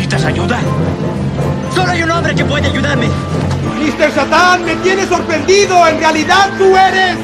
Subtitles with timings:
[0.00, 0.58] ¿Necesitas ayuda?
[1.74, 3.06] Solo hay un hombre que puede ayudarme.
[3.06, 4.10] Mr.
[4.14, 5.86] Satán, me tienes sorprendido.
[5.86, 7.18] En realidad tú eres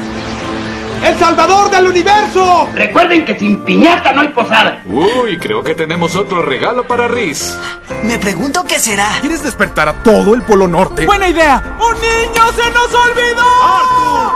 [1.03, 2.69] el salvador del universo.
[2.75, 4.83] Recuerden que sin piñata no hay posada.
[4.85, 7.57] Uy, creo que tenemos otro regalo para Riz.
[8.03, 9.07] Me pregunto qué será.
[9.21, 11.07] ¿Quieres despertar a todo el Polo Norte?
[11.07, 11.79] ¡Buena idea!
[11.79, 13.47] ¡Un niño se nos olvidó!
[13.63, 14.33] ¡Arthur!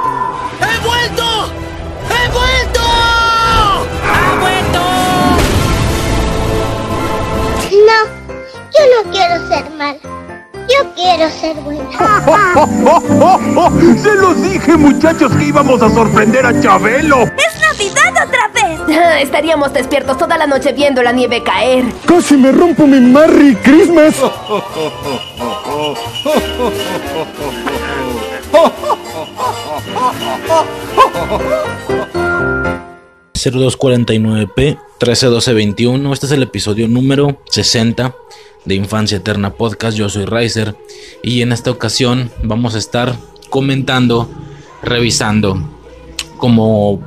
[0.62, 1.54] ¡He vuelto!
[2.10, 2.82] ¡He vuelto!
[4.04, 4.82] ¡Ha vuelto!
[7.86, 8.21] No,
[8.82, 9.98] yo no quiero ser mal.
[10.68, 11.90] Yo quiero ser buena.
[14.02, 17.24] ¡Se los dije, muchachos, que íbamos a sorprender a Chabelo!
[17.24, 18.80] ¡Es Navidad otra vez!
[19.22, 21.84] Estaríamos despiertos toda la noche viendo la nieve caer.
[22.06, 24.16] ¡Casi me rompo mi Merry Christmas!
[33.34, 36.14] 0249P 131221.
[36.14, 38.16] Este es el episodio número 60
[38.66, 39.98] de Infancia Eterna Podcast.
[39.98, 40.76] Yo soy Riser
[41.24, 43.16] y en esta ocasión vamos a estar
[43.50, 44.30] comentando,
[44.82, 45.62] revisando
[46.38, 47.02] como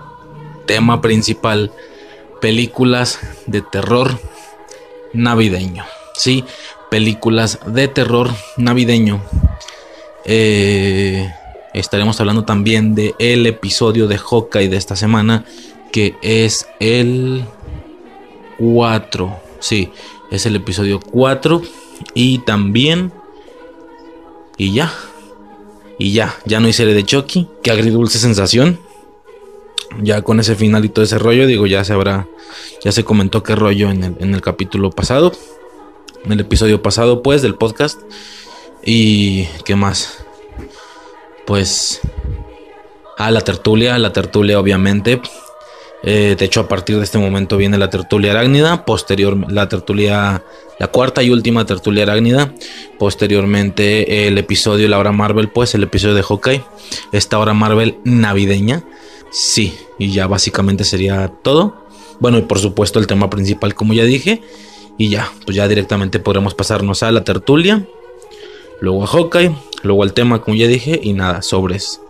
[0.66, 1.72] tema principal
[2.40, 4.18] películas de terror
[5.12, 5.84] navideño.
[6.16, 6.44] Sí,
[6.90, 9.22] películas de terror navideño.
[10.24, 11.28] Eh,
[11.72, 15.44] estaremos hablando también de el episodio de Hawkeye de esta semana
[15.92, 17.44] que es el
[18.58, 19.36] 4.
[19.60, 19.90] Sí,
[20.30, 21.62] es el episodio 4
[22.14, 23.12] y también
[24.56, 24.92] y ya.
[25.98, 28.80] Y ya, ya no hay serie de Chucky, qué agridulce sensación.
[30.02, 32.26] Ya con ese final y todo ese rollo, digo, ya se habrá
[32.82, 35.32] ya se comentó qué rollo en el, en el capítulo pasado,
[36.24, 38.00] en el episodio pasado pues del podcast.
[38.84, 40.24] Y qué más?
[41.46, 42.00] Pues
[43.16, 45.20] a la tertulia, la tertulia obviamente
[46.06, 50.44] eh, de hecho, a partir de este momento viene la tertulia arácnida, posterior la tertulia,
[50.78, 52.52] la cuarta y última tertulia arácnida,
[52.98, 56.62] posteriormente el episodio La Hora Marvel, pues el episodio de Hawkeye,
[57.12, 58.84] esta hora Marvel navideña,
[59.32, 61.86] sí, y ya básicamente sería todo.
[62.20, 64.42] Bueno, y por supuesto el tema principal, como ya dije,
[64.98, 67.86] y ya, pues ya directamente podremos pasarnos a la tertulia,
[68.80, 72.02] luego a Hawkeye, luego al tema, como ya dije, y nada, sobres.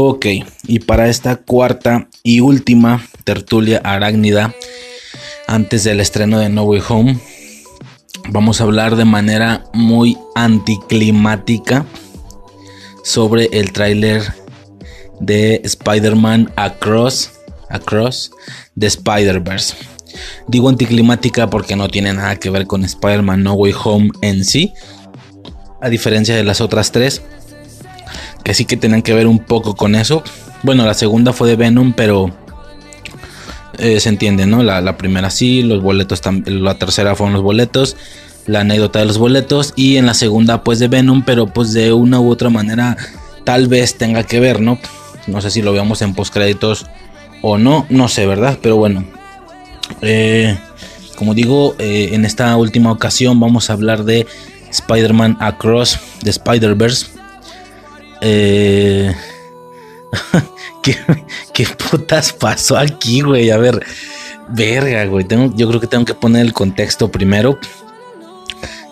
[0.00, 0.26] Ok,
[0.68, 4.54] y para esta cuarta y última tertulia arácnida,
[5.48, 7.18] antes del estreno de No Way Home,
[8.28, 11.84] vamos a hablar de manera muy anticlimática
[13.02, 14.22] sobre el tráiler
[15.18, 17.32] de Spider-Man Across,
[17.68, 18.30] Across
[18.78, 19.74] the Spider-Verse.
[20.46, 24.72] Digo anticlimática porque no tiene nada que ver con Spider-Man No Way Home en sí,
[25.80, 27.20] a diferencia de las otras tres
[28.48, 30.22] que sí que tenían que ver un poco con eso.
[30.62, 32.30] Bueno, la segunda fue de Venom, pero
[33.76, 34.62] eh, se entiende, ¿no?
[34.62, 37.94] La, primera sí, los boletos, la tercera fueron los boletos,
[38.46, 41.92] la anécdota de los boletos y en la segunda pues de Venom, pero pues de
[41.92, 42.96] una u otra manera
[43.44, 44.78] tal vez tenga que ver, ¿no?
[45.26, 46.86] No sé si lo veamos en postcréditos
[47.42, 48.58] o no, no sé, ¿verdad?
[48.62, 49.04] Pero bueno,
[50.00, 50.58] eh,
[51.16, 54.26] como digo, eh, en esta última ocasión vamos a hablar de
[54.70, 57.17] Spider-Man Across the Spider-Verse
[58.20, 59.14] eh,
[61.52, 63.50] ¿qué, putas pasó aquí, güey?
[63.50, 63.84] A ver,
[64.48, 65.26] verga, güey.
[65.54, 67.58] yo creo que tengo que poner el contexto primero.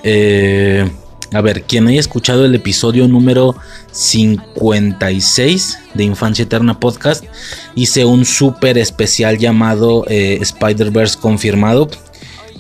[0.03, 0.89] Eh,
[1.33, 3.57] a ver, quien haya escuchado el episodio número
[3.91, 7.25] 56 de Infancia Eterna Podcast,
[7.75, 11.89] hice un súper especial llamado eh, Spider-Verse confirmado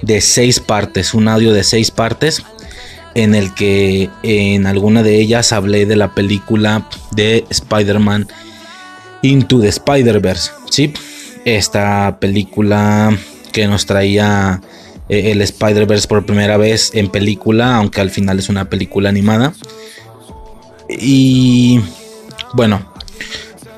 [0.02, 2.42] de seis partes, un audio de seis partes
[3.16, 8.28] en el que en alguna de ellas hablé de la película de Spider-Man
[9.22, 10.50] Into the Spider-Verse.
[10.70, 10.92] ¿sí?
[11.46, 13.16] Esta película
[13.52, 14.60] que nos traía
[15.08, 19.54] eh, el Spider-Verse por primera vez en película, aunque al final es una película animada.
[20.90, 21.80] Y
[22.52, 22.92] bueno,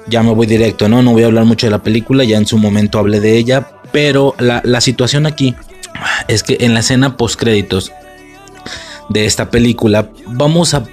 [0.09, 1.01] ya me voy directo, ¿no?
[1.01, 3.69] No voy a hablar mucho de la película, ya en su momento hablé de ella,
[3.93, 5.55] pero la, la situación aquí
[6.27, 7.93] es que en la escena post créditos
[9.09, 10.85] de esta película, vamos a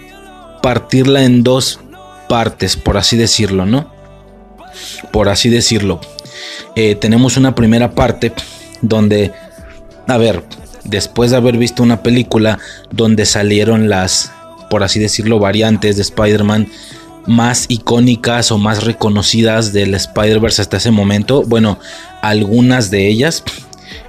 [0.61, 1.79] partirla en dos
[2.27, 3.95] partes, por así decirlo, ¿no?
[5.11, 5.99] por así decirlo.
[6.75, 8.33] Eh, tenemos una primera parte
[8.81, 9.31] donde,
[10.07, 10.43] a ver,
[10.83, 12.59] después de haber visto una película
[12.91, 14.31] donde salieron las,
[14.69, 16.67] por así decirlo, variantes de Spider-Man
[17.27, 21.79] más icónicas o más reconocidas del Spider-Verse hasta ese momento, bueno,
[22.21, 23.43] algunas de ellas,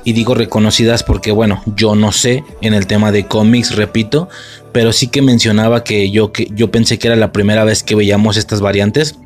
[0.06, 4.28] y digo reconocidas porque, bueno, yo no sé en el tema de cómics, repito,
[4.70, 7.96] pero sí que mencionaba que yo, que yo pensé que era la primera vez que
[7.96, 9.16] veíamos estas variantes.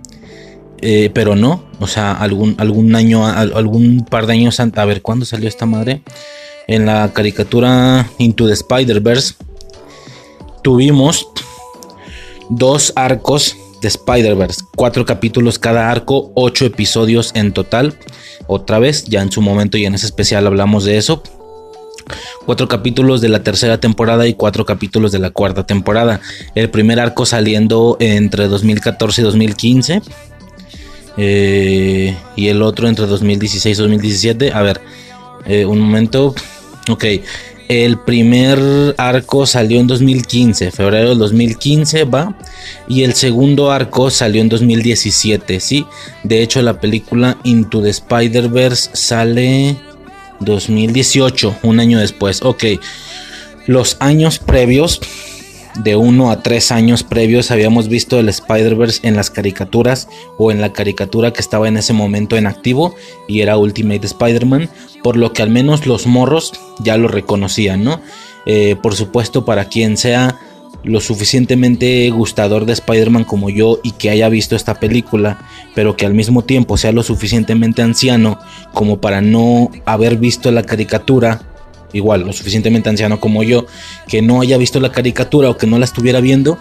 [0.80, 5.02] Eh, pero no, o sea, algún, algún año, algún par de años antes, a ver,
[5.02, 6.00] ¿cuándo salió esta madre?
[6.66, 9.34] En la caricatura Into the Spider-Verse
[10.62, 11.28] tuvimos
[12.48, 17.94] dos arcos de Spider-Verse, cuatro capítulos cada arco, ocho episodios en total.
[18.46, 21.22] Otra vez, ya en su momento y en ese especial hablamos de eso.
[22.44, 26.20] Cuatro capítulos de la tercera temporada y cuatro capítulos de la cuarta temporada.
[26.54, 30.02] El primer arco saliendo entre 2014 y 2015
[31.16, 34.52] eh, y el otro entre 2016 y 2017.
[34.52, 34.80] A ver,
[35.46, 36.34] eh, un momento.
[36.88, 37.04] Ok,
[37.70, 38.58] el primer
[38.98, 42.36] arco salió en 2015, febrero del 2015, va.
[42.88, 45.86] Y el segundo arco salió en 2017, sí.
[46.24, 49.76] De hecho, la película Into the Spider-Verse sale
[50.40, 52.42] 2018, un año después.
[52.42, 52.64] Ok,
[53.66, 54.98] los años previos
[55.82, 60.60] de uno a tres años previos habíamos visto el Spider-Verse en las caricaturas o en
[60.60, 62.94] la caricatura que estaba en ese momento en activo
[63.28, 64.68] y era Ultimate Spider-Man,
[65.02, 68.00] por lo que al menos los morros ya lo reconocían, ¿no?
[68.46, 70.38] Eh, por supuesto, para quien sea
[70.82, 75.38] lo suficientemente gustador de Spider-Man como yo y que haya visto esta película,
[75.74, 78.38] pero que al mismo tiempo sea lo suficientemente anciano
[78.72, 81.42] como para no haber visto la caricatura
[81.92, 83.66] igual, lo suficientemente anciano como yo,
[84.08, 86.58] que no haya visto la caricatura o que no la estuviera viendo,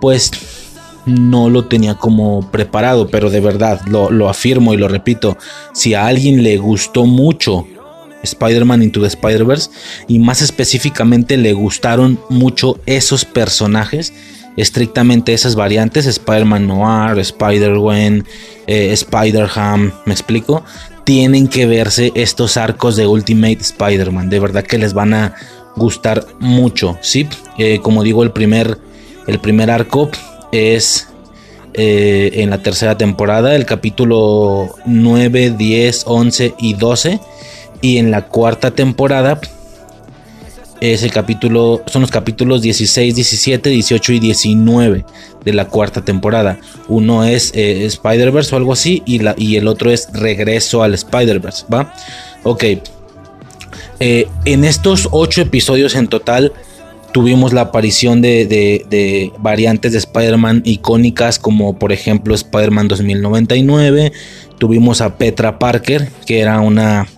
[0.00, 0.30] pues
[1.06, 5.36] no lo tenía como preparado, pero de verdad, lo, afirmo y lo repito,
[5.72, 7.66] si a alguien le gustó mucho
[8.22, 9.70] Spider-Man Into the Spider-Verse
[10.06, 14.12] y más específicamente le gustaron mucho esos personajes,
[14.56, 18.24] estrictamente esas variantes, Spider-Man Noir, Spider-Gwen,
[18.66, 20.64] eh, Spider-Ham, ¿me explico?
[21.08, 24.28] Tienen que verse estos arcos de Ultimate Spider-Man.
[24.28, 25.34] De verdad que les van a
[25.74, 26.98] gustar mucho.
[27.00, 27.26] ¿sí?
[27.56, 28.76] Eh, como digo, el primer,
[29.26, 30.10] el primer arco
[30.52, 31.08] es
[31.72, 37.20] eh, en la tercera temporada, el capítulo 9, 10, 11 y 12.
[37.80, 39.40] Y en la cuarta temporada
[40.80, 45.04] es el capítulo, son los capítulos 16, 17, 18 y 19
[45.44, 46.58] de la cuarta temporada.
[46.88, 50.94] Uno es eh, Spider-Verse o algo así y, la, y el otro es Regreso al
[50.94, 51.92] Spider-Verse, ¿va?
[52.44, 52.64] Ok.
[54.00, 56.52] Eh, en estos ocho episodios en total
[57.12, 64.12] tuvimos la aparición de, de variantes de Spider-Man icónicas como por ejemplo Spider-Man 2099.
[64.58, 67.08] Tuvimos a Petra Parker, que era una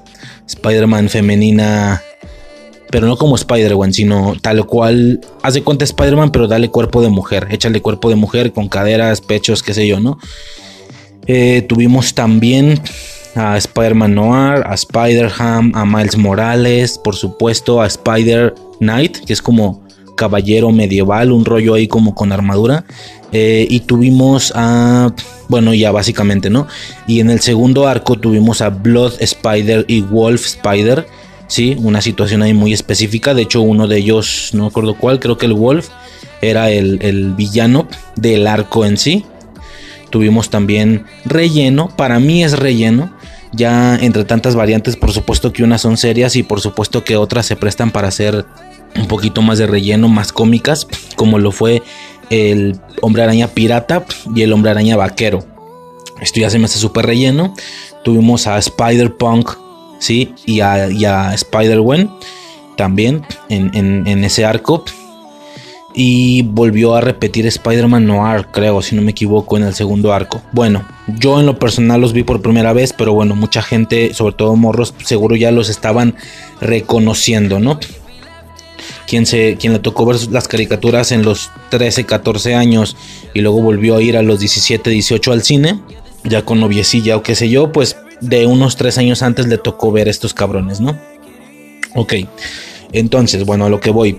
[0.46, 2.02] Spider-Man femenina
[2.90, 7.08] pero no como Spider-Man, sino tal cual, haz de cuenta Spider-Man, pero dale cuerpo de
[7.08, 10.19] mujer, échale cuerpo de mujer con caderas, pechos, qué sé yo, ¿no?
[11.26, 12.81] Eh, tuvimos también
[13.37, 19.40] a Spider-Man Noir, a Spider-Ham, a Miles Morales, por supuesto, a Spider Knight, que es
[19.40, 22.84] como caballero medieval, un rollo ahí como con armadura.
[23.32, 25.14] Eh, y tuvimos a,
[25.49, 26.66] bueno, ya básicamente, ¿no?
[27.06, 31.06] Y en el segundo arco tuvimos a Blood Spider y Wolf Spider
[31.50, 33.35] sí, una situación ahí muy específica.
[33.35, 35.88] De hecho, uno de ellos, no acuerdo cuál, creo que el Wolf
[36.40, 39.26] era el, villano del arco en sí.
[40.09, 43.12] Tuvimos también relleno, para mí es relleno.
[43.52, 47.47] Ya entre tantas variantes, por supuesto que unas son serias y por supuesto que otras
[47.47, 48.47] se prestan para hacer
[48.97, 51.83] un poquito más de relleno, más cómicas, como lo fue
[52.30, 54.04] el hombre araña pirata
[54.37, 55.45] y el hombre araña vaquero.
[56.21, 57.54] Esto ya se me hace súper relleno.
[58.04, 59.69] Tuvimos a Spider-Punk
[60.00, 60.35] ¿sí?
[60.47, 62.11] Y a, Spider-Gwen
[62.76, 64.85] también en, ese arco.
[65.92, 70.40] Y volvió a repetir Spider-Man Noir, creo, si no me equivoco, en el segundo arco.
[70.52, 70.85] Bueno,
[71.19, 74.54] yo en lo personal los vi por primera vez, pero bueno, mucha gente, sobre todo
[74.54, 76.14] morros, seguro ya los estaban
[76.61, 77.80] reconociendo, ¿no?
[79.09, 82.97] Quien, se, quien le tocó ver las caricaturas en los 13, 14 años
[83.35, 85.80] y luego volvió a ir a los 17, 18 al cine,
[86.23, 89.92] ya con noviecilla o qué sé yo, pues de unos tres años antes le tocó
[89.92, 90.98] ver estos cabrones, ¿no?
[91.94, 92.14] Ok,
[92.92, 94.18] entonces, bueno, a lo que voy.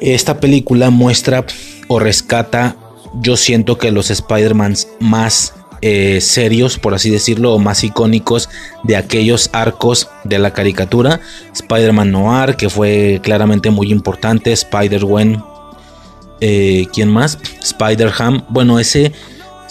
[0.00, 1.44] Esta película muestra
[1.88, 2.76] o rescata,
[3.20, 5.54] yo siento que los Spider-Mans más
[5.84, 8.48] eh, serios, por así decirlo, o más icónicos
[8.84, 11.20] de aquellos arcos de la caricatura.
[11.52, 14.52] Spider-Man Noir, que fue claramente muy importante.
[14.52, 15.42] Spider-Gwen,
[16.40, 17.38] eh, ¿quién más?
[17.60, 18.44] Spider-Ham.
[18.48, 19.12] Bueno, ese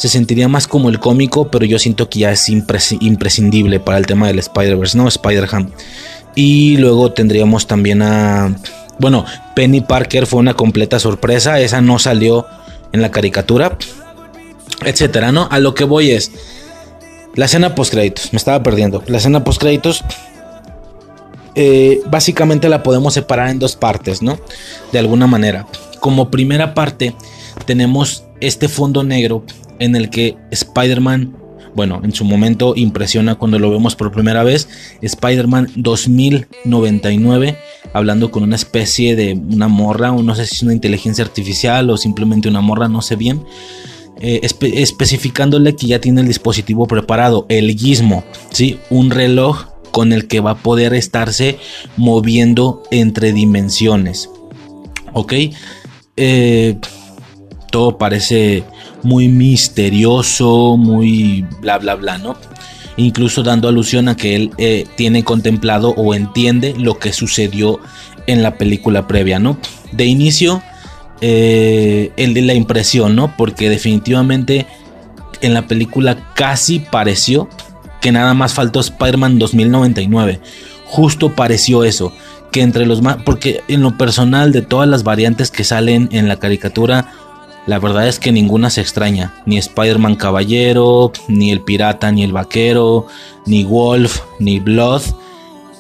[0.02, 4.08] se sentiría más como el cómico, pero yo siento que ya es imprescindible para el
[4.08, 5.08] tema del Spider-Verse, ¿no?
[5.08, 5.70] Spider-Ham.
[6.34, 8.58] Y luego tendríamos también a...
[8.98, 12.48] Bueno, Penny Parker fue una completa sorpresa, esa no salió
[12.92, 13.78] en la caricatura,
[14.84, 15.48] etcétera, ¿no?
[15.52, 16.32] A lo que voy es
[17.36, 19.04] la escena post créditos, me estaba perdiendo.
[19.06, 20.04] La escena post créditos
[21.54, 24.40] eh, básicamente la podemos separar en dos partes, ¿no?
[24.92, 25.68] De alguna manera.
[26.00, 27.16] Como primera parte
[27.68, 29.44] tenemos este fondo negro
[29.82, 31.36] en el que Spider-Man,
[31.76, 34.70] bueno, en su momento impresiona cuando lo vemos por primera vez,
[35.02, 37.58] Spider-Man 2099,
[37.94, 41.90] hablando con una especie de una morra, o no sé si es una inteligencia artificial
[41.90, 43.44] o simplemente una morra, no sé bien.
[44.20, 48.78] Eh, especificándole que ya tiene el dispositivo preparado, el gizmo, ¿sí?
[48.92, 51.58] un reloj con el que va a poder estarse
[51.98, 54.30] moviendo entre dimensiones.
[55.14, 55.34] ¿Ok?
[56.18, 56.78] Eh,
[57.72, 58.64] todo parece
[59.04, 62.36] muy misterioso, muy bla, bla, bla, ¿no?
[62.98, 67.80] Incluso dando alusión a que él eh, tiene contemplado o entiende lo que sucedió
[68.28, 69.58] en la película previa, ¿no?
[69.92, 70.62] De inicio,
[71.22, 73.36] eh, el de la impresión, ¿no?
[73.38, 74.68] Porque definitivamente
[75.42, 77.50] en la película casi pareció
[78.02, 80.40] que nada más faltó Spider-Man 2099.
[80.86, 82.12] Justo pareció eso,
[82.52, 86.28] que entre los más, porque en lo personal de todas las variantes que salen en
[86.28, 87.14] la caricatura,
[87.68, 92.32] la verdad es que ninguna se extraña, ni Spider-Man Caballero, ni el Pirata, ni el
[92.32, 93.08] Vaquero,
[93.46, 95.04] ni Wolf, ni Blood,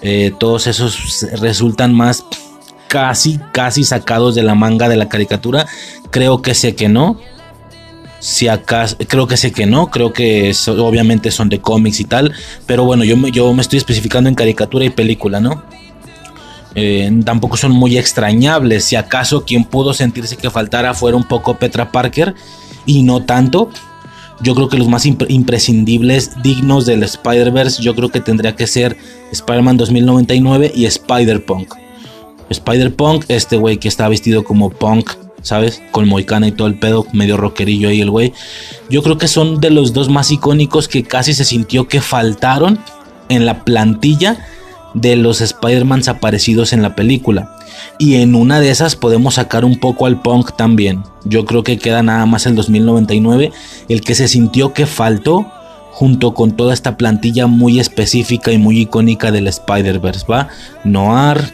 [0.01, 2.23] eh, todos esos resultan más
[2.87, 5.65] casi, casi sacados de la manga de la caricatura.
[6.11, 7.17] Creo que sé que no,
[8.19, 12.33] si acaso, creo que sé que no, creo que obviamente son de cómics y tal,
[12.67, 15.63] pero bueno, yo yo me estoy especificando en caricatura y película, ¿no?
[16.75, 21.57] Eh, tampoco son muy extrañables, si acaso quien pudo sentirse que faltara fuera un poco
[21.57, 22.35] Petra Parker
[22.85, 23.69] y no tanto.
[24.41, 28.97] Yo creo que los más imprescindibles, dignos del Spider-Verse, yo creo que tendría que ser
[29.31, 31.75] Spider-Man 2099 y Spider-Punk.
[32.49, 35.11] Spider-Punk, este güey que está vestido como punk
[35.41, 35.81] ¿sabes?
[35.91, 38.33] Con Moicana y todo el pedo, medio rockerillo ahí el güey.
[38.89, 42.79] Yo creo que son de los dos más icónicos que casi se sintió que faltaron
[43.29, 44.45] en la plantilla
[44.93, 47.55] de los Spider-Mans aparecidos en la película.
[47.97, 51.03] Y en una de esas podemos sacar un poco al punk también.
[51.25, 53.51] Yo creo que queda nada más el 2099,
[53.89, 55.45] el que se sintió que faltó
[55.91, 60.47] junto con toda esta plantilla muy específica y muy icónica del Spider-Verse, ¿va?
[60.83, 61.53] Noir,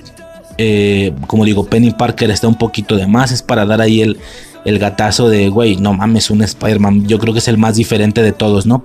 [0.58, 4.18] eh, como digo, Penny Parker está un poquito de más, es para dar ahí el,
[4.64, 8.22] el gatazo de, güey, no mames, un Spider-Man, yo creo que es el más diferente
[8.22, 8.84] de todos, ¿no?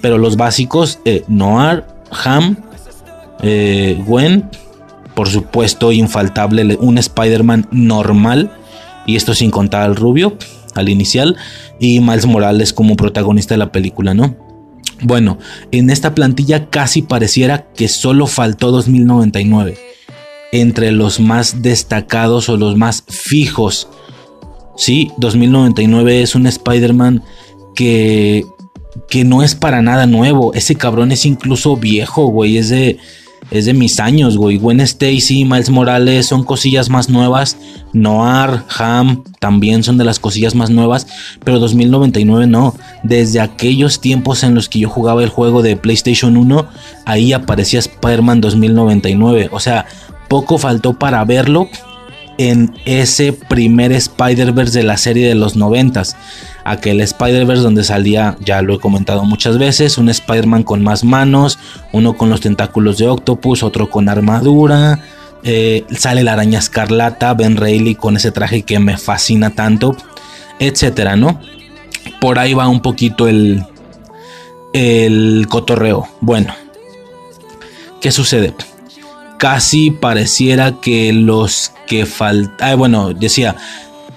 [0.00, 1.84] Pero los básicos, eh, Noir,
[2.24, 2.58] Ham,
[3.42, 4.48] eh, Gwen,
[5.14, 8.52] por supuesto, infaltable, un Spider-Man normal,
[9.06, 10.36] y esto sin contar al rubio,
[10.74, 11.36] al inicial,
[11.78, 14.36] y Miles Morales como protagonista de la película, ¿no?
[15.02, 15.38] Bueno,
[15.72, 19.76] en esta plantilla casi pareciera que solo faltó 2099
[20.52, 23.88] entre los más destacados o los más fijos.
[24.76, 27.24] Sí, 2099 es un Spider-Man
[27.74, 28.44] que,
[29.08, 30.54] que no es para nada nuevo.
[30.54, 32.58] Ese cabrón es incluso viejo, güey.
[32.58, 32.98] Es de,
[33.52, 34.56] es de mis años, güey.
[34.56, 37.58] Gwen Stacy, Miles Morales son cosillas más nuevas.
[37.92, 41.06] Noir, Ham también son de las cosillas más nuevas.
[41.44, 42.74] Pero 2099 no.
[43.02, 46.66] Desde aquellos tiempos en los que yo jugaba el juego de PlayStation 1,
[47.04, 49.50] ahí aparecía Spider-Man 2099.
[49.52, 49.84] O sea,
[50.28, 51.68] poco faltó para verlo
[52.50, 56.16] en ese primer Spider-Verse de la serie de los noventas.
[56.64, 61.58] Aquel Spider-Verse donde salía, ya lo he comentado muchas veces, un Spider-Man con más manos,
[61.92, 65.00] uno con los tentáculos de Octopus, otro con armadura.
[65.44, 69.96] Eh, sale la araña escarlata, Ben Reilly con ese traje que me fascina tanto,
[70.58, 71.40] etcétera, ¿no?
[72.20, 73.64] Por ahí va un poquito el,
[74.72, 76.08] el cotorreo.
[76.20, 76.54] Bueno,
[78.00, 78.54] ¿qué sucede?
[79.42, 83.56] Casi pareciera que los que faltan, ah, bueno, decía,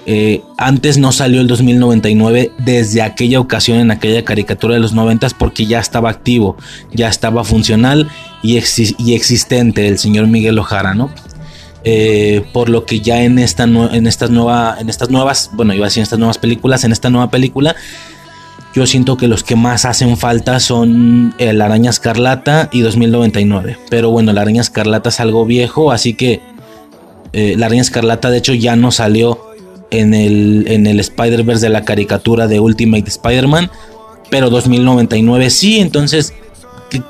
[0.05, 5.29] eh, antes no salió el 2099 desde aquella ocasión en aquella caricatura de los 90
[5.39, 6.58] porque ya estaba activo,
[6.94, 8.08] ya estaba funcional
[8.44, 11.10] y, existente el señor Miguel Ojara, ¿no?
[11.84, 16.01] Eh, por lo que ya en esta en en estas nuevas bueno iba a decir
[16.01, 17.75] en estas nuevas películas en esta nueva película
[18.75, 23.77] yo siento que los que más hacen falta son el Araña Escarlata y 2099.
[23.89, 26.41] Pero bueno, la Araña Escarlata es algo viejo, así que
[27.32, 29.39] eh, la Araña Escarlata de hecho ya no salió
[29.91, 33.72] en el, en el Spider-Verse de la caricatura de Ultimate Spider-Man.
[34.29, 36.34] Pero 2099 sí, entonces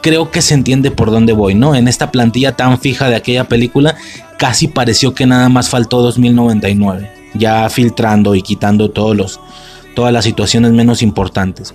[0.02, 1.74] creo que se entiende por dónde voy, ¿no?
[1.74, 3.96] En esta plantilla tan fija de aquella película,
[4.38, 7.10] casi pareció que nada más faltó 2099.
[7.34, 9.40] Ya filtrando y quitando todos los
[9.96, 11.74] todas las situaciones menos importantes.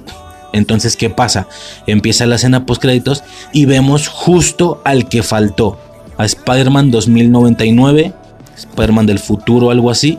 [0.52, 1.48] Entonces, ¿qué pasa?
[1.86, 5.78] Empieza la escena post créditos y vemos justo al que faltó.
[6.18, 8.12] A Spider-Man 2099,
[8.56, 10.18] Spider-Man del futuro, algo así.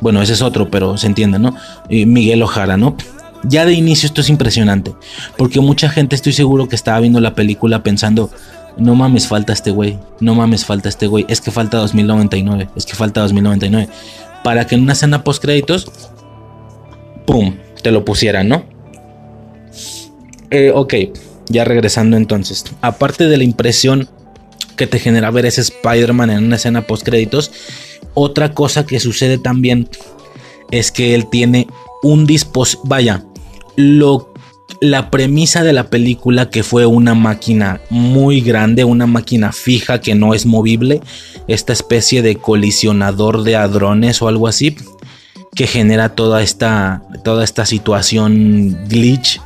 [0.00, 1.54] Bueno, ese es otro, pero se entiende, ¿no?
[1.88, 2.96] Miguel Ojara, ¿no?
[3.44, 4.94] Ya de inicio esto es impresionante,
[5.36, 8.30] porque mucha gente estoy seguro que estaba viendo la película pensando,
[8.76, 12.84] no mames, falta este güey, no mames, falta este güey, es que falta 2099, es
[12.84, 13.88] que falta 2099.
[14.42, 16.07] Para que en una escena post créditos,
[17.28, 18.64] ¡pum!, te lo pusieran, ¿no?
[20.50, 20.94] Eh, ok,
[21.50, 22.64] ya regresando entonces.
[22.80, 24.08] Aparte de la impresión
[24.76, 27.52] que te genera ver ese Spider-Man en una escena post créditos,
[28.14, 29.90] otra cosa que sucede también
[30.70, 31.66] es que él tiene
[32.02, 33.24] un dispositivo, vaya,
[33.76, 34.32] lo
[34.80, 40.14] la premisa de la película que fue una máquina muy grande, una máquina fija que
[40.14, 41.02] no es movible,
[41.46, 44.76] esta especie de colisionador de hadrones o algo así,
[45.58, 49.40] que genera toda esta, toda esta situación glitch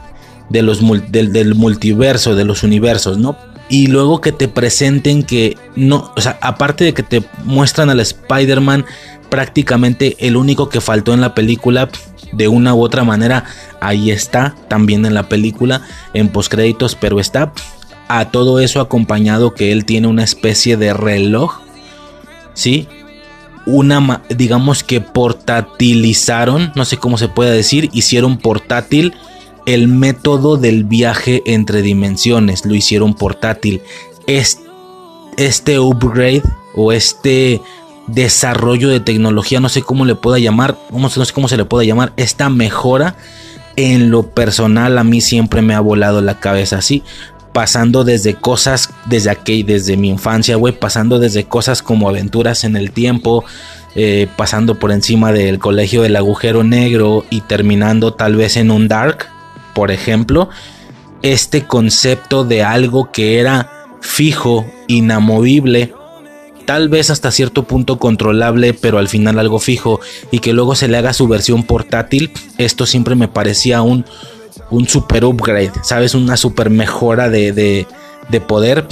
[0.51, 3.35] de los, del, multiverso, de los universos, ¿no?
[3.71, 7.99] Y luego que te presenten que no, o sea, aparte de que te muestran al
[8.01, 8.85] Spider-Man
[9.31, 11.89] prácticamente el único que faltó en la película
[12.33, 13.45] de una u otra manera
[13.81, 15.81] ahí está también en la película
[16.13, 17.55] en postcréditos pero está
[18.09, 21.61] a todo eso acompañado que él tiene una especie de reloj
[22.53, 22.87] sí
[23.67, 29.15] una digamos que portatilizaron no sé cómo se puede decir hicieron portátil
[29.67, 33.83] el método del viaje entre dimensiones lo hicieron portátil.
[34.27, 36.43] Este upgrade
[36.75, 37.61] o este
[38.07, 41.85] desarrollo de tecnología, no sé cómo le pueda llamar, no sé cómo se le pueda
[41.85, 43.17] llamar, esta mejora
[43.77, 47.03] en lo personal a mí siempre me ha volado la cabeza así,
[47.53, 52.77] pasando desde cosas desde aquí, desde mi infancia, güey, pasando desde cosas como aventuras en
[52.77, 53.45] el tiempo,
[53.95, 58.89] eh, pasando por encima del colegio del agujero negro y terminando tal vez en un
[58.89, 59.27] dark,
[59.75, 60.49] por ejemplo,
[61.23, 65.93] este concepto de algo que era fijo, inamovible,
[66.65, 70.89] tal vez hasta cierto punto controlable, pero al final algo fijo, y que luego se
[70.89, 74.05] le haga su versión portátil, esto siempre me parecía un,
[74.73, 76.15] un super upgrade, ¿sabes?
[76.15, 77.87] Una super mejora de, de,
[78.29, 78.87] de poder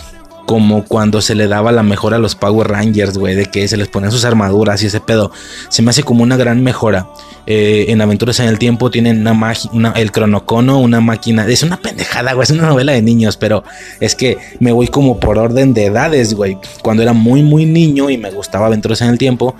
[0.50, 3.76] como cuando se le daba la mejora a los Power Rangers, güey, de que se
[3.76, 5.30] les ponían sus armaduras y ese pedo.
[5.68, 7.06] Se me hace como una gran mejora.
[7.46, 11.46] Eh, en Aventuras en el Tiempo tienen una, una el cronocono, una máquina.
[11.46, 13.62] Es una pendejada, güey, es una novela de niños, pero
[14.00, 16.58] es que me voy como por orden de edades, güey.
[16.82, 19.54] Cuando era muy, muy niño y me gustaba Aventuras en el Tiempo,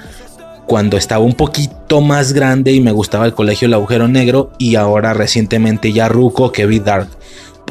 [0.71, 4.77] cuando estaba un poquito más grande y me gustaba el colegio El Agujero Negro y
[4.77, 7.09] ahora recientemente ya Ruco que vi Dark.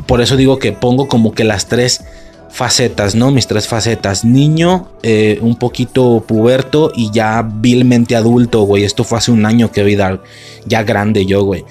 [0.06, 2.04] Por eso digo que pongo como que las tres
[2.50, 3.32] facetas, ¿no?
[3.32, 4.26] Mis tres facetas.
[4.26, 8.84] Niño, eh, un poquito puberto y ya vilmente adulto, güey.
[8.84, 10.22] Esto fue hace un año que vi Dark.
[10.66, 11.64] Ya grande yo, güey.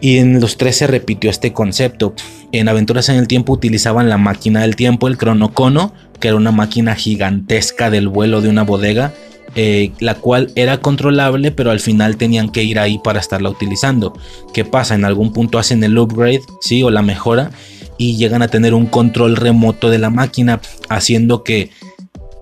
[0.00, 2.14] Y en los tres se repitió este concepto.
[2.52, 6.52] En Aventuras en el Tiempo utilizaban la máquina del tiempo, el cronocono, que era una
[6.52, 9.12] máquina gigantesca del vuelo de una bodega,
[9.60, 14.16] eh, la cual era controlable, pero al final tenían que ir ahí para estarla utilizando.
[14.54, 14.94] ¿Qué pasa?
[14.94, 16.84] En algún punto hacen el upgrade, ¿sí?
[16.84, 17.50] O la mejora
[17.96, 21.72] y llegan a tener un control remoto de la máquina, haciendo que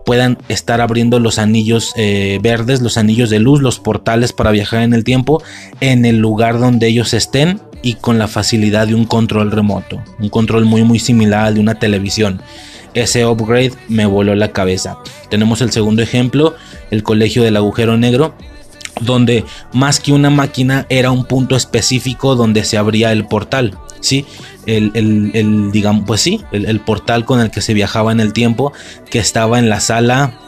[0.05, 4.83] puedan estar abriendo los anillos eh, verdes, los anillos de luz, los portales para viajar
[4.83, 5.42] en el tiempo
[5.81, 10.29] en el lugar donde ellos estén y con la facilidad de un control remoto, un
[10.29, 12.42] control muy muy similar al de una televisión.
[12.96, 14.96] Ese upgrade me voló la cabeza.
[15.29, 16.55] Tenemos el segundo ejemplo,
[16.90, 18.35] el colegio del agujero negro,
[19.01, 23.79] donde más que una máquina era un punto específico donde se abría el portal.
[24.01, 24.27] ¿sí?
[24.66, 28.72] el, digamos, pues sí, el, portal con el que se viajaba en el tiempo,
[29.11, 30.38] que estaba en la sala,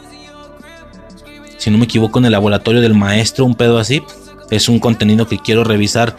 [1.57, 4.01] si no me equivoco, en el laboratorio del maestro, un pedo así.
[4.49, 6.15] Es un contenido que quiero revisar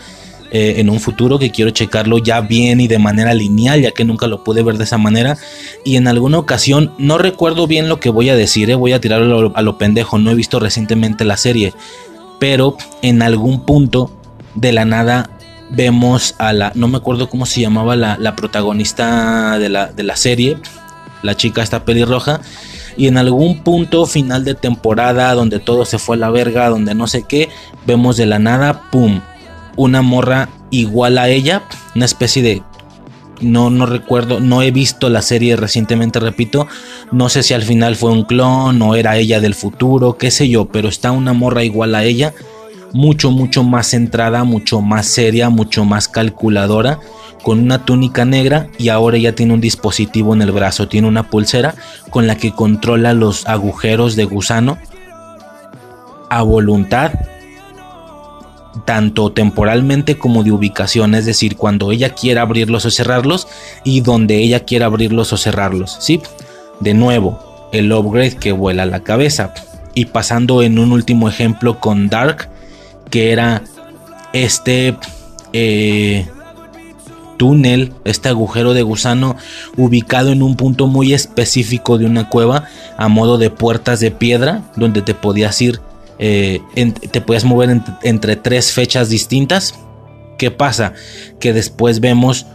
[0.52, 4.04] eh, en un futuro, que quiero checarlo ya bien y de manera lineal, ya que
[4.04, 5.38] nunca lo pude ver de esa manera.
[5.84, 9.00] Y en alguna ocasión, no recuerdo bien lo que voy a decir, eh, voy a
[9.00, 11.72] tirarlo a lo pendejo, no he visto recientemente la serie,
[12.40, 14.10] pero en algún punto
[14.54, 15.30] de la nada
[15.70, 20.16] vemos a la, no me acuerdo cómo se llamaba la, protagonista de la, de la,
[20.16, 20.56] serie,
[21.22, 22.40] la chica esta pelirroja,
[22.96, 26.94] y en algún punto final de temporada donde todo se fue a la verga, donde
[26.94, 27.48] no sé qué,
[27.86, 29.20] vemos de la nada, ¡pum!
[29.76, 31.62] Una morra igual a ella,
[31.94, 32.62] una especie de...
[33.40, 36.66] No, no recuerdo, no he visto la serie recientemente, repito.
[37.10, 40.50] No sé si al final fue un clon o era ella del futuro, qué sé
[40.50, 42.34] yo, pero está una morra igual a ella
[42.92, 47.00] mucho, mucho más centrada, mucho más seria, mucho más calculadora,
[47.42, 51.30] con una túnica negra y ahora ya tiene un dispositivo en el brazo, tiene una
[51.30, 51.74] pulsera
[52.10, 54.78] con la que controla los agujeros de gusano
[56.28, 57.12] a voluntad
[58.84, 63.48] tanto temporalmente como de ubicación, es decir, cuando ella quiera abrirlos o cerrarlos
[63.84, 66.20] y donde ella quiera abrirlos o cerrarlos, ¿sí?
[66.80, 69.54] De nuevo, el upgrade que vuela la cabeza.
[69.94, 72.48] Y pasando en un último ejemplo con Dark,
[73.10, 73.62] que era
[74.32, 74.96] este
[75.52, 76.28] eh,
[77.36, 79.36] túnel, este agujero de gusano
[79.76, 82.64] ubicado en un punto muy específico de una cueva
[82.96, 85.80] a modo de puertas de piedra donde te podías ir,
[86.20, 86.60] eh,
[87.10, 89.74] te podías mover entre tres fechas distintas.
[90.38, 90.92] ¿Qué pasa?
[91.40, 92.46] Que después vemos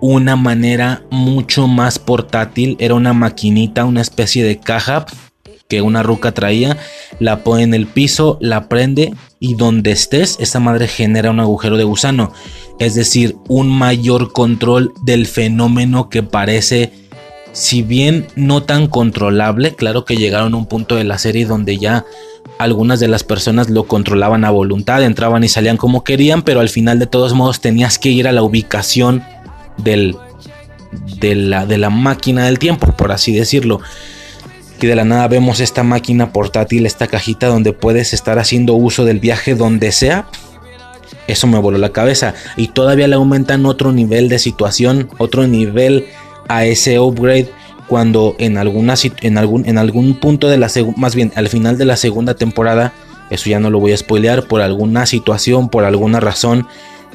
[0.00, 5.06] una manera mucho más portátil, era una maquinita, una especie de caja
[5.68, 6.78] que una ruca traía,
[7.18, 11.76] la pone en el piso, la prende y donde estés, esa madre genera un agujero
[11.76, 12.32] de gusano.
[12.78, 16.92] Es decir, un mayor control del fenómeno que parece,
[17.52, 21.78] si bien no tan controlable, claro que llegaron a un punto de la serie donde
[21.78, 22.04] ya
[22.58, 26.68] algunas de las personas lo controlaban a voluntad, entraban y salían como querían, pero al
[26.68, 29.22] final de todos modos tenías que ir a la ubicación
[29.76, 30.14] de
[31.32, 33.80] la máquina del tiempo, por así decirlo
[34.80, 39.04] y de la nada vemos esta máquina portátil, esta cajita donde puedes estar haciendo uso
[39.04, 40.28] del viaje donde sea.
[41.26, 42.34] Eso me voló la cabeza.
[42.56, 46.06] Y todavía le aumentan otro nivel de situación, otro nivel
[46.48, 47.48] a ese upgrade
[47.86, 51.86] cuando en, alguna, en, algún, en algún punto de la más bien al final de
[51.86, 52.92] la segunda temporada,
[53.30, 56.66] eso ya no lo voy a spoilear, por alguna situación, por alguna razón,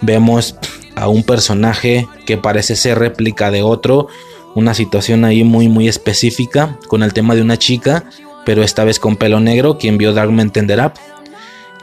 [0.01, 0.55] vemos
[0.95, 4.07] a un personaje que parece ser réplica de otro
[4.55, 8.05] una situación ahí muy muy específica con el tema de una chica,
[8.45, 10.93] pero esta vez con pelo negro, quien vio Dark me entenderá.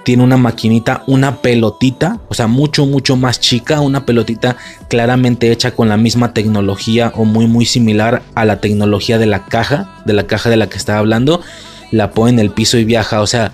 [0.05, 4.57] Tiene una maquinita, una pelotita, o sea, mucho mucho más chica, una pelotita
[4.89, 9.45] claramente hecha con la misma tecnología o muy muy similar a la tecnología de la
[9.45, 11.43] caja, de la caja de la que estaba hablando.
[11.91, 13.53] La pone en el piso y viaja, o sea,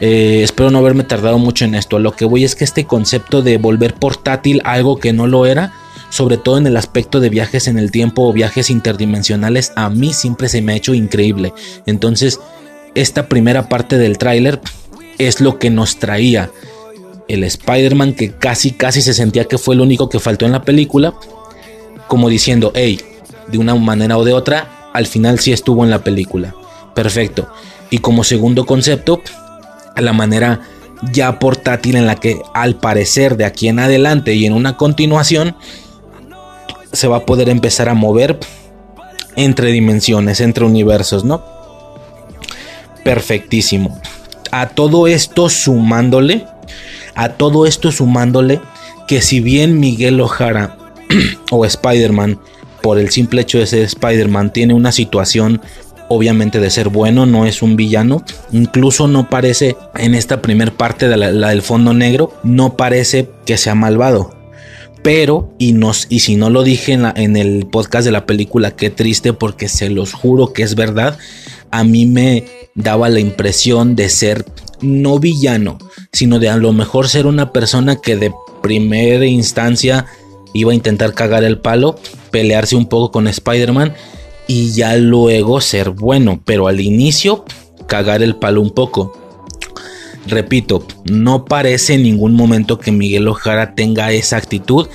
[0.00, 2.00] eh, espero no haberme tardado mucho en esto.
[2.00, 5.72] Lo que voy es que este concepto de volver portátil algo que no lo era,
[6.10, 10.12] sobre todo en el aspecto de viajes en el tiempo o viajes interdimensionales, a mí
[10.12, 11.54] siempre se me ha hecho increíble.
[11.86, 12.40] Entonces,
[12.94, 14.60] esta primera parte del tráiler
[15.18, 16.50] es lo que nos traía
[17.28, 20.62] el Spider-Man que casi casi se sentía que fue el único que faltó en la
[20.62, 21.14] película,
[22.06, 23.00] como diciendo, hey,
[23.48, 26.54] de una manera o de otra, al final sí estuvo en la película.
[26.94, 27.48] Perfecto.
[27.90, 29.22] Y como segundo concepto,
[29.96, 30.60] la manera
[31.10, 35.56] ya portátil en la que al parecer de aquí en adelante y en una continuación
[36.92, 38.38] se va a poder empezar a mover
[39.36, 41.42] entre dimensiones, entre universos, ¿no?
[43.04, 44.00] Perfectísimo.
[44.52, 46.44] A todo esto sumándole,
[47.14, 48.60] a todo esto sumándole
[49.08, 50.76] que si bien Miguel Ojara
[51.50, 52.38] o Spider-Man,
[52.82, 55.62] por el simple hecho de ser Spider-Man, tiene una situación
[56.08, 58.24] obviamente de ser bueno, no es un villano.
[58.52, 63.56] Incluso no parece, en esta primer parte de la, del fondo negro, no parece que
[63.56, 64.36] sea malvado
[65.02, 68.70] pero y nos y si no lo dije en, en, el podcast de la película
[68.70, 71.18] qué triste porque se los juro que es verdad
[71.72, 74.44] a mí me daba la impresión de ser
[74.80, 75.78] no villano
[76.12, 78.32] sino de a lo mejor ser una persona que de
[78.62, 80.06] primera instancia
[80.54, 81.96] iba a intentar cagar el palo
[82.30, 83.94] pelearse un poco con Spider-Man
[84.48, 87.44] y ya luego ser bueno pero al inicio
[87.92, 89.12] cagar el palo un poco.
[90.26, 94.88] Repito, no parece en ningún momento que Miguel Ojara tenga esa actitud,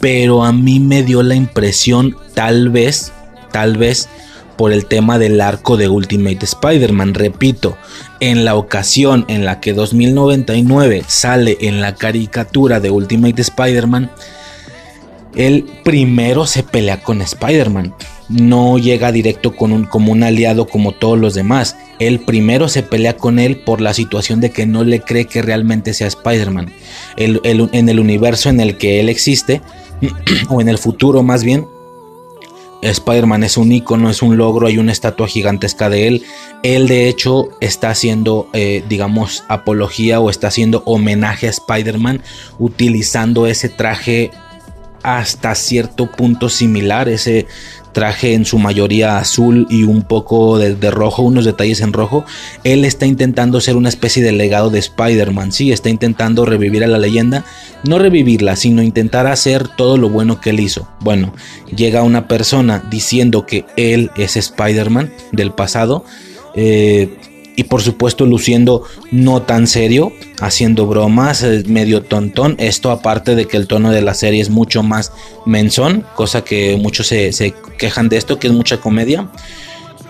[0.00, 3.12] pero a mí me dio la impresión, tal vez,
[3.50, 4.08] tal vez,
[4.56, 7.14] por el tema del arco de Ultimate Spider-Man.
[7.14, 7.76] Repito,
[8.20, 14.10] en la ocasión en la que 2099 sale en la caricatura de Ultimate Spider-Man,
[15.34, 17.94] él primero se pelea con Spider-Man
[18.28, 21.76] no llega directo con un, como un aliado como todos los demás.
[21.98, 25.42] Él primero se pelea con él por la situación de que no le cree que
[25.42, 26.72] realmente sea Spider-Man.
[27.16, 29.62] en el universo en el que él existe,
[30.48, 31.66] o en el futuro más bien,
[32.82, 36.24] Spider-Man es un icono, es un logro, hay una estatua gigantesca de él.
[36.62, 42.22] Él de hecho está haciendo, eh, digamos, apología o está haciendo homenaje a Spider-Man
[42.58, 44.30] utilizando ese traje
[45.02, 47.46] hasta cierto punto similar, ese
[47.96, 52.26] traje en su mayoría azul y un poco de, rojo, unos detalles en rojo,
[52.62, 56.88] él está intentando ser una especie de legado de Spider-Man, sí, está intentando revivir a
[56.88, 57.46] la leyenda,
[57.84, 60.86] no revivirla, sino intentar hacer todo lo bueno que él hizo.
[61.00, 61.32] Bueno,
[61.74, 66.04] llega una persona diciendo que él es Spider-Man del pasado,
[66.54, 67.16] eh,
[67.56, 72.54] y por supuesto luciendo no tan serio, haciendo bromas, medio tontón.
[72.58, 75.12] Esto aparte de que el tono de la serie es mucho más
[75.46, 79.28] menzón, cosa que muchos se, quejan de esto, que es mucha comedia.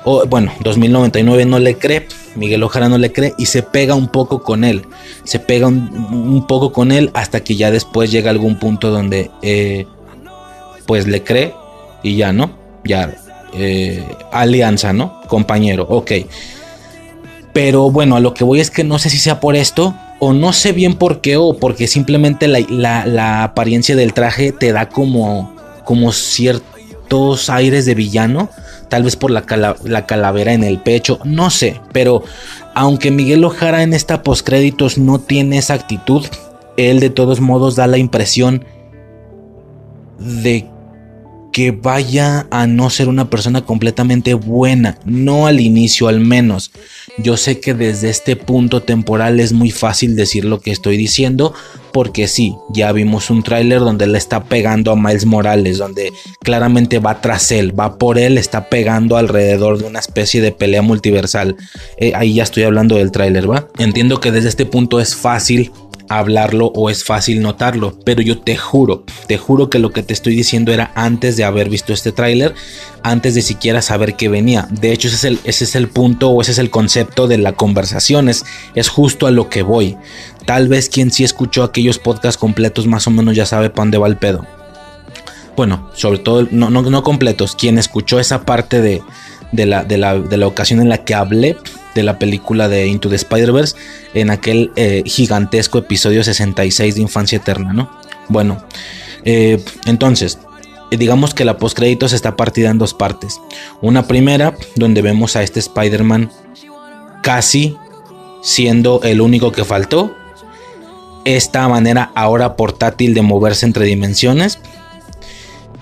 [0.05, 4.09] o bueno, 2099 no le cree, Miguel Ojara no le cree y se pega un
[4.09, 4.83] poco con él,
[5.25, 9.87] se pega un, poco con él hasta que ya después llega algún punto donde eh,
[10.87, 11.55] pues le cree
[12.03, 12.57] y ya, ¿no?
[12.85, 13.17] Ya,
[13.55, 15.21] eh, alianza, ¿no?
[15.29, 16.13] Compañero, ok.
[17.57, 20.35] Pero bueno, a lo que voy es que no sé si sea por esto o
[20.35, 25.57] no sé bien por qué o porque simplemente la, apariencia del traje te da como,
[25.87, 28.51] como ciertos aires de villano,
[28.91, 29.47] tal vez por la,
[29.85, 32.23] la, calavera en el pecho, no sé, pero
[32.75, 36.27] aunque Miguel Ojara en esta postcréditos no tiene esa actitud,
[36.77, 38.67] él de todos modos da la impresión
[40.19, 40.67] de
[41.57, 46.71] que vaya a no ser una persona completamente buena, no al inicio al menos.
[47.17, 51.55] Yo sé que desde este punto temporal es muy fácil decir lo que estoy diciendo,
[51.95, 56.99] porque sí, ya vimos un tráiler donde le está pegando a Miles Morales, donde claramente
[56.99, 61.57] va tras él, va por él, está pegando alrededor de una especie de pelea multiversal.
[61.97, 63.67] Eh, ahí ya estoy hablando del tráiler, ¿va?
[63.79, 65.73] Entiendo que desde este punto es fácil
[66.09, 70.13] hablarlo o es fácil notarlo, pero yo te juro, te juro que lo que te
[70.13, 72.55] estoy diciendo era antes de haber visto este tráiler,
[73.03, 74.69] antes de siquiera saber que venía.
[74.71, 77.39] De hecho, ese es el, ese es el punto o ese es el concepto de
[77.39, 78.45] la conversación, es,
[78.89, 79.97] justo a lo que voy.
[80.45, 83.99] Tal vez quien sí escuchó aquellos podcasts completos más o menos ya sabe para dónde
[83.99, 84.47] va el pedo.
[85.57, 89.03] Bueno, sobre todo, no, no, no completos, quien escuchó esa parte de,
[89.53, 91.57] de la, de, la, de la ocasión en la que hablé
[91.97, 93.75] de la película de Into the Spider-Verse
[94.15, 97.91] en aquel eh, gigantesco episodio 66 de Infancia Eterna, ¿no?
[98.29, 98.63] Bueno,
[99.25, 100.39] eh, entonces,
[100.91, 103.41] digamos que la postcréditos está partida en dos partes.
[103.81, 106.31] Una primera, donde vemos a este Spider-Man
[107.23, 107.77] casi
[108.43, 110.15] siendo el único que faltó.
[111.25, 114.61] Esta manera ahora portátil de moverse entre dimensiones.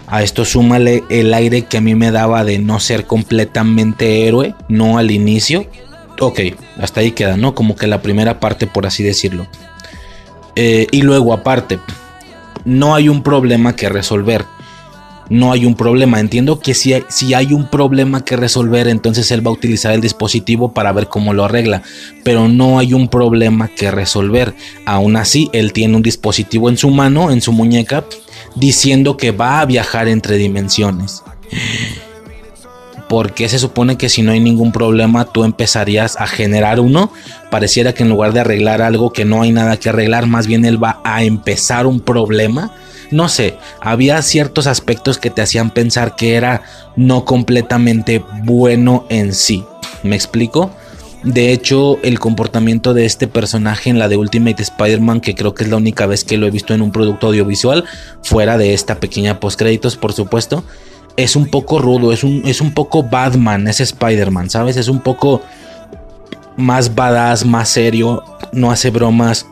[0.07, 4.55] A esto súmale el aire que a mí me daba de no ser completamente héroe,
[4.68, 5.66] no al inicio,
[6.20, 6.40] ok,
[6.79, 7.55] hasta ahí queda, ¿no?
[7.55, 9.46] Como que la primera parte, por así decirlo.
[10.57, 11.79] Eh, y luego, aparte,
[12.64, 14.44] no hay un problema que resolver.
[15.31, 16.20] No hay un problema.
[16.20, 19.92] Entiendo que si hay, si hay un problema que resolver, entonces él va a utilizar
[19.92, 21.83] el dispositivo para ver cómo lo arregla.
[22.24, 24.55] Pero no hay un problema que resolver.
[24.85, 28.05] Aún así, él tiene un dispositivo en su mano, en su muñeca,
[28.55, 31.22] diciendo que va a viajar entre dimensiones
[33.14, 37.12] porque se supone que si no hay ningún problema tú empezarías a generar uno.
[37.48, 40.64] Pareciera que en lugar de arreglar algo que no hay nada que arreglar, más bien
[40.64, 42.72] él va a empezar un problema.
[43.12, 46.62] No sé, había ciertos aspectos que te hacían pensar que era
[46.96, 49.64] no completamente bueno en sí.
[50.03, 50.72] ¿Me explico?
[51.22, 55.62] De hecho, el comportamiento de este personaje en la de Ultimate Spider-Man, que creo que
[55.62, 57.85] es la única vez que lo he visto en un producto audiovisual,
[58.24, 60.64] fuera de esta pequeña postcréditos, por supuesto,
[61.16, 64.77] es un poco rudo, es un, es un poco Batman, es Spider-Man, ¿sabes?
[64.77, 65.42] Es un poco
[66.57, 68.22] más badass, más serio,
[68.53, 69.46] no hace bromas,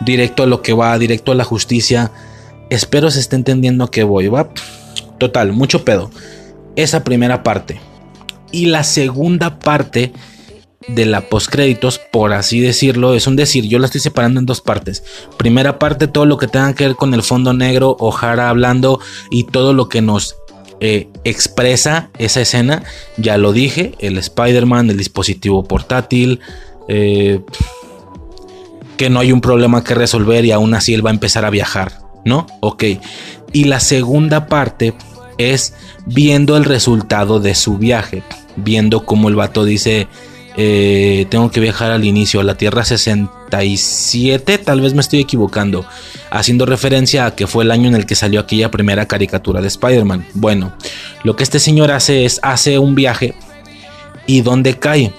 [0.00, 2.10] directo a lo que va, directo a la justicia.
[2.68, 4.48] Espero se esté entendiendo a qué voy, ¿va?
[5.18, 6.10] Total, mucho pedo.
[6.76, 7.80] Esa primera parte.
[8.52, 10.12] Y la segunda parte
[10.88, 14.60] de la postcréditos, por así decirlo, es un decir, yo la estoy separando en dos
[14.60, 15.04] partes.
[15.36, 19.44] Primera parte, todo lo que tenga que ver con el fondo negro, Ojara hablando y
[19.44, 20.36] todo lo que nos
[20.80, 22.82] eh, expresa esa escena,
[23.16, 26.40] ya lo dije, el Spider-Man, el dispositivo portátil,
[26.88, 27.40] eh,
[28.96, 31.50] que no hay un problema que resolver y aún así él va a empezar a
[31.50, 32.46] viajar, ¿no?
[32.60, 32.84] Ok.
[33.52, 34.94] Y la segunda parte
[35.38, 35.74] es
[36.06, 38.22] viendo el resultado de su viaje,
[38.56, 40.08] viendo cómo el vato dice,
[40.56, 45.84] eh, tengo que viajar al inicio, a la Tierra 67, tal vez me estoy equivocando,
[46.30, 49.68] haciendo referencia a que fue el año en el que salió aquella primera caricatura de
[49.68, 50.26] Spider-Man.
[50.34, 50.72] Bueno,
[51.22, 53.34] lo que este señor hace es, hace un viaje
[54.26, 55.12] y ¿dónde cae?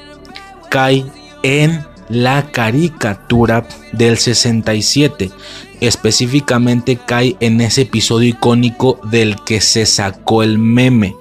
[0.70, 1.06] Cae
[1.44, 5.32] en la caricatura del 67.
[5.80, 11.16] Específicamente cae en ese episodio icónico del que se sacó el meme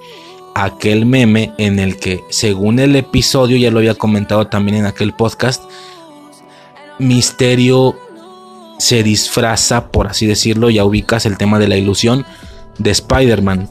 [0.55, 5.13] aquel meme en el que, según el episodio, ya lo había comentado también en aquel
[5.13, 5.63] podcast,
[6.99, 7.95] Misterio
[8.77, 12.25] se disfraza, por así decirlo, ya ubicas el tema de la ilusión
[12.77, 13.69] de Spider-Man.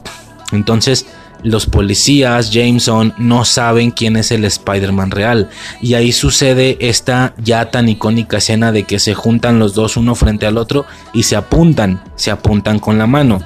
[0.51, 1.05] Entonces,
[1.43, 5.49] los policías, Jameson, no saben quién es el Spider-Man real.
[5.81, 10.15] Y ahí sucede esta ya tan icónica escena de que se juntan los dos uno
[10.15, 13.39] frente al otro y se apuntan, se apuntan con la mano.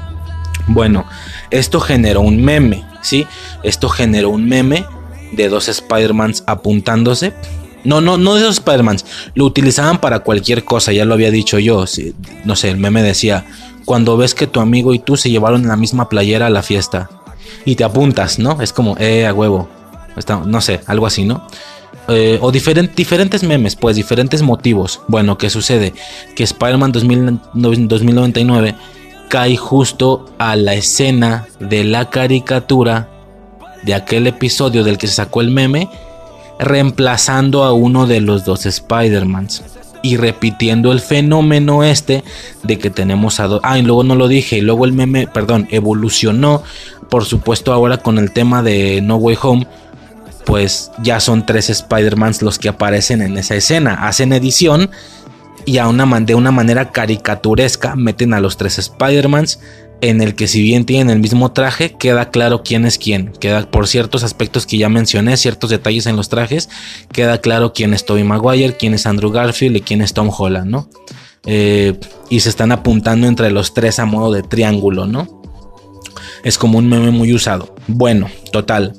[0.68, 1.06] Bueno,
[1.52, 3.26] esto generó un meme, ¿sí?
[3.64, 4.86] Esto generó un meme
[5.32, 7.34] de dos Spider-Mans apuntándose.
[7.84, 9.06] No, no, no de esos Spider-Mans.
[9.36, 11.86] Lo utilizaban para cualquier cosa, ya lo había dicho yo.
[12.44, 13.46] No sé, el meme decía,
[13.86, 17.10] cuando ves que tu amigo y tú se llevaron la misma playera a la fiesta.
[17.64, 18.62] Y te apuntas, ¿no?
[18.62, 19.70] Es como, eh, a huevo.
[20.46, 21.46] No sé, algo así, ¿no?
[22.08, 25.02] Eh, o diferentes memes, pues diferentes motivos.
[25.08, 25.94] Bueno, ¿qué sucede?
[26.36, 28.76] Que Spider-Man 2099
[29.30, 33.10] cae justo a la escena de la caricatura
[33.84, 35.90] de aquel episodio del que se sacó el meme,
[36.60, 39.64] reemplazando a uno de los dos Spider-Mans
[40.02, 42.24] y repitiendo el fenómeno este
[42.64, 43.60] de que tenemos a dos.
[43.64, 46.64] Ah, y luego no lo dije, y luego el meme, perdón, evolucionó,
[47.10, 49.68] por supuesto, ahora con el tema de No Way Home.
[50.46, 54.08] Pues ya son tres Spider-Mans los que aparecen en esa escena.
[54.08, 54.92] Hacen edición
[55.66, 59.60] y a una, de una manera caricaturesca meten a los tres Spider-Mans
[60.02, 63.32] en el que si bien tienen el mismo traje, queda claro quién es quién.
[63.40, 66.70] Queda por ciertos aspectos que ya mencioné, ciertos detalles en los trajes,
[67.12, 70.70] queda claro quién es Tobey Maguire, quién es Andrew Garfield y quién es Tom Holland,
[70.70, 70.90] ¿no?
[71.46, 72.00] Eh,
[72.30, 75.42] y se están apuntando entre los tres a modo de triángulo, ¿no?
[76.44, 77.76] Es como un meme muy usado.
[77.88, 78.94] Bueno, total.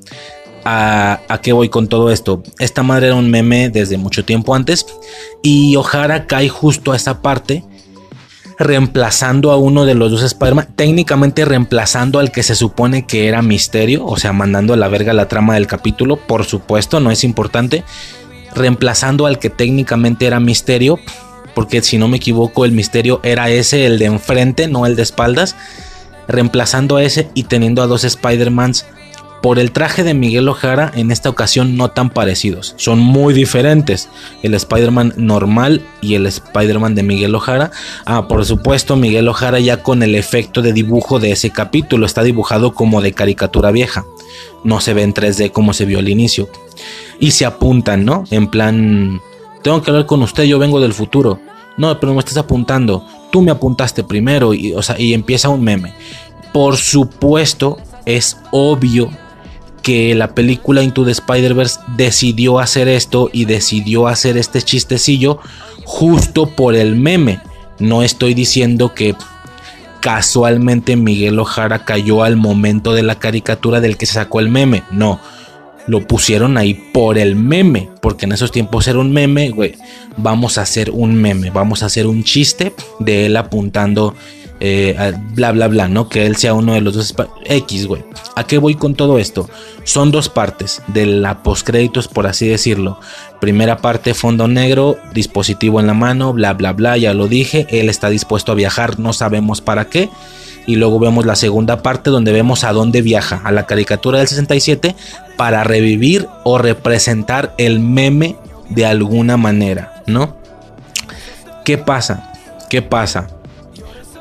[0.68, 2.42] ¿A, ¿A, qué voy con todo esto?
[2.59, 4.85] Esta madre era un meme desde mucho tiempo antes
[5.40, 7.62] y O'Hara cae justo a esa parte
[8.59, 13.42] reemplazando a uno de los dos Spider-Man, técnicamente reemplazando al que se supone que era
[13.42, 17.22] Misterio, o sea, mandando a la verga la trama del capítulo, por supuesto, no es
[17.24, 17.85] importante,
[18.55, 20.98] reemplazando al que técnicamente era Misterio,
[21.55, 25.02] porque si no me equivoco, el Misterio era ese, el de enfrente, no el de
[25.02, 25.55] espaldas,
[26.29, 28.87] reemplazando a ese y teniendo a dos Spider-Mans
[29.47, 32.75] por el traje de Miguel Ojara, en esta ocasión no tan parecidos.
[32.79, 34.09] Son muy diferentes.
[34.43, 37.71] El Spider-Man normal y el Spider-Man de Miguel Ojara.
[38.07, 42.07] Ah, por supuesto, Miguel Ojara ya con el efecto de dibujo de ese capítulo.
[42.07, 44.05] Está dibujado como de caricatura vieja.
[44.65, 46.49] No se ve en 3D como se vio al inicio.
[47.21, 48.25] Y se apuntan, ¿no?
[48.33, 49.21] En plan,
[49.63, 51.39] tengo que hablar con usted, yo vengo del futuro.
[51.77, 53.07] No, pero me estás apuntando.
[53.31, 55.95] Tú me apuntaste primero y, o sea, y empieza un meme.
[56.53, 59.09] Por supuesto, es obvio
[59.87, 65.38] que la película Into the Spider-Verse decidió hacer esto y decidió hacer este chistecillo
[65.85, 67.38] justo por el meme.
[67.79, 69.14] No estoy diciendo que
[70.01, 74.83] casualmente Miguel Ojara cayó al momento de la caricatura del que se sacó el meme.
[74.90, 75.20] No,
[75.87, 79.55] lo pusieron ahí por el meme, porque en esos tiempos era un meme.
[80.16, 84.16] Vamos a hacer un meme, vamos a hacer un chiste de él apuntando
[84.61, 86.09] eh, bla bla bla, ¿no?
[86.09, 87.14] Que él sea uno de los dos
[87.45, 88.05] X, güey.
[88.37, 89.49] ¿A qué voy con todo esto?
[89.85, 92.99] Son dos partes de la postcréditos, por así decirlo.
[93.40, 97.66] Primera parte, fondo negro, dispositivo en la mano, bla bla bla, ya lo dije.
[97.71, 100.09] Él está dispuesto a viajar, no sabemos para qué.
[100.66, 104.27] Y luego vemos la segunda parte donde vemos a dónde viaja, a la caricatura del
[104.27, 104.97] 67,
[105.37, 108.37] para revivir o representar el meme
[108.71, 110.37] de alguna manera, ¿no?
[111.64, 112.33] ¿Qué pasa?
[112.69, 113.29] ¿Qué pasa?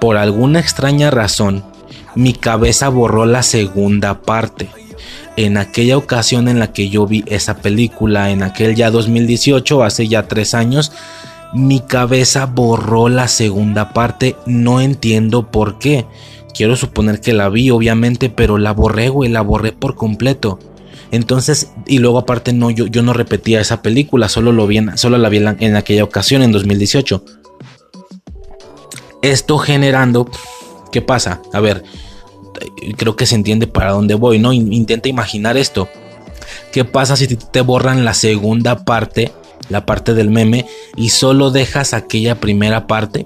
[0.06, 1.64] Por alguna extraña razón,
[2.14, 4.70] mi cabeza borró la segunda parte.
[5.36, 10.08] En aquella ocasión en la que yo vi esa película, en aquel ya 2018, hace
[10.08, 10.92] ya tres años,
[11.56, 14.36] mi cabeza borró la segunda parte.
[14.46, 16.06] No entiendo por qué.
[16.54, 20.60] Quiero suponer que la vi, obviamente, pero la borré, güey, la borré por completo.
[21.10, 26.04] Entonces, y luego aparte no, yo, no repetía esa película, solo, la vi en aquella
[26.04, 27.24] ocasión, en 2018.
[29.26, 30.30] Esto generando,
[30.92, 31.42] ¿qué pasa?
[31.52, 31.84] A ver,
[32.96, 34.54] creo que se entiende para dónde voy, ¿no?
[34.54, 35.90] Intenta imaginar esto.
[36.72, 39.32] ¿Qué pasa si te borran la segunda parte,
[39.68, 43.26] la parte del meme, y solo dejas aquella primera parte?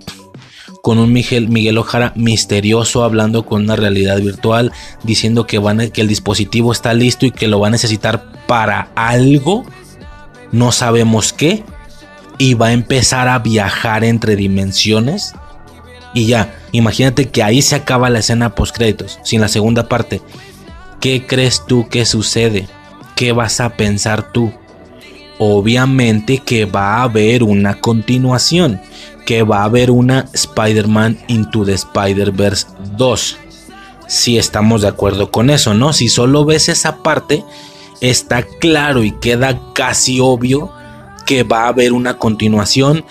[0.81, 4.71] Con un Miguel, Miguel Ojara misterioso hablando con una realidad virtual,
[5.03, 8.89] diciendo que, van, que el dispositivo está listo y que lo va a necesitar para
[8.95, 9.65] algo,
[10.53, 11.65] no sabemos qué,
[12.37, 15.33] y va a empezar a viajar entre dimensiones
[16.13, 20.21] y ya, imagínate que ahí se acaba la escena post créditos, sin la segunda parte.
[20.99, 22.67] ¿Qué crees tú que sucede?
[23.15, 24.51] ¿Qué vas a pensar tú?
[25.37, 28.81] Obviamente que va a haber una continuación,
[29.25, 32.67] que va a haber una Spider-Man Into the Spider-Verse
[32.97, 33.37] 2.
[34.07, 35.93] Si estamos de acuerdo con eso, ¿no?
[35.93, 37.45] Si solo ves esa parte,
[38.01, 40.71] está claro y queda casi obvio
[41.25, 43.05] que va a haber una continuación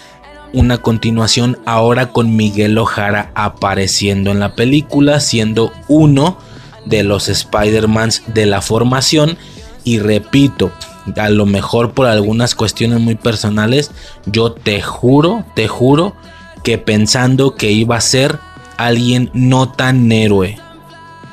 [0.53, 6.39] una continuación ahora con Miguel Ojara apareciendo en la película, siendo uno
[6.85, 9.37] de los Spider-Mans de la formación.
[9.85, 10.73] Y repito,
[11.17, 13.91] a lo mejor por algunas cuestiones muy personales,
[14.27, 16.15] yo te juro, te juro
[16.63, 18.39] que pensando que iba a ser
[18.77, 20.59] alguien no tan héroe,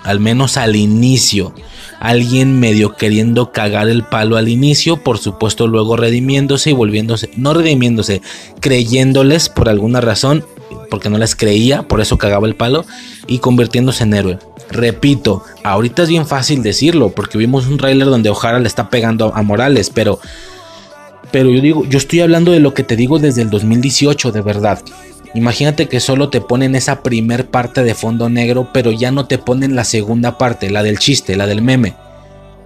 [0.04, 1.54] al menos al inicio,
[2.00, 7.54] alguien medio queriendo cagar el palo al inicio, por supuesto luego redimiéndose y volviéndose, no
[7.54, 8.22] redimiéndose,
[8.60, 10.46] creyéndoles por alguna razón,
[10.90, 12.86] porque no les creía, por eso cagaba el palo,
[13.28, 14.40] y convirtiéndose en héroe.
[14.70, 19.34] Repito, ahorita es bien fácil decirlo, porque vimos un trailer donde O'Hara le está pegando
[19.36, 20.20] a Morales, pero,
[21.32, 24.42] pero yo digo, yo estoy hablando de lo que te digo desde el 2018, de
[24.42, 24.82] verdad.
[25.36, 29.38] Imagínate que solo te ponen esa primer parte de fondo negro, pero ya no te
[29.38, 31.94] ponen la segunda parte, la del chiste, la del meme.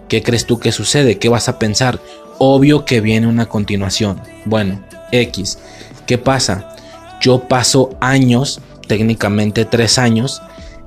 [0.07, 1.17] ¿Qué crees tú que sucede?
[1.17, 1.99] ¿Qué vas a pensar?
[2.37, 4.21] Obvio que viene una continuación.
[4.45, 5.57] Bueno, X.
[6.05, 6.75] ¿Qué pasa?
[7.19, 10.41] Yo paso años, técnicamente tres años,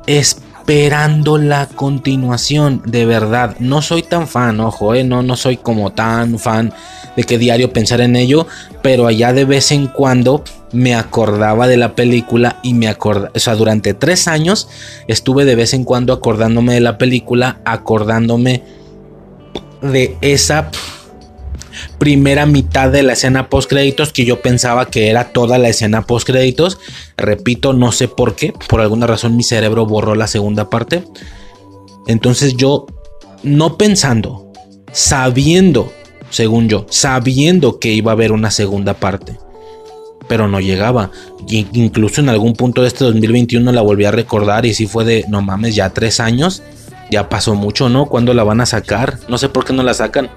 [0.07, 0.52] esperando
[1.39, 2.83] la continuación.
[2.85, 6.73] De verdad, no soy tan fan, ojo, eh, no, no soy como tan fan
[7.17, 8.47] de que diario pensar en ello,
[8.83, 13.39] pero allá de vez en cuando me acordaba de la película y me acordaba, o
[13.39, 14.69] sea, durante tres años
[15.07, 18.63] estuve de vez en cuando acordándome de la película, acordándome
[19.83, 20.71] de esa
[22.03, 26.03] primera mitad de la escena post créditos que yo pensaba que era toda la escena
[26.03, 26.81] post créditos.
[27.17, 31.05] Repito, no sé por qué, por alguna razón mi cerebro borró la segunda parte.
[32.09, 32.87] Entonces yo,
[33.45, 34.51] no pensando,
[34.91, 35.93] sabiendo,
[36.29, 39.39] según yo, sabiendo que iba a haber una segunda parte
[40.27, 41.13] pero no llegaba.
[41.49, 45.25] incluso en algún punto de este 2021 la volví a recordar y sí fue de,
[45.29, 46.65] no mames, ya tres años,
[47.13, 48.07] ya pasó mucho, ¿no?
[48.07, 49.21] ¿Cuándo la van a sacar?
[49.29, 50.31] No sé por qué no la sacan.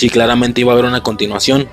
[0.00, 1.68] Sí, claramente iba a haber una continuación.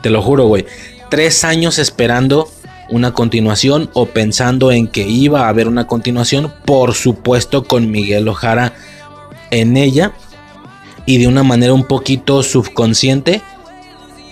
[0.00, 0.64] Te lo juro, güey.
[1.10, 2.48] Tres años esperando
[2.88, 6.54] una continuación o pensando en que iba a haber una continuación.
[6.64, 8.74] Por supuesto con Miguel Ojara
[9.50, 10.12] en ella.
[11.04, 13.42] Y de una manera un poquito subconsciente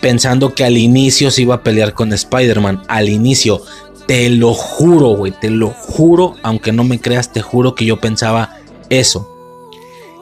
[0.00, 2.84] pensando que al inicio se iba a pelear con Spider-Man.
[2.86, 3.60] Al inicio,
[4.06, 7.98] te lo juro, güey, te lo juro, aunque no me creas, te juro que yo
[7.98, 9.28] pensaba eso.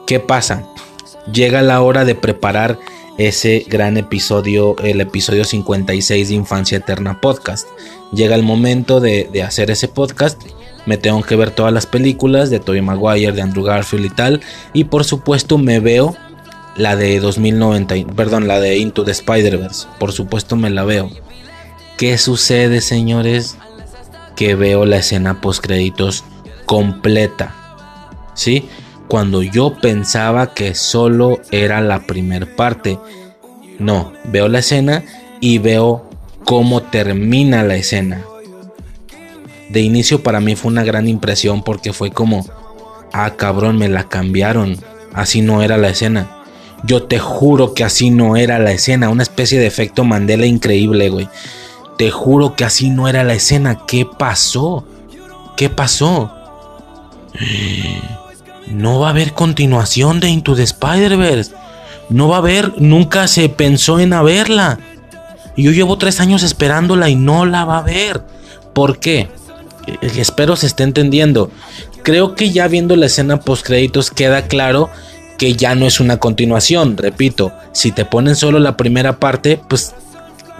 [0.07, 0.63] ¿Qué pasa?
[1.33, 2.79] Llega la hora de preparar
[3.17, 7.67] ese gran episodio, el episodio 56 de Infancia Eterna Podcast.
[8.13, 10.41] Llega el momento de, hacer ese podcast.
[10.85, 14.41] Me tengo que ver todas las películas de Tobey Maguire, de Andrew Garfield y tal.
[14.73, 16.15] Y por supuesto me veo
[16.77, 19.87] la de 2090, perdón, la de Into the Spider-Verse.
[19.99, 21.11] Por supuesto me la veo.
[21.97, 23.57] ¿Qué sucede, señores?
[24.37, 26.23] Que veo la escena post créditos
[26.65, 27.53] completa.
[28.33, 28.69] ¿Sí?
[29.09, 32.99] Cuando yo pensaba que solo era la primer parte.
[33.79, 35.03] No, veo la escena
[35.41, 36.07] y veo
[36.45, 38.23] cómo termina la escena.
[39.69, 42.45] De inicio para mí fue una gran impresión porque fue como,
[43.11, 44.77] ah cabrón, me la cambiaron.
[45.13, 46.43] Así no era la escena.
[46.83, 49.09] Yo te juro que así no era la escena.
[49.09, 51.27] Una especie de efecto Mandela increíble, güey.
[51.97, 53.85] Te juro que así no era la escena.
[53.87, 54.85] ¿Qué pasó?
[55.57, 56.31] ¿Qué pasó?
[58.69, 61.51] No va a haber continuación de Into the Spider-Verse.
[62.09, 64.79] No va a haber, nunca se pensó en haberla.
[65.57, 68.21] Yo llevo tres años esperándola y no la va a ver.
[68.73, 69.29] ¿Por qué?
[69.87, 71.51] Eh, espero se esté entendiendo.
[72.03, 74.89] Creo que ya viendo la escena post créditos queda claro
[75.37, 79.95] que ya no es una continuación, repito, si te ponen solo la primera parte, pues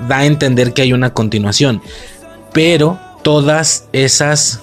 [0.07, 1.81] da a entender que hay una continuación.
[2.53, 4.61] Pero todas esas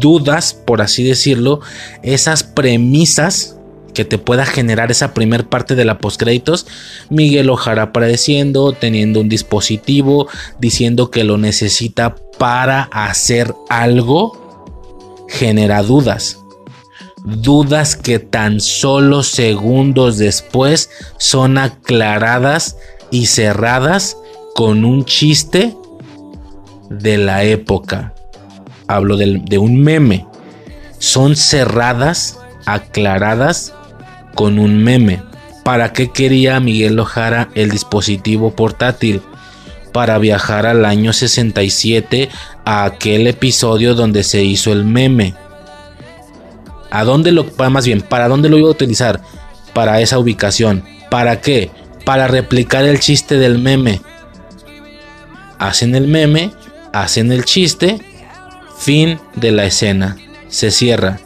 [0.00, 1.60] dudas, por así decirlo,
[2.02, 3.56] esas premisas
[3.94, 6.66] que te pueda generar esa primer parte de la postcréditos,
[7.10, 10.28] Miguel Ojara apareciendo, teniendo un dispositivo,
[10.60, 16.38] diciendo que lo necesita para hacer algo, genera dudas
[17.24, 22.76] dudas que tan solo segundos después son aclaradas
[23.10, 24.16] y cerradas
[24.54, 25.76] con un chiste
[26.90, 28.14] de la época.
[28.88, 30.26] Hablo de, un meme.
[30.98, 33.74] Son cerradas, aclaradas
[34.34, 35.22] con un meme.
[35.64, 39.22] ¿Para qué quería Miguel Ojara el dispositivo portátil?
[39.92, 42.28] Para viajar al año 67
[42.64, 45.34] a aquel episodio donde se hizo el meme
[46.90, 49.20] ¿A dónde lo, más bien, para dónde lo iba a utilizar?
[49.74, 50.84] Para esa ubicación.
[51.10, 51.70] ¿Para qué?
[52.04, 54.00] Para replicar el chiste del meme.
[55.58, 56.52] Hacen el meme,
[56.92, 57.98] hacen el chiste,
[58.78, 60.16] fin de la escena.
[60.48, 61.18] Se cierra.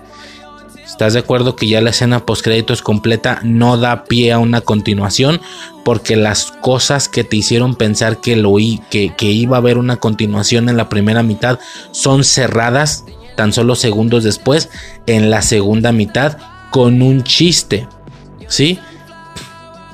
[0.85, 4.61] ¿Estás de acuerdo que ya la escena post créditos completa no da pie a una
[4.61, 5.41] continuación?
[5.85, 8.57] Porque las cosas que te hicieron pensar que, lo,
[8.91, 11.59] que, que iba a haber una continuación en la primera mitad
[11.93, 13.05] son cerradas
[13.37, 14.69] tan solo segundos después
[15.07, 16.37] en la segunda mitad
[16.71, 17.89] con un chiste.
[18.49, 18.79] ¿Sí?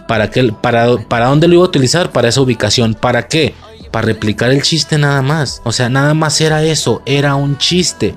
[0.08, 2.10] ¿Para, qué, ¿Para dónde lo iba a utilizar?
[2.10, 2.94] Para esa ubicación.
[2.94, 3.54] ¿Para qué?
[3.90, 5.60] Para replicar el chiste nada más.
[5.64, 7.02] O sea, nada más era eso.
[7.06, 8.14] Era un chiste.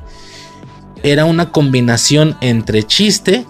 [1.04, 3.46] Era una combinación entre chiste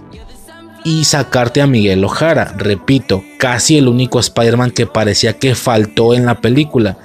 [0.83, 2.53] y sacarte a Miguel Ojara.
[2.57, 6.97] Repito, casi el único Spider-Man que parecía que faltó en la película.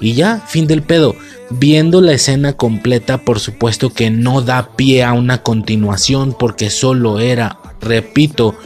[0.00, 1.14] Y ya, fin del pedo.
[1.50, 7.20] Viendo la escena completa, por supuesto que no da pie a una continuación porque solo
[7.20, 8.56] era, repito,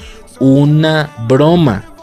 [0.40, 1.95] una broma.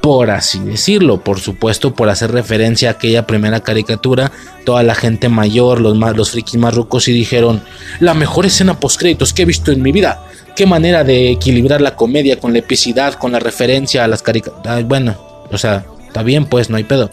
[0.00, 4.32] Por así decirlo, por supuesto, por hacer referencia a aquella primera caricatura,
[4.64, 7.62] toda la gente mayor, los, frikis más rucos, y dijeron:
[7.98, 10.24] La mejor escena post-créditos que he visto en mi vida.
[10.56, 14.86] Qué manera de equilibrar la comedia con la epicidad, con la referencia a las caricaturas.
[14.86, 15.16] Bueno,
[15.50, 17.10] o sea, está bien, pues no hay pedo.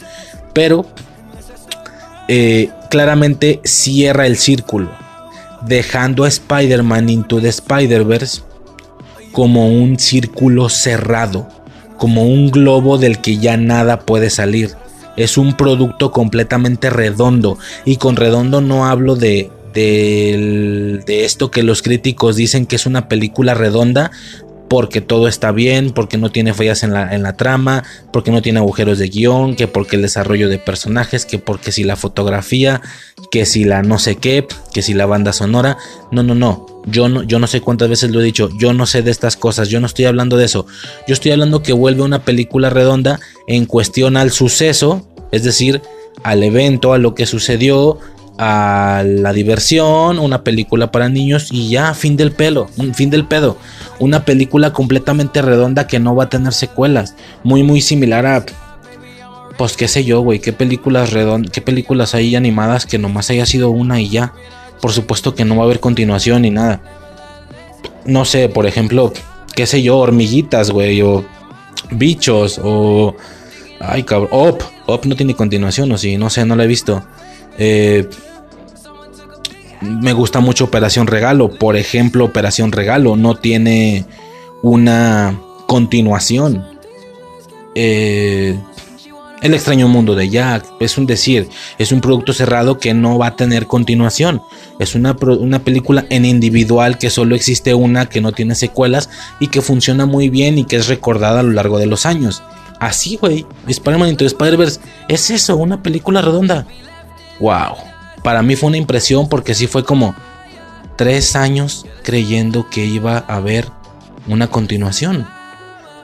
[0.54, 0.86] Pero
[2.26, 4.90] eh, claramente cierra el círculo,
[5.62, 8.42] dejando a Spider-Man Into the Spider-Verse
[9.32, 11.48] como un círculo cerrado,
[11.98, 14.70] como un globo del que ya nada puede salir.
[15.16, 21.62] Es un producto completamente redondo, y con redondo no hablo de, de, de esto que
[21.62, 24.12] los críticos dicen que es una película redonda,
[24.68, 28.42] porque todo está bien, porque no tiene fallas en la, en la trama, porque no
[28.42, 32.82] tiene agujeros de guion, que porque el desarrollo de personajes, que porque si la fotografía,
[33.30, 35.78] que si la no sé qué, que si la banda sonora.
[36.10, 36.66] No, no, no.
[36.86, 39.36] Yo no, yo no sé cuántas veces lo he dicho, yo no sé de estas
[39.36, 40.66] cosas, yo no estoy hablando de eso.
[41.06, 45.82] Yo estoy hablando que vuelve una película redonda en cuestión al suceso, es decir,
[46.22, 47.98] al evento, a lo que sucedió,
[48.38, 53.58] a la diversión, una película para niños y ya, fin del pelo, fin del pedo.
[53.98, 57.16] Una película completamente redonda que no va a tener secuelas.
[57.42, 58.46] Muy, muy similar a.
[59.58, 60.38] Pues qué sé yo, güey.
[60.38, 64.32] ¿Qué películas redondas, qué películas hay animadas que nomás haya sido una y ya?
[64.80, 66.80] Por supuesto que no va a haber continuación ni nada.
[68.04, 69.12] No sé, por ejemplo,
[69.56, 71.02] qué sé yo, hormiguitas, güey.
[71.02, 71.24] O
[71.90, 72.60] bichos.
[72.62, 73.16] O.
[73.80, 74.28] Ay, cabrón.
[74.30, 74.62] Op.
[74.86, 77.02] Op no tiene continuación, o sí, no sé, no la he visto.
[77.58, 78.08] Eh,
[79.80, 81.50] me gusta mucho Operación Regalo.
[81.50, 84.04] Por ejemplo, Operación Regalo no tiene
[84.62, 86.64] una continuación.
[87.74, 88.58] Eh,
[89.40, 91.48] el extraño mundo de Jack es un decir,
[91.78, 94.42] es un producto cerrado que no va a tener continuación.
[94.80, 99.46] Es una, una, película en individual que solo existe una, que no tiene secuelas y
[99.46, 102.42] que funciona muy bien y que es recordada a lo largo de los años.
[102.80, 106.66] Así, güey, Spider-Man Into Spider-Verse es eso, una película redonda.
[107.40, 107.88] ¡Wow!
[108.22, 110.14] para mí fue una impresión porque sí fue como
[110.96, 113.68] tres años creyendo que iba a haber
[114.26, 115.26] una continuación.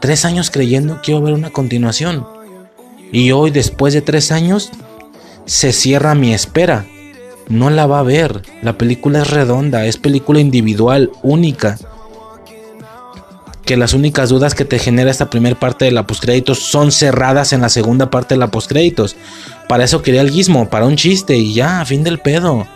[0.01, 2.27] Tres años creyendo que iba a haber una continuación.
[3.13, 4.71] Y hoy, después de tres años,
[5.45, 6.87] se cierra mi espera.
[7.49, 8.43] No la va a ver.
[8.63, 11.79] La película es redonda, es película individual, única.
[13.65, 17.53] Que las únicas dudas que te genera esta primera parte de la postcréditos son cerradas
[17.53, 19.17] en la segunda parte de la postcréditos.
[19.69, 22.67] Para eso quería el guismo, para un chiste y ya, fin del pedo.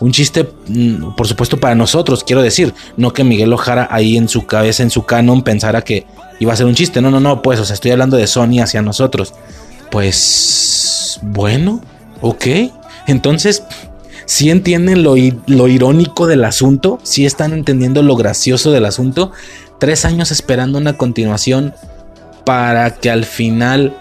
[0.00, 2.74] Un chiste, mm, por supuesto, para nosotros, quiero decir.
[2.96, 6.06] No que Miguel Ojara ahí en su cabeza, en su canon, pensara que
[6.40, 7.02] iba a ser un chiste.
[7.02, 9.34] No, no, no, pues, o sea, estoy hablando de Sony hacia nosotros.
[9.90, 11.82] Pues, bueno,
[12.22, 12.46] ok.
[13.06, 13.62] Entonces,
[14.24, 19.32] si entienden lo, lo, irónico del asunto, si están entendiendo lo gracioso del asunto.
[19.80, 21.74] Tres años esperando una continuación
[22.44, 23.96] para que al final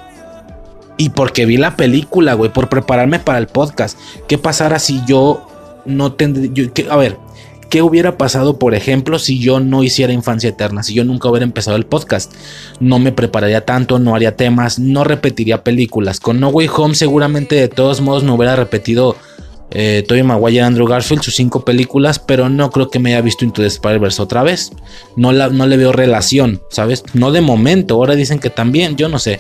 [1.00, 3.98] y porque vi la película, güey, por prepararme para el podcast.
[4.28, 5.48] ¿Qué pasara si yo
[5.86, 6.52] no tendría...
[6.92, 7.18] A ver,
[7.70, 10.84] ¿qué hubiera pasado, por ejemplo, si yo no hiciera Infancia Eterna?
[10.84, 12.34] Si yo nunca hubiera empezado el podcast.
[12.82, 16.20] No me prepararía tanto, no haría temas, no repetiría películas.
[16.20, 19.16] Con No Way Home seguramente de todos modos me hubiera repetido...
[19.72, 23.46] Eh, Tobey Maguire Andrew Garfield, sus cinco películas, pero no creo que me haya visto
[23.46, 24.72] Into the Spider-Verse otra vez.
[25.16, 27.04] No, la, no le veo relación, ¿sabes?
[27.14, 29.40] No de momento, ahora dicen que también, yo no sé.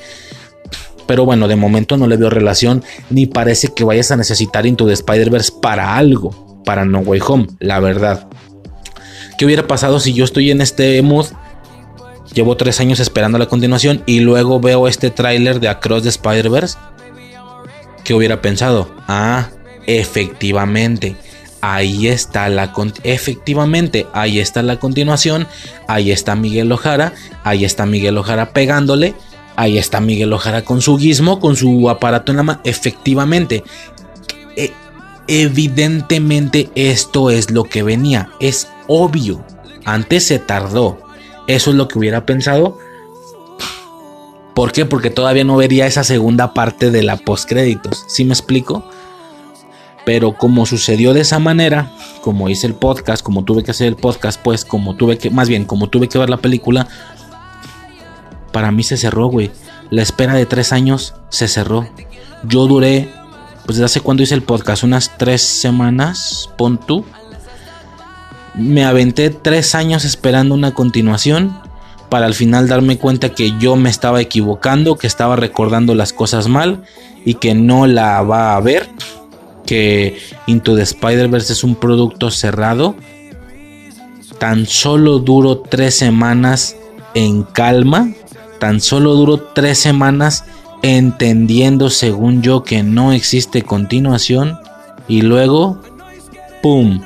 [1.07, 4.85] Pero bueno, de momento no le veo relación ni parece que vayas a necesitar Into
[4.85, 8.27] the Spider-Verse para algo, para No Way Home, la verdad.
[9.37, 11.27] ¿Qué hubiera pasado si yo estoy en este mood?
[12.33, 16.77] Llevo tres años esperando la continuación y luego veo este tráiler de Across the Spider-Verse.
[18.03, 18.93] ¿Qué hubiera pensado?
[19.07, 19.49] Ah,
[19.97, 21.15] efectivamente.
[21.61, 22.71] Ahí está la
[23.03, 25.45] efectivamente, ahí está la continuación,
[25.87, 27.13] ahí está Miguel Ojara,
[27.43, 29.13] ahí está Miguel Ojara pegándole
[29.59, 32.61] Ahí está Miguel Ojara con su guismo, con su aparato en la mano.
[32.63, 33.61] Efectivamente,
[34.55, 34.71] e,
[35.27, 38.29] evidentemente esto es lo que venía.
[38.39, 39.43] Es obvio.
[39.83, 40.99] Antes se tardó.
[41.47, 42.77] Eso es lo que hubiera pensado.
[44.53, 44.85] ¿Por qué?
[44.85, 48.05] Porque todavía no vería esa segunda parte de la postcréditos.
[48.07, 48.89] ¿Sí me explico?
[50.09, 51.91] Pero como sucedió de esa manera,
[52.23, 55.47] como hice el podcast, como tuve que hacer el podcast, pues como tuve que, más
[55.47, 56.87] bien, como tuve que ver la película,
[58.51, 59.51] para mí se cerró, güey.
[59.91, 61.87] La espera de tres años se cerró.
[62.41, 63.07] Yo duré,
[63.67, 67.05] pues desde hace cuando hice el podcast, unas tres semanas, pon tú.
[68.55, 71.55] Me aventé tres años esperando una continuación.
[72.09, 76.47] para al final darme cuenta que yo me estaba equivocando, que estaba recordando las cosas
[76.47, 76.81] mal
[77.23, 78.89] y que no la va a ver,
[79.69, 80.17] que
[80.47, 82.95] Into the Spider-Verse es un producto cerrado.
[84.39, 86.75] Tan solo duró tres semanas
[87.13, 88.09] en calma,
[88.59, 90.43] tan solo duró tres semanas
[90.81, 94.57] entendiendo según yo que no existe continuación
[95.07, 95.79] y luego,
[96.63, 97.01] ¡pum!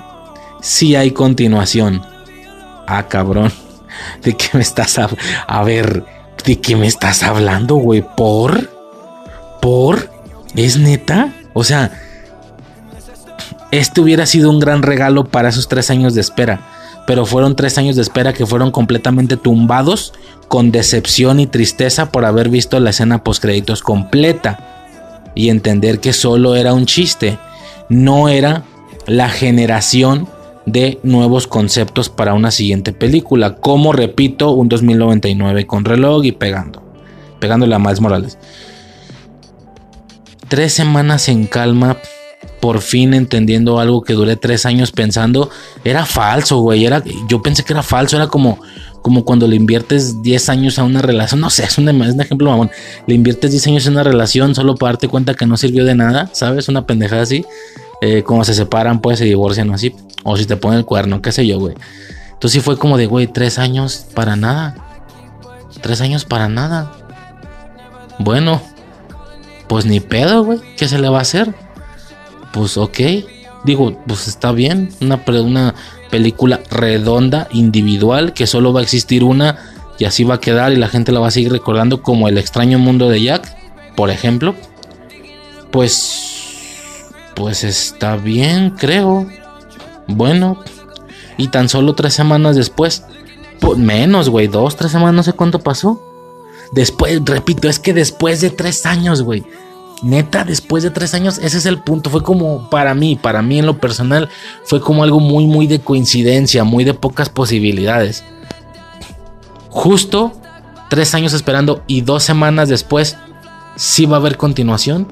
[0.61, 2.01] Sí hay continuación.
[2.87, 3.51] Ah, cabrón.
[4.23, 5.09] ¿De qué me estás a,
[5.47, 6.05] a ver?
[6.45, 8.05] ¿De qué me estás hablando, güey?
[8.15, 8.69] ¿Por?
[9.61, 10.09] ¿Por?
[10.55, 11.33] ¿Es neta?
[11.53, 12.02] O sea,
[13.79, 16.61] este hubiera sido un gran regalo para esos tres años de espera.
[17.07, 20.13] Pero fueron tres años de espera que fueron completamente tumbados
[20.47, 26.13] con decepción y tristeza por haber visto la escena post créditos completa y entender que
[26.13, 27.39] solo era un chiste,
[27.89, 28.63] no era
[29.07, 30.27] la generación
[30.67, 36.83] de nuevos conceptos para una siguiente película, como repito, un 2099 con reloj y pegando,
[37.39, 38.37] pegándole a Miles Morales.
[40.47, 41.97] Tres semanas en calma,
[42.63, 45.49] por fin entendiendo algo que duré tres años pensando,
[45.83, 48.57] era falso, güey, era, yo pensé que era falso, era como,
[49.01, 52.21] como cuando le inviertes 10 años a una relación, no sé, es un, es un
[52.21, 52.71] ejemplo mamón,
[53.05, 55.93] le inviertes 10 años en una relación solo para darte cuenta que no sirvió de
[55.93, 56.69] nada, ¿sabes?
[56.69, 57.43] Una pendejada así,
[58.01, 59.93] eh, como se separan, pues se divorcian o así,
[60.23, 61.75] o si te ponen el cuerno, qué sé yo, güey.
[62.31, 64.73] Entonces sí fue como de, güey, tres años para nada,
[65.81, 66.93] tres años para nada.
[68.19, 68.61] Bueno,
[69.67, 71.53] pues ni pedo, güey, ¿qué se le va a hacer?
[72.53, 72.99] Pues ok,
[73.63, 75.75] digo, pues está bien, una, una
[76.11, 79.57] película redonda, individual, que solo va a existir una
[79.97, 82.37] y así va a quedar y la gente la va a seguir recordando como el
[82.37, 83.55] extraño mundo de Jack,
[83.95, 84.53] por ejemplo.
[85.71, 89.27] Pues, pues está bien, creo.
[90.07, 90.59] Bueno,
[91.37, 93.03] y tan solo tres semanas después,
[93.77, 95.99] menos, güey, dos, tres semanas, no sé cuánto pasó.
[96.71, 99.43] Después, repito, es que después de tres años, güey
[100.03, 102.09] neta, después de tres años, ese es el punto.
[102.09, 104.29] Fue como para mí, para mí en lo personal,
[104.65, 108.23] fue como algo muy, muy de coincidencia, muy de pocas posibilidades.
[109.69, 110.33] Justo
[110.89, 113.17] tres años esperando y dos semanas después,
[113.75, 115.07] sí va a haber continuación.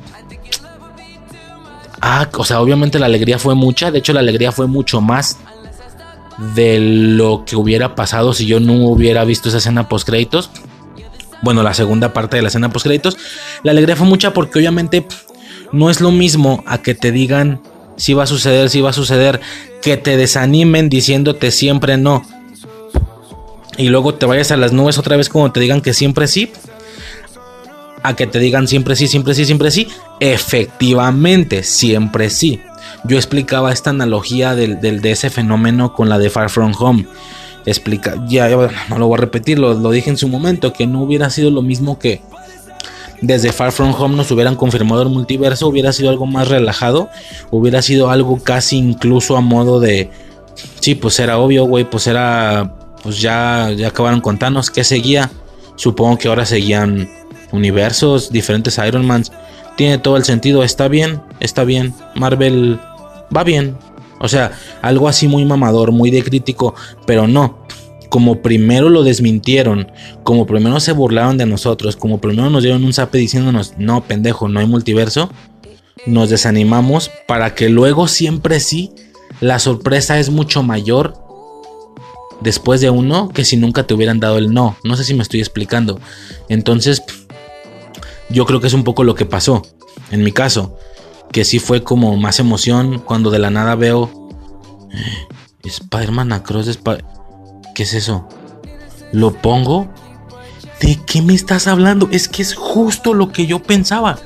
[2.02, 3.92] Ah, o sea, obviamente la alegría fue mucha.
[3.92, 5.38] De hecho, la alegría fue mucho más
[6.56, 10.50] de lo que hubiera pasado si yo no hubiera visto esa escena post créditos
[11.42, 13.18] bueno, la segunda parte de la escena post créditos.
[13.64, 15.06] La alegría fue mucha porque obviamente
[15.72, 17.62] no es lo mismo a que te digan
[17.98, 19.42] si va a suceder, si va a suceder,
[19.82, 22.24] que te desanimen diciéndote siempre no.
[23.78, 26.52] Y luego te vayas a las nubes otra vez como te digan que siempre sí.
[28.04, 29.88] A que te digan siempre sí, siempre sí, siempre sí.
[30.20, 32.60] Efectivamente, siempre sí.
[33.04, 37.06] Yo explicaba esta analogía del, de ese fenómeno con la de Far From Home
[37.66, 38.50] explica, ya,
[38.90, 41.52] no lo voy a repetir, lo, lo, dije en su momento, que no hubiera sido
[41.52, 42.22] lo mismo que
[43.22, 47.10] desde Far From Home nos hubieran confirmado el multiverso, hubiera sido algo más relajado,
[47.52, 50.10] hubiera sido algo casi incluso a modo de,
[50.80, 55.30] sí, pues era obvio, güey, pues era, pues ya, ya acabaron con Thanos, ¿qué seguía?
[55.76, 57.10] Supongo que ahora seguían
[57.52, 59.32] universos, diferentes Iron Mans,
[59.78, 62.80] tiene todo el sentido, está bien, está bien, Marvel
[63.36, 63.78] va bien,
[64.22, 64.52] o sea,
[64.82, 67.66] algo así muy mamador, muy de crítico, pero no.
[68.10, 69.92] Como primero lo desmintieron,
[70.24, 74.50] como primero se burlaron de nosotros, como primero nos dieron un zape diciéndonos, no, pendejo,
[74.50, 75.30] no hay multiverso,
[76.06, 78.92] nos desanimamos para que luego siempre sí,
[79.40, 81.14] la sorpresa es mucho mayor
[82.42, 84.76] después de uno que si nunca te hubieran dado el no.
[84.84, 86.00] No sé si me estoy explicando.
[86.50, 87.02] Entonces,
[88.30, 89.62] yo creo que es un poco lo que pasó.
[90.12, 90.78] En mi caso,
[91.32, 94.30] que sí fue como más emoción cuando de la nada veo
[94.92, 95.28] eh,
[95.64, 97.06] Spider-Man Across Spider
[97.74, 98.28] ¿Qué es eso?
[99.14, 99.90] ¿Lo pongo?
[100.82, 102.10] ¿De qué me estás hablando?
[102.12, 104.20] Es que es justo lo que yo pensaba.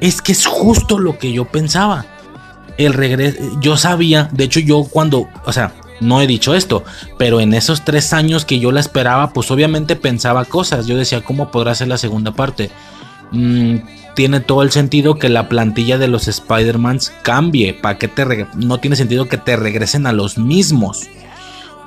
[0.00, 2.04] Es que es justo lo que yo pensaba.
[2.76, 6.84] El regreso, yo sabía, de hecho yo cuando, o sea, no he dicho esto,
[7.16, 10.86] pero en esos tres años que yo la esperaba, pues obviamente pensaba cosas.
[10.86, 12.70] Yo decía, ¿cómo podrá ser la segunda parte?
[13.32, 13.78] Mmm
[14.16, 17.74] tiene todo el sentido que la plantilla de los Spider-Mans cambie.
[17.74, 21.02] ¿Para te no tiene sentido que te regresen a los mismos.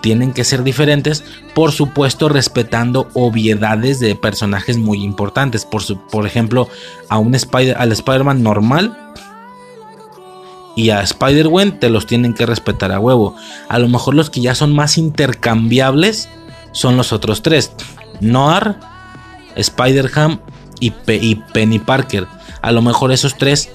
[0.01, 1.23] Tienen que ser diferentes,
[1.55, 5.65] por supuesto, respetando obviedades de personajes muy importantes.
[5.65, 6.69] Por, por ejemplo,
[7.09, 8.95] a un Spider, al Spider-Man normal
[10.75, 13.35] y a Spider-Gwen te los tienen que respetar a huevo.
[13.69, 16.29] A lo mejor los que ya son más intercambiables
[16.73, 17.71] son los otros tres:
[18.21, 18.75] Noir,
[19.55, 20.39] Spider-Ham
[20.79, 22.27] y, Penny Parker.
[22.61, 23.69] A lo mejor esos tres,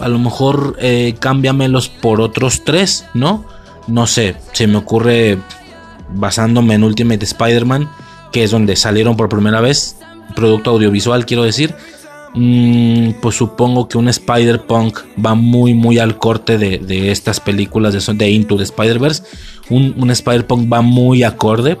[0.00, 3.44] a lo mejor eh, cámbiamelos por otros tres, ¿no?
[3.86, 5.38] No sé, se me ocurre
[6.12, 7.88] basándome en Ultimate Spider-Man
[8.32, 9.96] que es donde salieron por primera vez,
[10.34, 11.74] producto audiovisual quiero decir,
[12.34, 18.14] mm, pues supongo que un Spider-Punk va muy muy al corte de, estas películas de,
[18.14, 19.22] de Into the Spider-Verse.
[19.68, 21.78] Un, un Spider-Punk va muy acorde.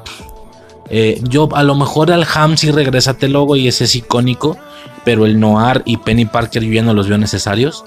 [0.90, 4.58] Eh, yo a lo mejor al Ham sí regresa logo y ese es icónico,
[5.04, 7.84] pero el Noir y Penny Parker yo ya no los veo necesarios.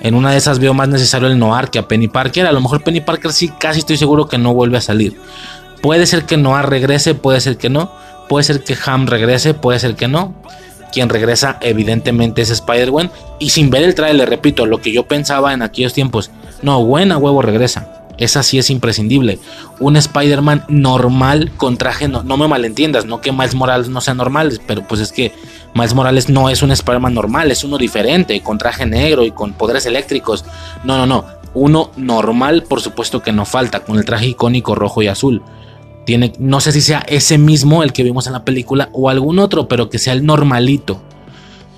[0.00, 2.46] En una de esas veo más necesario el Noir que a Penny Parker.
[2.46, 5.18] A lo mejor Penny Parker sí, casi estoy seguro que no vuelve a salir.
[5.82, 7.90] Puede ser que Noir regrese, puede ser que no.
[8.28, 10.34] Puede ser que Ham regrese, puede ser que no.
[10.92, 13.10] Quien regresa evidentemente es Spider-Man.
[13.38, 16.30] Y sin ver el trailer, repito, lo que yo pensaba en aquellos tiempos.
[16.62, 18.03] No, buena huevo regresa.
[18.18, 19.38] Esa sí es imprescindible.
[19.80, 24.14] Un Spider-Man normal con traje, no, no, me malentiendas, no que Miles Morales no sea
[24.14, 25.32] normal, pero pues es que
[25.74, 29.52] Miles Morales no es un Spider-Man normal, es uno diferente, con traje negro y con
[29.52, 30.44] poderes eléctricos.
[30.84, 31.24] No, no, no.
[31.54, 35.42] Uno normal, por supuesto que no falta, con el traje icónico rojo y azul.
[36.04, 39.38] Tiene, no sé si sea ese mismo el que vimos en la película o algún
[39.38, 41.00] otro, pero que sea el normalito.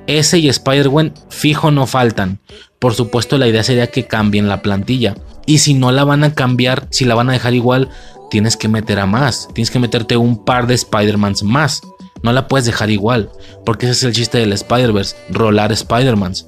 [0.06, 2.38] Ese y Spider-Man fijo no faltan.
[2.78, 5.14] Por supuesto, la idea sería que cambien la plantilla.
[5.46, 7.88] Y si no la van a cambiar, si la van a dejar igual,
[8.30, 9.48] tienes que meter a más.
[9.54, 11.82] Tienes que meterte un par de Spider-Mans más.
[12.22, 13.30] No la puedes dejar igual.
[13.64, 15.16] Porque ese es el chiste del Spider-Verse.
[15.30, 16.46] Rolar Spider-Mans.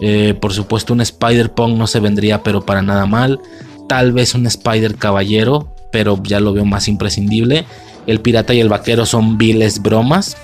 [0.00, 3.40] Eh, por supuesto, un Spider-Punk no se vendría, pero para nada mal.
[3.88, 7.66] Tal vez un Spider Caballero, pero ya lo veo más imprescindible.
[8.06, 10.36] El pirata y el vaquero son viles bromas.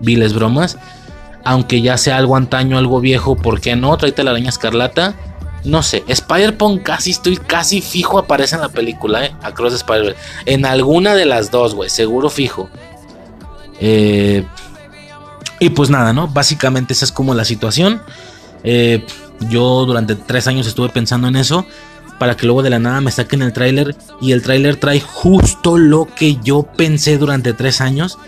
[0.00, 0.78] Viles bromas.
[1.44, 3.96] Aunque ya sea algo antaño, algo viejo, ¿por qué no?
[3.96, 5.16] Tráete la araña escarlata
[5.64, 9.34] no sé, Spider-Punk casi estoy casi fijo aparece en la película, ¿eh?
[9.42, 10.16] Across Spider
[10.46, 12.70] En alguna de las dos, güey, seguro fijo.
[13.80, 14.44] Eh,
[15.60, 16.28] y pues nada, ¿no?
[16.28, 18.00] Básicamente esa es como la situación.
[18.62, 19.04] Eh,
[19.50, 21.66] yo durante tres años estuve pensando en eso.
[22.18, 23.96] Para que luego de la nada me saquen el tráiler.
[24.20, 28.18] Y el tráiler trae justo lo que yo pensé durante tres años.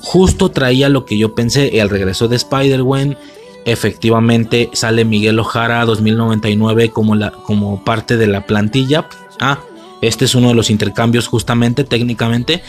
[0.00, 1.80] Justo traía lo que yo pensé.
[1.80, 3.16] El regreso de Spider-Man
[3.64, 9.08] efectivamente sale Miguel Ojara 2099 como, la, como parte de la plantilla.
[9.40, 9.58] Ah,
[10.02, 12.62] este es uno de los intercambios justamente técnicamente.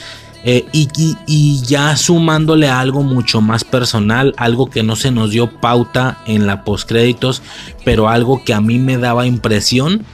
[0.43, 0.88] Eh, y,
[1.25, 6.45] y, ya sumándole algo mucho más personal, algo que no se nos dio pauta en
[6.45, 7.41] la postcréditos,
[7.84, 10.05] pero algo que a mí me daba impresión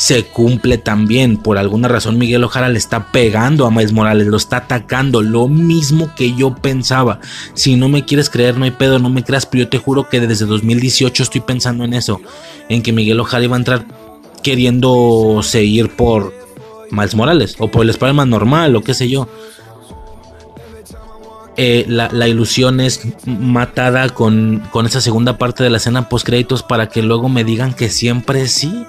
[0.00, 1.36] se cumple también.
[1.36, 5.46] Por alguna razón Miguel Ojara le está pegando a Miles Morales, lo está atacando, lo
[5.46, 7.20] mismo que yo pensaba.
[7.52, 10.08] Si no me quieres creer, no hay pedo, no me creas, pero yo te juro
[10.08, 12.22] que desde 2018 estoy pensando en eso,
[12.70, 13.84] en que Miguel Ojara iba a entrar
[14.42, 16.32] queriendo seguir por
[16.90, 19.28] Miles Morales o por el Spider-Man normal o qué sé yo.
[21.58, 26.62] Eh, la, ilusión es matada con, con esa segunda parte de la escena post créditos
[26.62, 28.86] para que luego me digan que siempre sí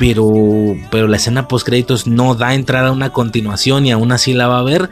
[0.00, 0.32] pero,
[0.90, 4.46] pero la escena post créditos no da entrada a una continuación y aún así la
[4.46, 4.88] va a ver.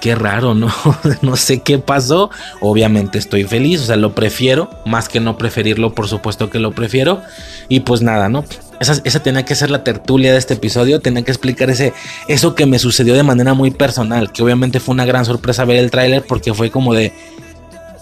[0.00, 0.72] Qué raro, ¿no?
[1.22, 2.30] no sé qué pasó.
[2.60, 4.70] Obviamente estoy feliz, o sea, lo prefiero.
[4.86, 7.20] Más que no preferirlo, por supuesto que lo prefiero.
[7.68, 8.44] Y pues nada, ¿no?
[8.78, 11.00] Esa, esa tenía que ser la tertulia de este episodio.
[11.00, 11.92] Tenía que explicar ese,
[12.28, 14.30] eso que me sucedió de manera muy personal.
[14.30, 17.12] Que obviamente fue una gran sorpresa ver el tráiler porque fue como de...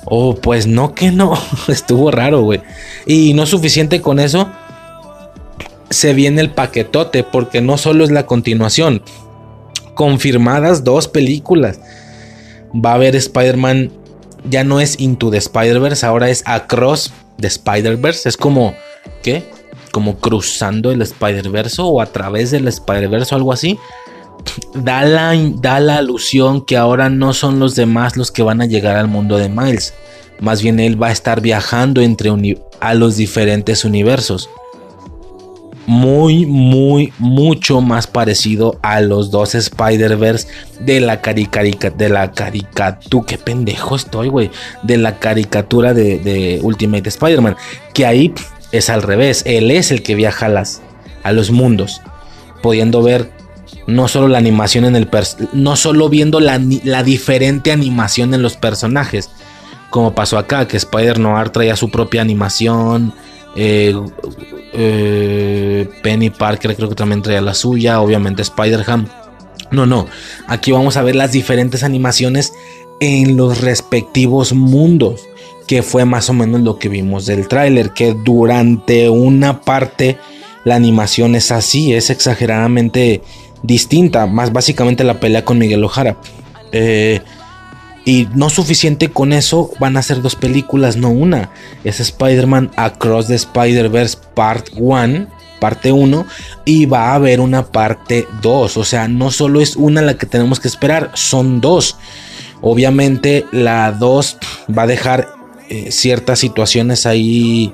[0.05, 1.33] Oh, pues no que no.
[1.69, 2.61] Estuvo raro, güey.
[3.07, 4.51] Y no suficiente con eso
[5.91, 9.03] se viene el paquetote, porque no solo es la continuación,
[9.95, 11.81] confirmadas dos películas.
[12.75, 13.93] Va a haber Spider-Man,
[14.49, 18.29] ya no es Into the Spider-Verse, ahora es Across the Spider-Verse.
[18.29, 18.75] Es como,
[19.23, 19.45] ¿qué?
[19.93, 23.79] Como cruzando el Spider-Verse o a través del Spider-Verse o algo así.
[24.75, 28.67] Da la, da la alusión que ahora no son los demás los que van a
[28.67, 29.95] llegar al mundo de Miles.
[30.39, 32.31] Más bien él va a estar viajando entre
[32.81, 34.51] a los diferentes universos
[35.87, 40.49] muy, muy, mucho más parecido a los dos Spider-Verse
[40.81, 44.51] de la caricatura, de la caricatura, qué pendejo estoy, güey,
[44.83, 47.57] de la caricatura de, Ultimate Spider-Man,
[47.95, 48.35] que ahí
[48.73, 50.83] es al revés, él es el que viaja a, las,
[51.23, 52.03] a los mundos,
[52.63, 53.31] pudiendo ver
[53.87, 55.09] no solo la animación en el,
[55.53, 59.31] no solo viendo la, la diferente animación en los personajes,
[59.91, 63.15] como pasó acá, que Spider-Noir traía su propia animación,
[63.57, 63.95] eh,
[64.73, 69.09] eh, Penny Parker creo que también traía la suya, obviamente Spider-Ham.
[69.71, 70.07] No, no,
[70.47, 72.53] aquí vamos a ver las diferentes animaciones
[73.01, 75.23] en los respectivos mundos,
[75.67, 80.19] que fue más o menos lo que vimos del tráiler, que durante una parte
[80.65, 83.23] la animación es así, es exageradamente
[83.63, 86.17] distinta, más básicamente la pelea con Miguel Ojara.
[86.73, 87.21] Eh,
[88.07, 91.51] y no suficiente con eso, van a ser dos películas, no una.
[91.83, 96.27] Es Spider-Man Across the Spider-Verse Part 1 parte 1
[96.65, 98.77] y va a haber una parte 2.
[98.77, 101.97] O sea, no solo es una la que tenemos que esperar, son dos.
[102.61, 104.39] Obviamente la 2
[104.77, 105.29] va a dejar
[105.69, 107.73] eh, ciertas situaciones ahí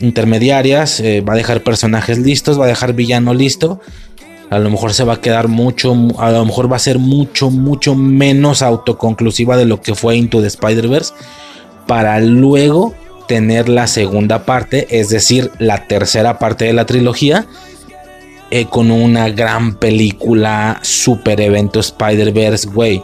[0.00, 3.80] intermediarias, eh, va a dejar personajes listos, va a dejar villano listo.
[4.54, 7.50] A lo mejor se va a quedar mucho, a lo mejor va a ser mucho,
[7.50, 11.12] mucho menos autoconclusiva de lo que fue Into the Spider-Verse.
[11.88, 12.94] Para luego
[13.26, 17.46] tener la segunda parte, es decir, la tercera parte de la trilogía,
[18.52, 23.02] eh, con una gran película, super evento Spider-Verse, güey.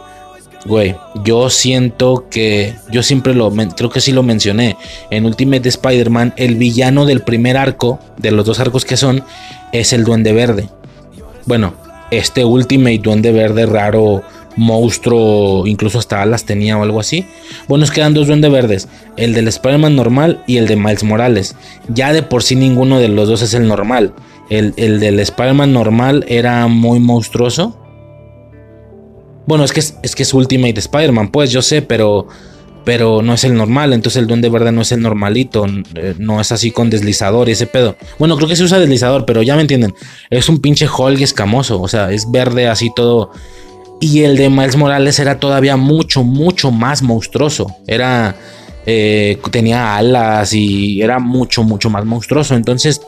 [0.63, 0.95] Güey,
[1.25, 4.77] yo siento que, yo siempre lo, creo que sí lo mencioné,
[5.09, 9.25] en Ultimate Spider-Man, el villano del primer arco, de los dos arcos que son,
[9.73, 10.69] es el Duende Verde.
[11.45, 11.73] Bueno,
[12.11, 14.23] este Ultimate Duende Verde raro
[14.55, 17.25] monstruo, incluso hasta alas tenía o algo así.
[17.67, 18.87] Bueno, nos quedan dos duendes verdes,
[19.17, 21.55] el del Spider-Man normal y el de Miles Morales.
[21.87, 24.13] Ya de por sí ninguno de los dos es el normal.
[24.49, 27.77] El, del Spider-Man normal era muy monstruoso.
[29.47, 32.27] Bueno, es que es, es que es Ultimate Spider-Man, pues yo sé, pero
[32.83, 35.65] pero no es el normal, entonces el duende verde no es el normalito,
[35.95, 37.95] eh, no es así con deslizador y ese pedo.
[38.17, 39.93] Bueno, creo que se usa deslizador, pero ya me entienden,
[40.29, 43.31] es un pinche Hulk escamoso, o sea, es verde así todo
[44.01, 47.67] y el de Miles Morales era todavía mucho, mucho más monstruoso.
[47.87, 48.35] Era.
[48.87, 52.55] Eh, tenía alas y era mucho, mucho más monstruoso.
[52.55, 52.99] Entonces,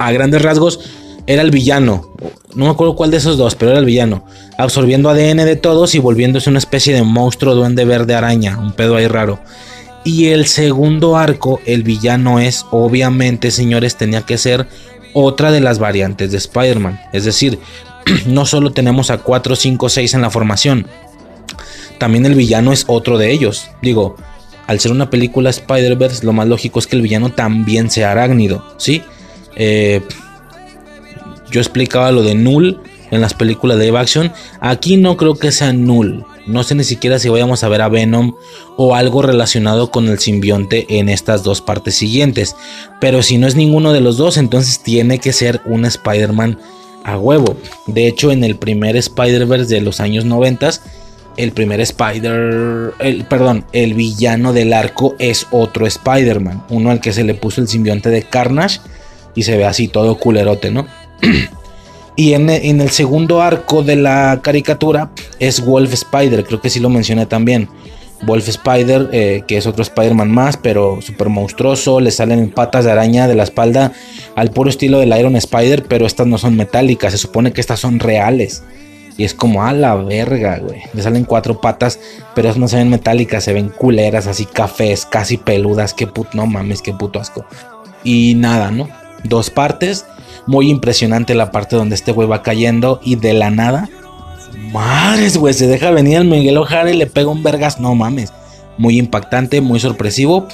[0.00, 0.80] a grandes rasgos,
[1.28, 2.10] era el villano.
[2.54, 4.24] No me acuerdo cuál de esos dos, pero era el villano.
[4.56, 8.58] Absorbiendo ADN de todos y volviéndose una especie de monstruo duende verde araña.
[8.58, 9.38] Un pedo ahí raro.
[10.04, 14.66] Y el segundo arco, el villano es, obviamente, señores, tenía que ser
[15.12, 16.98] otra de las variantes de Spider-Man.
[17.12, 17.58] Es decir,
[18.26, 20.86] no solo tenemos a 4, 5, 6 en la formación,
[21.98, 23.68] también el villano es otro de ellos.
[23.82, 24.16] Digo,
[24.66, 28.64] al ser una película Spider-Verse, lo más lógico es que el villano también sea arácnido,
[28.78, 29.02] ¿sí?
[29.56, 30.00] Eh,
[31.50, 32.80] yo explicaba lo de Null
[33.10, 34.32] en las películas de live action.
[34.60, 36.24] Aquí no creo que sea Null.
[36.46, 38.34] No sé ni siquiera si vayamos a ver a Venom
[38.76, 42.56] o algo relacionado con el simbionte en estas dos partes siguientes.
[43.00, 46.58] Pero si no es ninguno de los dos, entonces tiene que ser un Spider-Man
[47.04, 47.56] a huevo.
[47.86, 50.70] De hecho, en el primer Spider-Verse de los años 90,
[51.36, 57.12] el primer Spider, el, perdón, el villano del arco es otro Spider-Man, uno al que
[57.12, 58.80] se le puso el simbionte de Carnage
[59.34, 60.86] y se ve así todo culerote, ¿no?
[62.16, 66.88] Y en, el segundo arco de la caricatura es Wolf Spider, creo que sí lo
[66.88, 67.68] mencioné también.
[68.22, 72.00] Wolf Spider, eh, que es otro Spider-Man más, pero súper monstruoso.
[72.00, 73.92] Le salen patas de araña de la espalda
[74.34, 77.12] al puro estilo del Iron Spider, pero estas no son metálicas.
[77.12, 78.64] Se supone que estas son reales.
[79.16, 80.80] Y es como a la verga, güey.
[80.94, 81.98] Le salen cuatro patas,
[82.34, 85.92] pero no se ven metálicas, se ven culeras, así cafés, casi peludas.
[85.92, 87.44] Qué puto, no mames, qué puto asco.
[88.04, 88.88] Y nada, ¿no?
[89.24, 90.06] Dos partes.
[90.48, 93.88] Muy impresionante la parte donde este güey va cayendo y de la nada
[94.72, 97.80] Madres, güey, se deja venir el Miguel Ojara y le pega un vergas.
[97.80, 98.32] No mames.
[98.76, 100.46] Muy impactante, muy sorpresivo.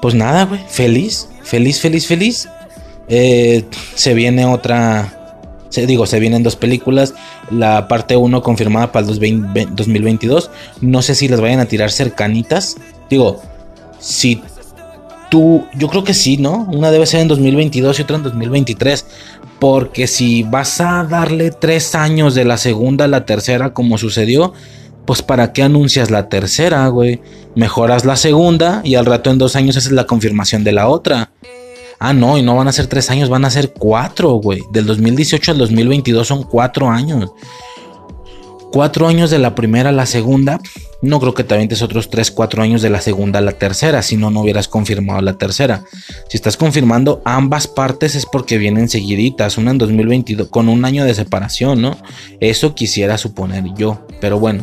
[0.00, 0.60] Pues nada, güey.
[0.68, 2.48] Feliz, feliz, feliz, feliz.
[3.08, 5.12] Eh, se viene otra.
[5.70, 7.14] Se, digo, se vienen dos películas.
[7.50, 9.18] La parte 1 confirmada para el
[9.74, 10.50] 2022.
[10.80, 12.76] No sé si las vayan a tirar cercanitas.
[13.10, 13.42] Digo,
[13.98, 14.40] si
[15.30, 15.66] tú.
[15.74, 16.66] Yo creo que sí, ¿no?
[16.72, 19.06] Una debe ser en 2022 y otra en 2023.
[19.58, 24.52] Porque si vas a darle tres años de la segunda a la tercera como sucedió,
[25.06, 27.20] pues para qué anuncias la tercera, güey.
[27.54, 31.30] Mejoras la segunda y al rato en dos años haces la confirmación de la otra.
[31.98, 34.60] Ah, no, y no van a ser tres años, van a ser cuatro, güey.
[34.70, 37.30] Del 2018 al 2022 son cuatro años
[38.76, 40.60] cuatro años de la primera a la segunda,
[41.00, 44.02] no creo que te avientes otros tres, cuatro años de la segunda a la tercera,
[44.02, 45.84] si no, no hubieras confirmado la tercera.
[46.28, 51.06] Si estás confirmando ambas partes es porque vienen seguiditas, una en 2022, con un año
[51.06, 51.96] de separación, ¿no?
[52.40, 54.62] Eso quisiera suponer yo, pero bueno,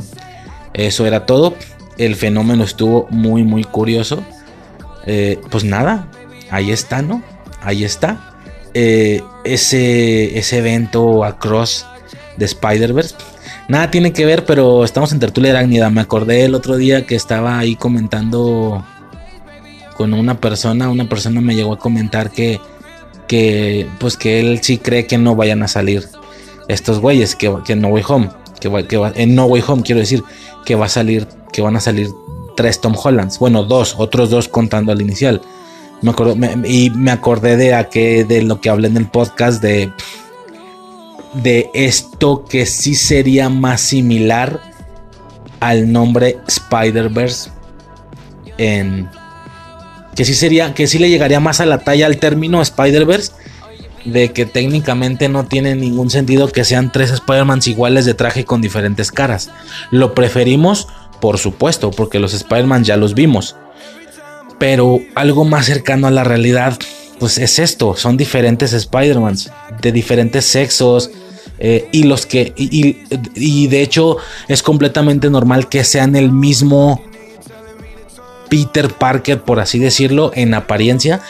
[0.76, 1.56] eso era todo.
[1.98, 4.24] El fenómeno estuvo muy, muy curioso.
[5.08, 6.12] Eh, pues nada,
[6.52, 7.24] ahí está, ¿no?
[7.64, 8.36] Ahí está.
[8.76, 11.88] Eh, ese, ese evento across
[12.38, 13.16] de Spider-Verse
[13.68, 15.90] Nada tiene que ver, pero estamos en tertulia arácnida.
[15.90, 18.86] Me acordé el otro día que estaba ahí comentando
[19.96, 20.90] con una persona.
[20.90, 22.60] Una persona me llegó a comentar que,
[23.28, 26.08] que pues que él sí cree que no vayan a salir
[26.68, 30.24] estos güeyes, que, que en No Way Home, que, en No Way Home quiero decir,
[30.66, 32.10] que va a salir, que van a salir
[32.56, 33.40] tres Tom Hollands.
[33.40, 35.42] Bueno, dos, otros dos contando al inicial.
[36.02, 36.36] Me acuerdo,
[36.66, 39.90] y me acordé de, de lo que hablé en el podcast de
[41.36, 44.60] de esto que sí sería más similar
[45.60, 47.50] al nombre Spider-Verse
[50.16, 53.32] que sí sería que sí le llegaría más a la talla al término Spider-Verse
[54.06, 58.62] de que técnicamente no tiene ningún sentido que sean tres Spider-Mans iguales de traje con
[58.62, 59.50] diferentes caras.
[59.92, 60.88] Lo preferimos,
[61.22, 63.56] por supuesto, porque los Spider-Man ya los vimos.
[64.60, 66.78] Pero algo más cercano a la realidad,
[67.20, 71.10] pues es esto, son diferentes Spider-Mans, de diferentes sexos,
[71.66, 72.98] eh, y los que, y,
[73.36, 74.18] y, de hecho
[74.50, 77.02] es completamente normal que sean el mismo
[78.50, 81.22] Peter Parker, por así decirlo, en apariencia,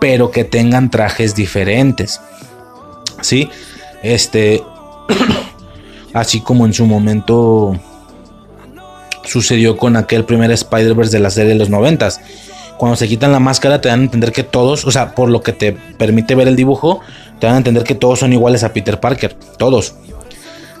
[0.00, 2.22] pero que tengan trajes diferentes.
[3.20, 3.50] ¿Sí?
[4.02, 4.62] Este,
[6.14, 7.78] así como en su momento
[9.24, 12.22] sucedió con aquel primer Spider-Verse de la serie de los noventas.
[12.78, 15.42] Cuando se quitan la máscara te dan a entender que todos, o sea, por lo
[15.42, 17.00] que te permite ver el dibujo,
[17.42, 19.96] te dan a entender que todos son iguales a Peter Parker, todos.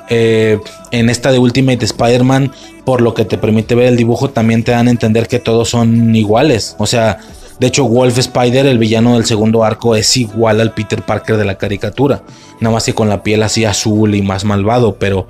[0.08, 0.60] Eh,
[0.92, 2.52] en esta de Ultimate Spider-Man,
[2.84, 5.70] por lo que te permite ver el dibujo, también te dan a entender que todos
[5.70, 6.76] son iguales.
[6.78, 7.18] O sea,
[7.58, 11.44] de hecho, Wolf Spider, el villano del segundo arco, es igual al Peter Parker de
[11.44, 12.22] la caricatura.
[12.60, 15.26] Nada más que con la piel así azul y más malvado, pero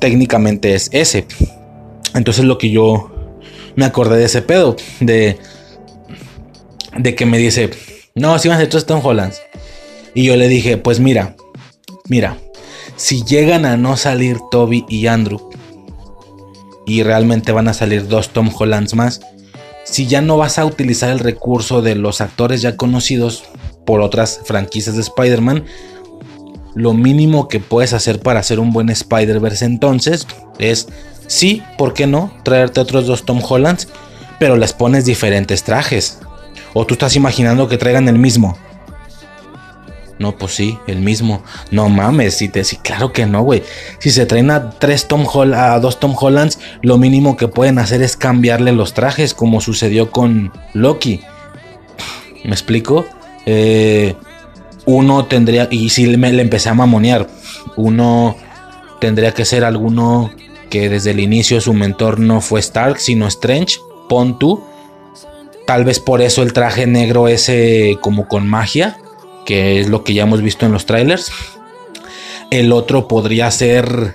[0.00, 1.26] técnicamente es ese.
[2.14, 3.10] Entonces lo que yo
[3.74, 5.38] me acordé de ese pedo, de,
[6.94, 7.70] de que me dice,
[8.14, 9.40] no, si vas a hacer Tom Hollands.
[10.14, 11.36] Y yo le dije, pues mira,
[12.08, 12.38] mira,
[12.96, 15.50] si llegan a no salir Toby y Andrew,
[16.86, 19.20] y realmente van a salir dos Tom Hollands más,
[19.84, 23.44] si ya no vas a utilizar el recurso de los actores ya conocidos
[23.84, 25.64] por otras franquicias de Spider-Man,
[26.74, 30.26] lo mínimo que puedes hacer para hacer un buen Spider-Verse entonces
[30.58, 30.88] es,
[31.26, 32.32] sí, ¿por qué no?
[32.42, 33.88] Traerte otros dos Tom Hollands,
[34.38, 36.18] pero les pones diferentes trajes.
[36.72, 38.56] O tú estás imaginando que traigan el mismo.
[40.18, 41.42] No, pues sí, el mismo.
[41.70, 43.62] No mames, si te sí, claro que no, güey.
[43.98, 47.78] Si se traen a tres Tom Hol a dos Tom Hollands, lo mínimo que pueden
[47.78, 51.20] hacer es cambiarle los trajes, como sucedió con Loki.
[52.44, 53.06] ¿Me explico?
[53.46, 54.14] Eh,
[54.86, 57.26] uno tendría, y si le empecé a mamonear,
[57.76, 58.36] uno
[59.00, 60.30] tendría que ser alguno
[60.70, 63.78] que desde el inicio su mentor no fue Stark, sino Strange.
[64.08, 64.62] Pon tú.
[65.66, 68.98] Tal vez por eso el traje negro ese como con magia
[69.44, 71.30] que es lo que ya hemos visto en los trailers.
[72.50, 74.14] El otro podría ser,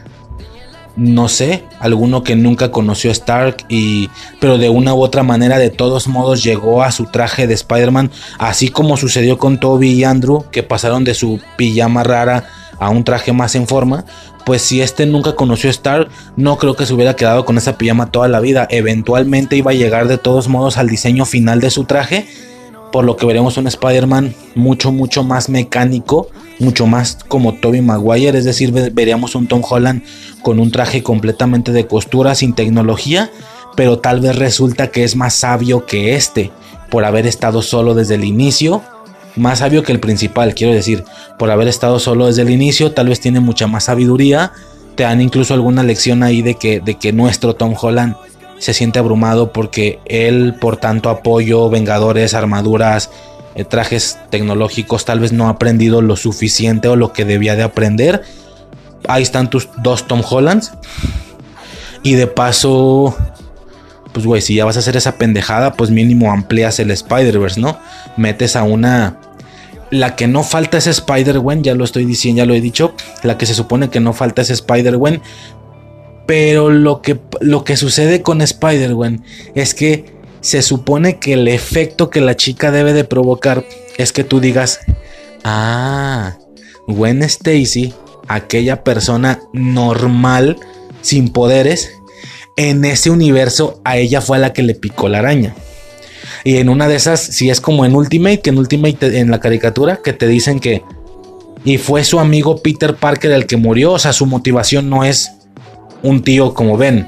[0.95, 4.09] no sé, alguno que nunca conoció a Stark y,
[4.39, 8.11] pero de una u otra manera, de todos modos, llegó a su traje de Spider-Man,
[8.37, 12.47] así como sucedió con Toby y Andrew, que pasaron de su pijama rara
[12.79, 14.05] a un traje más en forma.
[14.45, 17.77] Pues si este nunca conoció a Stark, no creo que se hubiera quedado con esa
[17.77, 18.67] pijama toda la vida.
[18.71, 22.25] Eventualmente iba a llegar de todos modos al diseño final de su traje
[22.91, 26.29] por lo que veremos un Spider-Man mucho, mucho más mecánico,
[26.59, 30.03] mucho más como Tobey Maguire, es decir, veríamos un Tom Holland
[30.41, 33.31] con un traje completamente de costura, sin tecnología,
[33.75, 36.51] pero tal vez resulta que es más sabio que este,
[36.89, 38.81] por haber estado solo desde el inicio,
[39.35, 41.03] más sabio que el principal, quiero decir,
[41.37, 44.51] por haber estado solo desde el inicio, tal vez tiene mucha más sabiduría,
[44.95, 48.15] te dan incluso alguna lección ahí de que, de que nuestro Tom Holland
[48.59, 53.09] se siente abrumado porque él, por tanto apoyo, vengadores, armaduras,
[53.55, 57.63] eh, trajes tecnológicos, tal vez no ha aprendido lo suficiente o lo que debía de
[57.63, 58.21] aprender.
[59.07, 60.73] Ahí están tus dos Tom Hollands.
[62.03, 63.15] Y de paso,
[64.13, 67.77] pues güey, si ya vas a hacer esa pendejada, pues mínimo amplias el Spider-Verse, ¿no?
[68.17, 69.17] Metes a una...
[69.91, 72.93] La que no falta es Spider-Gwen, ya lo estoy diciendo, ya lo he dicho.
[73.23, 75.21] La que se supone que no falta es Spider-Gwen.
[76.29, 79.23] Pero lo que, lo que sucede con Spider-Man
[79.55, 83.65] es que se supone que el efecto que la chica debe de provocar
[83.97, 84.79] es que tú digas,
[85.43, 86.37] ah,
[86.85, 87.95] Gwen Stacy,
[88.27, 90.57] aquella persona normal,
[91.01, 91.89] sin poderes,
[92.57, 95.55] en ese universo a ella fue a la que le picó la araña.
[96.43, 99.39] Y en una de esas, si es como en Ultimate, que en Ultimate en la
[99.39, 100.83] caricatura, que te dicen que...
[101.65, 105.31] Y fue su amigo Peter Parker el que murió, o sea, su motivación no es
[106.03, 107.07] un tío como ven.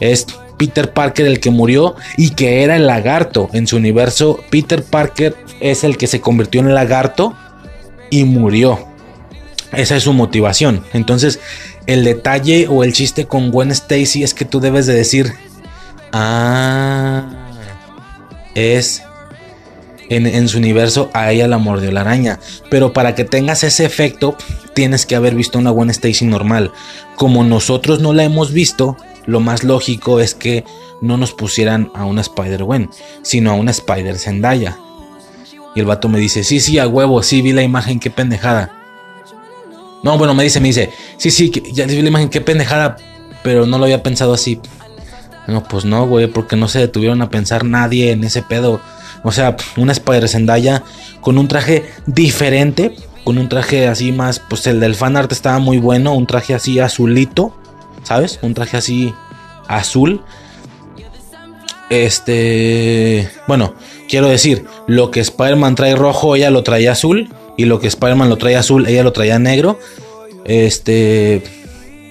[0.00, 0.26] Es
[0.58, 3.48] Peter Parker el que murió y que era el lagarto.
[3.52, 7.34] En su universo, Peter Parker es el que se convirtió en lagarto
[8.10, 8.86] y murió.
[9.72, 10.84] Esa es su motivación.
[10.92, 11.40] Entonces,
[11.86, 15.32] el detalle o el chiste con Gwen Stacy es que tú debes de decir,
[16.12, 17.26] ah,
[18.54, 19.02] es
[20.10, 22.38] en, su universo a ella la mordió la araña.
[22.68, 24.36] Pero para que tengas ese efecto,
[24.74, 26.72] tienes que haber visto una Gwen Stacy normal.
[27.16, 28.96] Como nosotros no la hemos visto,
[29.26, 30.64] lo más lógico es que
[31.00, 32.90] no nos pusieran a una Spider-Gwen,
[33.22, 34.78] sino a una Spider Zendaya.
[35.74, 38.72] Y el vato me dice, sí, sí, a huevo, sí, vi la imagen, qué pendejada.
[40.02, 42.96] No, bueno, me dice, me dice, sí, sí, ya vi la imagen, qué pendejada,
[43.42, 44.60] pero no lo había pensado así.
[45.46, 48.80] No, pues no, güey, porque no se detuvieron a pensar nadie en ese pedo.
[49.22, 50.82] O sea, una Spider Zendaya
[51.20, 55.58] con un traje diferente, con un traje así más, pues el del fan art estaba
[55.58, 57.54] muy bueno, un traje así azulito,
[58.02, 58.38] ¿sabes?
[58.42, 59.14] Un traje así
[59.68, 60.22] azul.
[61.90, 63.74] Este, bueno,
[64.08, 67.32] quiero decir, lo que Spider-Man trae rojo, ella lo traía azul.
[67.56, 69.78] Y lo que Spider-Man lo trae azul, ella lo traía negro.
[70.44, 71.42] Este,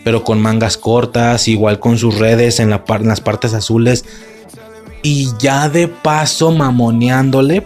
[0.04, 4.06] pero con mangas cortas, igual con sus redes en, en las partes azules.
[5.02, 7.66] Y ya de paso, mamoneándole,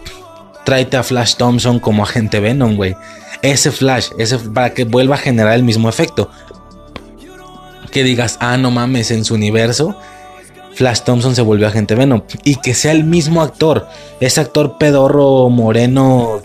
[0.64, 2.96] tráete a Flash Thompson como agente Venom, güey.
[3.44, 6.32] Ese Flash, ese, para que vuelva a generar el mismo efecto.
[7.92, 9.96] Que digas, ah, no mames, en su universo,
[10.74, 12.24] Flash Thompson se volvió agente Venom.
[12.44, 13.88] Y que sea el mismo actor,
[14.20, 16.42] ese actor pedorro moreno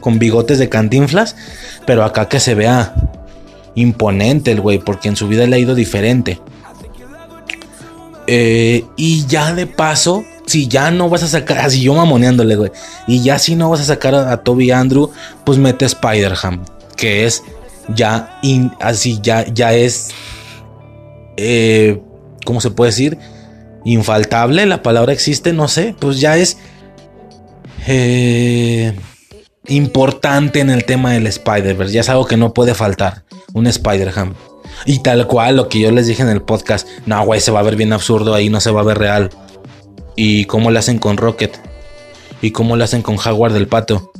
[0.00, 1.34] con bigotes de cantinflas,
[1.84, 2.94] pero acá que se vea
[3.74, 6.40] imponente el güey, porque en su vida le ha ido diferente.
[8.26, 12.70] Eh, y ya de paso, si ya no vas a sacar, así yo mamoneándole, güey,
[13.06, 15.10] y ya si no vas a sacar a, Toby Andrew,
[15.44, 16.64] pues mete Spider-Ham,
[16.96, 17.42] que es
[17.94, 18.40] ya,
[18.80, 20.10] así ya, ya es,
[21.36, 22.00] eh,
[22.44, 23.18] ¿cómo se puede decir?
[23.84, 26.58] Infaltable, la palabra existe, no sé, pues ya es
[27.86, 28.96] eh,
[29.66, 34.34] importante en el tema del Spider-Verse, ya es algo que no puede faltar, un Spider-Ham.
[34.84, 37.60] Y tal cual, lo que yo les dije en el podcast, no, güey, se va
[37.60, 39.30] a ver bien absurdo ahí, no se va a ver real.
[40.16, 41.58] ¿Y cómo lo hacen con Rocket?
[42.42, 44.12] ¿Y cómo lo hacen con Jaguar del Pato?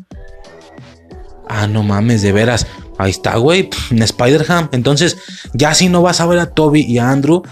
[1.49, 2.67] Ah, no mames, de veras.
[2.99, 4.69] Ahí está, güey, Spider-Ham.
[4.73, 5.17] Entonces,
[5.53, 7.43] ya si no vas a ver a Toby y a Andrew,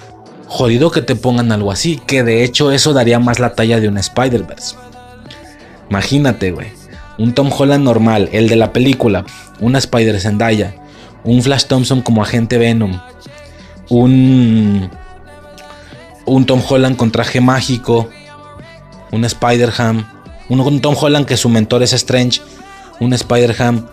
[0.46, 2.00] jodido que te pongan algo así.
[2.06, 4.76] Que de hecho eso daría más la talla de un Spider-Verse.
[5.90, 6.68] Imagínate, güey.
[7.18, 9.24] Un Tom Holland normal, el de la película.
[9.60, 10.74] Una Spider Zendaya
[11.24, 13.00] un Flash Thompson como agente Venom,
[13.88, 14.90] un,
[16.26, 18.08] un Tom Holland con traje mágico,
[19.10, 20.06] un Spider-Ham,
[20.48, 22.40] un Tom Holland que su mentor es Strange,
[23.00, 23.86] un Spider-Ham.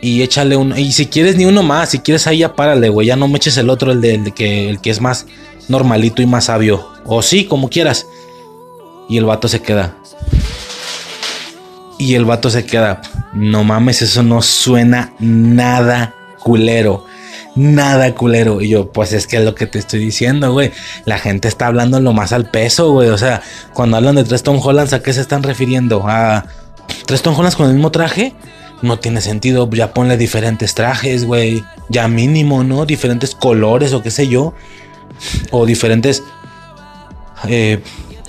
[0.00, 0.76] Y échale un.
[0.76, 3.06] Y si quieres ni uno más, si quieres ahí ya párale, güey.
[3.06, 5.26] Ya no me eches el otro, el de, que, el que es más
[5.68, 6.88] normalito y más sabio.
[7.04, 8.06] O sí, como quieras.
[9.08, 9.96] Y el vato se queda.
[12.00, 13.00] Y el vato se queda.
[13.32, 17.06] No mames, eso no suena nada culero.
[17.54, 18.60] Nada culero.
[18.60, 20.72] Y yo, pues es que es lo que te estoy diciendo, güey.
[21.04, 23.08] La gente está hablando lo más al peso, güey.
[23.10, 23.42] O sea,
[23.74, 26.02] cuando hablan de tres Tom Hollands, ¿a qué se están refiriendo?
[26.06, 26.46] ¿A
[27.06, 28.34] tres Tom Hollands con el mismo traje?
[28.80, 29.68] No tiene sentido.
[29.70, 31.62] Ya ponle diferentes trajes, güey.
[31.90, 32.86] Ya mínimo, ¿no?
[32.86, 34.54] Diferentes colores o qué sé yo.
[35.50, 36.22] O diferentes
[37.48, 37.82] eh,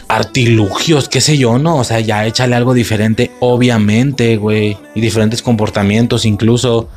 [0.10, 1.78] artilugios, qué sé yo, ¿no?
[1.78, 4.78] O sea, ya échale algo diferente, obviamente, güey.
[4.96, 6.90] Y diferentes comportamientos incluso.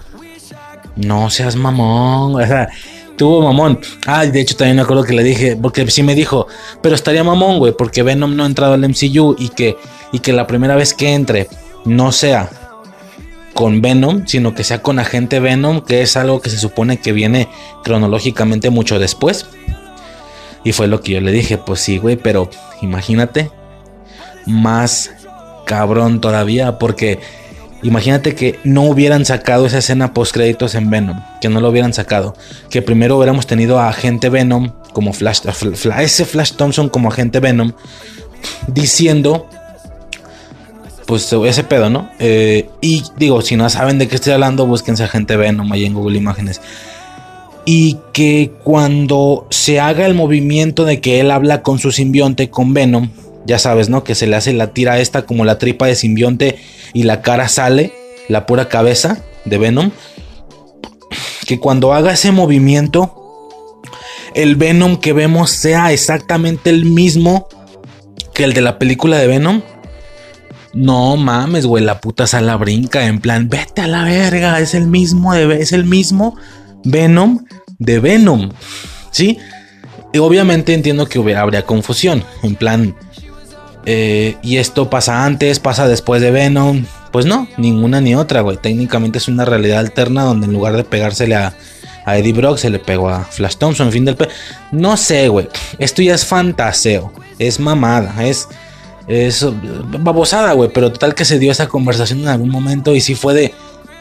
[0.96, 2.34] No seas mamón.
[2.34, 2.68] O sea,
[3.16, 3.80] tuvo mamón.
[4.06, 6.46] Ah, de hecho también me acuerdo que le dije, porque sí me dijo,
[6.82, 9.76] pero estaría mamón, güey, porque Venom no ha entrado al MCU y que,
[10.12, 11.48] y que la primera vez que entre
[11.84, 12.50] no sea
[13.54, 17.12] con Venom, sino que sea con agente Venom, que es algo que se supone que
[17.12, 17.48] viene
[17.82, 19.46] cronológicamente mucho después.
[20.62, 22.50] Y fue lo que yo le dije, pues sí, güey, pero
[22.82, 23.50] imagínate,
[24.46, 25.10] más
[25.64, 27.20] cabrón todavía, porque
[27.86, 31.94] Imagínate que no hubieran sacado esa escena post créditos en Venom, que no lo hubieran
[31.94, 32.34] sacado,
[32.68, 35.42] que primero hubiéramos tenido a agente Venom como Flash,
[36.00, 37.74] ese Flash Thompson como agente Venom
[38.66, 39.48] diciendo
[41.06, 42.10] pues ese pedo, ¿no?
[42.18, 45.94] Eh, y digo, si no saben de qué estoy hablando, búsquense agente Venom ahí en
[45.94, 46.60] Google Imágenes.
[47.64, 52.74] Y que cuando se haga el movimiento de que él habla con su simbionte, con
[52.74, 53.10] Venom,
[53.46, 54.04] ya sabes, ¿no?
[54.04, 56.58] Que se le hace la tira esta como la tripa de simbionte
[56.92, 57.92] y la cara sale,
[58.28, 59.90] la pura cabeza de Venom.
[61.46, 63.50] Que cuando haga ese movimiento,
[64.34, 67.48] el Venom que vemos sea exactamente el mismo
[68.34, 69.62] que el de la película de Venom.
[70.74, 74.86] No mames, güey, la puta sala brinca en plan, vete a la verga, es el
[74.86, 76.36] mismo, es el mismo
[76.84, 77.44] Venom
[77.78, 78.50] de Venom,
[79.10, 79.38] ¿sí?
[80.12, 82.94] Y obviamente entiendo que hubiera, habría confusión, en plan,
[83.86, 86.84] eh, y esto pasa antes, pasa después de Venom.
[87.12, 88.58] Pues no, ninguna ni otra, güey.
[88.58, 91.54] Técnicamente es una realidad alterna donde en lugar de pegársele a,
[92.06, 94.16] Eddie Brock se le pegó a Flash Thompson, fin del...
[94.70, 95.48] No sé, güey.
[95.78, 97.12] Esto ya es fantaseo.
[97.38, 98.24] Es mamada.
[98.24, 98.48] Es...
[99.08, 99.46] Es
[100.00, 100.70] babosada, güey.
[100.72, 103.54] Pero total que se dio esa conversación en algún momento y si fue de...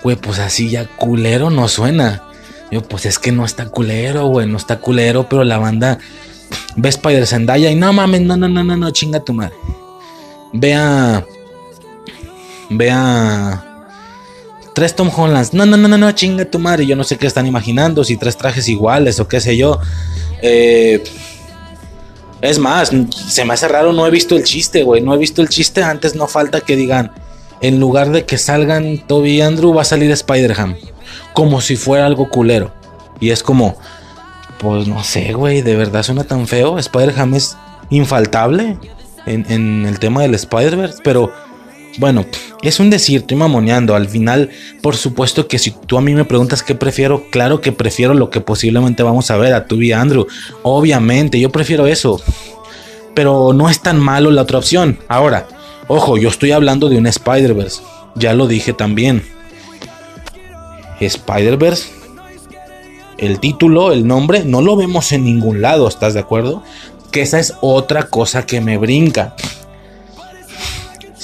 [0.03, 2.23] Güey, pues así ya culero no suena.
[2.71, 4.47] Yo, pues es que no está culero, güey.
[4.47, 5.97] No está culero, pero la banda
[6.75, 9.55] Ve Spider Zendaya y no mames, no, no, no, no, no, chinga tu madre.
[10.53, 11.25] Vea.
[12.69, 13.63] Vea.
[14.73, 15.53] Tres Tom Hollands.
[15.53, 16.85] No, no, no, no, no, chinga tu madre.
[16.85, 18.03] Yo no sé qué están imaginando.
[18.03, 19.79] Si tres trajes iguales o qué sé yo.
[20.41, 21.01] Eh,
[22.41, 22.91] es más,
[23.27, 23.93] se me hace raro.
[23.93, 25.01] No he visto el chiste, güey.
[25.01, 25.81] No he visto el chiste.
[25.81, 27.11] Antes no falta que digan.
[27.61, 30.75] en lugar de que salgan Toby y Andrew, va a salir Spider-Ham.
[31.33, 32.71] Como si fuera algo culero.
[33.19, 33.77] Y es como,
[34.59, 36.77] pues no sé, güey, de verdad suena tan feo.
[36.77, 37.57] Spider-Ham es
[37.89, 38.77] infaltable
[39.25, 41.31] en, en el tema del Spider-Verse, pero
[41.97, 42.25] bueno,
[42.61, 43.95] es un decir, estoy mamoneando.
[43.95, 44.49] Al final,
[44.81, 48.29] por supuesto que si tú a mí me preguntas qué prefiero, claro que prefiero lo
[48.29, 50.27] que posiblemente vamos a ver a tu y Andrew.
[50.63, 52.21] Obviamente, yo prefiero eso.
[53.13, 54.99] Pero no es tan malo la otra opción.
[55.07, 55.47] Ahora,
[55.87, 57.81] ojo, yo estoy hablando de un Spider-Verse.
[58.15, 59.23] Ya lo dije también.
[60.99, 62.04] Spider-Verse.
[63.17, 66.63] El título, el nombre, no lo vemos en ningún lado, ¿estás de acuerdo?
[67.11, 69.35] Que esa es otra cosa que me brinca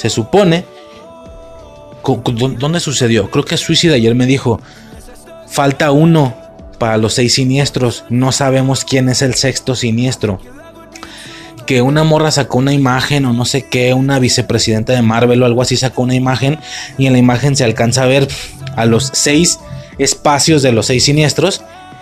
[0.01, 0.65] se supone.
[2.57, 3.29] ¿Dónde sucedió?
[3.29, 4.59] Creo que Suicide ayer me dijo.
[5.47, 6.33] Falta uno
[6.79, 8.03] para los seis siniestros.
[8.09, 10.39] No sabemos quién es el sexto siniestro.
[11.67, 15.45] Que una morra sacó una imagen o no sé qué, una vicepresidenta de Marvel o
[15.45, 16.57] algo así sacó una imagen
[16.97, 18.27] y en la imagen se alcanza a ver
[18.75, 19.59] a los seis
[19.99, 21.61] espacios de los seis siniestros.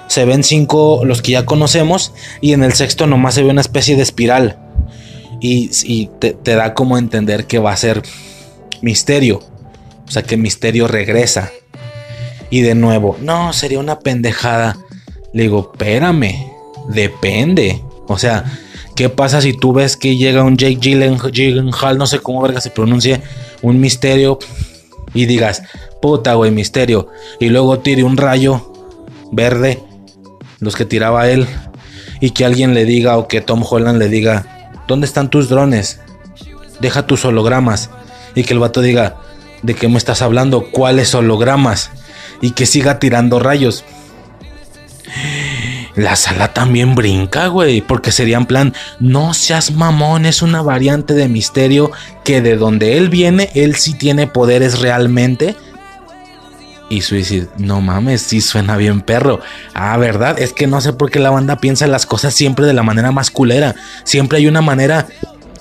[0.10, 2.12] Se ven cinco los que ya conocemos
[2.42, 4.58] y en el sexto nomás se ve una especie de espiral
[5.40, 8.04] y, te, da como entender que va a ser
[8.82, 9.40] misterio.
[10.08, 11.52] O sea, que misterio regresa.
[12.50, 14.78] Y de nuevo, no, sería una pendejada.
[15.34, 16.52] Le digo, espérame,
[16.90, 17.82] depende.
[18.08, 18.46] O sea,
[18.96, 22.72] ¿qué pasa si tú ves que llega un Jake Gyllenhaal, no sé cómo verga se
[22.72, 23.22] pronuncie,
[23.62, 24.40] un misterio
[25.14, 25.64] y digas,
[26.02, 27.10] puta, güey, misterio.
[27.40, 28.74] Y luego tire un rayo
[29.32, 29.84] verde,
[30.60, 31.48] los que tiraba él,
[32.20, 36.00] y que alguien le diga o que Tom Holland le diga, ¿dónde están tus drones?
[36.80, 37.90] Deja tus hologramas.
[38.36, 39.18] Y que el vato diga,
[39.64, 40.70] ¿de qué me estás hablando?
[40.72, 41.92] ¿Cuáles hologramas?
[42.42, 43.84] Y que siga tirando rayos.
[45.96, 51.14] La sala también brinca, güey, porque sería en plan, no seas mamón, es una variante
[51.14, 51.92] de misterio
[52.24, 55.56] que de donde él viene, él sí tiene poderes realmente.
[56.90, 59.40] Y Suicide, no mames, sí suena bien perro.
[59.76, 62.74] Ah, verdad, es que no sé por qué la banda piensa las cosas siempre de
[62.74, 63.76] la manera más culera.
[64.04, 65.08] Siempre hay una manera,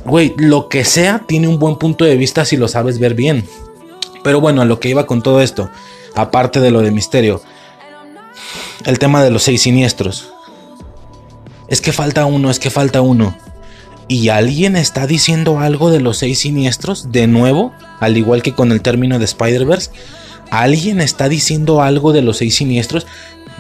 [0.07, 3.45] güey, lo que sea tiene un buen punto de vista si lo sabes ver bien.
[4.25, 5.71] Pero bueno, a lo que iba con todo esto,
[6.15, 7.43] aparte de lo de misterio,
[8.87, 10.33] el tema de los seis siniestros.
[11.69, 13.37] Es que falta uno, es que falta uno.
[14.09, 17.13] ¿Y alguien está diciendo algo de los seis siniestros?
[17.13, 19.91] De nuevo, al igual que con el término de Spider-Verse.
[20.51, 23.07] ¿Alguien está diciendo algo de los seis siniestros?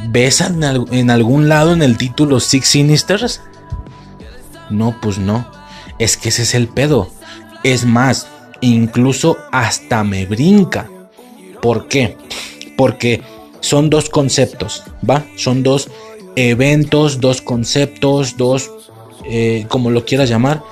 [0.06, 3.40] ¿Ves en, algún lado en el título Six Sinisters?
[4.70, 5.46] No, pues no.
[5.98, 7.10] Es que ese es el pedo.
[7.64, 8.28] Es más,
[8.60, 10.88] incluso hasta me brinca.
[11.60, 12.16] ¿Por qué?
[12.76, 13.22] Porque
[13.60, 15.24] son dos conceptos, ¿va?
[15.36, 15.90] Son dos
[16.36, 18.70] eventos, dos conceptos, dos,
[19.28, 20.62] eh, como lo quieras llamar.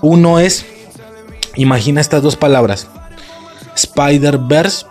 [0.00, 0.64] Uno es,
[1.56, 2.88] imagina estas dos palabras,
[3.76, 4.86] Spider-Verse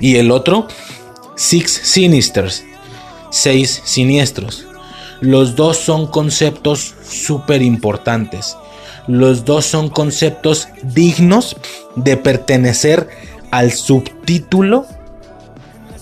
[0.00, 0.68] y el otro,
[1.36, 2.64] Six Sinisters,
[3.30, 4.64] seis siniestros.
[5.20, 8.56] Los dos son conceptos súper importantes.
[9.06, 11.56] Los dos son conceptos dignos
[11.96, 13.08] de pertenecer
[13.50, 14.86] al subtítulo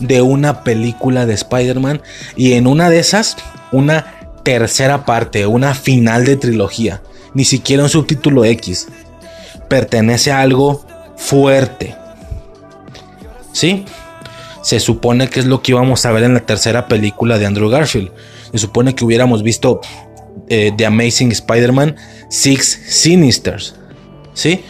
[0.01, 2.03] de una película de Spider-Man.
[2.37, 3.37] Y en una de esas,
[3.73, 7.03] una tercera parte, una final de trilogía.
[7.33, 8.89] Ni siquiera un subtítulo X.
[9.69, 10.85] Pertenece a algo
[11.17, 11.97] fuerte,
[13.57, 13.85] ¿sí?
[14.63, 17.71] Se supone que es lo que íbamos a ver en la tercera película de Andrew
[17.71, 18.11] Garfield.
[18.53, 19.81] Se supone que hubiéramos visto
[20.49, 21.97] eh, The Amazing Spider-Man
[22.29, 23.77] Six Sinisters,
[24.35, 24.61] ¿sí?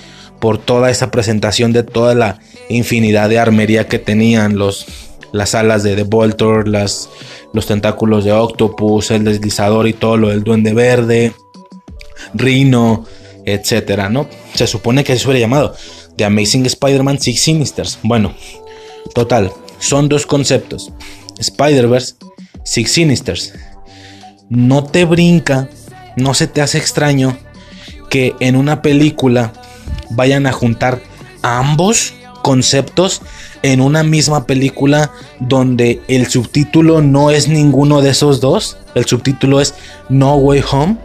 [0.40, 2.38] Por toda esa presentación de toda la
[2.68, 4.86] infinidad de armería que tenían los,
[5.32, 7.08] las alas de The Voltor, las,
[7.52, 11.32] los tentáculos de Octopus, el deslizador y todo lo del Duende Verde,
[12.34, 13.04] Rhino,
[13.44, 14.28] etcétera, ¿no?
[14.54, 15.74] Se supone que se hubiera llamado
[16.16, 17.98] The Amazing Spider-Man Six Sinisters.
[18.02, 18.34] Bueno,
[19.15, 20.93] Total, son dos conceptos.
[21.39, 22.15] Spider-Verse,
[22.65, 23.53] Six Sinisters.
[24.49, 25.69] No te brinca,
[26.16, 27.37] no se te hace extraño
[28.11, 29.53] que en una película
[30.11, 31.01] vayan a juntar
[31.43, 33.23] ambos conceptos
[33.62, 35.11] en una misma película
[35.41, 38.77] donde el subtítulo no es ninguno de esos dos.
[38.95, 39.74] El subtítulo es
[40.09, 40.97] No Way Home.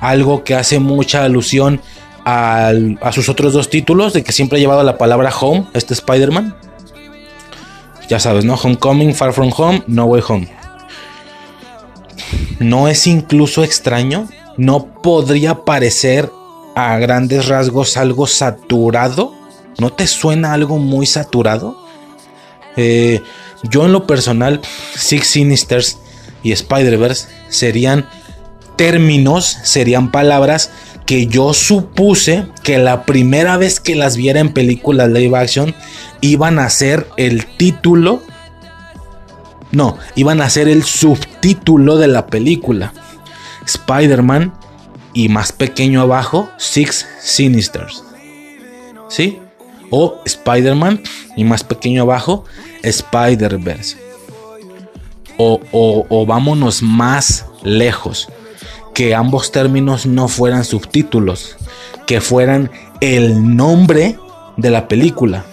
[0.00, 1.80] Algo que hace mucha alusión
[2.24, 6.54] a sus otros dos títulos, de que siempre ha llevado la palabra home, este Spider-Man.
[8.10, 8.56] Ya sabes, ¿no?
[8.56, 10.48] Homecoming, Far From Home, No Way Home.
[12.58, 14.28] ¿No es incluso extraño?
[14.56, 16.28] ¿No podría parecer
[16.74, 19.32] a grandes rasgos algo saturado?
[19.78, 21.80] ¿No te suena algo muy saturado?
[22.76, 23.22] Eh,
[23.62, 24.60] yo en lo personal,
[24.96, 25.98] Six Sinisters
[26.42, 28.08] y Spider-Verse serían
[28.80, 30.70] términos serían palabras
[31.04, 35.74] que yo supuse que la primera vez que las viera en películas live action
[36.22, 38.22] iban a ser el título.
[39.70, 42.94] No, iban a ser el subtítulo de la película.
[43.66, 44.54] Spider-Man
[45.12, 48.02] y más pequeño abajo, Six Sinisters.
[49.10, 49.40] ¿Sí?
[49.90, 51.02] O Spider-Man
[51.36, 52.46] y más pequeño abajo,
[52.82, 53.98] Spider-Verse.
[55.36, 58.30] O, o, o vámonos más lejos
[59.00, 61.56] que ambos términos no fueran subtítulos,
[62.06, 62.70] que fueran
[63.00, 64.18] el nombre
[64.58, 65.46] de la película,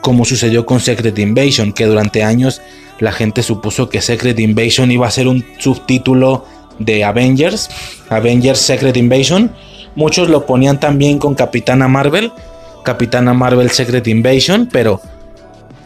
[0.00, 2.60] como sucedió con Secret Invasion, que durante años
[2.98, 6.44] la gente supuso que Secret Invasion iba a ser un subtítulo
[6.80, 7.70] de Avengers,
[8.08, 9.52] Avengers Secret Invasion.
[9.94, 12.32] Muchos lo ponían también con Capitana Marvel,
[12.82, 15.00] Capitana Marvel Secret Invasion, pero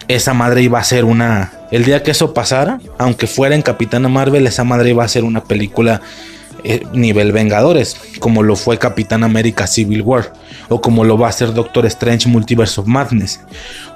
[0.08, 1.52] esa madre iba a ser una...
[1.70, 5.22] El día que eso pasara, aunque fuera en Capitana Marvel, esa madre iba a ser
[5.22, 6.00] una película
[6.68, 10.32] eh, nivel Vengadores, como lo fue Capitán América Civil War,
[10.68, 13.38] o como lo va a ser Doctor Strange Multiverse of Madness.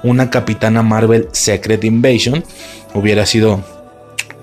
[0.03, 2.45] Una Capitana Marvel Secret Invasion
[2.93, 3.61] hubiera sido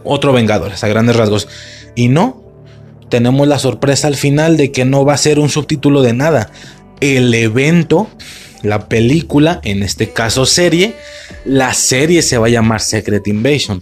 [0.05, 1.49] otro Vengadores a grandes rasgos.
[1.95, 2.43] Y no,
[3.09, 6.51] tenemos la sorpresa al final de que no va a ser un subtítulo de nada.
[7.01, 8.11] El evento,
[8.63, 10.97] la película, en este caso serie,
[11.47, 13.81] la serie se va a llamar Secret Invasion.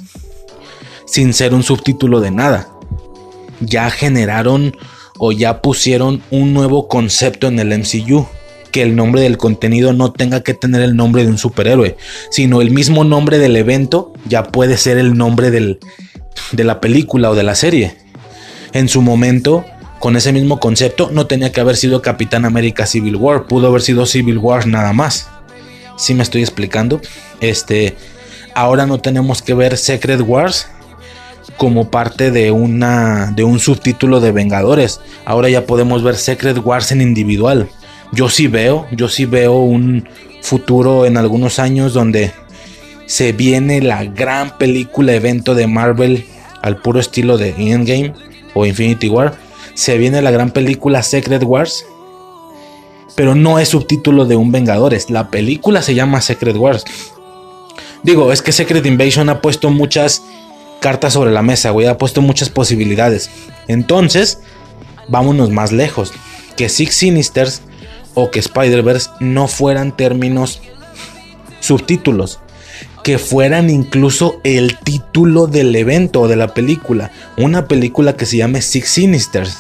[1.05, 2.76] Sin ser un subtítulo de nada
[3.61, 4.77] ya generaron
[5.19, 8.27] o ya pusieron un nuevo concepto en el MCU.
[8.73, 11.97] Que el nombre del contenido no tenga que tener el nombre de un superhéroe,
[12.31, 15.79] sino el mismo nombre del evento ya puede ser el nombre del,
[16.53, 17.97] de la película o de la serie.
[18.73, 19.65] En su momento,
[19.99, 23.81] con ese mismo concepto, no tenía que haber sido Capitán América Civil War, pudo haber
[23.81, 25.29] sido Civil War nada más.
[25.97, 27.01] Si me estoy explicando,
[27.41, 27.97] este,
[28.55, 30.69] ahora no tenemos que ver Secret Wars
[31.57, 35.01] como parte de una de un subtítulo de Vengadores.
[35.25, 37.69] Ahora ya podemos ver Secret Wars en individual.
[38.13, 40.09] Yo sí veo, yo sí veo un
[40.43, 42.33] futuro en algunos años donde
[43.07, 46.25] se viene la gran película evento de Marvel
[46.63, 48.13] al puro estilo de Endgame
[48.55, 49.35] o Infinity War.
[49.75, 51.85] Se viene la gran película Secret Wars.
[53.15, 55.09] Pero no es subtítulo de un Vengadores.
[55.09, 56.85] La película se llama Secret Wars.
[58.03, 60.23] Digo, es que Secret Invasion ha puesto muchas
[60.81, 61.87] cartas sobre la mesa, güey.
[61.87, 63.31] Ha puesto muchas posibilidades.
[63.69, 64.41] Entonces,
[65.09, 66.13] vámonos más lejos.
[66.57, 67.63] Que Six Sinisters
[68.15, 70.61] o que Spider-Verse no fueran términos
[71.61, 72.41] subtítulos.
[73.03, 77.13] Que fueran incluso el título del evento o de la película.
[77.37, 79.59] Una película que se llame Six Sinisters.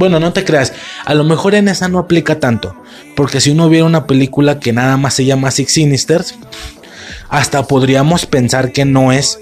[0.00, 0.72] Bueno, no te creas,
[1.04, 2.74] a lo mejor en esa no aplica tanto,
[3.14, 6.36] porque si uno viera una película que nada más se llama Six Sinisters,
[7.30, 9.38] hasta podríamos pensar que no es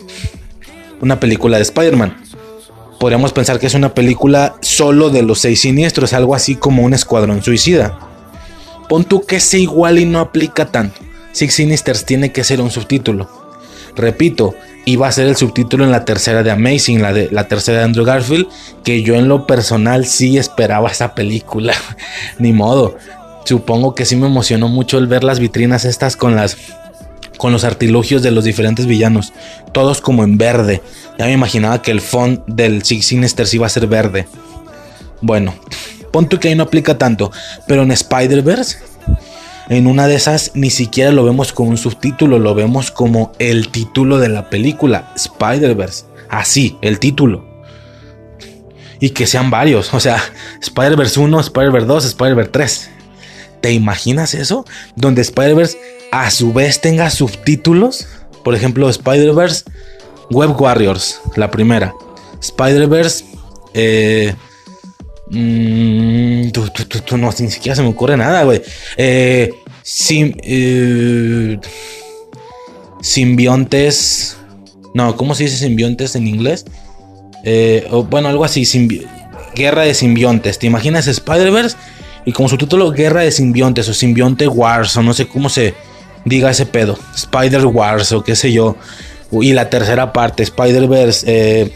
[1.01, 2.17] una película de Spider-Man.
[3.01, 6.95] Podríamos pensar que es una película solo de los seis siniestros, algo así como un
[6.95, 7.99] escuadrón suicida.
[8.89, 11.01] Pon tú que sea igual y no aplica tanto.
[11.33, 13.29] Six Sinisters tiene que ser un subtítulo.
[13.95, 14.55] Repito,
[14.87, 17.85] iba a ser el subtítulo en la tercera de Amazing, la, de, la tercera de
[17.85, 18.49] Andrew Garfield,
[18.83, 21.75] que yo en lo personal sí esperaba esa película.
[22.39, 22.97] Ni modo.
[23.45, 26.57] Supongo que sí me emocionó mucho el ver las vitrinas estas con las
[27.39, 29.33] con los artilugios de los diferentes villanos,
[29.73, 30.83] todos como en verde.
[31.19, 34.27] Ya me imaginaba que el font del Six Sinisters iba a ser verde.
[35.23, 35.55] Bueno,
[36.13, 37.33] punto que ahí no aplica tanto,
[37.67, 38.79] pero en Spider-Verse,
[39.69, 43.69] en una de esas ni siquiera lo vemos como un subtítulo, lo vemos como el
[43.69, 46.05] título de la película, Spider-Verse.
[46.29, 47.47] Así, el título.
[49.01, 50.23] Y que sean varios, o sea,
[50.61, 52.91] Spider-Verse 1, Spider-Verse 2, Spider-Verse 3.
[53.61, 54.65] ¿Te imaginas eso?
[54.97, 58.07] Donde Spider-Verse a su vez tenga subtítulos.
[58.45, 59.65] Por ejemplo, Spider-Verse
[60.31, 61.95] Web Warriors, la primera.
[62.41, 63.25] Spider-Verse.
[63.75, 64.35] Eh,
[65.31, 66.49] mm,
[67.17, 68.63] no, ni siquiera se me ocurre nada, güey.
[68.97, 69.51] Eh,
[70.43, 71.59] eh,
[73.01, 74.37] simbiontes.
[74.95, 76.65] No, ¿cómo se dice simbiontes en inglés?
[78.11, 78.65] bueno, algo así.
[79.55, 80.59] Guerra de simbiontes.
[80.59, 81.77] ¿Te imaginas Spider-Verse?
[82.27, 85.75] Y como subtítulo, Guerra de simbiontes o simbionte Wars o no sé cómo se,
[86.25, 86.99] diga ese pedo.
[87.15, 88.77] Spider Wars o qué sé yo.
[89.31, 91.25] Y la tercera parte, Spider-Verse.
[91.27, 91.73] Eh,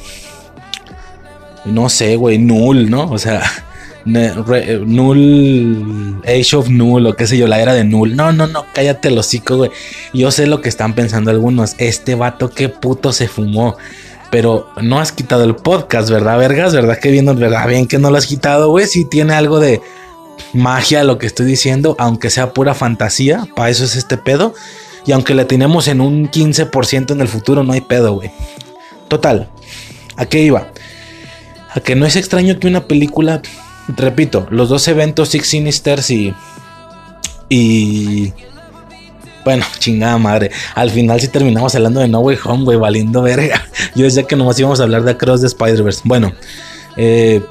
[1.64, 3.10] no sé, güey, Null, ¿no?
[3.10, 3.42] O sea,
[4.84, 4.96] Null,
[6.24, 8.16] Age of Null o qué sé yo, la era de Null.
[8.16, 9.70] No, no, no, cállate el hocico, güey.
[10.12, 11.74] Yo sé lo que están pensando algunos.
[11.78, 13.76] Este vato, qué puto se fumó.
[14.30, 16.74] Pero no has quitado el podcast, ¿verdad, vergas?
[16.74, 17.68] ¿Verdad que viendo, verdad?
[17.68, 18.86] Bien que no lo has quitado, güey.
[18.86, 19.82] Si tiene algo de
[20.52, 24.54] magia lo que estoy diciendo, aunque sea pura fantasía, para eso es este pedo.
[25.04, 28.30] Y aunque la tenemos en un 15% en el futuro, no hay pedo, güey.
[29.08, 29.48] Total,
[30.16, 30.68] ¿a qué iba?
[31.74, 33.42] A que no es extraño que una película,
[33.88, 36.34] repito, los dos eventos Six Sinisters y
[37.54, 38.32] y
[39.44, 40.50] bueno, chingada madre.
[40.74, 43.62] Al final sí terminamos hablando de No Way Home, güey, valiendo verga.
[43.94, 46.00] Yo decía que nomás íbamos a hablar de Across the Spider-Verse.
[46.04, 46.32] Bueno,
[46.96, 47.42] eh,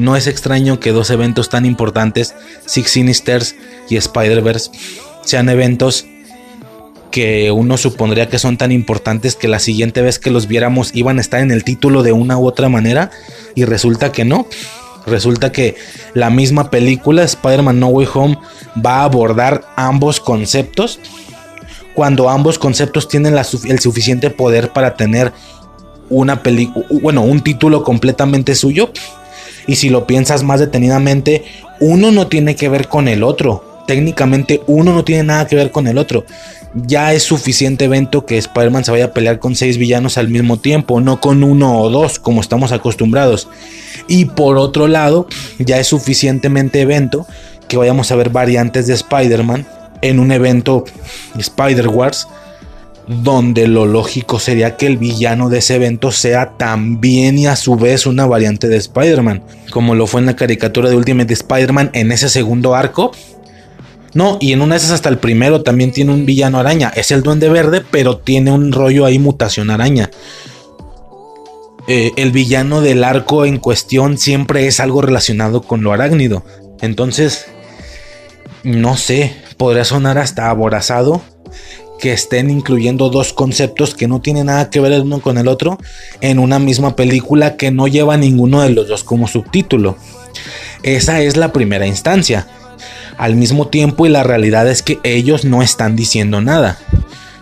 [0.00, 2.34] no es extraño que dos eventos tan importantes,
[2.66, 3.54] Six Sinisters
[3.88, 4.70] y Spider-Verse,
[5.24, 6.06] sean eventos
[7.10, 11.18] que uno supondría que son tan importantes que la siguiente vez que los viéramos iban
[11.18, 13.10] a estar en el título de una u otra manera
[13.54, 14.46] y resulta que no.
[15.06, 15.76] Resulta que
[16.14, 18.38] la misma película Spider-Man No Way Home
[18.84, 21.00] va a abordar ambos conceptos
[21.94, 25.32] cuando ambos conceptos tienen el suficiente poder para tener
[26.08, 28.90] una película, bueno, un título completamente suyo.
[29.66, 31.44] Y si lo piensas más detenidamente,
[31.80, 33.82] uno no tiene que ver con el otro.
[33.86, 36.24] Técnicamente uno no tiene nada que ver con el otro
[36.74, 40.58] ya es suficiente evento que Spider-Man se vaya a pelear con seis villanos al mismo
[40.58, 43.48] tiempo, no con uno o dos como estamos acostumbrados.
[44.08, 45.26] Y por otro lado,
[45.58, 47.26] ya es suficientemente evento
[47.68, 49.66] que vayamos a ver variantes de Spider-Man
[50.02, 50.84] en un evento
[51.38, 52.28] Spider-Wars,
[53.10, 57.74] donde lo lógico sería que el villano de ese evento sea también y a su
[57.74, 59.42] vez una variante de Spider-Man,
[59.72, 63.10] como lo fue en la caricatura de Ultimate Spider-Man en ese segundo arco,
[64.14, 66.92] no, y en una de esas hasta el primero también tiene un villano araña.
[66.94, 70.10] Es el duende verde, pero tiene un rollo ahí mutación araña.
[71.86, 76.44] Eh, el villano del arco en cuestión siempre es algo relacionado con lo arácnido.
[76.80, 77.46] Entonces,
[78.64, 81.22] no sé, podría sonar hasta aborazado
[82.00, 85.46] que estén incluyendo dos conceptos que no tienen nada que ver el uno con el
[85.46, 85.78] otro
[86.20, 89.96] en una misma película que no lleva ninguno de los dos como subtítulo.
[90.82, 92.48] Esa es la primera instancia
[93.18, 96.78] al mismo tiempo y la realidad es que ellos no están diciendo nada.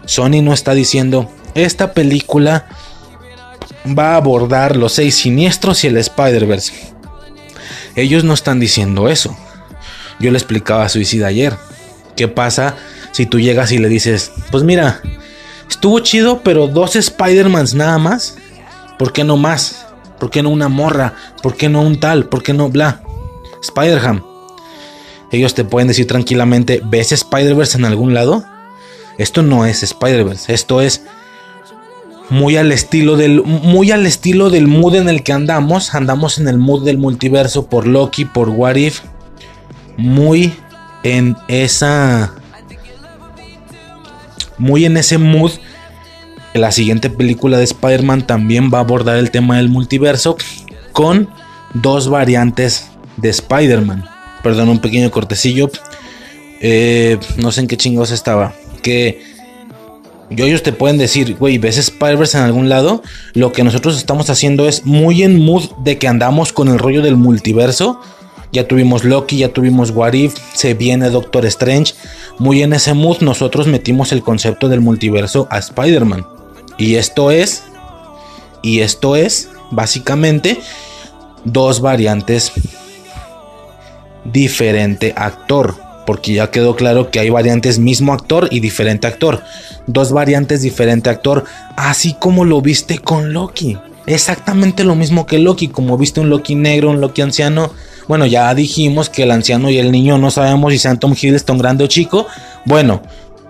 [0.06, 2.66] Sony no está diciendo, esta película
[3.86, 6.72] va a abordar los seis siniestros y el Spider-Verse.
[7.94, 9.36] Ellos no están diciendo eso.
[10.18, 11.54] Yo le explicaba a Suicida ayer.
[12.16, 12.74] ¿Qué pasa
[13.18, 15.02] si tú llegas y le dices, pues mira,
[15.68, 18.36] estuvo chido, pero dos Spider-Mans nada más?
[18.96, 19.86] ¿Por qué no más?
[20.20, 21.14] ¿Por qué no una morra?
[21.42, 22.28] ¿Por qué no un tal?
[22.28, 23.02] ¿Por qué no bla?
[23.60, 24.22] Spider-Ham
[25.32, 28.44] ellos te pueden decir tranquilamente, ¿ves Spider-Verse en algún lado?
[29.18, 31.02] Esto no es Spider-Verse, esto es
[32.30, 36.46] muy al estilo del muy al estilo del mood en el que andamos, andamos en
[36.46, 39.00] el mood del multiverso por Loki, por What If,
[39.96, 40.54] muy
[41.02, 42.32] en esa
[44.58, 45.52] muy en ese mood.
[46.54, 50.36] La siguiente película de Spider-Man también va a abordar el tema del multiverso
[50.92, 51.28] con
[51.74, 54.08] dos variantes de Spider-Man
[54.42, 55.70] perdón, un pequeño cortecillo.
[56.60, 58.54] Eh, no sé en qué chingos estaba.
[58.82, 59.22] Que
[60.30, 63.02] yo, ellos te pueden decir, güey, ¿ves Spider-Verse en algún lado?
[63.34, 67.02] Lo que nosotros estamos haciendo es muy en mood de que andamos con el rollo
[67.02, 68.00] del multiverso.
[68.52, 71.94] Ya tuvimos Loki, ya tuvimos What If, se viene Doctor Strange.
[72.38, 76.26] Muy en ese mood nosotros metimos el concepto del multiverso a Spider-Man.
[76.78, 77.64] Y esto es,
[78.62, 80.58] y esto es básicamente
[81.44, 82.52] dos variantes
[84.24, 85.74] diferente actor.
[86.06, 89.42] Porque ya quedó claro que hay variantes mismo actor y diferente actor.
[89.86, 91.44] Dos variantes diferente actor.
[91.76, 93.76] Así como lo viste con Loki.
[94.06, 95.68] Exactamente lo mismo que Loki.
[95.68, 97.72] Como viste un Loki negro, un Loki anciano.
[98.08, 101.58] Bueno, ya dijimos que el anciano y el niño no sabemos si sean Tom Hiddleston
[101.58, 102.26] grande o chico.
[102.64, 103.02] Bueno,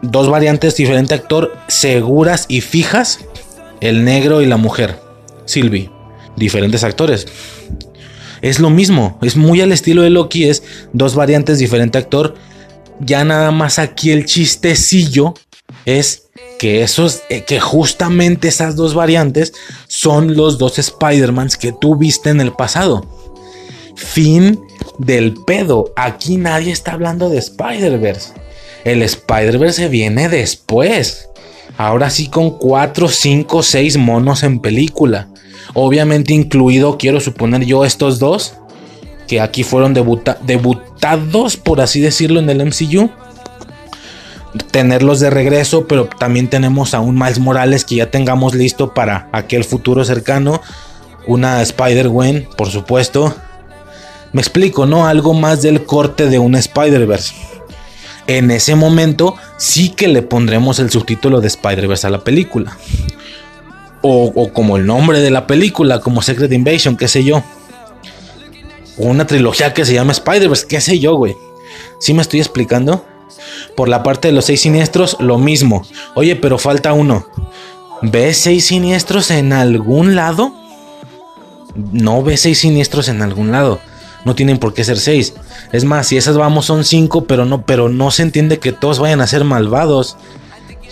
[0.02, 3.20] dos variantes diferente actor seguras y fijas.
[3.80, 5.00] El negro y la mujer.
[5.46, 5.90] Sylvie.
[6.36, 7.26] Diferentes actores
[8.42, 10.62] es lo mismo, es muy al estilo de Loki, es
[10.92, 12.34] dos variantes, diferente actor.
[13.00, 15.34] Ya nada más aquí el chistecillo
[15.84, 16.24] es
[16.58, 19.52] que esos, eh, que justamente esas dos variantes
[19.86, 23.17] son los dos Spider-Mans que tú viste en el pasado.
[23.98, 24.60] Fin
[24.98, 25.92] del pedo.
[25.96, 28.32] Aquí nadie está hablando de Spider-Verse.
[28.84, 31.28] El Spider-Verse viene después.
[31.76, 35.28] Ahora sí con 4, 5, 6 monos en película.
[35.74, 38.54] Obviamente incluido, quiero suponer yo, estos dos,
[39.26, 43.10] que aquí fueron debutados, por así decirlo, en el MCU.
[44.70, 49.28] Tenerlos de regreso, pero también tenemos a un Miles Morales que ya tengamos listo para
[49.32, 50.62] aquel futuro cercano.
[51.26, 53.34] Una Spider-Gwen, por supuesto.
[54.32, 55.06] Me explico, ¿no?
[55.06, 57.34] Algo más del corte de un Spider-Verse.
[58.26, 62.76] En ese momento sí que le pondremos el subtítulo de Spider-Verse a la película
[64.02, 67.42] o, como el nombre de la película, como Secret Invasion, qué sé yo.
[68.98, 71.36] O una trilogía que se llama Spider-Verse, qué sé yo, güey.
[72.00, 73.04] ¿Sí me estoy explicando?
[73.76, 75.86] Por la parte de los seis siniestros, lo mismo.
[76.14, 77.26] Oye, pero falta uno.
[78.02, 80.54] ¿Ves seis siniestros en algún lado?
[81.92, 83.80] no ve seis siniestros en algún lado.
[84.24, 85.34] No tienen por qué ser seis.
[85.72, 88.98] Es más, si esas vamos son cinco, pero no, pero no se entiende que todos
[88.98, 90.16] vayan a ser malvados.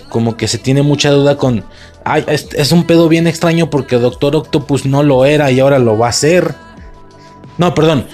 [0.09, 1.65] Como que se tiene mucha duda con.
[2.05, 5.99] Ay, es, un pedo bien extraño porque Doctor Octopus no lo era y ahora lo
[5.99, 6.55] va a ser.
[7.59, 8.07] No, perdón.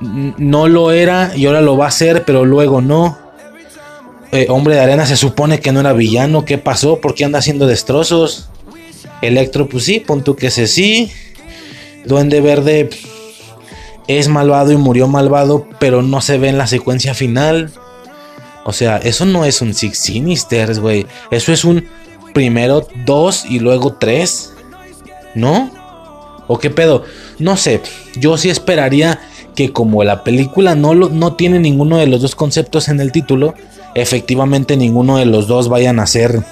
[0.00, 3.18] No lo era y ahora lo va a hacer, pero luego no.
[4.32, 6.44] Eh, hombre de arena se supone que no era villano.
[6.44, 7.00] ¿Qué pasó?
[7.00, 8.50] ¿Por qué anda haciendo destrozos?
[9.22, 11.10] Electro, pues sí, punto que se sí.
[12.04, 12.90] Duende Verde
[14.18, 17.70] es malvado y murió malvado, pero no se ve en la secuencia final.
[18.64, 21.06] O sea, eso no es un Six Sinisters, güey.
[21.30, 21.86] Eso es un
[22.34, 24.52] primero dos y luego tres.
[25.34, 25.70] ¿No?
[26.46, 27.04] ¿O qué pedo?
[27.38, 27.80] No sé.
[28.16, 29.20] Yo sí esperaría
[29.54, 33.12] que como la película no, lo, no tiene ninguno de los dos conceptos en el
[33.12, 33.54] título,
[33.94, 36.42] efectivamente ninguno de los dos vayan a ser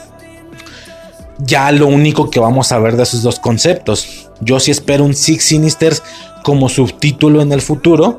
[1.39, 4.28] ya lo único que vamos a ver de esos dos conceptos.
[4.40, 6.02] Yo sí espero un Six Sinisters
[6.48, 8.16] como subtítulo en el futuro.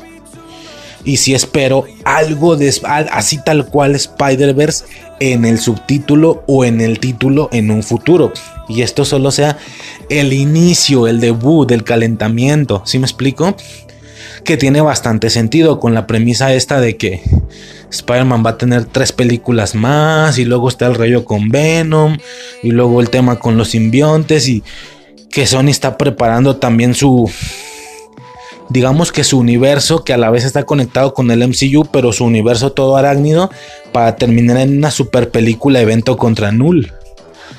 [1.04, 2.72] Y si espero algo de
[3.12, 4.86] así tal cual Spider-Verse
[5.20, 8.32] en el subtítulo o en el título en un futuro.
[8.68, 9.58] Y esto solo sea
[10.12, 12.84] el inicio, el debut, del calentamiento.
[12.86, 13.56] ¿Sí me explico?
[14.44, 17.24] Que tiene bastante sentido con la premisa esta de que
[17.90, 22.20] Spider-Man va a tener tres películas más y luego está el rollo con Venom
[22.62, 24.62] y luego el tema con los simbiontes y
[25.32, 27.28] que Sony está preparando también su
[28.70, 32.26] digamos que su universo que a la vez está conectado con el MCU pero su
[32.26, 33.50] universo todo arácnido
[33.92, 36.94] para terminar en una super película evento contra Null.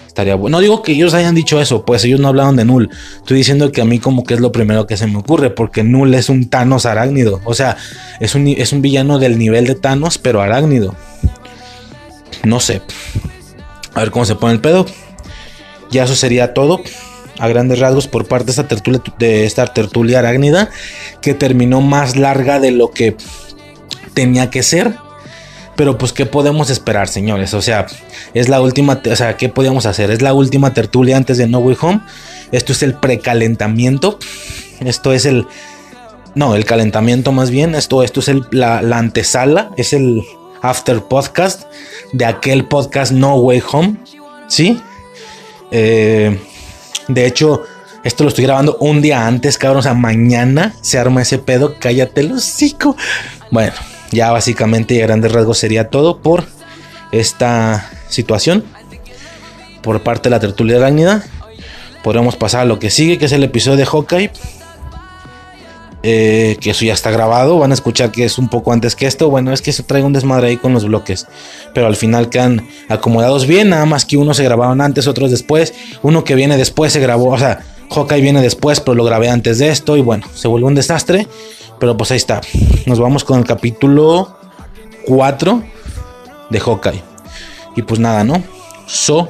[0.07, 0.57] Estaría bueno.
[0.57, 2.91] No digo que ellos hayan dicho eso, pues ellos no hablaron de Null.
[3.19, 5.85] Estoy diciendo que a mí como que es lo primero que se me ocurre, porque
[5.85, 7.41] Null es un Thanos arácnido.
[7.45, 7.77] O sea,
[8.19, 10.97] es un, es un villano del nivel de Thanos, pero arácnido.
[12.43, 12.83] No sé.
[13.95, 14.85] A ver cómo se pone el pedo.
[15.93, 16.81] Ya eso sería todo.
[17.41, 20.71] A grandes rasgos por parte de esta tertulia, de esta tertulia arácnida.
[21.21, 23.17] Que terminó más larga de lo que
[24.15, 24.95] tenía que ser.
[25.77, 27.55] Pero pues, ¿qué podemos esperar, señores?
[27.55, 27.87] O sea,
[28.35, 30.11] es la última, o sea, ¿qué podíamos hacer?
[30.11, 32.01] Es la última tertulia antes de No Way Home.
[32.53, 34.19] Esto es el precalentamiento.
[34.81, 35.47] Esto es el...
[36.35, 37.75] No, el calentamiento más bien.
[37.75, 39.71] Esto, esto es el, la, la antesala.
[39.79, 40.23] Es el
[40.61, 41.63] after podcast
[42.13, 43.97] de aquel podcast No Way Home.
[44.49, 44.79] ¿Sí?
[45.71, 46.39] Eh,
[47.15, 47.63] de hecho,
[48.03, 49.81] esto lo estoy grabando un día antes, cabrón.
[49.81, 51.77] O sea, mañana se arma ese pedo.
[51.79, 52.97] Cállate el hocico.
[53.51, 53.73] Bueno,
[54.11, 56.45] ya básicamente a grandes rasgos sería todo por
[57.13, 58.65] esta situación.
[59.83, 61.23] Por parte de la tertulia arácnida.
[62.03, 64.31] Podremos pasar a lo que sigue, que es el episodio de Hawkeye.
[66.03, 67.59] Eh, que eso ya está grabado.
[67.59, 69.29] Van a escuchar que es un poco antes que esto.
[69.29, 71.27] Bueno, es que se trae un desmadre ahí con los bloques.
[71.75, 73.71] Pero al final quedan acomodados bien.
[73.71, 75.75] Nada más que uno se grabaron antes, otros después.
[76.03, 77.31] Uno que viene después se grabó.
[77.31, 77.61] O sea,
[77.91, 79.97] Hawkeye viene después, pero lo grabé antes de esto.
[79.97, 81.27] Y bueno, se vuelve un desastre.
[81.79, 82.41] Pero pues ahí está.
[82.87, 84.37] Nos vamos con el capítulo
[85.07, 85.63] 4
[86.51, 87.03] de Hawkeye.
[87.77, 88.43] Y pues nada, ¿no?
[88.87, 89.29] So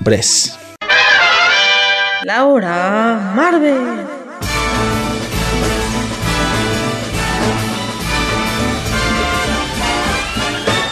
[0.00, 0.58] Bres.
[2.22, 4.15] Laura Marvel.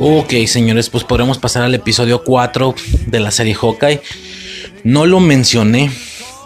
[0.00, 2.74] Ok, señores, pues podremos pasar al episodio 4
[3.06, 4.02] de la serie Hawkeye.
[4.82, 5.92] No lo mencioné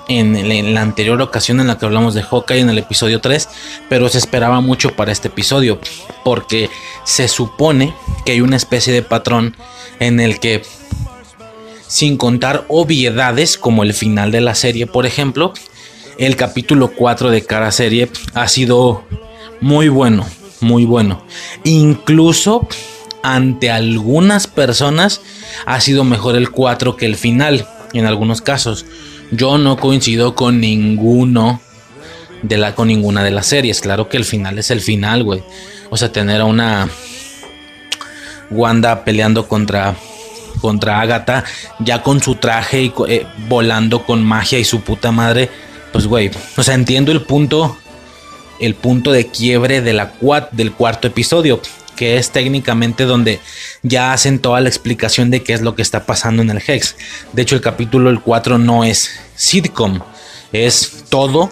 [0.09, 3.49] en, la anterior ocasión en la que hablamos de Hawkeye en el episodio 3,
[3.89, 5.81] pero se esperaba mucho para este episodio,
[6.25, 6.69] porque
[7.05, 7.95] se supone
[8.27, 9.57] que hay una especie de patrón
[9.99, 10.63] en el que,
[11.87, 15.55] sin contar obviedades como el final de la serie, por ejemplo,
[16.19, 19.05] el capítulo 4 de cada serie ha sido
[19.63, 20.27] muy bueno,
[20.61, 21.25] muy bueno.
[21.65, 22.69] Incluso
[23.23, 25.21] ante algunas personas
[25.67, 28.87] ha sido mejor el 4 que el final, en algunos casos.
[29.31, 31.61] Yo no coincido con ninguno
[32.43, 33.81] de la con ninguna de las series.
[33.81, 35.43] Claro que el final es el final, güey.
[35.91, 36.89] O sea, tener a una
[38.51, 39.95] Wanda peleando contra
[40.61, 41.45] contra Agatha
[41.79, 45.51] ya con su traje y eh, volando con magia y su puta madre,
[45.93, 47.77] pues güey, o sea, entiendo el punto
[48.59, 50.13] el punto de quiebre de la
[50.53, 51.61] del cuarto episodio,
[51.99, 53.41] que es técnicamente donde
[53.83, 56.95] ya hacen toda la explicación de qué es lo que está pasando en el Hex.
[57.33, 59.99] De hecho, el capítulo el 4 no es sitcom,
[60.53, 61.51] es todo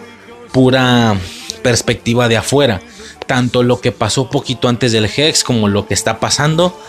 [0.53, 1.17] pura
[1.61, 2.79] perspectiva de afuera.
[3.25, 6.79] tanto lo que pasó poquito antes del Hex como lo que está pasando.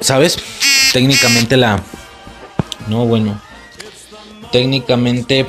[0.00, 0.38] ¿Sabes?
[0.94, 1.82] Técnicamente la...
[2.88, 3.38] No, bueno.
[4.50, 5.44] Técnicamente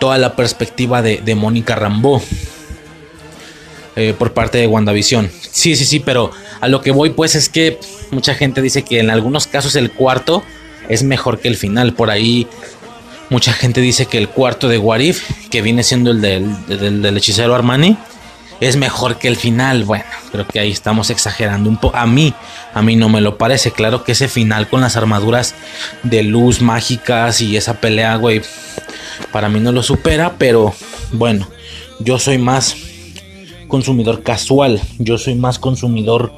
[0.00, 2.22] toda la perspectiva de, Mónica Rambeau.
[3.94, 5.30] Eh, por parte de WandaVision.
[5.50, 6.30] Sí, sí, sí, pero
[6.62, 7.78] a lo que voy pues es que
[8.10, 10.42] mucha gente dice que en algunos casos el cuarto
[10.88, 11.92] es mejor que el final.
[11.92, 12.46] Por ahí
[13.28, 17.54] mucha gente dice que el cuarto de Warif, que viene siendo el del, del, hechicero
[17.54, 17.98] Armani,
[18.60, 19.84] es mejor que el final.
[19.84, 21.94] Bueno, creo que ahí estamos exagerando un poco.
[21.98, 22.32] A mí,
[22.72, 23.72] a mí no me lo parece.
[23.72, 25.54] Claro que ese final con las armaduras
[26.02, 28.40] de luz mágicas y esa pelea, güey,
[29.32, 30.74] para mí no lo supera, pero
[31.12, 31.46] bueno,
[31.98, 32.74] yo soy más
[33.72, 36.30] consumidor casual, yo soy más consumidor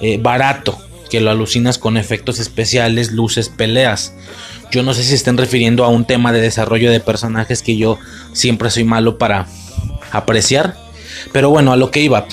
[0.00, 0.78] eh, barato,
[1.10, 4.14] que lo alucinas con efectos especiales, luces, peleas.
[4.72, 7.98] Yo no sé si estén refiriendo a un tema de desarrollo de personajes que yo
[8.32, 9.46] siempre soy malo para
[10.10, 10.74] apreciar.
[11.32, 12.26] Pero bueno, a lo que iba.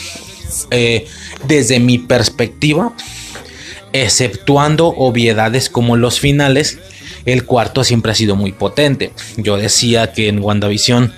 [0.72, 1.06] Eh,
[1.46, 2.94] desde mi perspectiva,
[3.92, 6.80] exceptuando obviedades como los finales,
[7.26, 9.12] el cuarto siempre ha sido muy potente.
[9.36, 11.12] Yo decía que en WandaVision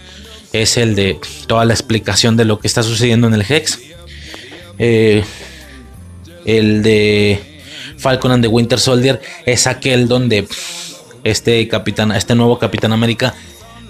[0.53, 3.79] es el de toda la explicación de lo que está sucediendo en el Hex.
[4.77, 5.23] Eh,
[6.45, 7.61] el de
[7.97, 10.47] Falcon and the Winter Soldier es aquel donde
[11.23, 13.35] este capitán, este nuevo Capitán América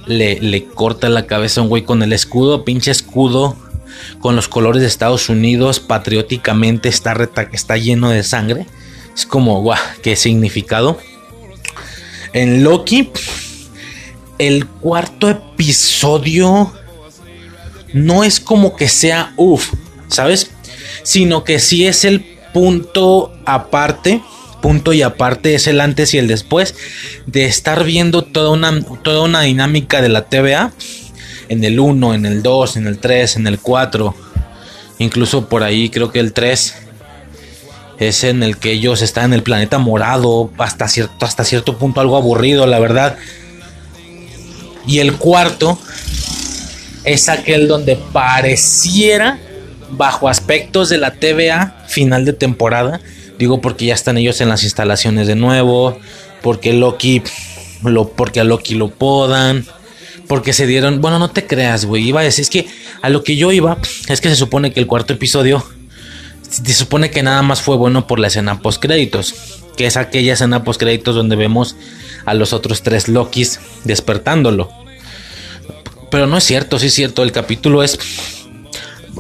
[0.07, 3.55] le, le corta la cabeza a un güey con el escudo, pinche escudo
[4.19, 7.15] con los colores de Estados Unidos, patrióticamente está,
[7.51, 8.65] está lleno de sangre.
[9.15, 10.97] Es como, guau, qué significado.
[12.33, 13.11] En Loki,
[14.39, 16.73] el cuarto episodio
[17.93, 19.73] no es como que sea uff,
[20.07, 20.51] ¿sabes?
[21.03, 24.21] Sino que sí es el punto aparte,
[24.61, 26.75] punto y aparte es el antes y el después
[27.25, 30.71] de estar viendo toda una, toda una dinámica de la TVA
[31.49, 34.15] en el 1, en el 2, en el 3, en el 4,
[34.99, 36.75] incluso por ahí creo que el 3
[37.99, 41.99] es en el que ellos están en el planeta morado hasta cierto, hasta cierto punto
[41.99, 43.17] algo aburrido, la verdad
[44.87, 45.79] y el cuarto
[47.03, 49.39] es aquel donde pareciera,
[49.91, 52.99] bajo aspectos de la TVA, final de temporada.
[53.37, 55.97] Digo porque ya están ellos en las instalaciones de nuevo.
[56.41, 57.23] Porque Loki.
[57.83, 59.65] Lo, porque a Loki lo podan.
[60.27, 60.99] Porque se dieron.
[61.01, 62.07] Bueno, no te creas, güey.
[62.07, 62.43] Iba a decir.
[62.43, 62.67] Es que
[63.01, 63.77] a lo que yo iba.
[64.09, 65.65] Es que se supone que el cuarto episodio.
[66.49, 69.33] Se supone que nada más fue bueno por la escena post créditos.
[69.77, 71.77] Que es aquella escena post créditos donde vemos
[72.29, 74.69] a los otros tres Lokis despertándolo.
[76.11, 77.23] Pero no es cierto, sí es cierto.
[77.23, 77.99] El capítulo es.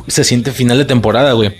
[0.07, 1.55] Se siente final de temporada, güey.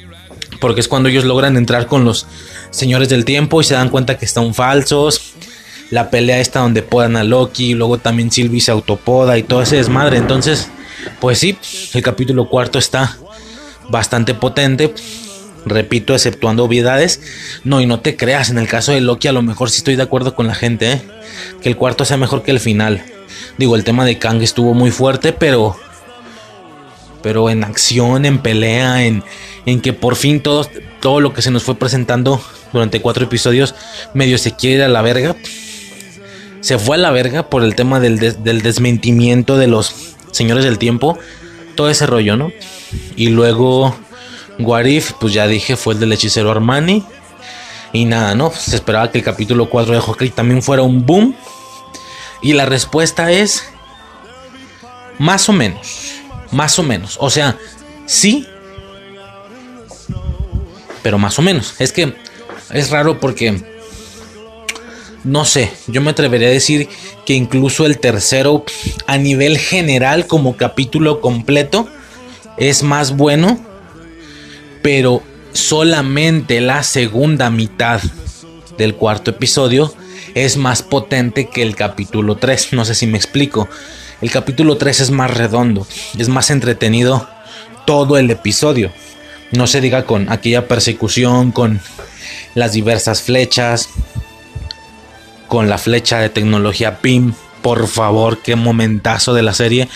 [0.59, 2.25] Porque es cuando ellos logran entrar con los
[2.71, 5.33] señores del tiempo y se dan cuenta que están falsos.
[5.89, 7.73] La pelea está donde podan a Loki.
[7.73, 10.17] Luego también Sylvie se autopoda y todo ese desmadre.
[10.17, 10.69] Entonces,
[11.19, 11.57] pues sí,
[11.93, 13.17] el capítulo cuarto está
[13.89, 14.93] bastante potente.
[15.65, 17.21] Repito, exceptuando obviedades.
[17.63, 19.95] No, y no te creas, en el caso de Loki a lo mejor sí estoy
[19.95, 21.01] de acuerdo con la gente, ¿eh?
[21.61, 23.03] Que el cuarto sea mejor que el final.
[23.57, 25.75] Digo, el tema de Kang estuvo muy fuerte, pero...
[27.21, 29.23] Pero en acción, en pelea, en,
[29.65, 30.65] en que por fin todo,
[31.01, 32.41] todo lo que se nos fue presentando
[32.71, 33.75] durante cuatro episodios
[34.13, 35.35] medio se quiere ir a la verga.
[36.61, 40.77] Se fue a la verga por el tema del, del desmentimiento de los señores del
[40.77, 41.17] tiempo.
[41.75, 42.51] Todo ese rollo, ¿no?
[43.17, 43.97] Y luego
[44.59, 47.03] Warif, pues ya dije, fue el del hechicero Armani.
[47.91, 48.51] Y nada, ¿no?
[48.51, 51.35] Se esperaba que el capítulo 4 de Hawkeye también fuera un boom.
[52.41, 53.63] Y la respuesta es
[55.17, 56.13] más o menos.
[56.51, 57.17] Más o menos.
[57.19, 57.57] O sea,
[58.05, 58.45] sí.
[61.01, 61.75] Pero más o menos.
[61.79, 62.15] Es que
[62.71, 63.79] es raro porque...
[65.25, 66.87] No sé, yo me atrevería a decir
[67.25, 68.63] que incluso el tercero
[69.05, 71.89] a nivel general como capítulo completo
[72.55, 73.59] es más bueno
[74.81, 75.23] pero
[75.53, 78.01] solamente la segunda mitad
[78.77, 79.93] del cuarto episodio
[80.35, 82.73] es más potente que el capítulo 3.
[82.73, 83.67] No sé si me explico.
[84.21, 85.87] El capítulo 3 es más redondo,
[86.17, 87.27] es más entretenido
[87.85, 88.91] todo el episodio.
[89.51, 91.79] No se diga con aquella persecución, con
[92.53, 93.89] las diversas flechas,
[95.47, 97.33] con la flecha de tecnología PIM.
[97.61, 99.89] Por favor, qué momentazo de la serie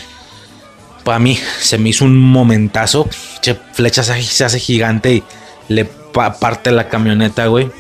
[1.04, 3.08] para mí se me hizo un momentazo.
[3.42, 5.24] Che, flecha se, hace gigante y
[5.68, 7.72] le parte la camioneta, güey.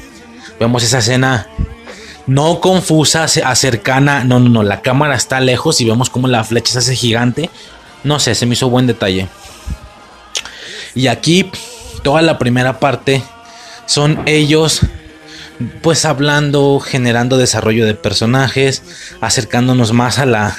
[0.59, 1.47] Vemos esa escena
[2.25, 4.23] no confusa, cercana.
[4.23, 4.63] No, no, no.
[4.63, 7.49] La cámara está lejos y vemos cómo la flecha se hace gigante.
[8.03, 9.27] No sé, se me hizo buen detalle.
[10.95, 11.49] Y aquí,
[12.03, 13.23] toda la primera parte
[13.85, 14.81] son ellos,
[15.81, 18.83] pues hablando, generando desarrollo de personajes,
[19.21, 20.55] acercándonos más a la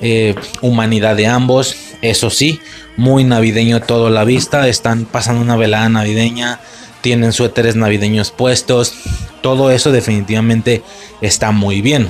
[0.00, 1.76] eh, humanidad de ambos.
[2.02, 2.60] Eso sí,
[2.96, 4.68] muy navideño todo la vista.
[4.68, 6.60] Están pasando una velada navideña.
[7.00, 8.94] Tienen suéteres navideños puestos.
[9.42, 10.82] Todo eso definitivamente
[11.20, 12.08] está muy bien.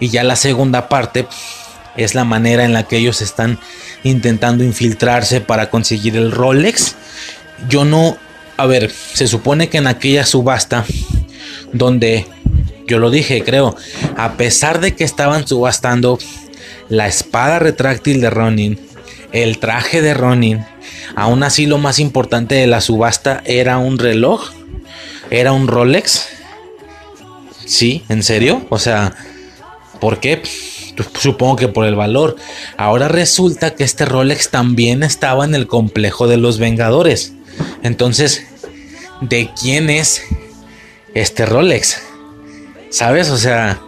[0.00, 1.26] Y ya la segunda parte
[1.96, 3.58] es la manera en la que ellos están
[4.02, 6.94] intentando infiltrarse para conseguir el Rolex.
[7.68, 8.16] Yo no,
[8.56, 10.84] a ver, se supone que en aquella subasta
[11.72, 12.26] donde
[12.86, 13.76] yo lo dije, creo,
[14.16, 16.18] a pesar de que estaban subastando
[16.88, 18.85] la espada retráctil de Ronin,
[19.42, 20.64] el traje de Ronin,
[21.14, 24.50] aún así lo más importante de la subasta era un reloj,
[25.30, 26.28] era un Rolex.
[27.66, 28.64] Sí, ¿en serio?
[28.70, 29.14] O sea,
[30.00, 30.42] ¿por qué?
[31.18, 32.36] Supongo que por el valor.
[32.76, 37.34] Ahora resulta que este Rolex también estaba en el complejo de los Vengadores.
[37.82, 38.46] Entonces,
[39.20, 40.22] ¿de quién es
[41.14, 42.00] este Rolex?
[42.88, 43.28] ¿Sabes?
[43.28, 43.80] O sea,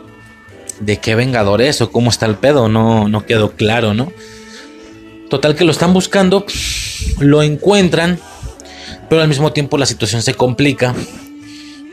[0.81, 2.69] ¿de qué Vengadores o cómo está el pedo?
[2.69, 4.13] No, no quedó claro, ¿no?
[5.31, 6.47] Total que lo están buscando,
[7.21, 8.19] lo encuentran,
[9.09, 10.95] pero al mismo tiempo la situación se complica.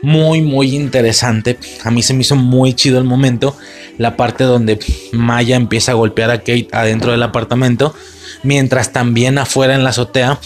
[0.02, 1.58] Muy, muy interesante.
[1.84, 3.56] A mí se me hizo muy chido el momento.
[3.98, 4.78] La parte donde
[5.12, 7.94] Maya empieza a golpear a Kate adentro del apartamento.
[8.42, 10.38] Mientras también afuera en la azotea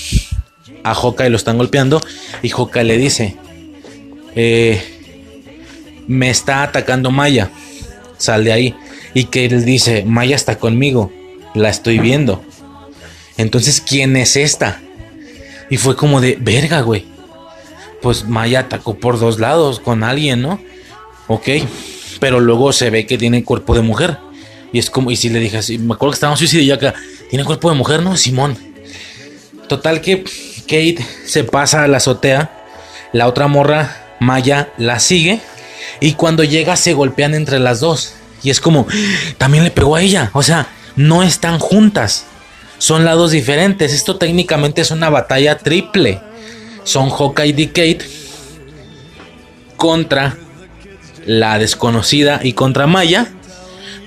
[0.83, 2.01] a Hawkeye lo están golpeando.
[2.43, 3.37] Y Hawkeye le dice:
[4.35, 4.83] eh,
[6.07, 7.51] Me está atacando Maya.
[8.19, 8.75] Sal de ahí.
[9.15, 11.13] Y Kate dice: Maya está conmigo.
[11.55, 12.43] La estoy viendo.
[13.41, 14.83] Entonces, ¿quién es esta?
[15.71, 17.07] Y fue como de, verga, güey.
[18.03, 20.61] Pues Maya atacó por dos lados con alguien, ¿no?
[21.27, 21.49] Ok.
[22.19, 24.19] Pero luego se ve que tiene cuerpo de mujer.
[24.75, 26.95] Y es como, y si le dije así, me acuerdo que estábamos suicidio y acá,
[27.31, 28.15] ¿tiene cuerpo de mujer, no?
[28.19, 28.59] Simón.
[29.69, 30.23] Total que
[30.63, 32.67] Kate se pasa a la azotea.
[33.15, 35.41] La otra morra, Maya, la sigue.
[35.99, 38.13] Y cuando llega se golpean entre las dos.
[38.43, 38.87] Y es como,
[39.39, 40.31] también le pegó a ella.
[40.35, 42.27] O sea, no están juntas
[42.81, 43.93] son lados diferentes.
[43.93, 46.19] Esto técnicamente es una batalla triple.
[46.83, 47.99] Son Hawkeye y
[49.77, 50.37] contra
[51.27, 53.29] la desconocida y contra Maya.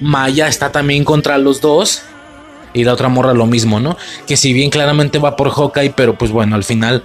[0.02, 2.02] Maya está también contra los dos.
[2.74, 3.96] Y la otra morra lo mismo, ¿no?
[4.26, 7.04] Que si bien claramente va por Hawkeye, pero pues bueno, al final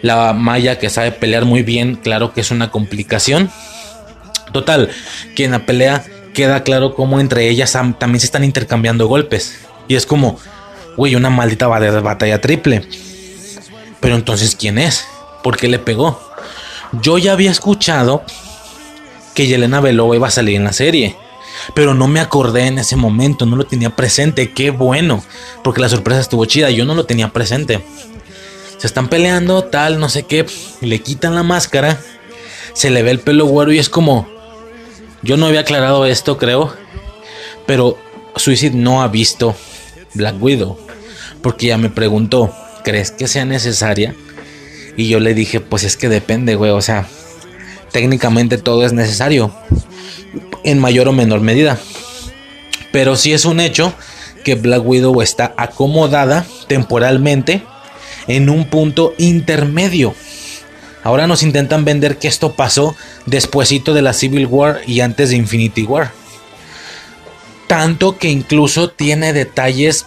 [0.00, 3.50] la Maya que sabe pelear muy bien, claro que es una complicación.
[4.54, 4.88] Total,
[5.36, 6.02] que en la pelea
[6.32, 9.60] queda claro cómo entre ellas también se están intercambiando golpes.
[9.86, 10.38] Y es como,
[10.96, 12.82] Güey, una maldita batalla triple.
[14.00, 15.04] Pero entonces, ¿quién es?
[15.42, 16.20] ¿Por qué le pegó?
[17.02, 18.22] Yo ya había escuchado
[19.34, 21.16] que Yelena Belova iba a salir en la serie.
[21.74, 24.52] Pero no me acordé en ese momento, no lo tenía presente.
[24.52, 25.22] Qué bueno,
[25.62, 26.70] porque la sorpresa estuvo chida.
[26.70, 27.84] Yo no lo tenía presente.
[28.78, 30.46] Se están peleando, tal, no sé qué.
[30.80, 32.00] Le quitan la máscara.
[32.72, 34.28] Se le ve el pelo güero y es como.
[35.22, 36.74] Yo no había aclarado esto, creo.
[37.66, 37.98] Pero
[38.36, 39.54] Suicide no ha visto
[40.14, 40.78] Black Widow.
[41.42, 42.54] Porque ya me preguntó,
[42.84, 44.14] ¿crees que sea necesaria?
[44.96, 46.70] Y yo le dije, pues es que depende, güey.
[46.70, 47.06] O sea,
[47.92, 49.54] técnicamente todo es necesario.
[50.64, 51.78] En mayor o menor medida.
[52.92, 53.94] Pero sí es un hecho
[54.44, 57.62] que Black Widow está acomodada temporalmente
[58.26, 60.14] en un punto intermedio.
[61.02, 62.94] Ahora nos intentan vender que esto pasó
[63.26, 66.12] despuesito de la Civil War y antes de Infinity War.
[67.70, 70.04] Tanto que incluso tiene detalles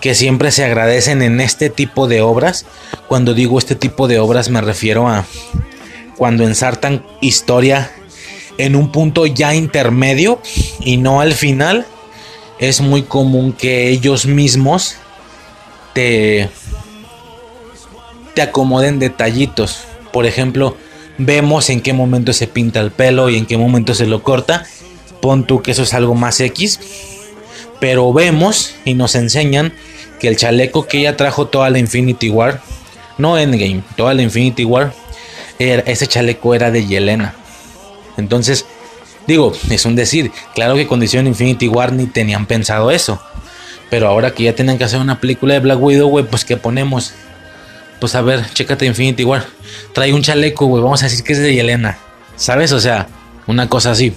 [0.00, 2.64] que siempre se agradecen en este tipo de obras.
[3.08, 5.26] Cuando digo este tipo de obras me refiero a
[6.16, 7.90] cuando ensartan historia
[8.56, 10.40] en un punto ya intermedio
[10.78, 11.86] y no al final.
[12.60, 14.94] Es muy común que ellos mismos
[15.92, 16.50] te,
[18.34, 19.80] te acomoden detallitos.
[20.12, 20.76] Por ejemplo,
[21.18, 24.64] vemos en qué momento se pinta el pelo y en qué momento se lo corta
[25.24, 26.78] pon tú que eso es algo más X,
[27.80, 29.72] pero vemos y nos enseñan
[30.20, 32.60] que el chaleco que ella trajo toda la Infinity War,
[33.16, 34.92] no Endgame, toda la Infinity War,
[35.58, 37.34] ese chaleco era de Yelena.
[38.18, 38.66] Entonces,
[39.26, 43.18] digo, es un decir, claro que condición Infinity War ni tenían pensado eso.
[43.88, 47.14] Pero ahora que ya tienen que hacer una película de Black Widow, pues ¿qué ponemos?
[47.98, 49.46] Pues a ver, chécate Infinity War.
[49.94, 51.96] Trae un chaleco, güey, vamos a decir que es de Yelena.
[52.36, 52.72] ¿Sabes?
[52.72, 53.08] O sea,
[53.46, 54.12] una cosa así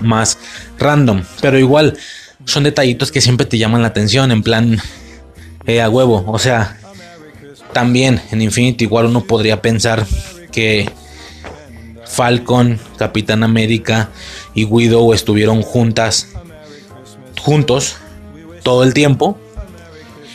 [0.00, 0.38] más
[0.78, 1.22] random.
[1.40, 1.96] Pero igual
[2.44, 4.32] son detallitos que siempre te llaman la atención.
[4.32, 4.80] En plan,
[5.66, 6.24] eh, a huevo.
[6.26, 6.78] O sea,
[7.72, 10.06] también en Infinity igual uno podría pensar
[10.50, 10.90] que
[12.06, 14.08] Falcon, Capitán América
[14.54, 16.28] y Widow estuvieron juntas,
[17.40, 17.96] juntos
[18.62, 19.38] todo el tiempo.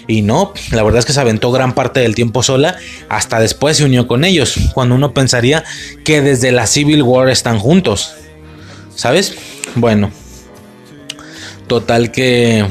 [0.06, 2.76] Y no, la verdad es que se aventó gran parte del tiempo sola,
[3.08, 5.64] hasta después se unió con ellos, cuando uno pensaría
[6.04, 8.14] que desde la Civil War están juntos.
[8.96, 9.34] ¿Sabes?
[9.76, 10.12] Bueno.
[11.68, 12.66] Total que...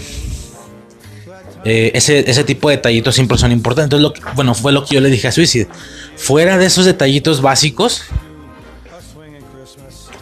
[1.64, 4.00] Eh, ese, ese, tipo de detallitos siempre son importantes.
[4.34, 5.68] Bueno, fue lo que yo le dije a Suicide.
[6.16, 8.02] Fuera de esos detallitos básicos,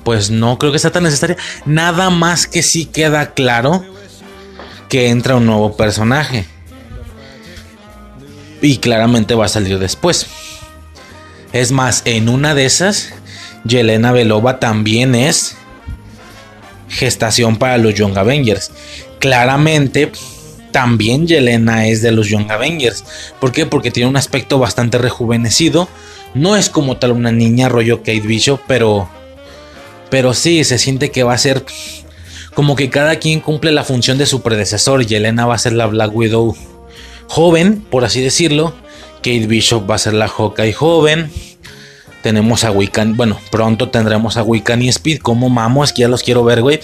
[0.04, 1.36] pues no creo que sea tan necesaria.
[1.64, 3.84] Nada más que sí queda claro
[4.90, 6.46] que entra un nuevo personaje.
[8.60, 10.26] Y claramente va a salir después.
[11.52, 13.10] Es más, en una de esas,
[13.64, 15.56] Yelena Belova también es
[16.90, 18.70] gestación para los Young Avengers.
[19.18, 20.12] Claramente,
[20.72, 23.04] también Yelena es de los Young Avengers.
[23.40, 23.66] ¿Por qué?
[23.66, 25.88] Porque tiene un aspecto bastante rejuvenecido.
[26.34, 29.08] No es como tal una niña rollo Kate Bishop, pero
[30.10, 31.64] pero sí se siente que va a ser
[32.54, 35.06] como que cada quien cumple la función de su predecesor.
[35.06, 36.56] Yelena va a ser la Black Widow
[37.28, 38.74] joven, por así decirlo.
[39.16, 41.30] Kate Bishop va a ser la Hawkeye joven.
[42.22, 45.20] Tenemos a Wiccan, bueno, pronto tendremos a Wiccan y Speed.
[45.20, 46.80] Como mamos, que ya los quiero ver, güey.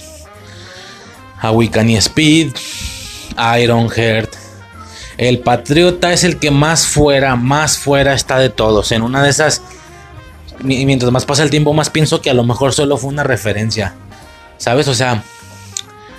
[1.39, 2.51] A Wiccan y Speed.
[3.61, 4.33] Ironheart.
[5.17, 8.91] El Patriota es el que más fuera, más fuera está de todos.
[8.91, 9.61] En una de esas,
[10.61, 13.95] mientras más pasa el tiempo, más pienso que a lo mejor solo fue una referencia.
[14.57, 14.87] ¿Sabes?
[14.87, 15.23] O sea,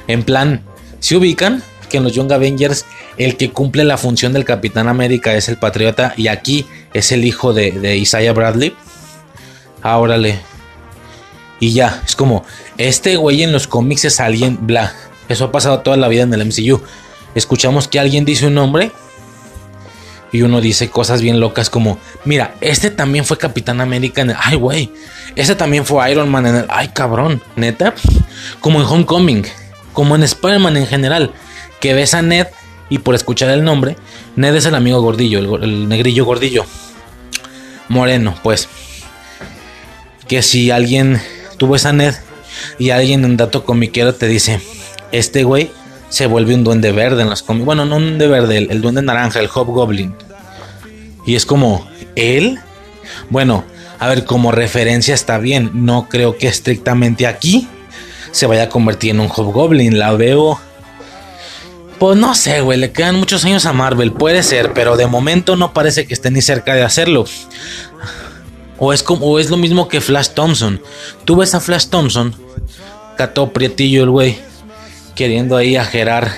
[0.06, 0.62] en plan,
[1.00, 2.84] si ubican que en los Young Avengers
[3.16, 7.24] el que cumple la función del Capitán América es el Patriota y aquí es el
[7.24, 8.74] hijo de, Isaiah Bradley.
[9.82, 10.40] Árale.
[11.60, 12.44] y ya, es como,
[12.76, 14.94] este güey en los cómics es alguien, bla.
[15.28, 16.80] Eso ha pasado toda la vida en el MCU.
[17.34, 18.90] Escuchamos que alguien dice un nombre
[20.32, 24.36] y uno dice cosas bien locas como, mira, este también fue Capitán América en el,
[24.38, 24.92] ay güey,
[25.36, 27.94] este también fue Iron Man en el, ay cabrón, neta,
[28.60, 29.44] como en Homecoming,
[29.92, 31.32] como en Spider-Man en general,
[31.80, 32.46] que ves a Ned
[32.88, 33.96] y por escuchar el nombre,
[34.36, 36.64] Ned es el amigo gordillo, el, negrillo gordillo,
[37.88, 38.68] moreno, pues,
[40.28, 41.20] que si alguien
[41.56, 42.14] tuvo esa Ned
[42.78, 44.60] y alguien en dato comiquero te dice,
[45.10, 45.70] este güey
[46.08, 47.66] se vuelve un duende verde en las cómics.
[47.66, 50.14] Bueno, no un duende verde, el, duende naranja, el Hobgoblin.
[51.26, 52.58] Y es como, ¿él?
[53.30, 53.64] Bueno,
[53.98, 55.70] a ver, como referencia está bien.
[55.74, 57.68] No creo que estrictamente aquí
[58.30, 59.98] se vaya a convertir en un Hobgoblin.
[59.98, 60.58] La veo.
[61.98, 65.56] Pues no sé, güey, le quedan muchos años a Marvel, puede ser, pero de momento
[65.56, 67.24] no parece que esté ni cerca de hacerlo.
[68.78, 70.80] O es, como, o es lo mismo que Flash Thompson.
[71.24, 72.34] Tú ves a Flash Thompson,
[73.16, 74.38] cató prietillo el güey
[75.16, 76.30] queriendo ahí ajerar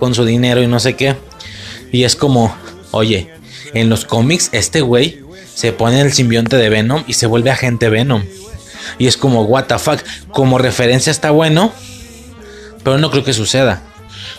[0.00, 1.16] con su dinero y no sé qué.
[1.92, 2.54] Y es como,
[2.90, 3.30] oye,
[3.74, 5.22] en los cómics este güey
[5.54, 8.24] se pone el simbionte de Venom y se vuelve agente Venom.
[8.98, 10.00] Y es como, what the fuck,
[10.30, 11.72] como referencia está bueno,
[12.82, 13.82] pero no creo que suceda.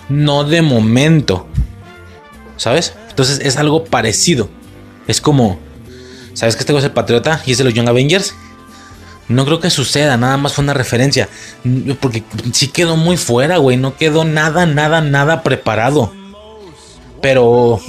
[0.09, 1.47] No de momento.
[2.57, 2.93] ¿Sabes?
[3.09, 4.49] Entonces es algo parecido.
[5.07, 5.59] Es como,
[6.35, 8.35] ¿sabes que este güey es el patriota y es de los Young Avengers?
[9.27, 11.27] No creo que suceda, nada más fue una referencia.
[11.99, 13.75] Porque sí quedó muy fuera, güey.
[13.75, 16.13] No quedó nada, nada, nada preparado.
[17.21, 17.81] Pero...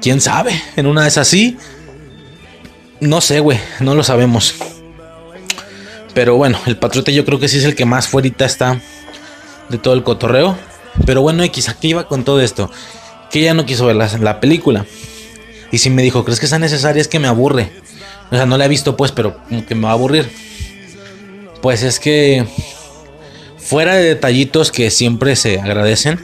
[0.00, 0.60] ¿Quién sabe?
[0.76, 1.34] En una de esas.
[3.00, 3.58] No sé, güey.
[3.80, 4.54] No lo sabemos.
[6.14, 8.80] Pero bueno, el patriota yo creo que sí es el que más fuerita está
[9.68, 10.56] de todo el cotorreo.
[11.04, 12.70] Pero bueno, X, aquí iba con todo esto.
[13.30, 14.86] Que ella no quiso ver la película.
[15.72, 17.00] Y si me dijo, ¿crees que sea necesaria?
[17.00, 17.70] Es que me aburre.
[18.30, 19.36] O sea, no la he visto pues, pero
[19.68, 20.30] que me va a aburrir.
[21.62, 22.46] Pues es que
[23.58, 26.20] fuera de detallitos que siempre se agradecen,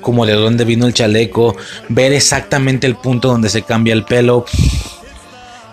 [0.00, 1.56] como de dónde vino el chaleco,
[1.88, 4.44] ver exactamente el punto donde se cambia el pelo,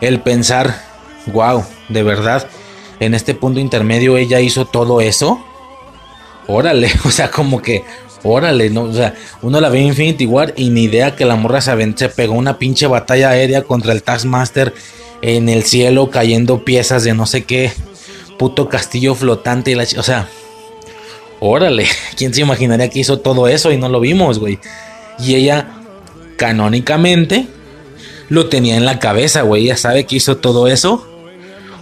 [0.02, 0.84] el pensar,
[1.28, 2.48] wow, de verdad,
[3.00, 5.44] en este punto intermedio ella hizo todo eso.
[6.48, 7.84] Órale, o sea, como que,
[8.24, 8.84] órale, ¿no?
[8.84, 11.94] O sea, uno la ve en Infinity War y ni idea que la morra se,
[11.96, 14.74] se pegó una pinche batalla aérea contra el Taskmaster
[15.22, 17.72] en el cielo cayendo piezas de no sé qué
[18.38, 20.30] puto castillo flotante y la o sea,
[21.40, 21.86] órale,
[22.18, 24.60] ¿quién se imaginaría que hizo todo eso y no lo vimos, güey?
[25.20, 25.68] Y ella
[26.38, 27.48] canónicamente
[28.30, 31.06] lo tenía en la cabeza, güey, ella sabe que hizo todo eso.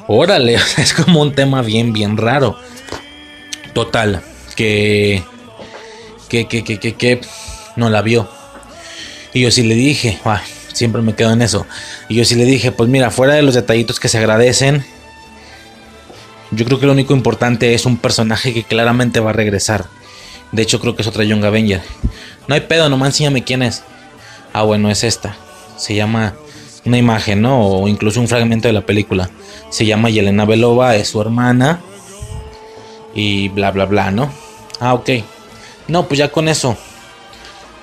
[0.07, 2.57] Órale, es como un tema bien bien raro.
[3.73, 4.23] Total,
[4.55, 5.23] que
[6.27, 7.21] que que que que,
[7.75, 8.27] no la vio.
[9.33, 10.19] Y yo sí le dije,
[10.73, 11.65] siempre me quedo en eso.
[12.09, 14.85] Y yo sí le dije, pues mira, fuera de los detallitos que se agradecen,
[16.51, 19.85] yo creo que lo único importante es un personaje que claramente va a regresar.
[20.51, 21.81] De hecho, creo que es otra Young Avenger.
[22.47, 23.83] No hay pedo, nomás enséñame quién es.
[24.53, 25.35] Ah, bueno, es esta.
[25.77, 26.33] Se llama
[26.85, 27.61] una imagen, ¿no?
[27.61, 29.29] O incluso un fragmento de la película.
[29.69, 31.81] Se llama Yelena Belova, es su hermana.
[33.13, 34.31] Y bla, bla, bla, ¿no?
[34.79, 35.09] Ah, ok.
[35.87, 36.77] No, pues ya con eso.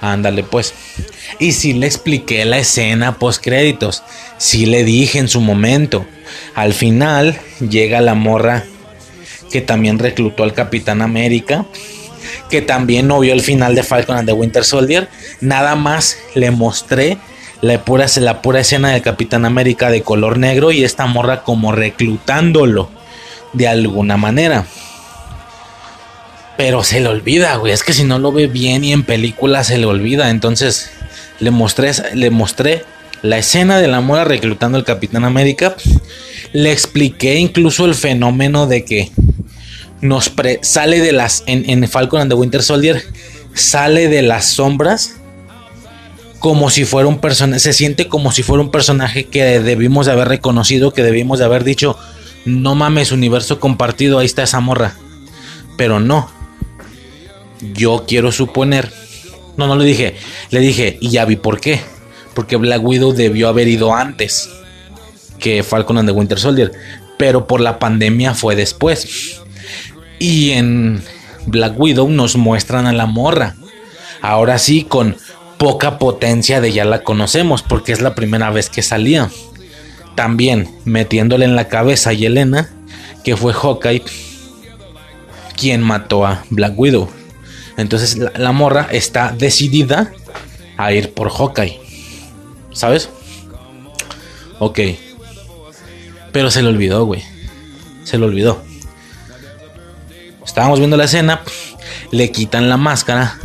[0.00, 0.74] Ándale, pues.
[1.38, 4.02] Y sí le expliqué la escena post créditos.
[4.36, 6.04] Sí le dije en su momento.
[6.54, 8.64] Al final llega la morra
[9.50, 11.64] que también reclutó al Capitán América.
[12.50, 15.08] que también no vio el final de Falcon and the Winter Soldier,
[15.40, 17.18] nada más le mostré
[17.60, 21.72] la pura, la pura escena del Capitán América de color negro y esta morra como
[21.72, 22.90] reclutándolo
[23.52, 24.66] de alguna manera.
[26.56, 27.72] Pero se le olvida, güey.
[27.72, 30.30] Es que si no lo ve bien y en película se le olvida.
[30.30, 30.90] Entonces
[31.40, 32.84] le mostré, le mostré
[33.22, 35.74] la escena de la mora reclutando al Capitán América.
[36.52, 39.10] Le expliqué incluso el fenómeno de que
[40.00, 40.32] nos
[40.62, 41.42] sale de las.
[41.46, 43.02] En, en Falcon and the Winter Soldier.
[43.54, 45.16] Sale de las sombras.
[46.38, 47.58] Como si fuera un personaje.
[47.58, 50.92] Se siente como si fuera un personaje que debimos de haber reconocido.
[50.92, 51.98] Que debimos de haber dicho.
[52.44, 54.20] No mames, universo compartido.
[54.20, 54.94] Ahí está esa morra.
[55.76, 56.33] Pero no
[57.72, 58.92] yo quiero suponer.
[59.56, 60.16] No, no le dije.
[60.50, 61.80] Le dije, y ya vi por qué.
[62.34, 64.50] Porque Black Widow debió haber ido antes
[65.38, 66.72] que Falcon and the Winter Soldier.
[67.18, 69.40] Pero por la pandemia fue después.
[70.18, 71.02] Y en
[71.46, 73.54] Black Widow nos muestran a la morra.
[74.20, 75.16] Ahora sí, con
[75.58, 77.62] poca potencia de ya la conocemos.
[77.62, 79.30] Porque es la primera vez que salía.
[80.16, 82.70] También metiéndole en la cabeza a Yelena.
[83.22, 84.02] Que fue Hawkeye.
[85.56, 87.08] Quien mató a Black Widow.
[87.76, 90.12] Entonces la, morra está decidida
[90.76, 91.80] a ir por Hawkeye.
[92.72, 93.08] ¿Sabes?
[94.58, 94.80] Ok.
[96.32, 97.22] Pero se le olvidó, güey.
[98.04, 98.62] Se le olvidó.
[100.44, 101.42] Estábamos viendo la escena.
[102.10, 103.38] Le quitan la máscara.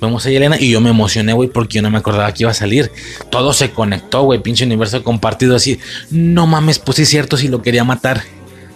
[0.00, 2.50] Vemos a Yelena y yo me emocioné, güey, porque yo no me acordaba que iba
[2.50, 2.90] a salir.
[3.30, 5.80] Todo se conectó, güey, pinche universo compartido así.
[6.10, 8.22] No mames, pues es cierto si lo quería matar.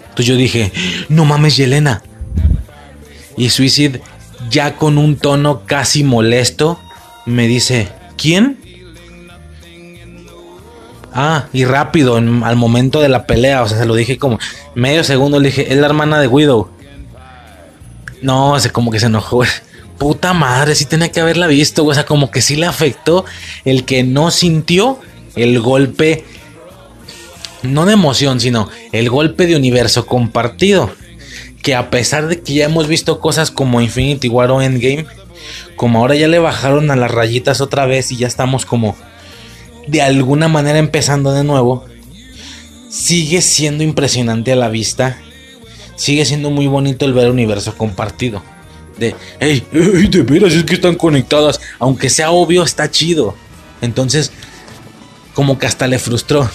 [0.02, 0.72] Entonces yo dije,
[1.10, 2.02] no mames, Yelena.
[3.36, 4.00] Y Suicide
[4.50, 6.78] ya con un tono casi molesto,
[7.24, 8.58] me dice, ¿quién?
[11.12, 14.38] Ah, y rápido, al momento de la pelea, o sea, se lo dije como
[14.74, 16.68] medio segundo, le dije, es la hermana de Widow.
[18.22, 19.42] No, o como que se enojó.
[19.98, 23.24] Puta madre, sí tenía que haberla visto, o sea, como que sí le afectó
[23.64, 24.98] el que no sintió
[25.36, 26.24] el golpe,
[27.62, 30.90] no de emoción, sino el golpe de universo compartido
[31.62, 35.06] que a pesar de que ya hemos visto cosas como Infinity War o Endgame,
[35.76, 38.96] como ahora ya le bajaron a las rayitas otra vez y ya estamos como
[39.86, 41.84] de alguna manera empezando de nuevo,
[42.88, 45.18] sigue siendo impresionante a la vista,
[45.96, 48.42] sigue siendo muy bonito el ver el universo compartido.
[48.98, 53.34] De, hey, hey, de veras es que están conectadas, aunque sea obvio, está chido.
[53.80, 54.30] Entonces,
[55.34, 56.48] como que hasta le frustró.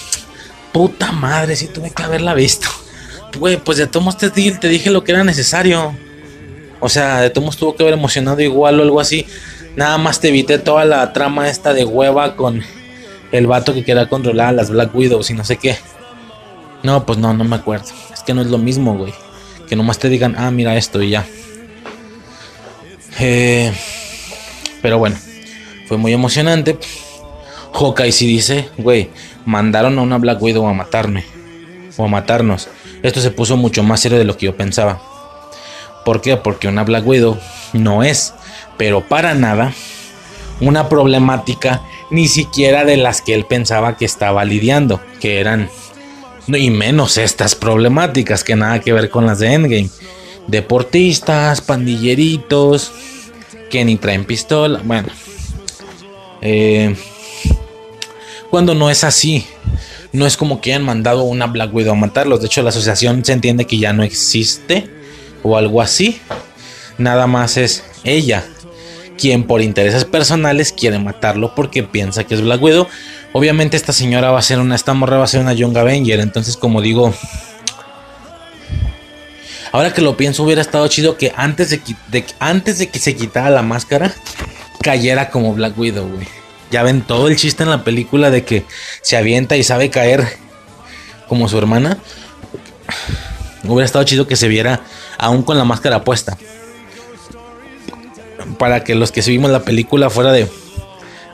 [0.71, 2.67] Puta madre, si tuve que haberla visto
[3.37, 5.95] güey, pues de todos te, te dije lo que era necesario.
[6.79, 9.25] O sea, de todos tuvo que haber emocionado igual o algo así.
[9.75, 12.63] Nada más te evité toda la trama esta de hueva con
[13.31, 15.77] el vato que quería controlar a las Black Widows y no sé qué.
[16.83, 17.87] No, pues no, no me acuerdo.
[18.13, 19.13] Es que no es lo mismo, güey.
[19.67, 21.25] Que nomás te digan, ah, mira esto y ya.
[23.19, 23.73] Eh,
[24.81, 25.17] pero bueno,
[25.87, 26.77] fue muy emocionante.
[27.73, 29.09] Hawkeye sí dice, güey,
[29.45, 31.25] mandaron a una Black Widow a matarme.
[31.97, 32.69] O a matarnos.
[33.05, 34.99] Esto se puso mucho más serio de lo que yo pensaba.
[36.03, 36.37] ¿Por qué?
[36.37, 37.37] Porque una Black Widow
[37.73, 38.33] no es,
[38.77, 39.73] pero para nada,
[40.59, 45.69] una problemática ni siquiera de las que él pensaba que estaba lidiando, que eran,
[46.47, 49.89] y menos estas problemáticas que nada que ver con las de Endgame.
[50.47, 52.91] Deportistas, pandilleritos,
[53.69, 55.09] que ni traen pistola, bueno.
[56.41, 56.95] Eh,
[58.49, 59.45] cuando no es así,
[60.15, 62.41] no es como que hayan mandado una Black Widow a matarlos.
[62.41, 64.89] De hecho, la asociación se entiende que ya no existe
[65.43, 66.19] o algo así.
[66.97, 68.43] Nada más es ella
[69.17, 72.87] quien por intereses personales quiere matarlo porque piensa que es Black Widow.
[73.33, 76.19] Obviamente esta señora va a ser una, esta morra va a ser una Young Avenger.
[76.19, 77.13] Entonces como digo,
[79.71, 83.49] ahora que lo pienso hubiera estado chido que antes de, antes de que se quitara
[83.49, 84.13] la máscara
[84.81, 86.44] cayera como Black Widow, güey.
[86.71, 88.65] Ya ven todo el chiste en la película de que
[89.01, 90.27] se avienta y sabe caer
[91.27, 91.97] como su hermana.
[93.63, 94.81] Hubiera estado chido que se viera
[95.17, 96.37] aún con la máscara puesta.
[98.59, 100.49] Para que los que seguimos la película fuera de...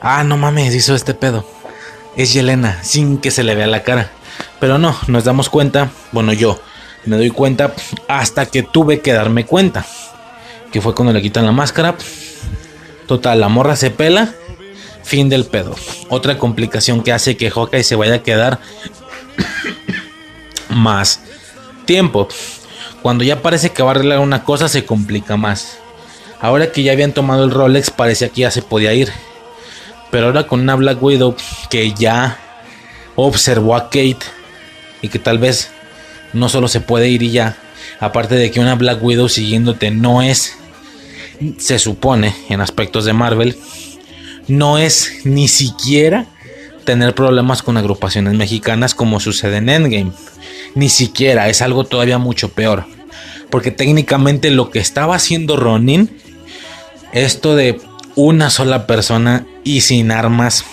[0.00, 1.46] Ah, no mames, hizo este pedo.
[2.16, 4.10] Es Yelena, sin que se le vea la cara.
[4.60, 6.60] Pero no, nos damos cuenta, bueno yo
[7.04, 7.74] me doy cuenta
[8.08, 9.84] hasta que tuve que darme cuenta.
[10.70, 11.96] Que fue cuando le quitan la máscara.
[13.06, 14.32] Total, la morra se pela
[15.02, 15.74] Fin del pedo.
[16.08, 18.60] Otra complicación que hace que Hawkeye se vaya a quedar
[20.68, 21.20] más
[21.84, 22.28] tiempo.
[23.02, 25.78] Cuando ya parece que va a arreglar una cosa, se complica más.
[26.40, 29.12] Ahora que ya habían tomado el Rolex, parecía que ya se podía ir.
[30.10, 31.36] Pero ahora con una Black Widow
[31.70, 32.38] que ya
[33.16, 34.18] observó a Kate
[35.00, 35.70] y que tal vez
[36.32, 37.56] no solo se puede ir y ya.
[38.00, 40.56] Aparte de que una Black Widow siguiéndote no es
[41.58, 43.56] se supone en aspectos de Marvel,
[44.52, 46.26] no es ni siquiera
[46.84, 50.12] tener problemas con agrupaciones mexicanas como sucede en Endgame.
[50.74, 52.84] Ni siquiera, es algo todavía mucho peor.
[53.48, 56.10] Porque técnicamente lo que estaba haciendo Ronin,
[57.12, 57.80] esto de
[58.14, 60.66] una sola persona y sin armas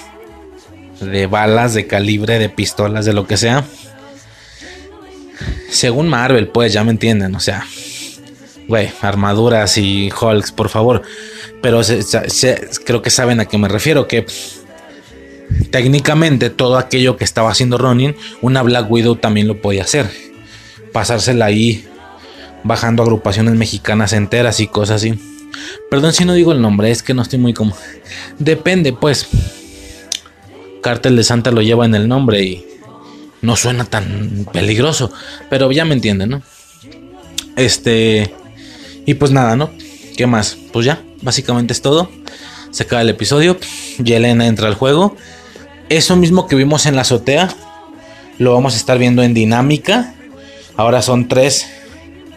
[1.00, 3.64] de balas, de calibre, de pistolas, de lo que sea.
[5.70, 7.66] Según Marvel, pues ya me entienden, o sea,
[8.70, 11.02] güey, armaduras y Hulks, por favor.
[11.62, 11.82] Pero
[12.86, 14.26] creo que saben a qué me refiero, que
[15.72, 20.10] técnicamente todo aquello que estaba haciendo Ronin, una Black Widow también lo podía hacer.
[20.94, 21.86] Pasársela ahí
[22.64, 25.20] bajando agrupaciones mexicanas enteras y cosas así.
[25.90, 27.76] Perdón si no digo el nombre, es que no estoy muy como.
[28.38, 29.28] Depende, pues.
[30.82, 32.66] Cártel de Santa lo lleva en el nombre y
[33.42, 35.12] no suena tan peligroso,
[35.50, 36.42] pero ya me entienden, ¿no?
[37.56, 38.34] Este.
[39.06, 39.70] Y pues nada, ¿no?
[40.16, 40.58] ¿Qué más?
[40.72, 42.10] Pues ya, básicamente es todo.
[42.72, 43.58] Se acaba el episodio.
[44.04, 45.16] Yelena entra al juego.
[45.90, 47.50] Eso mismo que vimos en la azotea,
[48.38, 50.14] lo vamos a estar viendo en dinámica.
[50.78, 51.68] Ahora son tres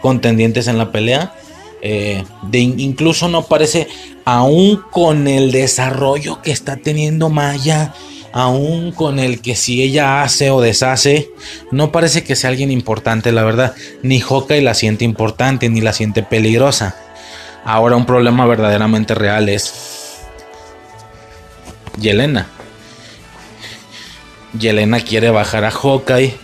[0.00, 1.34] contendientes en la pelea.
[1.82, 3.88] Eh, de incluso no parece,
[4.24, 7.92] aún con el desarrollo que está teniendo Maya,
[8.32, 11.30] aún con el que si ella hace o deshace,
[11.70, 13.74] no parece que sea alguien importante, la verdad.
[14.02, 16.96] Ni Hawkeye la siente importante, ni la siente peligrosa.
[17.64, 20.20] Ahora un problema verdaderamente real es
[22.00, 22.48] Yelena.
[24.58, 26.34] Yelena quiere bajar a Hawkeye,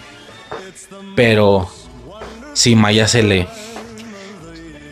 [1.17, 1.69] pero
[2.55, 3.49] si Maya se le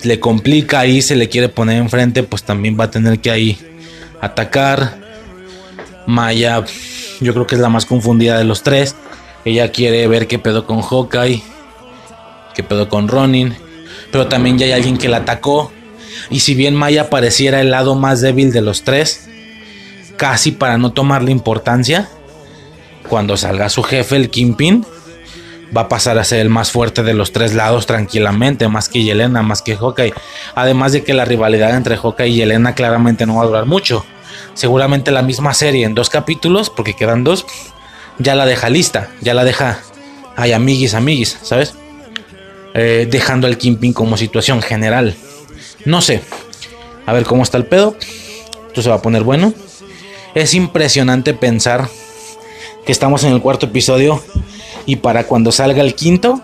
[0.02, 3.58] le complica ahí, se le quiere poner enfrente, pues también va a tener que ahí
[4.20, 5.05] atacar.
[6.06, 6.64] Maya,
[7.20, 8.94] yo creo que es la más confundida de los tres.
[9.44, 11.42] Ella quiere ver qué pedo con Hawkeye,
[12.54, 13.54] qué pedo con Ronin,
[14.10, 15.72] pero también ya hay alguien que la atacó.
[16.30, 19.28] Y si bien Maya pareciera el lado más débil de los tres,
[20.16, 22.08] casi para no tomarle importancia,
[23.08, 24.84] cuando salga su jefe, el Kingpin,
[25.76, 29.02] va a pasar a ser el más fuerte de los tres lados tranquilamente, más que
[29.02, 30.14] Yelena, más que Hawkeye.
[30.54, 34.04] Además de que la rivalidad entre Hawkeye y Yelena claramente no va a durar mucho.
[34.56, 37.46] Seguramente la misma serie en dos capítulos, porque quedan dos,
[38.18, 39.80] ya la deja lista, ya la deja,
[40.34, 41.74] ay, amiguis, amiguis, ¿sabes?
[42.74, 45.14] Eh, dejando al Kingpin como situación general.
[45.84, 46.22] No sé,
[47.04, 47.96] a ver cómo está el pedo.
[48.68, 49.52] Esto se va a poner bueno.
[50.34, 51.88] Es impresionante pensar
[52.84, 54.22] que estamos en el cuarto episodio
[54.86, 56.40] y para cuando salga el quinto,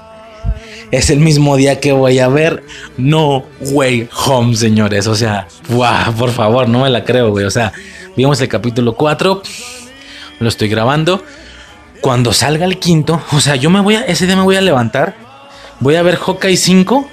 [0.90, 2.62] es el mismo día que voy a ver
[2.98, 5.06] No Way Home, señores.
[5.06, 5.48] O sea,
[6.18, 7.46] por favor, no me la creo, güey.
[7.46, 7.72] O sea,
[8.16, 9.42] vimos el capítulo 4,
[10.40, 11.22] lo estoy grabando.
[12.00, 14.60] Cuando salga el quinto, o sea, yo me voy a, ese día me voy a
[14.60, 15.14] levantar,
[15.80, 17.08] voy a ver Hawkeye 5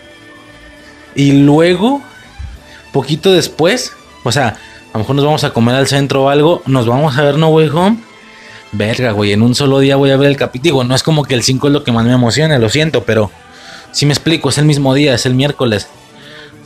[1.16, 2.02] y luego,
[2.92, 3.94] poquito después,
[4.24, 4.58] o sea,
[4.92, 7.38] a lo mejor nos vamos a comer al centro o algo, nos vamos a ver
[7.38, 8.10] No Way Home
[8.72, 10.84] verga, güey, en un solo día voy a ver el capítulo.
[10.84, 13.32] no es como que el 5 es lo que más me emociona, lo siento, pero
[13.92, 15.88] si me explico, es el mismo día, es el miércoles.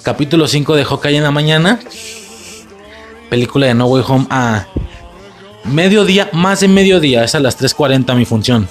[0.01, 1.79] Capítulo 5 de Hawkeye en la mañana.
[3.33, 4.67] Película de No Way Home a
[5.63, 8.69] mediodía, más de mediodía, es a las 3.40 mi función.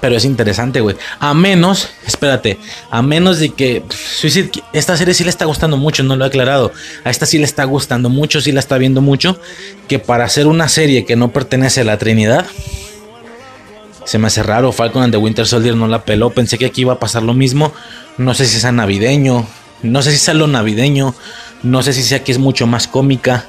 [0.00, 0.96] Pero es interesante, güey.
[1.20, 2.58] A menos, espérate,
[2.90, 6.26] a menos de que Suicide, esta serie sí le está gustando mucho, no lo he
[6.26, 6.72] aclarado.
[7.04, 9.38] A esta sí le está gustando mucho, sí la está viendo mucho.
[9.86, 12.44] Que para hacer una serie que no pertenece a la Trinidad,
[14.04, 14.72] se me hace raro.
[14.72, 16.30] Falcon and the Winter Soldier no la peló.
[16.30, 17.72] Pensé que aquí iba a pasar lo mismo.
[18.18, 19.46] No sé si sea navideño,
[19.82, 21.14] no sé si sea lo navideño,
[21.62, 23.46] no sé si sea que es mucho más cómica.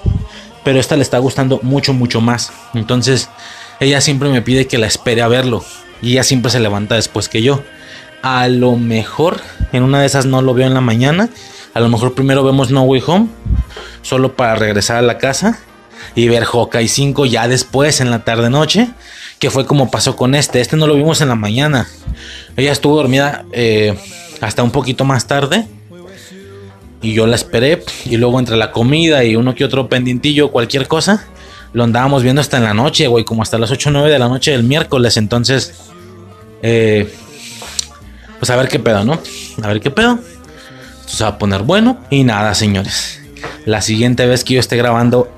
[0.63, 2.53] Pero esta le está gustando mucho, mucho más.
[2.73, 3.29] Entonces,
[3.79, 5.63] ella siempre me pide que la espere a verlo
[6.01, 7.61] y ella siempre se levanta después que yo.
[8.21, 9.41] A lo mejor
[9.73, 11.29] en una de esas no lo veo en la mañana.
[11.73, 13.27] A lo mejor primero vemos No Way Home,
[14.01, 15.59] solo para regresar a la casa
[16.15, 18.89] y ver Hawkeye 5 ya después en la tarde noche,
[19.39, 20.61] que fue como pasó con este.
[20.61, 21.87] Este no lo vimos en la mañana.
[22.55, 23.97] Ella estuvo dormida eh,
[24.41, 25.65] hasta un poquito más tarde.
[27.03, 27.83] Y yo la esperé.
[28.05, 31.27] Y luego entre la comida y uno que otro pendientillo, cualquier cosa,
[31.73, 34.19] lo andábamos viendo hasta en la noche, güey, como hasta las 8 o 9 de
[34.19, 35.17] la noche del miércoles.
[35.17, 35.73] Entonces,
[36.63, 37.13] eh,
[38.39, 39.19] pues a ver qué pedo, ¿no?
[39.61, 40.19] A ver qué pedo.
[41.01, 41.99] Esto se va a poner bueno.
[42.09, 43.19] Y nada, señores.
[43.65, 45.29] La siguiente vez que yo esté grabando.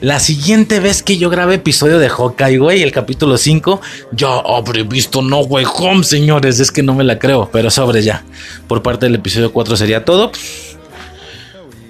[0.00, 3.82] La siguiente vez que yo grabe episodio de Hawkeye, güey, el capítulo 5,
[4.12, 6.60] yo habré visto No Way Home, señores.
[6.60, 8.24] Es que no me la creo, pero sobre ya.
[8.68, 10.32] Por parte del episodio 4 sería todo.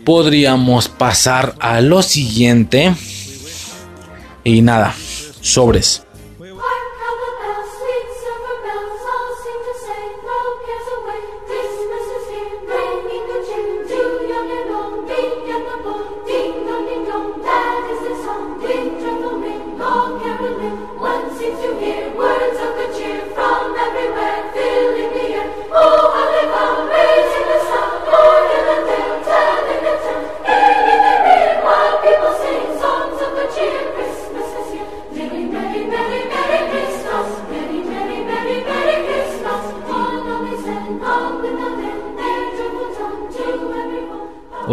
[0.07, 2.95] Podríamos pasar a lo siguiente.
[4.45, 4.95] Y nada,
[5.41, 6.06] sobres.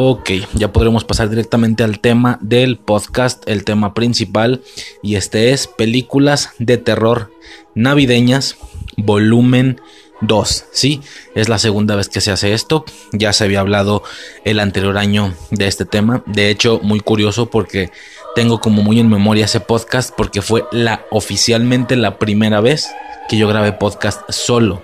[0.05, 4.61] Ok, ya podremos pasar directamente al tema del podcast, el tema principal,
[5.01, 7.31] y este es películas de terror
[7.73, 8.57] navideñas,
[8.97, 9.79] volumen
[10.19, 10.65] 2.
[10.73, 10.99] Sí,
[11.35, 12.83] es la segunda vez que se hace esto.
[13.13, 14.03] Ya se había hablado
[14.43, 16.21] el anterior año de este tema.
[16.25, 17.89] De hecho, muy curioso porque
[18.35, 22.89] tengo como muy en memoria ese podcast porque fue la oficialmente la primera vez
[23.29, 24.83] que yo grabé podcast solo.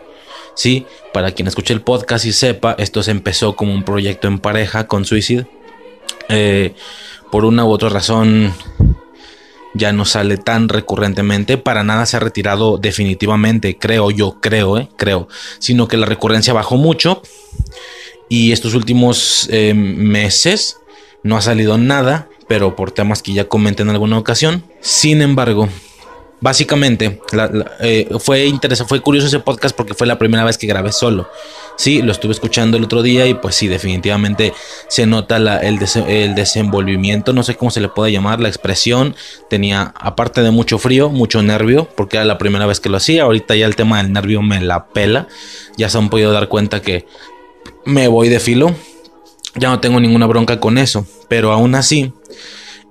[0.59, 4.39] Sí, para quien escuche el podcast y sepa, esto se empezó como un proyecto en
[4.39, 5.47] pareja con Suicide.
[6.27, 6.73] Eh,
[7.31, 8.53] por una u otra razón
[9.73, 11.57] ya no sale tan recurrentemente.
[11.57, 15.29] Para nada se ha retirado definitivamente, creo yo, creo, eh, creo.
[15.59, 17.21] Sino que la recurrencia bajó mucho.
[18.27, 20.75] Y estos últimos eh, meses
[21.23, 24.65] no ha salido nada, pero por temas que ya comenté en alguna ocasión.
[24.81, 25.69] Sin embargo,
[26.41, 27.19] Básicamente,
[27.81, 31.29] eh, fue interesante, fue curioso ese podcast porque fue la primera vez que grabé solo.
[31.75, 34.53] Sí, lo estuve escuchando el otro día y pues sí, definitivamente
[34.87, 39.15] se nota el, el, desenvolvimiento, no sé cómo se le puede llamar, la expresión.
[39.49, 43.23] Tenía, aparte de mucho frío, mucho nervio, porque era la primera vez que lo hacía.
[43.23, 45.27] Ahorita ya el tema del nervio me la pela.
[45.75, 47.05] Ya se han podido dar cuenta que
[47.85, 48.73] me voy de filo.
[49.55, 52.13] Ya no tengo ninguna bronca con eso, pero aún así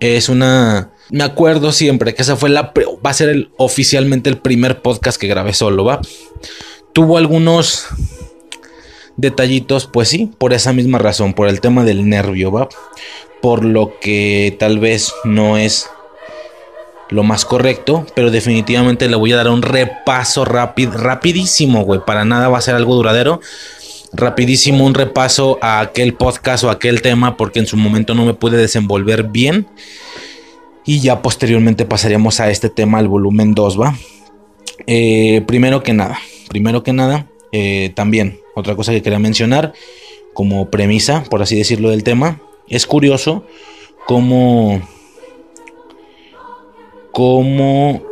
[0.00, 2.72] es una me acuerdo siempre que esa fue la.
[3.05, 6.01] Va a ser el, oficialmente el primer podcast que grabé solo, ¿va?
[6.93, 7.86] Tuvo algunos
[9.16, 12.68] detallitos, pues sí, por esa misma razón, por el tema del nervio, ¿va?
[13.43, 15.89] Por lo que tal vez no es
[17.10, 22.01] lo más correcto, pero definitivamente le voy a dar un repaso rápido, rapidísimo, güey.
[22.05, 23.40] Para nada va a ser algo duradero.
[24.12, 28.35] Rapidísimo un repaso a aquel podcast o aquel tema, porque en su momento no me
[28.35, 29.66] pude desenvolver bien.
[30.89, 33.94] Y ya posteriormente pasaríamos a este tema, al volumen 2, ¿va?
[34.86, 39.74] Eh, primero que nada, primero que nada, eh, también otra cosa que quería mencionar
[40.32, 42.40] como premisa, por así decirlo, del tema,
[42.70, 43.44] es curioso
[44.06, 44.81] cómo,
[47.12, 48.02] cómo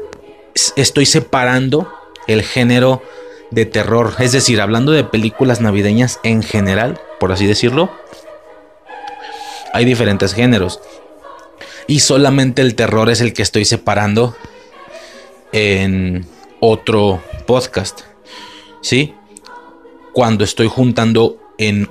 [0.76, 1.90] estoy separando
[2.26, 3.02] el género
[3.50, 7.90] de terror, es decir, hablando de películas navideñas en general, por así decirlo,
[9.72, 10.78] hay diferentes géneros
[11.86, 14.36] y solamente el terror es el que estoy separando
[15.52, 16.26] en
[16.60, 18.00] otro podcast.
[18.80, 19.14] ¿Sí?
[20.12, 21.90] Cuando estoy juntando en,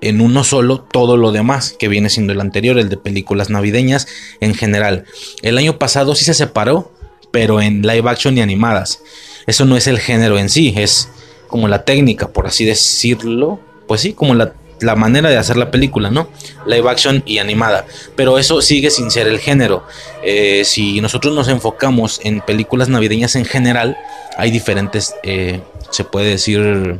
[0.00, 4.08] en uno solo todo lo demás, que viene siendo el anterior, el de películas navideñas
[4.40, 5.04] en general.
[5.42, 6.92] El año pasado sí se separó,
[7.30, 9.02] pero en live action y animadas.
[9.46, 11.08] Eso no es el género en sí, es
[11.48, 13.60] como la técnica, por así decirlo.
[13.86, 16.28] Pues sí, como la la manera de hacer la película, ¿no?
[16.66, 17.86] Live action y animada.
[18.16, 19.84] Pero eso sigue sin ser el género.
[20.22, 23.96] Eh, si nosotros nos enfocamos en películas navideñas en general,
[24.36, 26.98] hay diferentes, eh, se puede decir,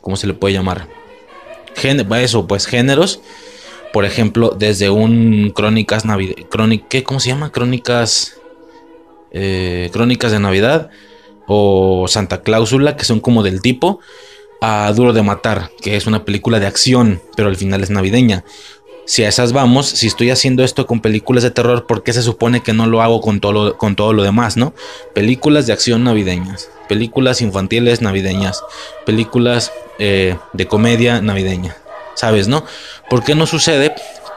[0.00, 0.88] ¿cómo se le puede llamar?
[2.22, 3.20] eso, pues géneros.
[3.92, 6.46] Por ejemplo, desde un crónicas navideñas,
[7.04, 7.52] ¿cómo se llama?
[7.52, 8.36] Crónicas,
[9.32, 10.90] eh, crónicas de Navidad
[11.46, 14.00] o Santa Cláusula, que son como del tipo
[14.64, 18.44] a Duro de Matar, que es una película de acción, pero al final es navideña.
[19.06, 22.22] Si a esas vamos, si estoy haciendo esto con películas de terror, ¿por qué se
[22.22, 24.72] supone que no lo hago con todo lo, con todo lo demás, no?
[25.14, 28.62] Películas de acción navideñas, películas infantiles navideñas,
[29.04, 31.76] películas eh, de comedia navideña,
[32.14, 32.64] ¿sabes, no?
[33.10, 33.92] ¿Por qué no sucede?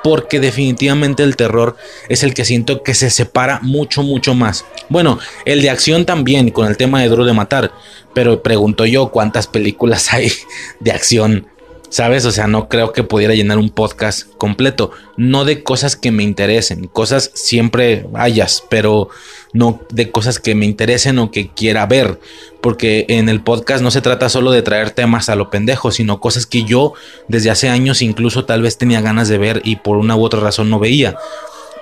[0.06, 1.78] Porque definitivamente el terror
[2.10, 4.64] es el que siento que se separa mucho, mucho más.
[4.88, 7.72] Bueno, el de acción también, con el tema de Duro de Matar,
[8.14, 10.32] pero pregunto yo cuántas películas hay
[10.80, 11.48] de acción,
[11.90, 12.26] ¿sabes?
[12.26, 14.92] O sea, no creo que pudiera llenar un podcast completo.
[15.18, 19.10] No de cosas que me interesen, cosas siempre hayas, pero
[19.54, 22.20] no de cosas que me interesen o que quiera ver.
[22.62, 26.20] Porque en el podcast no se trata solo de traer temas a lo pendejo, sino
[26.20, 26.94] cosas que yo
[27.28, 30.40] desde hace años incluso tal vez tenía ganas de ver y por una u otra
[30.40, 31.16] razón no veía.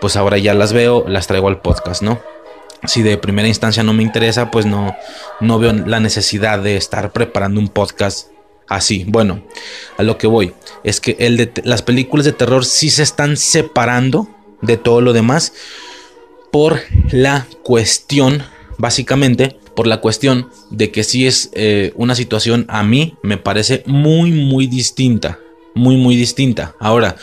[0.02, 2.20] Pues ahora ya las veo, las traigo al podcast, ¿no?
[2.86, 4.96] si de primera instancia no me interesa, pues no,
[5.40, 8.33] no veo la necesidad de estar preparando un podcast
[8.68, 9.06] así.
[9.08, 9.44] Bueno,
[9.98, 10.54] a lo que voy
[10.84, 14.28] es que el de, las películas de terror sí se están separando
[14.62, 15.54] de todo lo demás
[16.52, 16.80] por
[17.12, 18.44] la cuestión,
[18.78, 23.84] básicamente, por la cuestión de que sí es eh, una situación a mí me parece
[23.86, 25.40] muy, muy distinta.
[25.76, 26.76] Muy, muy distinta.
[26.80, 27.16] Ahora,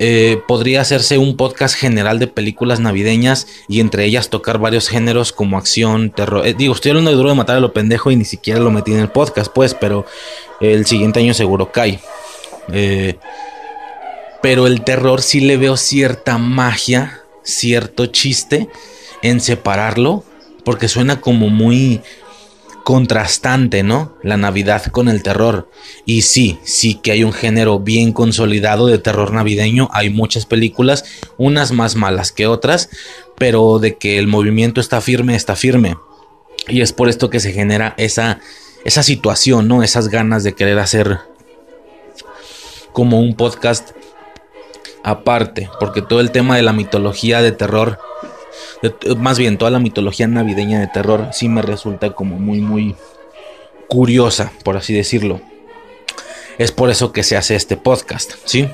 [0.00, 5.32] eh, podría hacerse un podcast general de películas navideñas y entre ellas tocar varios géneros
[5.32, 6.46] como acción, terror.
[6.46, 8.70] Eh, digo, estoy hablando de duro de matar a lo pendejo y ni siquiera lo
[8.70, 10.06] metí en el podcast, pues, pero
[10.60, 12.00] el siguiente año seguro cae.
[12.72, 13.16] Eh,
[14.40, 18.68] pero el terror sí le veo cierta magia, cierto chiste
[19.22, 20.22] en separarlo,
[20.64, 22.02] porque suena como muy
[22.88, 24.14] contrastante, ¿no?
[24.22, 25.68] La Navidad con el terror.
[26.06, 29.90] Y sí, sí que hay un género bien consolidado de terror navideño.
[29.92, 31.04] Hay muchas películas,
[31.36, 32.88] unas más malas que otras,
[33.36, 35.98] pero de que el movimiento está firme, está firme.
[36.66, 38.40] Y es por esto que se genera esa,
[38.86, 39.82] esa situación, ¿no?
[39.82, 41.18] Esas ganas de querer hacer
[42.94, 43.90] como un podcast
[45.04, 47.98] aparte, porque todo el tema de la mitología de terror
[49.16, 52.94] más bien toda la mitología navideña de terror sí me resulta como muy, muy
[53.88, 55.40] curiosa, por así decirlo.
[56.58, 58.68] Es por eso que se hace este podcast, ¿sí?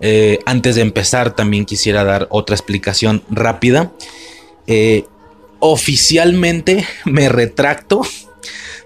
[0.00, 3.92] Eh, antes de empezar, también quisiera dar otra explicación rápida.
[4.66, 5.04] Eh,
[5.58, 8.02] oficialmente me retracto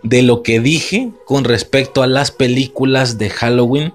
[0.03, 3.95] de lo que dije con respecto a las películas de Halloween,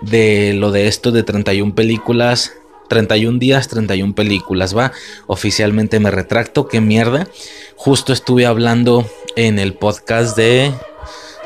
[0.00, 2.52] de lo de esto de 31 películas
[2.88, 4.92] 31 días, 31 películas, va.
[5.26, 7.28] Oficialmente me retracto, qué mierda.
[7.76, 10.72] Justo estuve hablando en el podcast de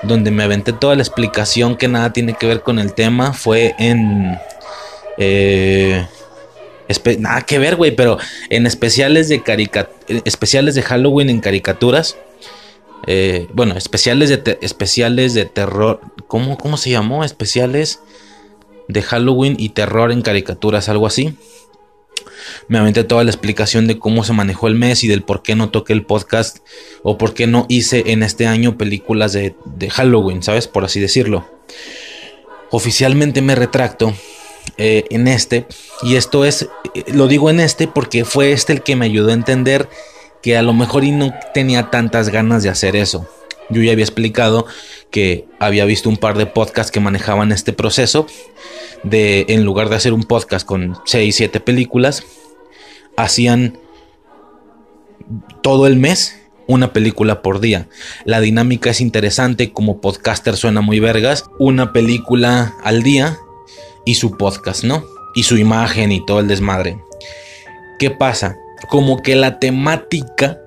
[0.02, 3.32] donde me aventé toda la explicación que nada tiene que ver con el tema.
[3.32, 4.38] Fue en...
[5.18, 6.06] Eh,
[7.18, 8.18] nada que ver, güey, pero
[8.50, 9.42] en especiales de
[10.24, 12.16] especiales de Halloween en caricaturas.
[13.06, 16.00] Eh, bueno, especiales de especiales de terror.
[16.26, 17.24] ¿Cómo, ¿Cómo se llamó?
[17.24, 18.00] Especiales
[18.88, 21.36] de Halloween y terror en caricaturas, algo así.
[22.68, 25.54] Me aventé toda la explicación de cómo se manejó el mes y del por qué
[25.54, 26.58] no toqué el podcast
[27.02, 29.54] o por qué no hice en este año películas de,
[29.90, 30.68] Halloween, ¿sabes?
[30.68, 31.46] Por así decirlo.
[32.70, 34.14] Oficialmente me retracto
[34.76, 35.66] eh, en este
[36.02, 39.30] y esto es, eh, lo digo en este porque fue este el que me ayudó
[39.30, 39.88] a entender
[40.42, 43.26] que a lo mejor y no tenía tantas ganas de hacer eso.
[43.70, 44.66] Yo ya había explicado
[45.10, 48.26] que había visto un par de podcasts que manejaban este proceso
[49.02, 52.24] de en lugar de hacer un podcast con 6, 7 películas,
[53.16, 53.78] hacían
[55.62, 57.88] todo el mes una película por día.
[58.24, 63.38] La dinámica es interesante, como podcaster suena muy vergas, una película al día
[64.04, 65.04] y su podcast, ¿no?
[65.34, 66.98] Y su imagen y todo el desmadre.
[67.98, 68.56] ¿Qué pasa?
[68.88, 70.60] Como que la temática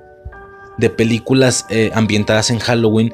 [0.78, 3.14] de películas eh, ambientadas en Halloween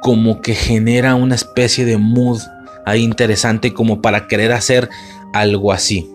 [0.00, 2.40] como que genera una especie de mood
[2.84, 4.90] ahí interesante como para querer hacer
[5.32, 6.10] algo así.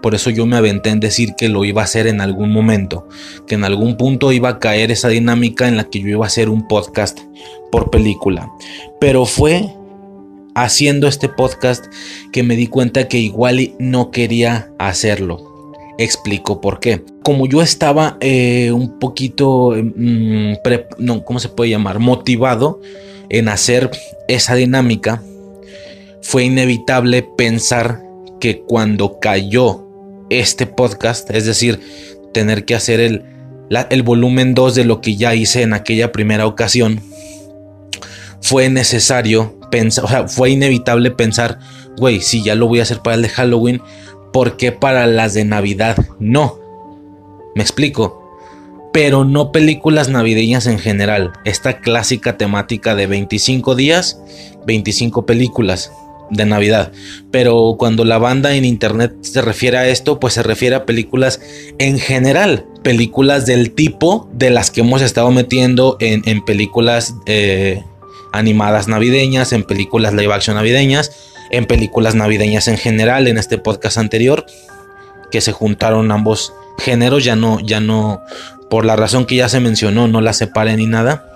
[0.00, 3.08] Por eso yo me aventé en decir que lo iba a hacer en algún momento,
[3.46, 6.28] que en algún punto iba a caer esa dinámica en la que yo iba a
[6.28, 7.18] hacer un podcast
[7.70, 8.48] por película.
[9.00, 9.74] Pero fue
[10.54, 11.86] haciendo este podcast
[12.32, 15.49] que me di cuenta que igual no quería hacerlo
[16.04, 17.04] explico por qué.
[17.22, 20.54] Como yo estaba eh, un poquito, mm,
[20.98, 21.98] no, ¿cómo se puede llamar?
[21.98, 22.80] Motivado
[23.28, 23.90] en hacer
[24.28, 25.22] esa dinámica,
[26.22, 28.02] fue inevitable pensar
[28.40, 29.86] que cuando cayó
[30.30, 31.80] este podcast, es decir,
[32.32, 33.24] tener que hacer el,
[33.90, 37.00] el volumen 2 de lo que ya hice en aquella primera ocasión,
[38.40, 41.58] fue necesario pensar, o sea, fue inevitable pensar,
[41.96, 43.82] güey, si ya lo voy a hacer para el de Halloween,
[44.32, 46.58] ¿por qué para las de Navidad no?
[47.54, 48.16] Me explico.
[48.92, 51.32] Pero no películas navideñas en general.
[51.44, 54.20] Esta clásica temática de 25 días,
[54.66, 55.92] 25 películas
[56.30, 56.92] de Navidad.
[57.30, 61.40] Pero cuando la banda en internet se refiere a esto, pues se refiere a películas
[61.78, 62.66] en general.
[62.82, 67.84] Películas del tipo de las que hemos estado metiendo en, películas eh,
[68.32, 73.98] animadas navideñas, en películas live action navideñas en películas navideñas en general en este podcast
[73.98, 74.46] anterior
[75.30, 78.22] que se juntaron ambos géneros ya no ya no
[78.68, 81.26] por la razón que ya se mencionó no la separé ni nada.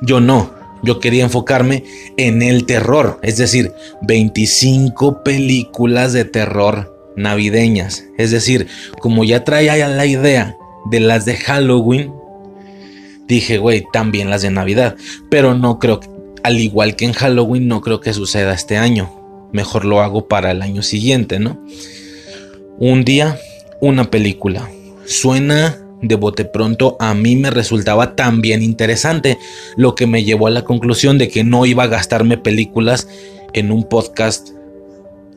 [0.00, 1.84] Yo no yo quería enfocarme
[2.16, 3.72] en el terror es decir
[4.02, 8.04] 25 películas de terror navideñas.
[8.16, 8.68] Es decir
[9.00, 10.56] como ya traía la idea
[10.90, 12.12] de las de Halloween
[13.26, 14.96] dije güey también las de Navidad
[15.28, 19.48] pero no creo que al igual que en Halloween, no creo que suceda este año.
[19.52, 21.58] Mejor lo hago para el año siguiente, ¿no?
[22.78, 23.38] Un día,
[23.80, 24.70] una película.
[25.06, 29.38] Suena de bote pronto, a mí me resultaba también interesante,
[29.76, 33.08] lo que me llevó a la conclusión de que no iba a gastarme películas
[33.52, 34.50] en un podcast,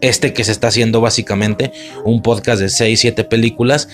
[0.01, 1.71] este que se está haciendo básicamente,
[2.05, 3.89] un podcast de 6, 7 películas,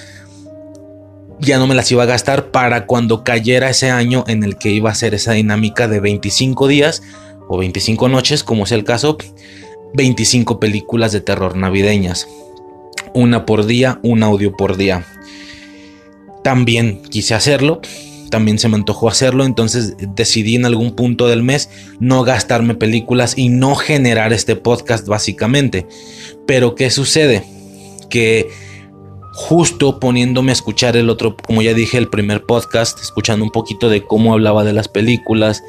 [1.40, 4.70] ya no me las iba a gastar para cuando cayera ese año en el que
[4.70, 7.04] iba a ser esa dinámica de 25 días
[7.48, 9.18] o 25 noches, como sea el caso,
[9.94, 12.28] 25 películas de terror navideñas.
[13.14, 15.06] Una por día, un audio por día.
[16.44, 17.82] También quise hacerlo,
[18.30, 21.70] también se me antojó hacerlo, entonces decidí en algún punto del mes
[22.00, 25.88] no gastarme películas y no generar este podcast básicamente.
[26.46, 27.44] Pero ¿qué sucede?
[28.10, 28.50] Que
[29.38, 33.88] justo poniéndome a escuchar el otro, como ya dije, el primer podcast, escuchando un poquito
[33.88, 35.64] de cómo hablaba de las películas,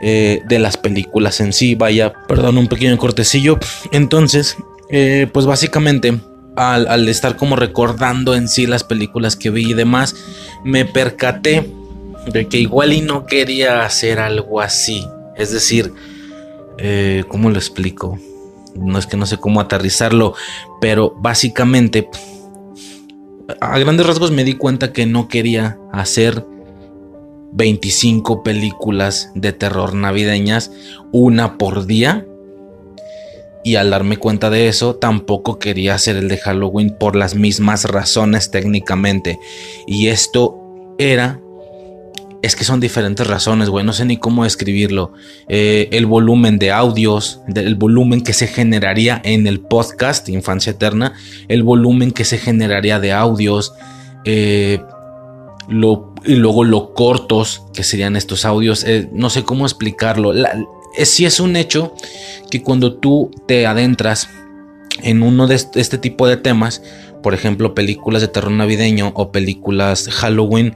[0.00, 3.58] eh, de las películas en sí, vaya, perdón, un pequeño cortecillo.
[3.90, 4.56] Entonces,
[4.88, 6.18] eh, pues básicamente,
[6.56, 10.16] al, al estar como recordando en sí las películas que vi y demás,
[10.64, 11.70] me percaté
[12.32, 15.06] de que igual y no quería hacer algo así.
[15.36, 15.92] Es decir,
[16.78, 18.18] eh, ¿cómo lo explico?
[18.74, 20.34] No es que no sé cómo aterrizarlo,
[20.80, 22.08] pero básicamente,
[23.60, 26.44] a grandes rasgos me di cuenta que no quería hacer
[27.52, 30.72] 25 películas de terror navideñas,
[31.12, 32.26] una por día.
[33.64, 37.84] Y al darme cuenta de eso, tampoco quería hacer el de Halloween por las mismas
[37.84, 39.38] razones técnicamente.
[39.86, 40.58] Y esto
[40.98, 41.41] era
[42.42, 43.84] es que son diferentes razones, güey.
[43.86, 45.12] No sé ni cómo describirlo.
[45.48, 51.14] Eh, el volumen de audios, el volumen que se generaría en el podcast Infancia Eterna,
[51.46, 53.72] el volumen que se generaría de audios,
[54.24, 54.80] eh,
[55.68, 58.82] y luego lo cortos que serían estos audios.
[58.84, 60.32] Eh, no sé cómo explicarlo.
[61.04, 61.94] Si es un hecho
[62.50, 64.28] que cuando tú te adentras
[65.00, 66.82] en uno de este tipo de temas,
[67.22, 70.74] por ejemplo, películas de terror navideño o películas Halloween,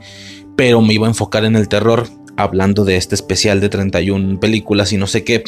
[0.57, 4.91] pero me iba a enfocar en el terror, hablando de este especial de 31 películas
[4.91, 5.43] y no sé qué.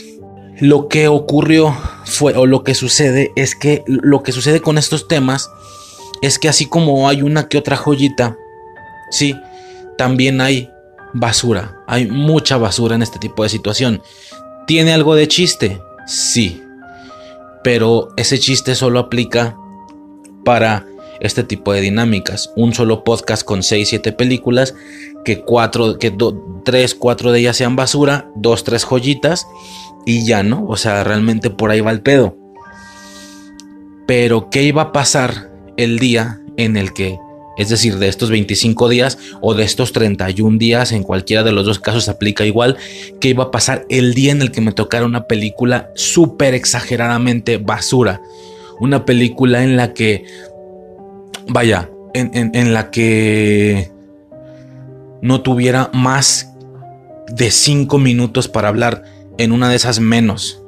[0.61, 1.75] Lo que ocurrió
[2.05, 5.49] fue, o lo que sucede, es que lo que sucede con estos temas
[6.21, 8.37] es que así como hay una que otra joyita,
[9.09, 9.35] sí,
[9.97, 10.69] también hay
[11.13, 14.01] basura, hay mucha basura en este tipo de situación.
[14.67, 15.81] ¿Tiene algo de chiste?
[16.05, 16.61] Sí,
[17.63, 19.57] pero ese chiste solo aplica
[20.45, 20.85] para
[21.21, 22.51] este tipo de dinámicas.
[22.55, 24.75] Un solo podcast con 6, 7 películas,
[25.25, 26.13] que 4, que
[26.63, 29.47] 3, 4 de ellas sean basura, 2, 3 joyitas
[30.05, 30.65] y ya, ¿no?
[30.67, 32.37] O sea, realmente por ahí va el pedo.
[34.07, 37.19] Pero, ¿qué iba a pasar el día en el que,
[37.57, 41.65] es decir, de estos 25 días o de estos 31 días, en cualquiera de los
[41.65, 42.77] dos casos aplica igual,
[43.19, 47.57] ¿qué iba a pasar el día en el que me tocara una película súper exageradamente
[47.57, 48.21] basura?
[48.79, 50.25] Una película en la que
[51.49, 53.91] vaya, en, la que
[55.21, 56.53] no tuviera más
[57.35, 59.03] de 5 minutos para hablar
[59.37, 60.61] en una de esas menos.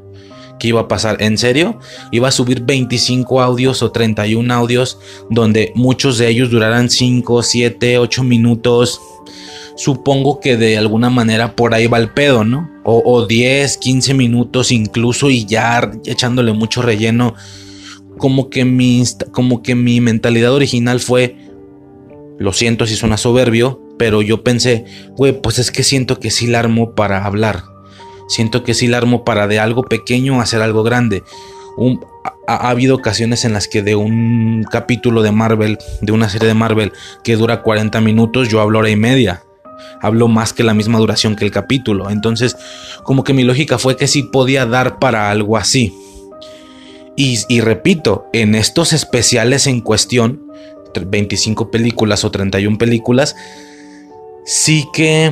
[0.59, 1.21] ¿Qué iba a pasar?
[1.21, 1.79] ¿En serio?
[2.11, 4.99] Iba a subir 25 audios o 31 audios
[5.29, 9.01] donde muchos de ellos durarán 5, 7, 8 minutos.
[9.75, 12.69] Supongo que de alguna manera por ahí va el pedo, ¿no?
[12.83, 17.33] O, o 10, 15 minutos incluso y ya echándole mucho relleno
[18.21, 21.35] como que mi, como que mi mentalidad original fue,
[22.37, 24.85] lo siento si suena soberbio, pero yo pensé,
[25.17, 27.63] güey, pues es que siento que sí la armo para hablar.
[28.29, 31.23] Siento que sí la armo para de algo pequeño hacer algo grande.
[32.47, 36.47] ha, ha, habido ocasiones en las que de un capítulo de Marvel, de una serie
[36.47, 36.93] de Marvel
[37.23, 39.41] que dura 40 minutos, yo hablo hora y media.
[39.99, 42.11] Hablo más que la misma duración que el capítulo.
[42.11, 42.55] Entonces,
[43.03, 45.91] como que mi lógica fue que sí podía dar para algo así.
[47.15, 50.41] Y, repito, en estos especiales en cuestión,
[51.05, 53.35] 25 películas o 31 películas,
[54.45, 55.31] sí que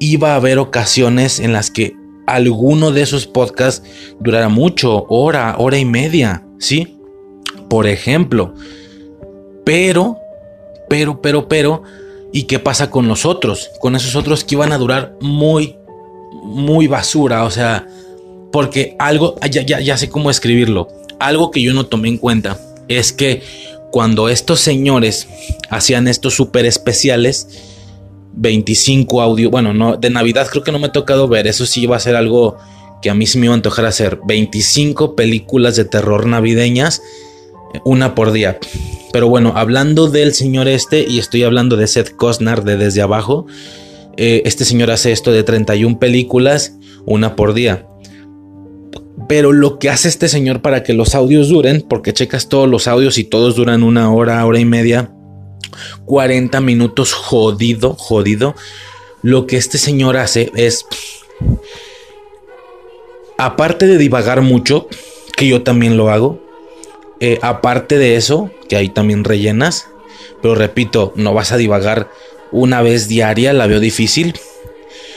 [0.00, 1.94] iba a haber ocasiones en las que
[2.26, 3.86] alguno de esos podcasts
[4.18, 6.98] durara mucho, hora, hora y media, ¿sí?
[7.68, 8.54] Por ejemplo.
[9.64, 10.16] Pero,
[10.88, 11.82] pero, pero, pero,
[12.32, 13.70] ¿y qué pasa con los otros?
[13.80, 15.76] Con esos otros que iban a durar muy,
[16.42, 17.86] muy basura, o sea,
[18.52, 20.88] porque algo, ya, sé cómo escribirlo.
[21.18, 22.58] Algo que yo no tomé en cuenta
[22.88, 23.42] es que
[23.90, 25.28] cuando estos señores
[25.68, 27.48] hacían estos súper especiales,
[28.32, 31.82] 25 audio, bueno, no, de Navidad creo que no me ha tocado ver, eso sí
[31.82, 32.56] iba a ser algo
[33.02, 37.02] que a mí sí me iba a antojar hacer, 25 películas de terror navideñas,
[37.84, 38.58] una por día.
[39.12, 43.46] Pero bueno, hablando del señor este, y estoy hablando de Seth Costner de Desde Abajo,
[44.16, 46.74] eh, este señor hace esto de 31 películas,
[47.06, 47.86] una por día.
[49.30, 52.88] Pero lo que hace este señor para que los audios duren, porque checas todos los
[52.88, 55.12] audios y todos duran una hora, hora y media,
[56.04, 58.56] 40 minutos jodido, jodido.
[59.22, 60.84] Lo que este señor hace es,
[63.38, 64.88] aparte de divagar mucho,
[65.36, 66.44] que yo también lo hago,
[67.20, 69.86] eh, aparte de eso, que ahí también rellenas,
[70.42, 72.10] pero repito, no vas a divagar
[72.50, 74.34] una vez diaria, la veo difícil.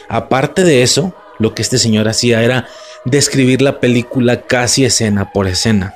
[0.07, 2.67] Aparte de eso, lo que este señor hacía era
[3.05, 5.93] describir la película casi escena por escena.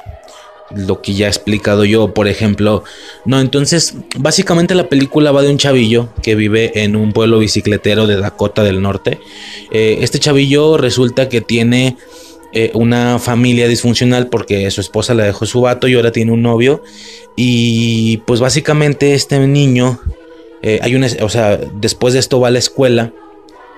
[0.76, 2.84] Lo que ya he explicado yo, por ejemplo.
[3.24, 8.06] No, entonces, básicamente la película va de un chavillo que vive en un pueblo bicicletero
[8.06, 9.20] de Dakota del Norte.
[9.72, 11.96] Eh, este chavillo resulta que tiene
[12.54, 16.42] eh, una familia disfuncional porque su esposa la dejó su vato y ahora tiene un
[16.42, 16.84] novio.
[17.38, 20.02] Y pues básicamente este niño,
[20.62, 23.14] eh, hay una, o sea, después de esto va a la escuela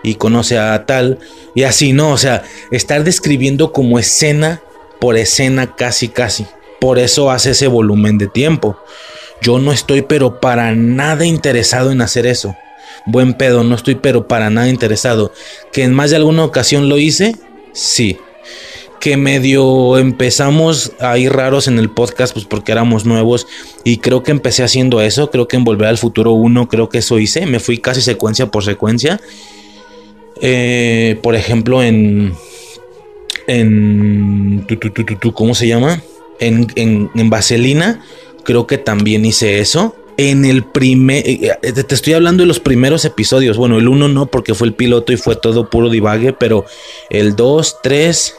[0.03, 1.19] y conoce a tal
[1.55, 2.11] y así, ¿no?
[2.11, 4.61] O sea, estar describiendo como escena
[4.99, 6.45] por escena casi, casi.
[6.79, 8.77] Por eso hace ese volumen de tiempo.
[9.41, 12.55] Yo no estoy pero para nada interesado en hacer eso.
[13.05, 15.31] Buen pedo, no estoy pero para nada interesado.
[15.71, 17.35] Que en más de alguna ocasión lo hice,
[17.73, 18.17] sí.
[18.99, 23.47] Que medio empezamos a ir raros en el podcast, pues porque éramos nuevos.
[23.85, 25.31] Y creo que empecé haciendo eso.
[25.31, 27.45] Creo que en Volver al Futuro 1, creo que eso hice.
[27.45, 29.21] Me fui casi secuencia por secuencia.
[30.41, 32.33] Eh, por ejemplo, en.
[33.47, 34.65] En.
[35.33, 36.01] ¿Cómo se llama?
[36.39, 38.01] En, en, en Vaselina
[38.43, 39.95] creo que también hice eso.
[40.17, 43.57] En el primer, eh, eh, te estoy hablando de los primeros episodios.
[43.57, 46.65] Bueno, el 1 no, porque fue el piloto y fue todo puro divague, pero
[47.11, 48.35] el 2, 3,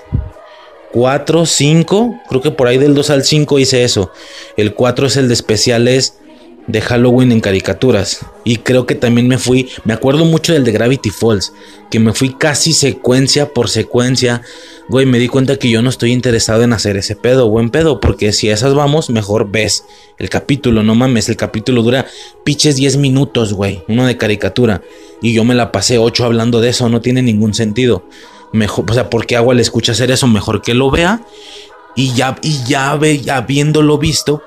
[0.93, 4.11] 4, 5, creo que por ahí del 2 al 5 hice eso.
[4.57, 6.19] El 4 es el de especiales
[6.71, 8.27] de Halloween en caricaturas.
[8.45, 11.53] Y creo que también me fui, me acuerdo mucho del de Gravity Falls,
[11.91, 14.43] que me fui casi secuencia por secuencia.
[14.89, 18.01] Güey, me di cuenta que yo no estoy interesado en hacer ese pedo, buen pedo,
[18.01, 19.85] porque si a esas vamos, mejor ves
[20.19, 22.07] el capítulo, no mames, el capítulo dura
[22.45, 24.83] piches 10 minutos, güey, uno de caricatura.
[25.23, 28.05] Y yo me la pasé 8 hablando de eso, no tiene ningún sentido.
[28.53, 30.27] Mejor, o sea, ¿por qué agua le escucha hacer eso?
[30.27, 31.23] Mejor que lo vea.
[31.95, 34.43] Y ya, y ya, ve, habiéndolo visto,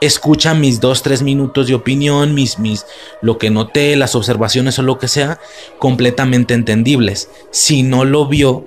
[0.00, 2.86] escucha mis dos, tres minutos de opinión, mis, mis,
[3.22, 5.40] lo que noté, las observaciones o lo que sea,
[5.78, 7.30] completamente entendibles.
[7.50, 8.66] Si no lo vio,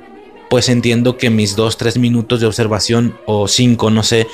[0.50, 4.28] pues entiendo que mis dos, tres minutos de observación o cinco, no sé,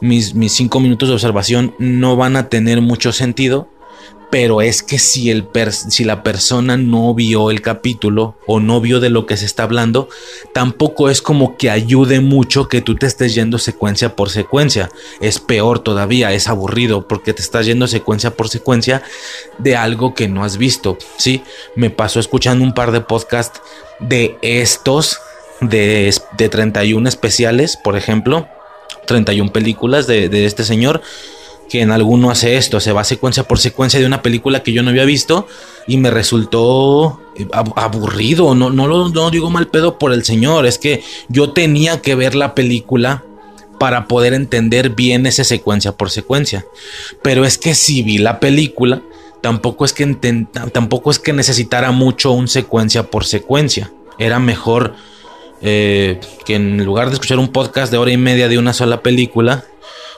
[0.00, 3.68] mis, mis cinco minutos de observación no van a tener mucho sentido
[4.32, 5.46] pero es que si, el
[5.90, 9.64] si la persona no vio el capítulo o no vio de lo que se está
[9.64, 10.08] hablando,
[10.54, 14.88] tampoco es como que ayude mucho que tú te estés yendo secuencia por secuencia.
[15.20, 19.02] Es peor todavía, es aburrido porque te estás yendo secuencia por secuencia
[19.58, 20.96] de algo que no has visto.
[21.18, 21.42] Sí,
[21.76, 23.60] me pasó escuchando un par de podcasts
[24.00, 25.18] de estos,
[25.60, 28.48] de, de 31 especiales, por ejemplo,
[29.06, 31.02] 31 películas de, de este señor
[31.72, 34.82] que en alguno hace esto, se va secuencia por secuencia de una película que yo
[34.82, 35.48] no había visto
[35.86, 37.46] y me resultó eh,
[37.76, 42.02] aburrido, no, no lo no digo mal pedo por el señor, es que yo tenía
[42.02, 43.24] que ver la película
[43.78, 46.66] para poder entender bien esa secuencia por secuencia.
[47.22, 49.00] Pero es que si vi la película,
[49.40, 50.04] tampoco es que,
[50.74, 53.90] tampoco es que necesitara mucho un secuencia por secuencia.
[54.18, 54.94] Era mejor
[55.62, 59.00] eh, que en lugar de escuchar un podcast de hora y media de una sola
[59.00, 59.64] película,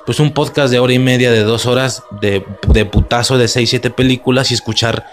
[0.07, 3.71] pues un podcast de hora y media, de dos horas, de, de putazo de seis,
[3.71, 5.07] siete películas y escuchar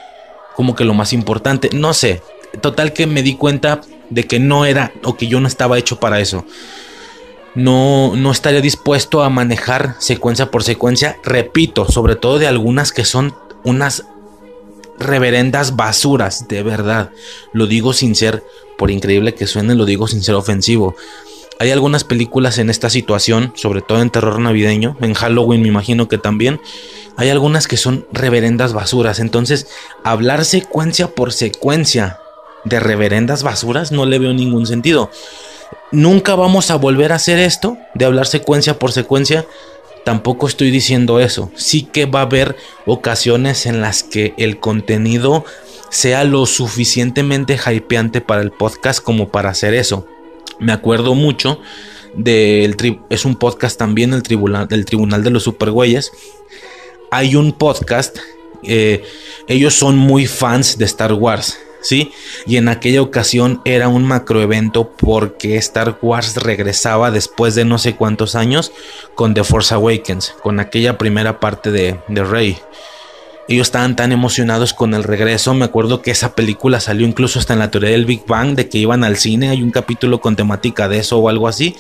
[0.56, 1.70] como que lo más importante.
[1.74, 2.22] No sé,
[2.62, 6.00] total que me di cuenta de que no era o que yo no estaba hecho
[6.00, 6.46] para eso.
[7.56, 11.18] No, no estaría dispuesto a manejar secuencia por secuencia.
[11.24, 14.06] Repito, sobre todo de algunas que son unas
[15.00, 17.12] reverendas basuras, de verdad.
[17.54, 18.44] Lo digo sin ser,
[18.78, 20.96] por increíble que suene, lo digo sin ser ofensivo.
[21.62, 26.08] Hay algunas películas en esta situación, sobre todo en terror navideño, en Halloween me imagino
[26.08, 26.60] que también.
[27.18, 29.20] Hay algunas que son reverendas basuras.
[29.20, 29.68] Entonces,
[30.04, 32.18] hablar secuencia por secuencia
[32.66, 35.12] de reverendas basuras no le veo ningún sentido.
[35.92, 39.46] Nunca vamos a volver a hacer esto de hablar secuencia por secuencia.
[40.04, 41.52] Tampoco estoy diciendo eso.
[41.54, 42.56] Sí que va a haber
[42.88, 45.46] ocasiones en las que el contenido
[45.92, 50.08] sea lo suficientemente hypeante para el podcast como para hacer eso
[50.60, 51.60] me acuerdo mucho
[52.16, 52.76] del
[53.10, 56.12] es un podcast también el tribunal del tribunal de los supergüeyes
[57.10, 58.18] hay un podcast
[58.64, 59.04] eh,
[59.48, 62.12] ellos son muy fans de Star Wars ¿sí?
[62.46, 67.96] Y en aquella ocasión era un macroevento porque Star Wars regresaba después de no sé
[67.96, 68.72] cuántos años
[69.16, 72.58] con The Force Awakens, con aquella primera parte de, de Rey
[73.52, 75.54] ellos estaban tan emocionados con el regreso.
[75.54, 78.70] Me acuerdo que esa película salió incluso hasta en la teoría del Big Bang, de
[78.70, 79.50] que iban al cine.
[79.50, 81.76] Hay un capítulo con temática de eso o algo así.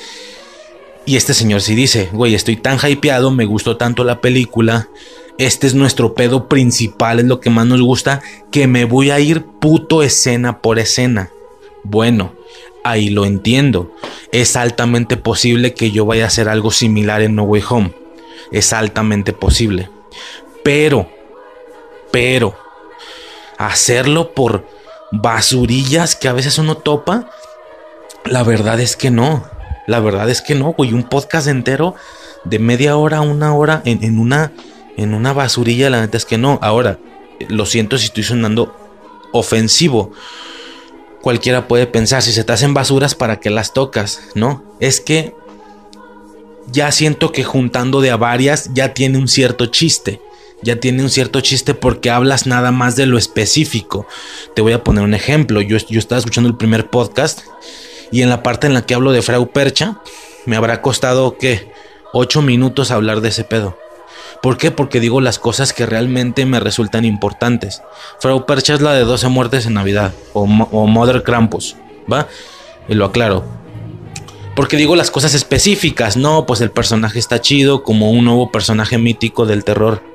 [1.05, 4.89] Y este señor sí dice, güey, estoy tan hypeado, me gustó tanto la película.
[5.37, 8.21] Este es nuestro pedo principal, es lo que más nos gusta,
[8.51, 11.31] que me voy a ir puto escena por escena.
[11.83, 12.33] Bueno,
[12.83, 13.91] ahí lo entiendo.
[14.31, 17.93] Es altamente posible que yo vaya a hacer algo similar en No Way Home.
[18.51, 19.89] Es altamente posible.
[20.63, 21.09] Pero
[22.11, 22.55] pero
[23.57, 24.67] hacerlo por
[25.11, 27.29] basurillas que a veces uno topa,
[28.25, 29.45] la verdad es que no.
[29.87, 30.93] La verdad es que no, güey.
[30.93, 31.95] Un podcast entero
[32.43, 34.51] de media hora una hora en, una,
[34.97, 36.59] en una basurilla, la neta es que no.
[36.61, 36.99] Ahora,
[37.49, 38.75] lo siento si estoy sonando
[39.31, 40.11] ofensivo.
[41.21, 44.21] cualquiera puede pensar, si se te hacen basuras, ¿para qué las tocas?
[44.35, 44.63] ¿No?
[44.79, 45.35] Es que
[46.71, 50.21] ya siento que juntando de a varias ya tiene un cierto chiste.
[50.63, 54.05] Ya tiene un cierto chiste porque hablas nada más de lo específico.
[54.55, 55.61] Te voy a poner un ejemplo.
[55.61, 57.41] Yo, estaba escuchando el primer podcast
[58.11, 59.99] y en la parte en la que hablo de Frau Percha,
[60.45, 61.71] me habrá costado, ¿qué?
[62.13, 63.77] Ocho minutos hablar de ese pedo.
[64.43, 64.69] ¿Por qué?
[64.69, 67.81] Porque digo las cosas que realmente me resultan importantes.
[68.19, 71.75] Frau Percha es la de 12 muertes en Navidad, o, o Mother Krampus,
[72.11, 72.27] ¿va?
[72.87, 73.43] Y lo aclaro.
[74.55, 78.97] Porque digo las cosas específicas, no, pues el personaje está chido, como un nuevo personaje
[78.97, 80.10] mítico del terror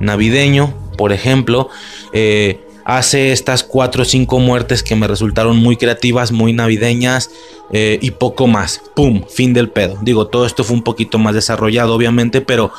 [0.00, 1.68] navideño, por ejemplo.
[2.12, 7.30] Eh, hace estas cuatro o cinco muertes que me resultaron muy creativas, muy navideñas
[7.70, 8.80] eh, y poco más.
[8.94, 9.24] ¡Pum!
[9.28, 9.98] Fin del pedo.
[10.00, 12.72] Digo, todo esto fue un poquito más desarrollado, obviamente, pero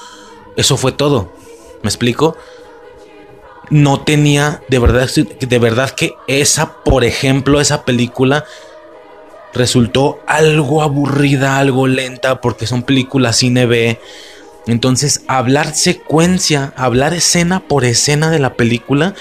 [0.58, 1.32] eso fue todo.
[1.84, 2.36] ¿Me explico?
[3.70, 8.46] No tenía, de verdad, de verdad que esa, por ejemplo, esa película
[9.54, 14.00] resultó algo aburrida, algo lenta, porque son películas cine B.
[14.70, 19.16] Entonces, hablar secuencia, hablar escena por escena de la película,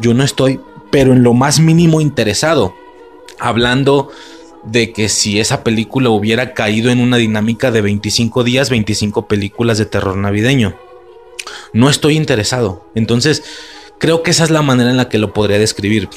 [0.00, 0.60] yo no estoy,
[0.90, 2.74] pero en lo más mínimo interesado.
[3.38, 4.10] Hablando
[4.64, 9.78] de que si esa película hubiera caído en una dinámica de 25 días, 25 películas
[9.78, 10.74] de terror navideño.
[11.72, 12.86] No estoy interesado.
[12.94, 13.42] Entonces,
[13.98, 16.08] creo que esa es la manera en la que lo podría describir.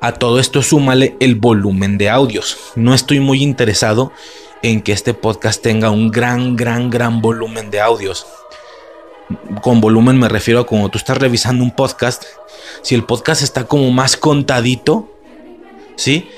[0.00, 2.58] A todo esto súmale el volumen de audios.
[2.76, 4.12] No estoy muy interesado
[4.64, 8.26] en que este podcast tenga un gran, gran, gran volumen de audios.
[9.60, 12.24] Con volumen me refiero a cuando tú estás revisando un podcast,
[12.80, 15.10] si el podcast está como más contadito,
[15.96, 16.30] ¿sí?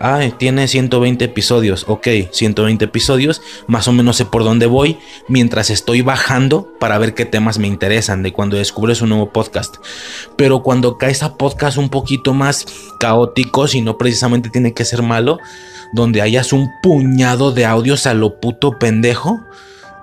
[0.00, 1.84] Ah, tiene 120 episodios.
[1.86, 3.42] Ok, 120 episodios.
[3.68, 4.98] Más o menos sé por dónde voy
[5.28, 9.76] mientras estoy bajando para ver qué temas me interesan de cuando descubres un nuevo podcast.
[10.36, 12.66] Pero cuando caes a podcast un poquito más
[12.98, 15.38] caóticos y no precisamente tiene que ser malo,
[15.92, 19.40] donde hayas un puñado de audios a lo puto pendejo,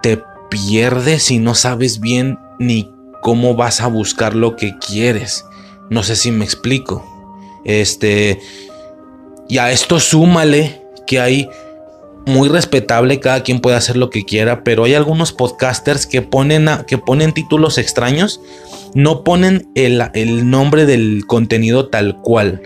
[0.02, 5.46] te pierdes y no sabes bien ni cómo vas a buscar lo que quieres.
[5.90, 7.04] No sé si me explico.
[7.66, 8.40] Este
[9.48, 11.50] y a esto súmale que hay
[12.26, 16.68] muy respetable, cada quien puede hacer lo que quiera, pero hay algunos podcasters que ponen,
[16.88, 18.42] que ponen títulos extraños,
[18.96, 22.62] no ponen el, nombre del contenido tal cual.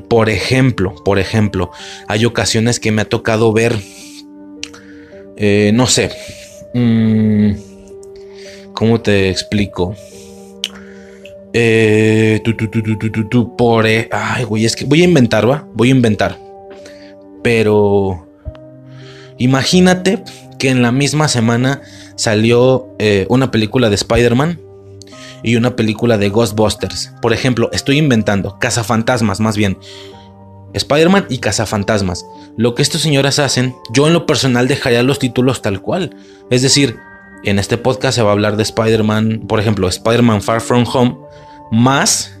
[0.00, 1.70] Por ejemplo, por ejemplo,
[2.06, 3.76] hay ocasiones que me ha tocado ver,
[5.36, 6.10] eh, no sé,
[6.74, 7.52] mm,
[8.74, 9.94] ¿cómo te explico?
[11.52, 12.42] Eh,
[13.56, 13.86] por.
[13.86, 15.66] Eh, ay, güey, es que voy a inventar, ¿va?
[15.74, 16.38] Voy a inventar.
[17.42, 18.26] Pero.
[19.38, 20.22] Imagínate
[20.58, 21.80] que en la misma semana
[22.16, 24.60] salió eh, una película de Spider-Man
[25.42, 27.12] y una película de Ghostbusters.
[27.22, 29.78] Por ejemplo, estoy inventando Cazafantasmas, más bien.
[30.74, 32.26] Spider-Man y Cazafantasmas.
[32.56, 36.16] Lo que estos señores hacen, yo en lo personal dejaría los títulos tal cual.
[36.50, 36.96] Es decir,
[37.44, 41.16] en este podcast se va a hablar de Spider-Man, por ejemplo, Spider-Man Far From Home,
[41.70, 42.34] más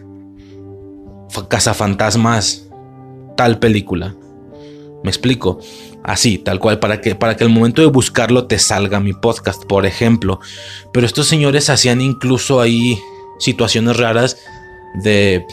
[1.48, 2.68] Cazafantasmas,
[3.36, 4.14] tal película.
[5.02, 5.60] Me explico.
[6.02, 9.64] Así, tal cual, para que, para que al momento de buscarlo te salga mi podcast,
[9.64, 10.40] por ejemplo.
[10.92, 12.98] Pero estos señores hacían incluso ahí
[13.38, 14.38] situaciones raras
[15.02, 15.44] de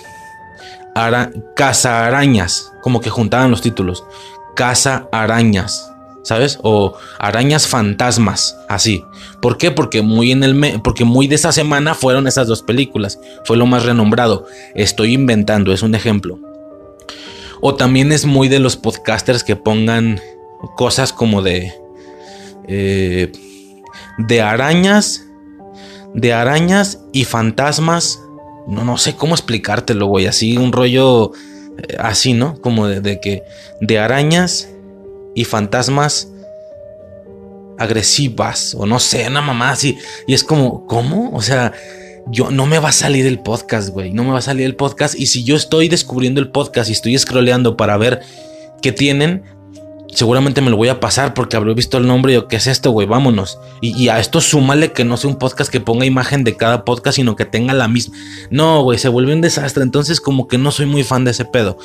[1.56, 4.04] caza arañas, como que juntaban los títulos.
[4.56, 5.92] Caza arañas.
[6.26, 6.58] ¿sabes?
[6.64, 9.06] O arañas fantasmas, así.
[9.42, 9.70] ¿Por qué?
[9.70, 13.20] Porque muy en el porque muy de esa semana fueron esas dos películas.
[13.46, 14.48] Fue lo más renombrado.
[14.74, 16.40] Estoy inventando, es un ejemplo.
[17.68, 20.22] O también es muy de los podcasters que pongan
[20.76, 21.74] cosas como de
[22.68, 23.32] eh,
[24.20, 25.26] de arañas,
[26.14, 28.22] de arañas y fantasmas.
[28.68, 30.28] No, no sé cómo explicártelo, güey.
[30.28, 31.32] Así un rollo
[31.80, 32.62] eh, así, ¿no?
[32.62, 33.42] Como de, de que
[33.82, 34.70] de arañas
[35.34, 36.28] y fantasmas
[37.80, 39.98] agresivas o no sé, una mamá así.
[40.28, 41.32] Y es como, ¿cómo?
[41.34, 41.74] O sea,
[42.28, 44.12] yo no me va a salir el podcast, güey.
[44.12, 45.16] No me va a salir el podcast.
[45.18, 48.22] Y si yo estoy descubriendo el podcast y estoy scrolleando para ver
[48.82, 49.44] qué tienen,
[50.12, 52.68] seguramente me lo voy a pasar porque habré visto el nombre y yo, ¿qué es
[52.68, 53.08] esto, güey?
[53.08, 53.60] Vámonos.
[53.82, 57.18] Y, a esto súmale que no sea un podcast que ponga imagen de cada podcast,
[57.18, 58.16] sino que tenga la misma.
[58.50, 59.84] No, güey, se vuelve un desastre.
[59.84, 61.78] Entonces, como que no soy muy fan de ese pedo.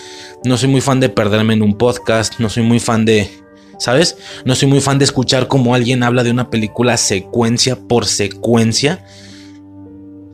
[0.44, 2.38] No soy muy fan de perderme en un podcast.
[2.38, 3.30] No soy muy fan de
[3.78, 4.18] ¿sabes?
[4.44, 9.04] No soy muy fan de escuchar como alguien habla de una película secuencia por secuencia.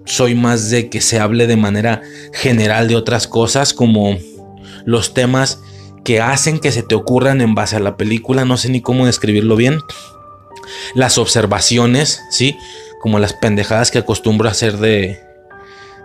[0.07, 2.01] Soy más de que se hable de manera
[2.33, 4.17] general de otras cosas como
[4.85, 5.61] los temas
[6.05, 9.07] que hacen que se te ocurran en base a la película, no sé ni cómo
[9.07, 9.81] describirlo bien.
[10.95, 12.57] Las observaciones, ¿sí?
[13.03, 15.21] Como las pendejadas que acostumbro hacer de,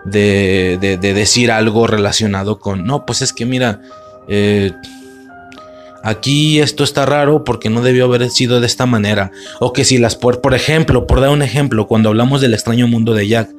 [0.06, 3.82] de, de, de decir algo relacionado con, no, pues es que mira,
[4.28, 4.72] eh,
[6.04, 9.32] aquí esto está raro porque no debió haber sido de esta manera.
[9.60, 12.88] O que si las puertas, por ejemplo, por dar un ejemplo, cuando hablamos del extraño
[12.88, 13.50] mundo de Jack,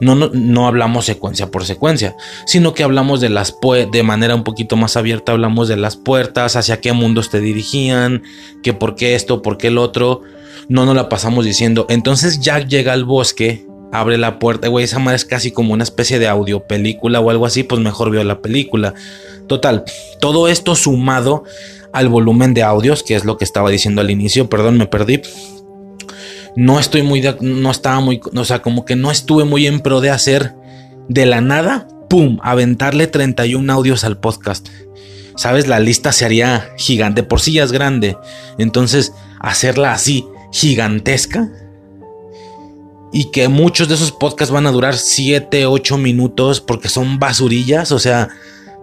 [0.00, 3.54] no, no, no hablamos secuencia por secuencia, sino que hablamos de las
[3.92, 8.22] de manera un poquito más abierta, hablamos de las puertas, hacia qué mundos te dirigían,
[8.62, 10.22] que por qué esto, por qué el otro.
[10.68, 11.86] No nos la pasamos diciendo.
[11.88, 15.82] Entonces Jack llega al bosque abre la puerta, güey, esa madre es casi como una
[15.82, 18.94] especie de audio película o algo así, pues mejor veo la película.
[19.46, 19.84] Total,
[20.20, 21.44] todo esto sumado
[21.92, 25.22] al volumen de audios, que es lo que estaba diciendo al inicio, perdón, me perdí.
[26.56, 30.00] No estoy muy, no estaba muy, o sea, como que no estuve muy en pro
[30.00, 30.54] de hacer
[31.08, 34.68] de la nada, pum, aventarle 31 audios al podcast.
[35.36, 38.16] Sabes, la lista se haría gigante, por sí ya es grande.
[38.58, 41.50] Entonces, hacerla así, gigantesca,
[43.12, 47.92] y que muchos de esos podcasts van a durar 7, 8 minutos porque son basurillas,
[47.92, 48.28] o sea,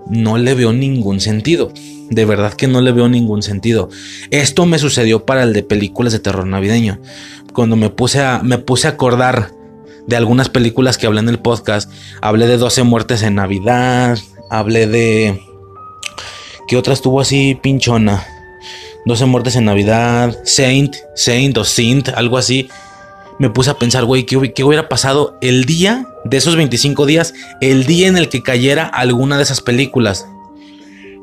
[0.10, 1.72] no le veo ningún sentido.
[2.10, 3.90] De verdad que no le veo ningún sentido.
[4.32, 7.00] Esto me sucedió para el de películas de terror navideño.
[7.54, 9.52] Cuando me puse a, me puse a acordar
[10.06, 14.18] de algunas películas que hablé en el podcast, hablé de 12 muertes en Navidad,
[14.50, 15.42] hablé de...
[16.68, 18.26] ¿Qué otra estuvo así pinchona?
[19.06, 22.70] 12 muertes en Navidad, Saint, Saint o Saint, algo así
[23.40, 27.86] me puse a pensar, güey, ¿qué, hubiera pasado el día de esos 25 días, el
[27.86, 30.28] día en el que cayera alguna de esas películas?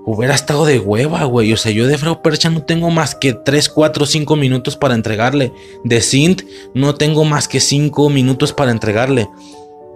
[0.06, 1.52] Hubiera estado de hueva, güey.
[1.52, 4.94] O sea, yo de Frau Percha no tengo más que 3, 4, 5 minutos para
[4.94, 5.52] entregarle.
[5.82, 6.42] De Sint
[6.74, 9.28] no tengo más que 5 minutos para entregarle.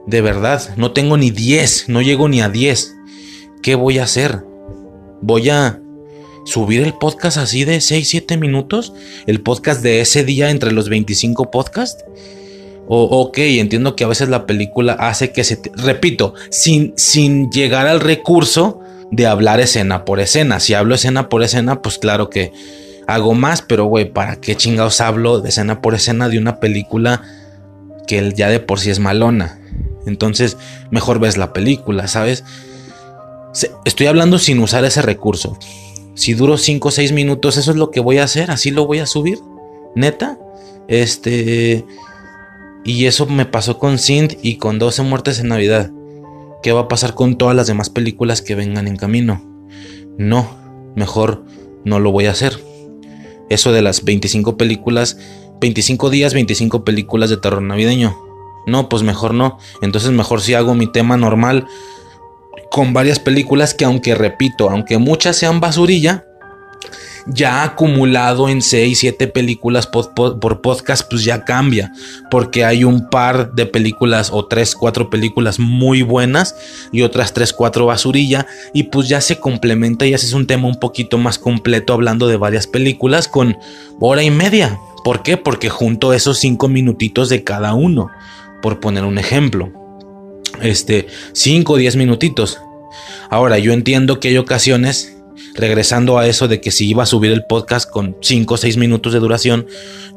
[0.07, 2.97] De verdad, no tengo ni 10, no llego ni a 10.
[3.63, 4.45] ¿Qué voy a hacer?
[5.21, 5.83] Voy a
[6.49, 8.95] subir el podcast así de 6, 7 minutos,
[9.27, 12.05] el podcast de ese día entre los 25 podcasts.
[12.89, 15.61] O, ok, entiendo que a veces la película hace que se...
[15.75, 20.59] repito, sin, sin llegar al recurso de hablar escena por escena.
[20.59, 22.51] Si hablo escena por escena, pues claro que
[23.07, 27.23] hago más, pero güey, ¿para qué chingados hablo de escena por escena de una película
[28.07, 29.61] que ya de por sí es malona?
[30.07, 30.57] Entonces,
[30.91, 32.43] mejor ves la película, ¿sabes?
[33.85, 35.59] Estoy hablando sin usar ese recurso.
[36.19, 38.87] Si duro 5 o 6 minutos, eso es lo que voy a hacer, así lo
[38.87, 39.39] voy a subir.
[39.95, 40.37] Neta.
[40.89, 41.85] Este.
[42.85, 45.93] Y eso me pasó con Synth y con 12 muertes en Navidad.
[46.61, 49.41] ¿Qué va a pasar con todas las demás películas que vengan en camino?
[50.19, 50.57] No,
[50.97, 51.45] mejor
[51.85, 52.59] no lo voy a hacer.
[53.49, 55.19] Eso de las 25 películas,
[55.61, 58.19] 25 días, 25 películas de terror navideño.
[58.67, 59.59] No, pues mejor no.
[59.83, 61.69] Entonces mejor si hago mi tema normal
[62.71, 66.25] con varias películas que aunque repito, aunque muchas sean basurilla,
[67.29, 71.93] ya acumulado en 6, 7 películas por, podcast, pues ya cambia.
[72.31, 76.57] Porque hay un par de películas o 3, 4 películas muy buenas
[76.91, 78.47] y otras 3, 4 basurilla.
[78.73, 82.37] Y pues ya se complementa y haces un tema un poquito más completo hablando de
[82.37, 83.59] varias películas con
[84.01, 84.79] hora y media.
[85.05, 85.37] ¿Por qué?
[85.37, 88.11] Porque junto esos 5 minutitos de cada uno.
[88.63, 89.78] Por poner un ejemplo
[90.63, 92.59] este, 5 o 10 minutitos.
[93.31, 95.17] Ahora, yo entiendo que hay ocasiones,
[95.55, 98.77] regresando a eso de que si iba a subir el podcast con 5 o 6
[98.77, 99.67] minutos de duración,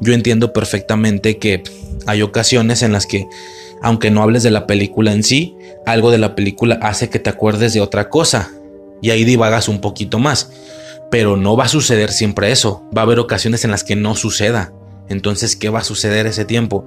[0.00, 1.62] yo entiendo perfectamente que
[2.06, 3.26] hay ocasiones en las que,
[3.82, 5.54] aunque no hables de la película en sí,
[5.86, 8.50] algo de la película hace que te acuerdes de otra cosa
[9.00, 10.50] y ahí divagas un poquito más.
[11.10, 14.14] Pero no va a suceder siempre eso, va a haber ocasiones en las que no
[14.14, 14.72] suceda.
[15.08, 16.86] Entonces, ¿qué va a suceder ese tiempo?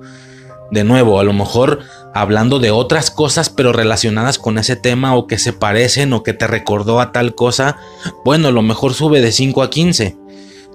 [0.71, 1.79] De nuevo, a lo mejor
[2.13, 6.33] hablando de otras cosas pero relacionadas con ese tema o que se parecen o que
[6.33, 7.77] te recordó a tal cosa,
[8.23, 10.17] bueno, a lo mejor sube de 5 a 15,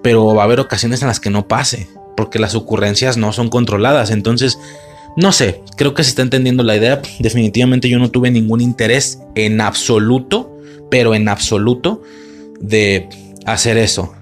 [0.02, 3.48] pero va a haber ocasiones en las que no pase, porque las ocurrencias no son
[3.48, 4.58] controladas, entonces,
[5.16, 9.20] no sé, creo que se está entendiendo la idea, definitivamente yo no tuve ningún interés
[9.34, 10.56] en absoluto,
[10.90, 12.02] pero en absoluto,
[12.60, 13.08] de
[13.46, 14.12] hacer eso.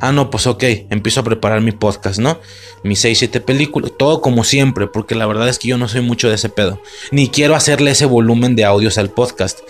[0.00, 2.38] Ah, no, pues ok, empiezo a preparar mi podcast, ¿no?
[2.82, 6.00] mis 6, 7 películas, todo como siempre, porque la verdad es que yo no soy
[6.00, 6.80] mucho de ese pedo.
[7.10, 9.60] Ni quiero hacerle ese volumen de audios al podcast.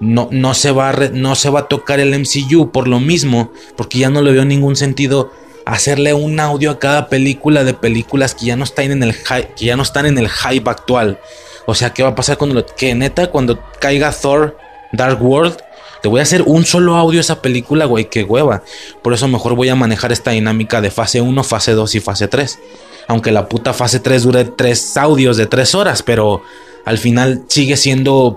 [0.00, 3.52] No, no, se va a no se va a tocar el MCU por lo mismo,
[3.76, 5.32] porque ya no le veo ningún sentido
[5.64, 9.14] hacerle un audio a cada película de películas que ya no están en el
[9.56, 11.20] que ya no están en el hype actual.
[11.66, 14.58] O sea, ¿qué va a pasar cuando lo, que neta cuando caiga Thor
[14.92, 15.56] Dark World?
[16.02, 18.64] Te voy a hacer un solo audio esa película, güey, qué hueva.
[19.02, 22.26] Por eso mejor voy a manejar esta dinámica de fase 1, fase 2 y fase
[22.26, 22.58] 3.
[23.06, 26.42] Aunque la puta fase 3 dure 3 audios de 3 horas, pero
[26.84, 28.36] al final sigue siendo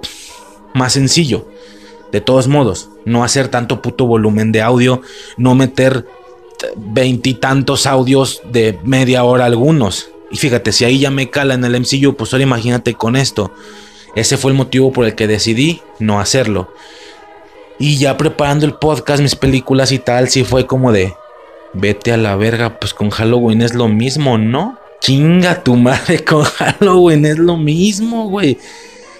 [0.75, 1.47] más sencillo.
[2.11, 5.01] De todos modos, no hacer tanto puto volumen de audio,
[5.37, 6.05] no meter
[6.75, 10.09] veintitantos audios de media hora algunos.
[10.31, 13.51] Y fíjate, si ahí ya me cala en el MCU, pues ahora imagínate con esto.
[14.15, 16.69] Ese fue el motivo por el que decidí no hacerlo.
[17.77, 21.13] Y ya preparando el podcast, mis películas y tal, sí fue como de,
[21.73, 24.77] vete a la verga, pues con Halloween es lo mismo, ¿no?
[25.01, 28.57] Chinga tu madre, con Halloween es lo mismo, güey.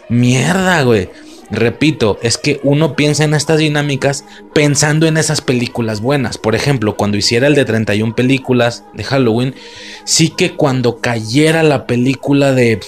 [0.10, 1.10] Mierda, güey.
[1.52, 6.40] Repito, es que uno piensa en estas dinámicas pensando en esas películas buenas.
[6.40, 9.54] Por ejemplo, cuando hiciera el de 31 películas de Halloween,
[10.06, 12.80] sí que cuando cayera la película de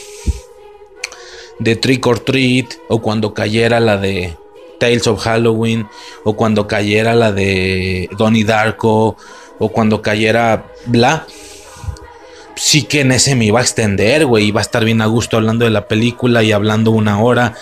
[1.60, 4.36] de Trick or Treat o cuando cayera la de
[4.80, 5.88] Tales of Halloween
[6.24, 9.18] o cuando cayera la de Donnie Darko
[9.60, 11.26] o cuando cayera bla
[12.58, 14.46] sí que en ese me iba a extender, güey.
[14.46, 17.54] Iba a estar bien a gusto hablando de la película y hablando una hora.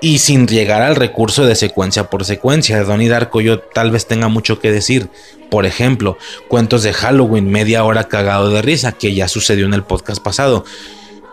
[0.00, 2.76] Y sin llegar al recurso de secuencia por secuencia.
[2.76, 5.08] De Donnie Darko yo tal vez tenga mucho que decir.
[5.50, 6.18] Por ejemplo,
[6.48, 10.64] cuentos de Halloween, media hora cagado de risa, que ya sucedió en el podcast pasado.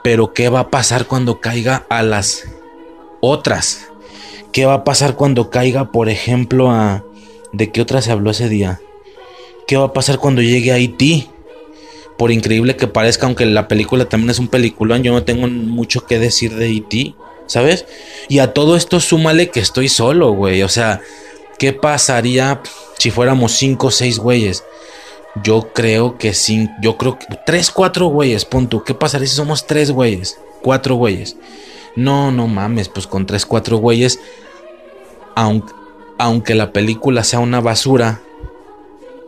[0.04, 2.46] Pero ¿qué va a pasar cuando caiga a las
[3.20, 3.90] otras?
[4.52, 7.04] ¿Qué va a pasar cuando caiga, por ejemplo, a...
[7.54, 8.82] ¿De qué otra se habló ese día?
[9.68, 11.30] ¿Qué va a pasar cuando llegue a Haití?
[12.18, 16.06] por increíble que parezca, aunque la película también es un peliculón, yo no tengo mucho
[16.06, 17.86] que decir de E.T., ¿sabes?
[18.28, 20.64] Y a todo esto súmale que estoy solo, güey.
[20.64, 21.02] O sea,
[21.60, 22.62] ¿qué pasaría
[22.98, 24.64] si fuéramos cinco o seis güeyes?
[25.44, 28.84] Yo creo que sí, yo creo que tres, cuatro güeyes, punto.
[28.84, 30.40] ¿Qué pasaría si somos tres güeyes?
[30.64, 31.38] Cuatro güeyes.
[31.98, 34.20] No, no mames, pues con tres, cuatro güeyes,
[35.36, 35.74] aunque,
[36.20, 38.22] aunque la película sea una basura,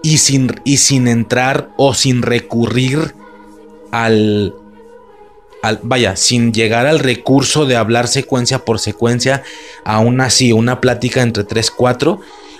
[0.01, 3.15] y sin, y sin entrar o sin recurrir
[3.91, 4.53] al,
[5.63, 9.43] al, vaya, sin llegar al recurso de hablar secuencia por secuencia,
[9.83, 12.19] aún así, una plática entre 3, 4,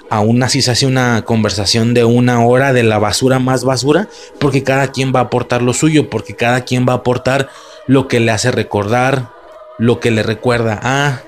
[0.10, 4.64] aún así se hace una conversación de una hora de la basura más basura, porque
[4.64, 7.50] cada quien va a aportar lo suyo, porque cada quien va a aportar
[7.86, 9.39] lo que le hace recordar,
[9.80, 11.24] lo que le recuerda a,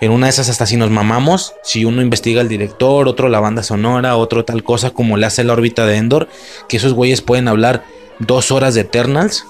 [0.00, 3.40] en una de esas hasta si nos mamamos, si uno investiga el director, otro la
[3.40, 6.28] banda sonora, otro tal cosa como le hace la órbita de Endor,
[6.68, 7.84] que esos güeyes pueden hablar
[8.18, 9.44] dos horas de Eternals,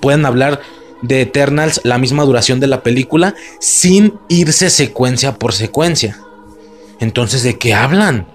[0.00, 0.60] pueden hablar
[1.02, 6.18] de Eternals la misma duración de la película sin irse secuencia por secuencia.
[7.00, 8.26] Entonces, ¿de qué hablan?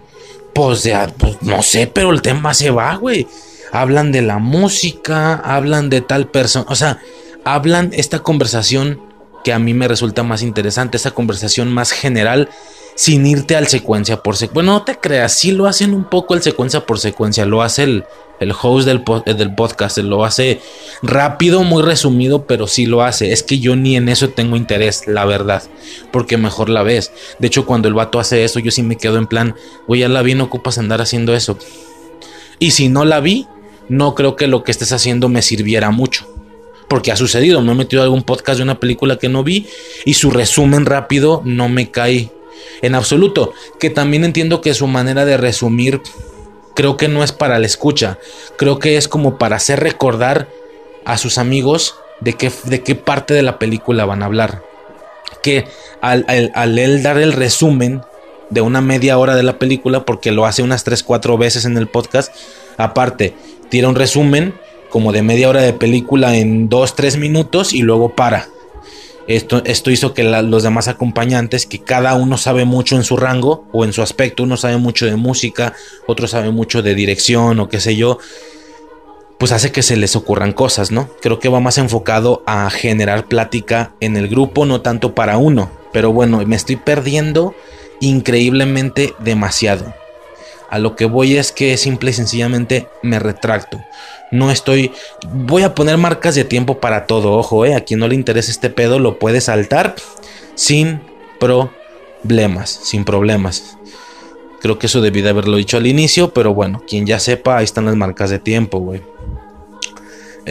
[0.53, 3.27] Pues, de, pues no sé, pero el tema se va, güey.
[3.71, 6.99] Hablan de la música, hablan de tal persona, o sea,
[7.45, 9.08] hablan esta conversación
[9.43, 12.49] que a mí me resulta más interesante, esa conversación más general,
[12.95, 14.53] sin irte al secuencia por secuencia.
[14.53, 17.83] Bueno, no te creas, sí lo hacen un poco el secuencia por secuencia, lo hace
[17.83, 18.03] el,
[18.39, 20.59] el host del, del podcast, lo hace
[21.01, 23.31] rápido, muy resumido, pero sí lo hace.
[23.31, 25.63] Es que yo ni en eso tengo interés, la verdad,
[26.11, 27.11] porque mejor la ves.
[27.39, 29.55] De hecho, cuando el vato hace eso, yo sí me quedo en plan,
[29.87, 31.57] güey, ya la vi, no ocupas andar haciendo eso.
[32.59, 33.47] Y si no la vi,
[33.87, 36.27] no creo que lo que estés haciendo me sirviera mucho
[36.89, 37.61] porque ha sucedido.
[37.61, 39.67] Me he metido a algún podcast de una película que no vi
[40.03, 42.31] y su resumen rápido no me cae
[42.81, 43.53] en absoluto.
[43.79, 46.01] Que también entiendo que su manera de resumir
[46.75, 48.17] creo que no es para la escucha.
[48.57, 50.49] Creo que es como para hacer recordar
[51.05, 54.63] a sus amigos de qué, de qué parte de la película van a hablar.
[55.41, 55.65] Que
[56.01, 58.01] al, al él dar el resumen
[58.49, 61.87] de una media hora de la película, porque lo hace unas 3-4 veces en el
[61.87, 62.33] podcast,
[62.77, 63.35] aparte,
[63.69, 64.55] tira un resumen
[64.89, 68.47] como de media hora de película en 2-3 minutos y luego para.
[69.27, 73.67] Esto, esto hizo que los demás acompañantes, que cada uno sabe mucho en su rango
[73.71, 75.73] o en su aspecto, uno sabe mucho de música,
[76.07, 78.17] otro sabe mucho de dirección o qué sé yo,
[79.37, 81.09] pues hace que se les ocurran cosas, ¿no?
[81.21, 85.71] Creo que va más enfocado a generar plática en el grupo, no tanto para uno.
[85.93, 87.53] Pero bueno, me estoy perdiendo
[88.01, 89.93] increíblemente demasiado.
[90.69, 93.79] A lo que voy es que simple y sencillamente me retracto.
[94.31, 94.91] No estoy.
[95.33, 97.33] Voy a poner marcas de tiempo para todo.
[97.33, 97.75] Ojo, eh.
[97.75, 99.95] A quien no le interese este pedo lo puede saltar
[100.55, 101.01] sin
[101.39, 102.69] problemas.
[102.69, 103.77] Sin problemas.
[104.61, 106.33] Creo que eso debí de haberlo dicho al inicio.
[106.33, 109.01] Pero bueno, quien ya sepa, ahí están las marcas de tiempo, güey.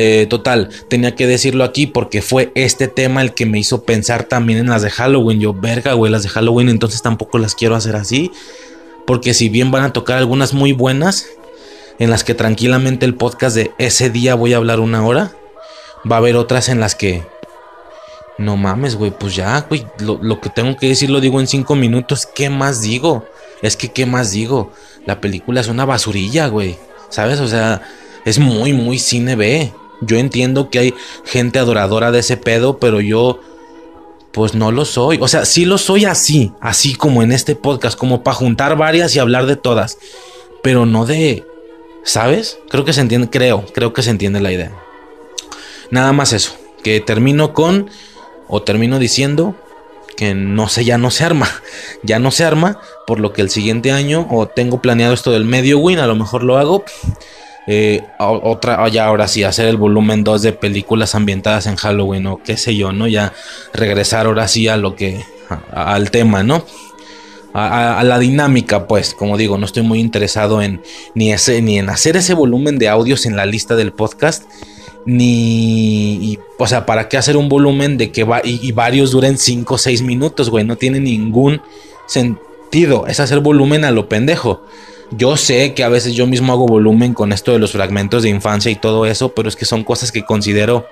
[0.01, 4.23] Eh, total, tenía que decirlo aquí porque fue este tema el que me hizo pensar
[4.25, 5.41] también en las de Halloween.
[5.41, 8.31] Yo, verga, güey, las de Halloween, entonces tampoco las quiero hacer así.
[9.07, 11.27] Porque si bien van a tocar algunas muy buenas,
[11.99, 15.33] en las que tranquilamente el podcast de ese día voy a hablar una hora,
[16.11, 17.25] va a haber otras en las que...
[18.39, 21.75] No mames, güey, pues ya, güey, lo, que tengo que decir lo digo en cinco
[21.75, 23.27] minutos, ¿qué más digo?
[23.63, 24.71] Es que, ¿qué más digo?
[25.07, 26.79] La película es una basurilla, güey,
[27.09, 27.41] ¿sabes?
[27.41, 27.83] O sea,
[28.25, 29.73] es muy, muy cine B.
[30.01, 30.95] Yo entiendo que hay
[31.25, 33.41] gente adoradora de ese pedo, pero yo
[34.31, 35.19] pues no lo soy.
[35.21, 39.17] O sea, sí lo soy así, así como en este podcast, como para juntar varias
[39.17, 39.99] y hablar de todas.
[40.63, 41.45] Pero no de,
[42.05, 42.59] ¿sabes?
[42.69, 44.73] Creo que se entiende, creo, creo que se entiende la idea.
[45.91, 47.91] Nada más eso, que termino con,
[48.47, 49.55] o termino diciendo,
[50.17, 51.49] que no sé, ya no se arma.
[52.03, 55.45] Ya no se arma, por lo que el siguiente año, o tengo planeado esto del
[55.45, 56.85] medio win, a lo mejor lo hago.
[57.67, 62.41] Eh, otra, ya ahora sí, hacer el volumen 2 de películas ambientadas en Halloween o
[62.43, 63.09] qué sé yo, ¿no?
[63.09, 63.33] Ya
[63.75, 65.23] regresar ahora sí a lo que,
[65.73, 66.65] al tema, ¿no?
[67.55, 70.83] A, la dinámica, pues, como digo, no estoy muy interesado en
[71.15, 74.45] ni, ese, ni en hacer ese volumen de audios en la lista del podcast,
[75.07, 79.75] ni, o sea, ¿para qué hacer un volumen de que va y, varios duren 5
[79.75, 80.65] o 6 minutos, güey?
[80.65, 81.63] No tiene ningún
[82.07, 84.63] sentido, es hacer volumen a lo pendejo.
[85.11, 88.29] Yo sé que a veces yo mismo hago volumen con esto de los fragmentos de
[88.29, 90.87] infancia y todo eso, pero es que son cosas que considero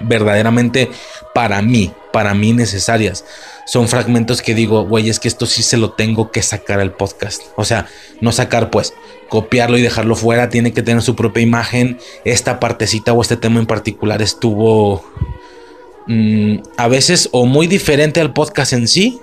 [0.00, 0.90] verdaderamente
[1.34, 3.24] para mí, para mí necesarias.
[3.66, 6.92] Son fragmentos que digo, güey, es que esto sí se lo tengo que sacar al
[6.92, 7.42] podcast.
[7.56, 7.86] O sea,
[8.20, 8.94] no sacar pues,
[9.28, 11.98] copiarlo y dejarlo fuera, tiene que tener su propia imagen.
[12.24, 15.04] Esta partecita o este tema en particular estuvo
[16.06, 19.20] mm, a veces o muy diferente al podcast en sí,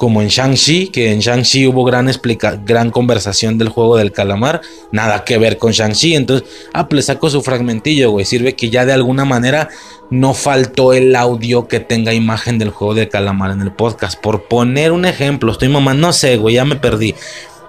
[0.00, 4.62] como en Shang-Chi, que en Shang-Chi hubo gran, explica gran conversación del juego del calamar,
[4.92, 8.70] nada que ver con Shang-Chi, entonces, ah, pues le saco su fragmentillo, güey, sirve que
[8.70, 9.68] ya de alguna manera
[10.08, 14.48] no faltó el audio que tenga imagen del juego del calamar en el podcast, por
[14.48, 17.14] poner un ejemplo, estoy mamá, no sé, güey, ya me perdí,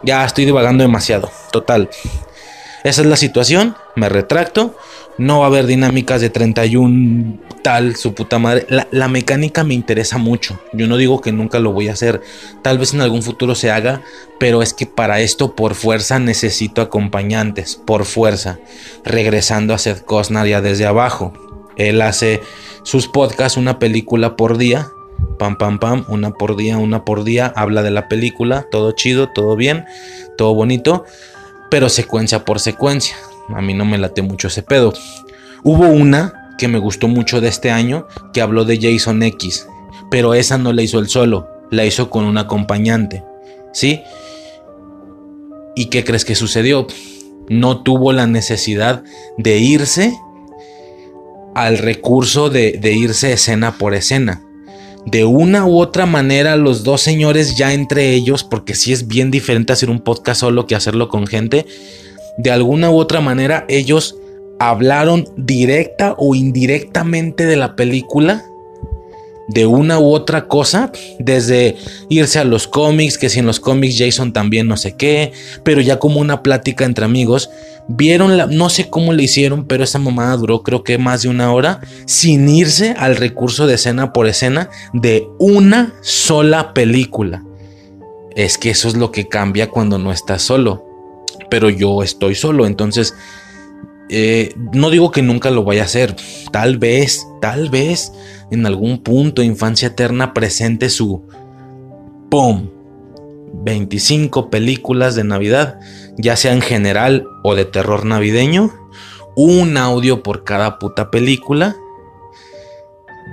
[0.01, 1.89] ya estoy divagando demasiado, total.
[2.85, 4.77] Esa es la situación, me retracto,
[5.21, 8.65] no va a haber dinámicas de 31 tal, su puta madre.
[8.89, 10.59] La, mecánica me interesa mucho.
[10.73, 12.21] Yo no digo que nunca lo voy a hacer.
[12.63, 14.01] Tal vez en algún futuro se haga.
[14.39, 17.75] Pero es que para esto por fuerza necesito acompañantes.
[17.75, 18.57] Por fuerza.
[19.05, 21.33] Regresando a Seth Cosnar ya desde abajo.
[21.77, 22.41] Él hace
[22.81, 24.89] sus podcasts una película por día.
[25.37, 26.03] Pam, pam, pam.
[26.07, 27.53] Una por día, una por día.
[27.55, 28.65] Habla de la película.
[28.71, 29.85] Todo chido, todo bien.
[30.35, 31.05] Todo bonito.
[31.69, 33.15] Pero secuencia por secuencia.
[33.55, 34.93] A mí no me late mucho ese pedo.
[35.63, 39.67] Hubo una que me gustó mucho de este año que habló de Jason X,
[40.09, 43.23] pero esa no la hizo él solo, la hizo con un acompañante.
[43.73, 44.01] ¿Sí?
[45.75, 46.87] ¿Y qué crees que sucedió?
[47.49, 49.03] No tuvo la necesidad
[49.37, 50.13] de irse
[51.55, 54.41] al recurso de, irse escena por escena
[55.05, 59.31] de una u otra manera los dos señores ya entre ellos, porque sí es bien
[59.31, 61.65] diferente hacer un podcast solo que hacerlo con gente,
[62.37, 64.15] de alguna u otra manera ellos
[64.59, 68.45] hablaron directa o indirectamente de la película
[69.47, 71.75] de una u otra cosa, desde
[72.09, 75.81] irse a los cómics, que si en los cómics Jason también no sé qué, pero
[75.81, 77.49] ya como una plática entre amigos,
[77.87, 81.29] vieron la, no sé cómo le hicieron, pero esa mamada duró creo que más de
[81.29, 87.43] una hora, sin irse al recurso de escena por escena de una sola película.
[88.35, 90.90] Es que eso es lo que cambia cuando no estás solo
[91.51, 93.13] pero yo estoy solo, entonces
[94.09, 96.15] eh, no digo que nunca lo vaya a hacer,
[96.51, 98.13] tal vez, tal vez
[98.51, 101.23] en algún punto infancia eterna presente su
[102.29, 102.69] ¡pum!
[103.53, 105.79] 25 películas de Navidad,
[106.17, 108.71] ya sea en general o de terror navideño,
[109.35, 111.75] un audio por cada puta película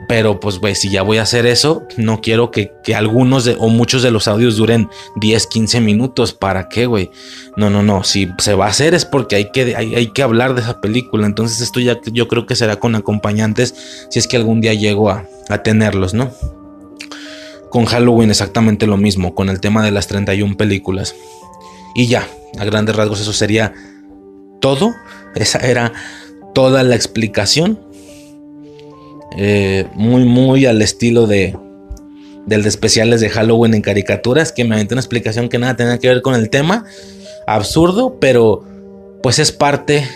[0.09, 4.03] pero pues, güey, si ya voy a hacer eso, no quiero que, algunos o muchos
[4.03, 6.33] de los audios duren 10, 15 minutos.
[6.33, 7.11] ¿Para qué, güey?
[7.57, 8.03] No, no, no.
[8.05, 11.27] Si se va a hacer es porque hay que, hay, que hablar de esa película.
[11.27, 15.11] Entonces esto ya yo creo que será con acompañantes si es que algún día llego
[15.11, 16.33] a, a tenerlos, ¿no?
[17.69, 21.15] Con Halloween exactamente lo mismo, con el tema de las 31 películas.
[21.95, 22.27] Y ya,
[22.59, 23.75] a grandes rasgos eso sería
[24.63, 24.95] todo.
[25.35, 25.93] Esa era
[26.55, 27.79] toda la explicación
[29.37, 31.55] eh, muy, muy al estilo de
[32.49, 35.99] del de especiales de Halloween en caricaturas, que me aventé una explicación que nada tenía
[35.99, 36.87] que ver con el tema.
[37.47, 38.65] Absurdo, pero
[39.23, 40.09] pues es parte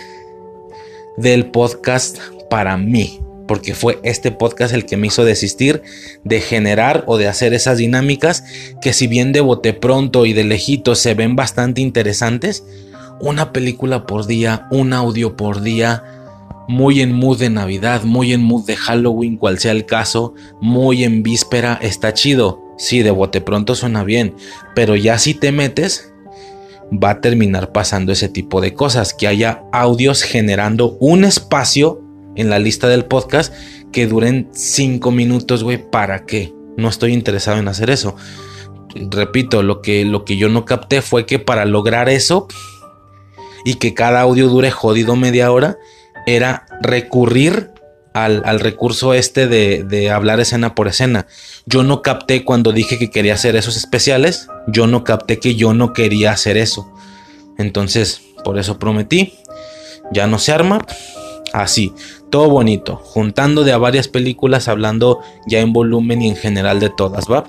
[1.17, 2.17] del podcast
[2.49, 3.19] para mí.
[3.47, 5.83] Porque fue este podcast el que me hizo desistir
[6.23, 8.43] de generar o de hacer esas dinámicas
[8.81, 12.63] que si bien de bote pronto y de lejito se ven bastante interesantes,
[13.19, 16.22] una película por día, un audio por día,
[16.67, 21.03] muy en mood de Navidad, muy en mood de Halloween, cual sea el caso, muy
[21.03, 22.61] en víspera, está chido.
[22.77, 24.35] Sí, de bote pronto suena bien,
[24.75, 26.13] pero ya si te metes,
[26.91, 32.01] va a terminar pasando ese tipo de cosas, que haya audios generando un espacio
[32.35, 33.53] en la lista del podcast
[33.91, 36.53] que duren 5 minutos, güey, ¿para qué?
[36.77, 38.15] No estoy interesado en hacer eso.
[38.95, 42.47] Repito, lo que, lo que yo no capté fue que para lograr eso
[43.65, 45.77] y que cada audio dure jodido media hora,
[46.25, 47.71] era recurrir
[48.13, 51.27] al, recurso este de, hablar escena por escena.
[51.65, 55.73] Yo no capté cuando dije que quería hacer esos especiales, yo no capté que yo
[55.73, 56.91] no quería hacer eso.
[57.57, 59.33] Entonces, por eso prometí,
[60.11, 60.85] ya no se arma.
[61.53, 61.93] Así,
[62.31, 66.89] todo bonito, juntando de a varias películas, hablando ya en volumen y en general de
[66.89, 67.45] todas, ¿va?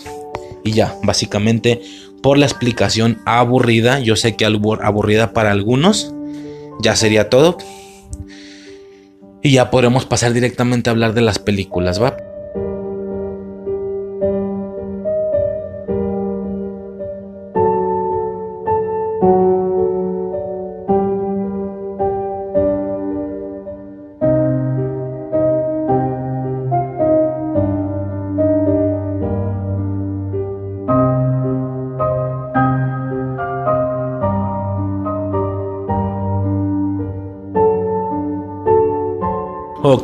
[0.63, 1.81] Y ya, básicamente
[2.25, 6.15] por la explicación aburrida, yo sé que aburrida para algunos,
[6.81, 7.59] ya sería todo.
[9.45, 12.17] Y ya podremos pasar directamente a hablar de las películas, ¿va?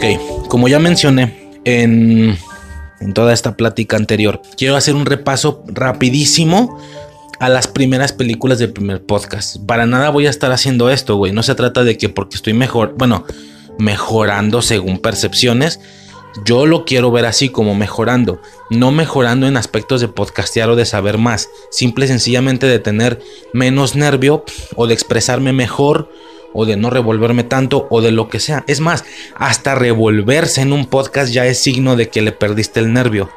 [0.02, 2.38] Ok, como ya mencioné en,
[3.12, 6.80] toda esta plática anterior, quiero hacer un repaso rapidísimo
[7.38, 9.58] a las primeras películas del primer podcast.
[9.66, 11.32] Para nada voy a estar haciendo esto, güey.
[11.32, 13.26] No se trata de que porque estoy mejor, bueno,
[13.78, 15.80] mejorando según percepciones.
[16.46, 20.86] Yo lo quiero ver así como mejorando, no mejorando en aspectos de podcastear o de
[20.86, 23.20] saber más, simple y sencillamente de tener
[23.52, 24.46] menos nervio
[24.76, 26.08] o de expresarme mejor
[26.52, 28.64] o de no revolverme tanto o de lo que sea.
[28.66, 29.04] Es más,
[29.36, 33.30] hasta revolverse en un podcast ya es signo de que le perdiste el nervio.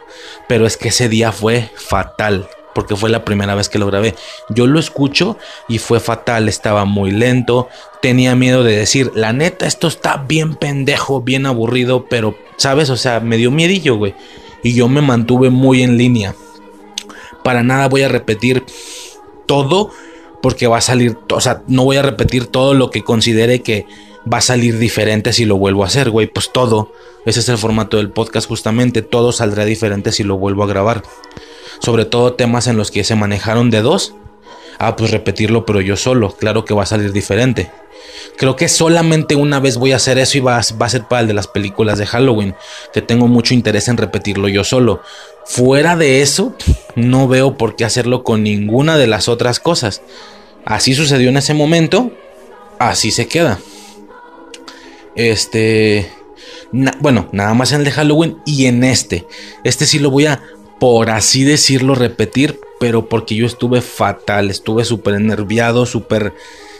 [0.48, 2.48] Pero es que ese día fue fatal.
[2.74, 4.16] Porque fue la primera vez que lo grabé.
[4.50, 6.50] Yo lo escucho y fue fatal.
[6.50, 7.69] Estaba muy lento.
[8.01, 12.08] Tenía miedo de decir, la neta, esto está bien pendejo, bien aburrido.
[12.09, 12.90] Pero, ¿sabes?
[12.90, 14.16] O sea, me dio miedillo, güey.
[14.64, 16.33] Y yo me mantuve muy en línea.
[17.43, 18.64] Para nada voy a repetir
[19.45, 19.92] todo
[20.44, 23.86] porque va a salir, o sea, no voy a repetir todo lo que considere que
[24.32, 26.92] va a salir diferente si lo vuelvo a hacer, güey, pues todo.
[27.26, 31.02] Ese es el formato del podcast justamente, todo saldrá diferente si lo vuelvo a grabar.
[31.80, 34.16] Sobre todo temas en los que se manejaron de dos.
[34.80, 37.72] Ah, pues repetirlo, pero yo solo, claro que va a salir diferente.
[38.38, 41.28] Creo que solamente una vez voy a hacer eso y va a, ser para el
[41.28, 42.56] de las películas de Halloween,
[42.94, 45.02] que tengo mucho interés en repetirlo yo solo.
[45.46, 46.56] Fuera de eso,
[46.96, 50.02] no veo por qué hacerlo con ninguna de las otras cosas.
[50.66, 52.12] Así sucedió en ese momento,
[52.80, 53.60] así se queda.
[55.16, 56.10] Este,
[57.00, 59.28] bueno, nada más en el de Halloween y en este.
[59.64, 60.42] Este sí lo voy a,
[60.80, 66.34] por así decirlo, repetir, pero porque yo estuve fatal, estuve súper enerviado, súper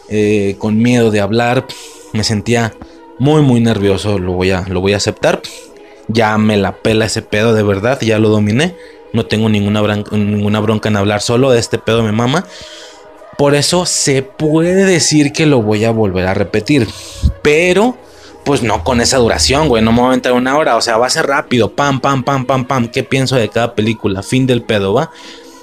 [0.09, 1.65] eh, con miedo de hablar,
[2.14, 2.73] me sentía
[3.19, 5.41] muy, muy nervioso, lo voy, a, lo voy a aceptar.
[6.07, 8.75] Ya me la pela ese pedo de verdad, ya lo dominé.
[9.14, 12.45] No tengo ninguna bronca, ninguna bronca en hablar solo, de este pedo me mama.
[13.38, 16.88] Por eso se puede decir que lo voy a volver a repetir.
[17.41, 17.98] Pero,
[18.43, 19.83] pues no con esa duración, güey.
[19.83, 20.75] No me voy a aventar una hora.
[20.75, 21.72] O sea, va a ser rápido.
[21.72, 22.88] Pam, pam, pam, pam, pam.
[22.90, 24.22] ¿Qué pienso de cada película?
[24.22, 25.11] Fin del pedo, ¿va?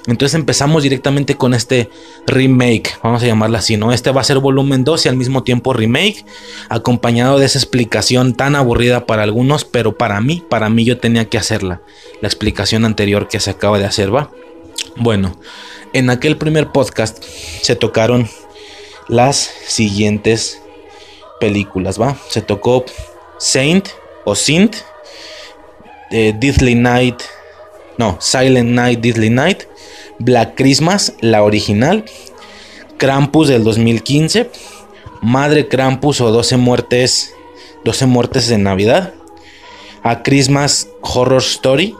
[0.07, 1.89] Entonces empezamos directamente con este
[2.25, 3.93] remake, vamos a llamarla así, ¿no?
[3.93, 6.25] Este va a ser volumen 2 y al mismo tiempo remake,
[6.69, 11.25] acompañado de esa explicación tan aburrida para algunos, pero para mí, para mí yo tenía
[11.25, 11.81] que hacerla.
[12.19, 14.31] La explicación anterior que se acaba de hacer, ¿va?
[14.95, 15.37] Bueno,
[15.93, 18.27] en aquel primer podcast se tocaron
[19.07, 20.61] las siguientes
[21.39, 22.17] películas, ¿va?
[22.29, 22.85] Se tocó
[23.37, 23.89] Saint
[24.23, 24.77] o Sint,
[26.11, 26.33] eh,
[26.75, 27.21] Night,
[27.97, 29.63] no, Silent Night, Deathly Night,
[30.23, 32.05] Black Christmas, la original,
[32.97, 34.49] Krampus del 2015,
[35.21, 37.33] Madre Krampus o 12 muertes,
[37.83, 39.13] 12 muertes de Navidad,
[40.03, 41.95] A Christmas Horror Story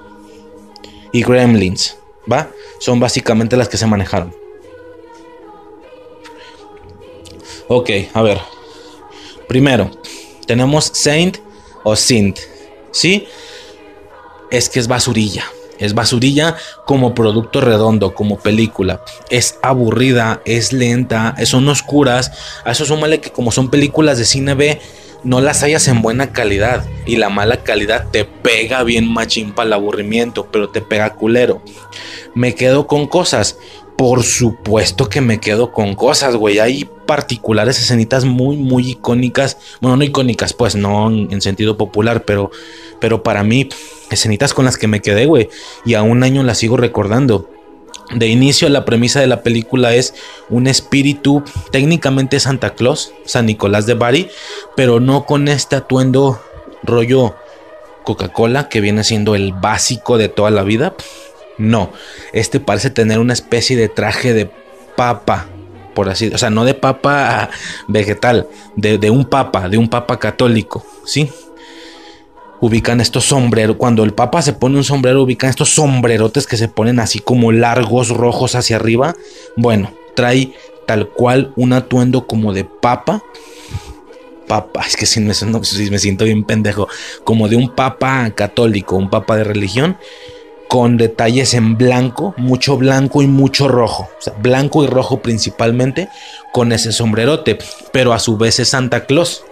[1.11, 1.97] y Gremlins,
[2.31, 2.49] ¿va?
[2.79, 4.33] Son básicamente las que se manejaron.
[7.67, 8.39] Ok, a ver.
[9.47, 9.91] Primero,
[10.47, 11.37] tenemos Saint
[11.83, 12.39] o Sint.
[12.91, 13.27] ¿Sí?
[14.49, 15.45] Es que es basurilla.
[15.81, 19.03] Es basurilla como producto redondo, como película.
[19.29, 22.31] Es aburrida, es lenta, son oscuras.
[22.63, 24.79] A eso súmale que como son películas de cine B,
[25.23, 26.85] no las hayas en buena calidad.
[27.05, 31.61] Y la mala calidad te pega bien machín para el aburrimiento, pero te pega culero.
[32.33, 33.57] Me quedo con cosas.
[33.97, 36.59] Por supuesto que me quedo con cosas, güey.
[36.59, 39.57] Hay particulares escenitas muy, muy icónicas.
[39.79, 42.51] Bueno, no icónicas, pues, no en, sentido popular, pero,
[42.99, 43.69] pero para mí,
[44.09, 45.49] escenitas con las que me quedé, güey.
[45.85, 47.49] Y a un año las sigo recordando.
[48.15, 50.13] De inicio, la premisa de la película es
[50.49, 54.29] un espíritu, técnicamente Santa Claus, San Nicolás de Bari,
[54.75, 56.41] pero no con este atuendo
[56.83, 57.35] rollo
[58.03, 60.93] Coca-Cola, que viene siendo el básico de toda la vida.
[61.61, 61.91] No,
[62.33, 64.49] este parece tener una especie de traje de
[64.95, 65.47] papa,
[65.93, 67.51] por así, o sea, no de papa
[67.87, 71.29] vegetal, de, un papa, de un papa católico, ¿sí?
[72.61, 73.75] ubican estos sombreros.
[73.77, 77.51] Cuando el Papa se pone un sombrero, ubican estos sombrerotes que se ponen así como
[77.51, 79.15] largos, rojos hacia arriba.
[79.57, 80.53] Bueno, trae
[80.85, 83.23] tal cual un atuendo como de Papa.
[84.47, 86.87] papa, es que si me, no, me siento bien pendejo,
[87.23, 89.97] como de un papa católico, un papa de religión,
[90.71, 96.07] con detalles en blanco, mucho blanco y mucho rojo, o sea, blanco y rojo principalmente,
[96.53, 97.57] con ese sombrerote,
[97.91, 99.43] pero a su vez es Santa Claus.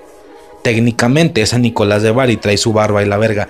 [0.64, 3.49] Técnicamente es San Nicolás de Bari, trae su barba y la verga.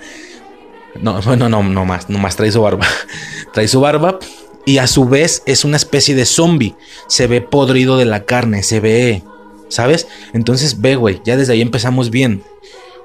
[1.00, 2.84] No, bueno, no, no más, no más trae su barba.
[3.52, 4.18] trae su barba
[4.66, 6.74] y a su vez es una especie de zombie.
[7.06, 9.22] Se ve podrido de la carne, se ve,
[9.68, 10.08] ¿sabes?
[10.32, 12.42] Entonces ve, güey, ya desde ahí empezamos bien.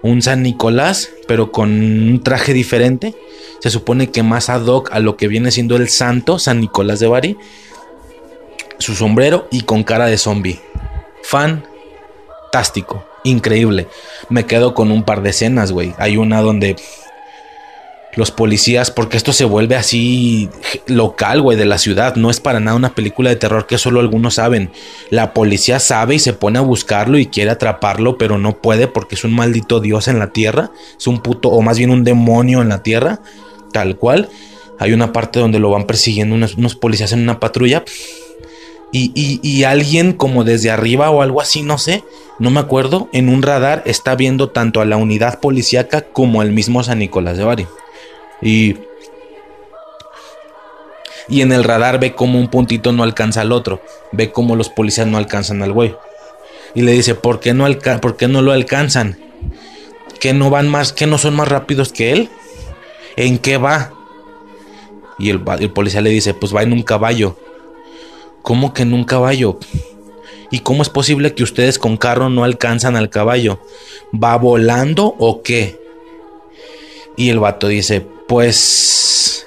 [0.05, 3.15] Un San Nicolás, pero con un traje diferente.
[3.59, 6.99] Se supone que más ad hoc a lo que viene siendo el santo San Nicolás
[6.99, 7.37] de Bari.
[8.77, 10.61] Su sombrero y con cara de zombie.
[11.23, 13.87] Fantástico, increíble.
[14.29, 15.95] Me quedo con un par de escenas, güey.
[15.97, 16.75] Hay una donde
[18.15, 20.49] los policías, porque esto se vuelve así
[20.87, 22.15] local, güey, de la ciudad.
[22.15, 24.71] No es para nada una película de terror que solo algunos saben.
[25.09, 29.15] La policía sabe y se pone a buscarlo y quiere atraparlo, pero no puede porque
[29.15, 30.71] es un maldito dios en la tierra.
[30.97, 33.19] Es un puto, o más bien un demonio en la tierra,
[33.73, 34.29] tal cual.
[34.79, 37.83] Hay una parte donde lo van persiguiendo unos, policías en una patrulla.
[38.91, 39.11] Y,
[39.43, 42.05] y, alguien como desde arriba o algo así, no sé,
[42.39, 46.53] no me acuerdo, en un radar está viendo tanto a la unidad policíaca como al
[46.53, 47.67] mismo San Nicolás de Bari.
[48.41, 48.77] Y,
[51.27, 53.81] y en el radar ve como un puntito no alcanza al otro.
[54.11, 55.95] Ve como los policías no alcanzan al güey.
[56.73, 57.65] Y le dice, ¿por qué no,
[58.01, 59.17] ¿por qué no lo alcanzan?
[60.19, 62.29] ¿Que no van más, que no son más rápidos que él?
[63.15, 63.93] ¿En qué va?
[65.17, 67.37] Y el, el policía le dice, pues va en un caballo.
[68.41, 69.57] ¿Cómo que en un caballo?
[70.51, 73.59] ¿Y cómo es posible que ustedes con carro no alcanzan al caballo?
[74.13, 75.79] ¿Va volando o qué?
[77.17, 79.45] Y el vato dice, pues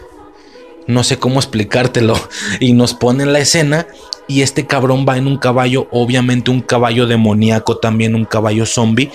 [0.89, 2.17] no sé cómo explicártelo.
[2.61, 3.87] Y nos pone en la escena
[4.27, 9.11] y este cabrón va en un caballo, obviamente un caballo demoníaco, también un caballo zombie,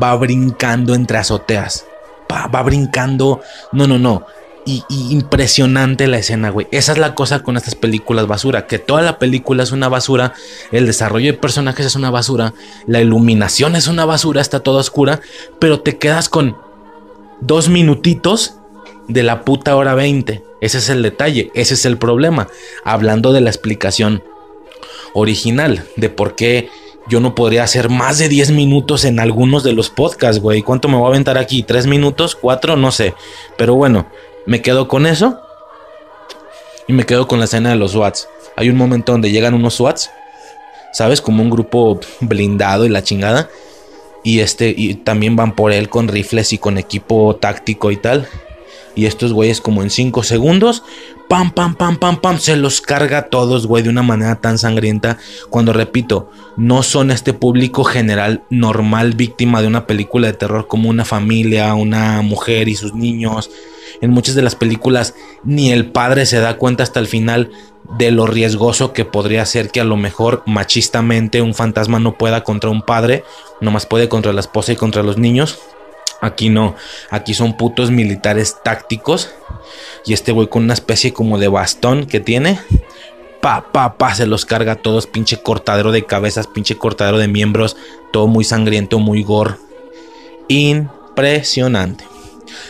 [0.00, 1.86] va brincando entre azoteas.
[2.30, 3.40] Va, va brincando.
[3.72, 4.26] No, no, no.
[4.66, 6.66] Y, y, impresionante la escena, güey.
[6.70, 10.34] Esa es la cosa con estas películas basura, que toda la película es una basura,
[10.72, 12.52] el desarrollo de personajes es una basura,
[12.86, 15.22] la iluminación es una basura, está toda oscura,
[15.58, 16.58] pero te quedas con
[17.40, 18.57] dos minutitos
[19.08, 20.42] de la puta hora 20.
[20.60, 22.48] Ese es el detalle, ese es el problema.
[22.84, 24.22] Hablando de la explicación
[25.14, 26.68] original de por qué
[27.08, 30.62] yo no podría hacer más de 10 minutos en algunos de los podcasts, güey.
[30.62, 31.64] ¿Cuánto me voy a aventar aquí?
[31.66, 32.38] ¿3 minutos?
[32.38, 32.78] ¿4?
[32.78, 33.14] No sé.
[33.56, 34.06] Pero bueno,
[34.46, 35.40] me quedo con eso.
[36.86, 38.28] Y me quedo con la escena de los SWATs.
[38.56, 40.10] Hay un momento donde llegan unos SWATs.
[40.92, 41.20] ¿Sabes?
[41.20, 43.48] Como un grupo blindado y la chingada.
[44.22, 48.28] Y este, y también van por él con rifles y con equipo táctico y tal.
[48.94, 50.82] Y estos güeyes como en 5 segundos,
[51.28, 54.58] pam, pam, pam, pam, pam, se los carga a todos, güey, de una manera tan
[54.58, 55.18] sangrienta.
[55.50, 60.88] Cuando repito, no son este público general normal víctima de una película de terror como
[60.90, 63.50] una familia, una mujer y sus niños.
[64.00, 67.50] En muchas de las películas ni el padre se da cuenta hasta el final
[67.96, 72.44] de lo riesgoso que podría ser que a lo mejor machistamente un fantasma no pueda
[72.44, 73.24] contra un padre,
[73.60, 75.58] nomás puede contra la esposa y contra los niños.
[76.20, 76.74] Aquí no,
[77.10, 79.30] aquí son putos militares tácticos.
[80.04, 82.58] Y este güey con una especie como de bastón que tiene.
[83.40, 85.06] Pa, pa, pa, se los carga a todos.
[85.06, 87.76] Pinche cortadero de cabezas, pinche cortadero de miembros.
[88.12, 89.54] Todo muy sangriento, muy gore.
[90.48, 92.04] Impresionante.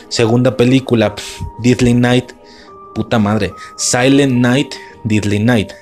[0.08, 1.14] Segunda película,
[1.60, 2.32] Deadly Night.
[2.94, 3.54] Puta madre.
[3.76, 5.72] Silent Night, Deadly Night.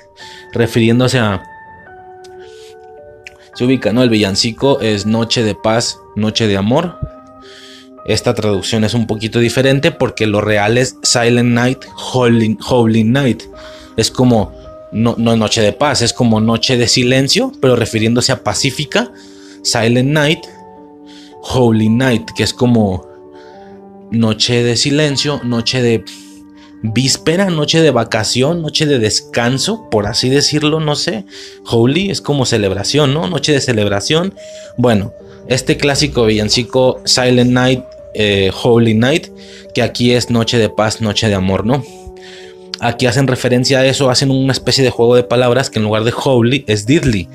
[0.53, 1.43] Refiriéndose a.
[3.55, 4.03] Se ubica, ¿no?
[4.03, 6.97] El villancico es Noche de Paz, Noche de Amor
[8.07, 11.79] esta traducción es un poquito diferente porque lo real es Silent Night,
[12.13, 13.43] Holy, Night.
[13.97, 14.53] Es como
[14.93, 19.11] no, no, noche de paz, es como noche de silencio, pero refiriéndose a pacífica.
[19.61, 20.39] Silent Night,
[21.41, 23.05] Holy Night, que es como
[24.09, 26.05] noche de silencio, noche de
[26.81, 31.25] víspera, noche de vacación, noche de descanso, por así decirlo, no sé.
[31.65, 33.27] Holy es como celebración, ¿no?
[33.27, 34.33] Noche de celebración.
[34.77, 35.11] Bueno,
[35.49, 37.83] este clásico villancico Silent Night
[38.19, 39.27] eh, Holy Night,
[39.75, 41.83] que aquí es noche de paz, noche de amor, ¿no?
[42.79, 46.03] Aquí hacen referencia a eso, hacen una especie de juego de palabras que en lugar
[46.03, 47.29] de holy es diddly.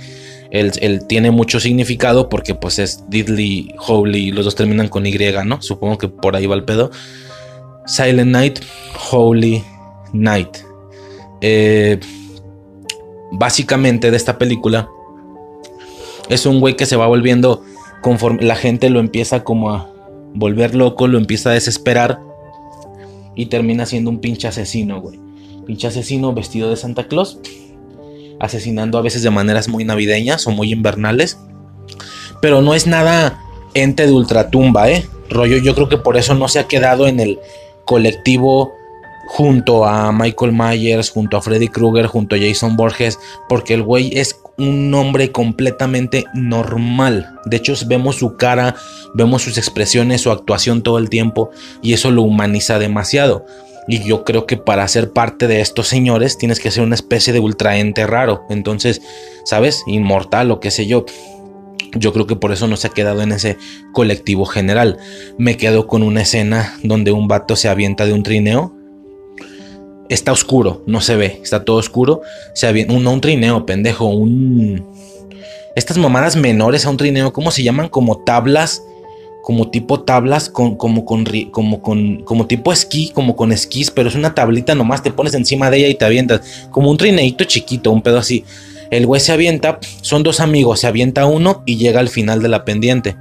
[0.50, 5.62] Él, tiene mucho significado porque pues es diddly, holy, los dos terminan con Y, ¿no?
[5.62, 6.90] Supongo que por ahí va el pedo.
[7.86, 8.58] Silent Night,
[9.12, 9.62] Holy
[10.12, 10.58] Night.
[11.40, 12.00] Eh,
[13.30, 14.88] básicamente de esta película
[16.28, 17.62] es un güey que se va volviendo
[18.00, 19.91] conforme la gente lo empieza como a
[20.34, 22.20] volver loco, lo empieza a desesperar
[23.34, 25.18] y termina siendo un pinche asesino, güey.
[25.66, 27.38] Pinche asesino vestido de Santa Claus,
[28.40, 31.38] asesinando a veces de maneras muy navideñas o muy invernales.
[32.40, 33.40] Pero no es nada
[33.74, 35.06] ente de ultratumba, ¿eh?
[35.30, 37.38] Rollo, yo creo que por eso no se ha quedado en el
[37.84, 38.72] colectivo
[39.28, 44.10] junto a Michael Myers, junto a Freddy Krueger, junto a Jason Borges, porque el güey
[44.18, 47.38] es un hombre completamente normal.
[47.44, 48.76] De hecho, vemos su cara,
[49.14, 51.50] vemos sus expresiones, su actuación todo el tiempo
[51.82, 53.46] y eso lo humaniza demasiado.
[53.88, 57.32] Y yo creo que para ser parte de estos señores tienes que ser una especie
[57.32, 58.42] de ultraente raro.
[58.48, 59.02] Entonces,
[59.44, 59.82] ¿sabes?
[59.86, 61.04] Inmortal o qué sé yo.
[61.94, 63.58] Yo creo que por eso no se ha quedado en ese
[63.92, 64.98] colectivo general.
[65.36, 68.74] Me quedo con una escena donde un vato se avienta de un trineo.
[70.12, 72.20] Está oscuro, no se ve, está todo oscuro.
[72.52, 74.86] Se avienta, un, un trineo, pendejo, un...
[75.74, 77.88] Estas mamadas menores a un trineo, ¿cómo se llaman?
[77.88, 78.82] Como tablas
[79.42, 84.10] como tipo tablas con, como con como con como tipo esquí, como con esquís, pero
[84.10, 87.44] es una tablita nomás, te pones encima de ella y te avientas, como un trineito
[87.44, 88.44] chiquito, un pedo así.
[88.90, 92.48] El güey se avienta, son dos amigos, se avienta uno y llega al final de
[92.48, 93.16] la pendiente.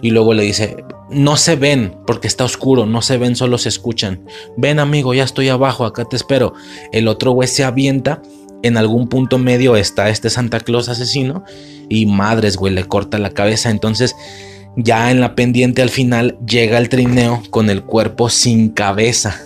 [0.00, 0.76] Y luego le dice,
[1.10, 4.24] no se ven porque está oscuro, no se ven, solo se escuchan.
[4.56, 6.54] Ven amigo, ya estoy abajo, acá te espero.
[6.92, 8.22] El otro güey se avienta,
[8.62, 11.44] en algún punto medio está este Santa Claus asesino
[11.88, 13.70] y madres, güey, le corta la cabeza.
[13.70, 14.16] Entonces
[14.76, 19.40] ya en la pendiente al final llega el trineo con el cuerpo sin cabeza.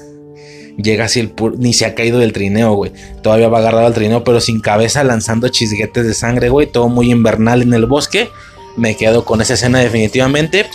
[0.77, 2.93] Llega así el ni se ha caído del trineo, güey.
[3.23, 6.67] Todavía va agarrado al trineo, pero sin cabeza, lanzando chisguetes de sangre, güey.
[6.67, 8.29] Todo muy invernal en el bosque.
[8.77, 10.67] Me quedo con esa escena definitivamente.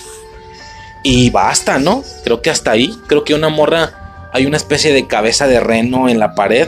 [1.07, 2.03] Y basta, ¿no?
[2.23, 2.97] Creo que hasta ahí.
[3.05, 4.29] Creo que una morra.
[4.33, 6.67] Hay una especie de cabeza de reno en la pared.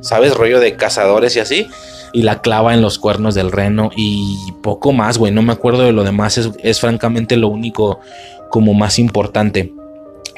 [0.00, 0.34] ¿Sabes?
[0.34, 1.68] Rollo de cazadores y así
[2.14, 5.32] y la clava en los cuernos del reno y poco más, güey.
[5.32, 7.98] No me acuerdo de lo demás, es, francamente lo único
[8.50, 9.74] como más importante.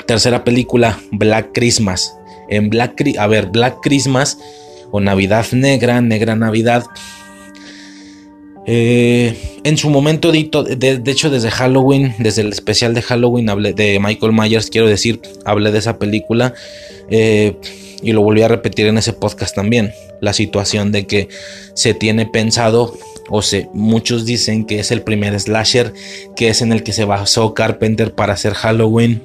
[0.07, 2.17] Tercera película, Black Christmas.
[2.49, 4.39] En Black, a ver, Black Christmas
[4.91, 6.87] o Navidad Negra, Negra Navidad.
[8.67, 10.41] Eh, en su momento, de,
[11.07, 15.79] hecho, desde Halloween, desde el especial de Halloween, de Michael Myers, quiero decir, hablé de
[15.79, 16.53] esa película.
[17.09, 17.57] Eh,
[18.03, 21.29] y lo volví a repetir en ese podcast también, la situación de que
[21.75, 22.97] se tiene pensado
[23.29, 25.93] o se, muchos dicen que es el primer slasher
[26.37, 29.23] que es en el que se basó Carpenter para hacer Halloween.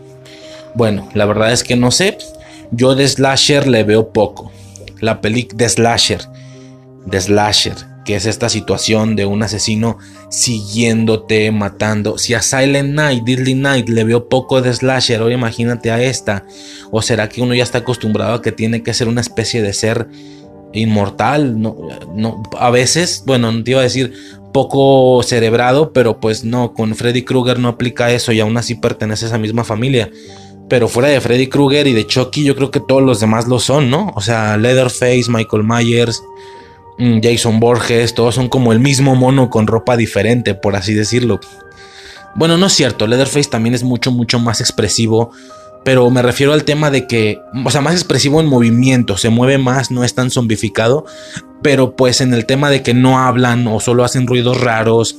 [0.73, 2.17] Bueno, la verdad es que no sé,
[2.71, 4.51] yo de slasher le veo poco.
[4.99, 6.21] La película de slasher,
[7.05, 9.97] de slasher, que es esta situación de un asesino
[10.29, 12.17] siguiéndote, matando.
[12.17, 16.43] Si a Silent Night, Deadly Night le veo poco de slasher, ahora imagínate a esta.
[16.89, 19.73] ¿O será que uno ya está acostumbrado a que tiene que ser una especie de
[19.73, 20.07] ser
[20.73, 21.61] inmortal?
[21.61, 21.77] No,
[22.15, 24.13] no, a veces, bueno, no te iba a decir
[24.51, 29.25] poco cerebrado, pero pues no, con Freddy Krueger no aplica eso y aún así pertenece
[29.25, 30.09] a esa misma familia.
[30.69, 33.59] Pero fuera de Freddy Krueger y de Chucky, yo creo que todos los demás lo
[33.59, 34.11] son, ¿no?
[34.15, 36.23] O sea, Leatherface, Michael Myers,
[37.21, 41.39] Jason Borges, todos son como el mismo mono con ropa diferente, por así decirlo.
[42.35, 45.31] Bueno, no es cierto, Leatherface también es mucho, mucho más expresivo,
[45.83, 49.57] pero me refiero al tema de que, o sea, más expresivo en movimiento, se mueve
[49.57, 51.05] más, no es tan zombificado,
[51.63, 55.17] pero pues en el tema de que no hablan o solo hacen ruidos raros,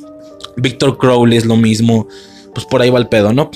[0.56, 2.06] Victor Crowley es lo mismo,
[2.54, 3.50] pues por ahí va el pedo, ¿no?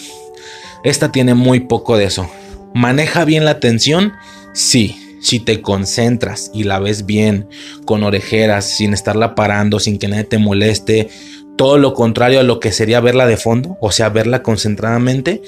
[0.83, 2.29] Esta tiene muy poco de eso.
[2.75, 4.13] ¿Maneja bien la tensión?
[4.53, 7.49] Sí si te concentras y la ves bien,
[7.85, 11.09] con orejeras, sin estarla parando, sin que nadie te moleste,
[11.57, 15.43] todo lo contrario a lo que sería verla de fondo, o sea, verla concentradamente.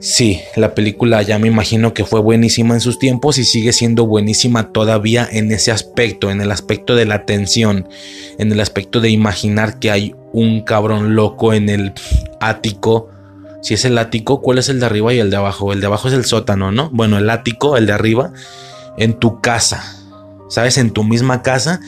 [0.00, 4.06] Sí, la película ya me imagino que fue buenísima en sus tiempos y sigue siendo
[4.06, 7.86] buenísima todavía en ese aspecto, en el aspecto de la atención,
[8.38, 11.92] en el aspecto de imaginar que hay un cabrón loco en el
[12.40, 13.08] ático.
[13.62, 15.72] Si es el ático, ¿cuál es el de arriba y el de abajo?
[15.72, 16.90] El de abajo es el sótano, ¿no?
[16.90, 18.32] Bueno, el ático, el de arriba,
[18.96, 20.00] en tu casa,
[20.48, 20.78] ¿sabes?
[20.78, 21.80] En tu misma casa,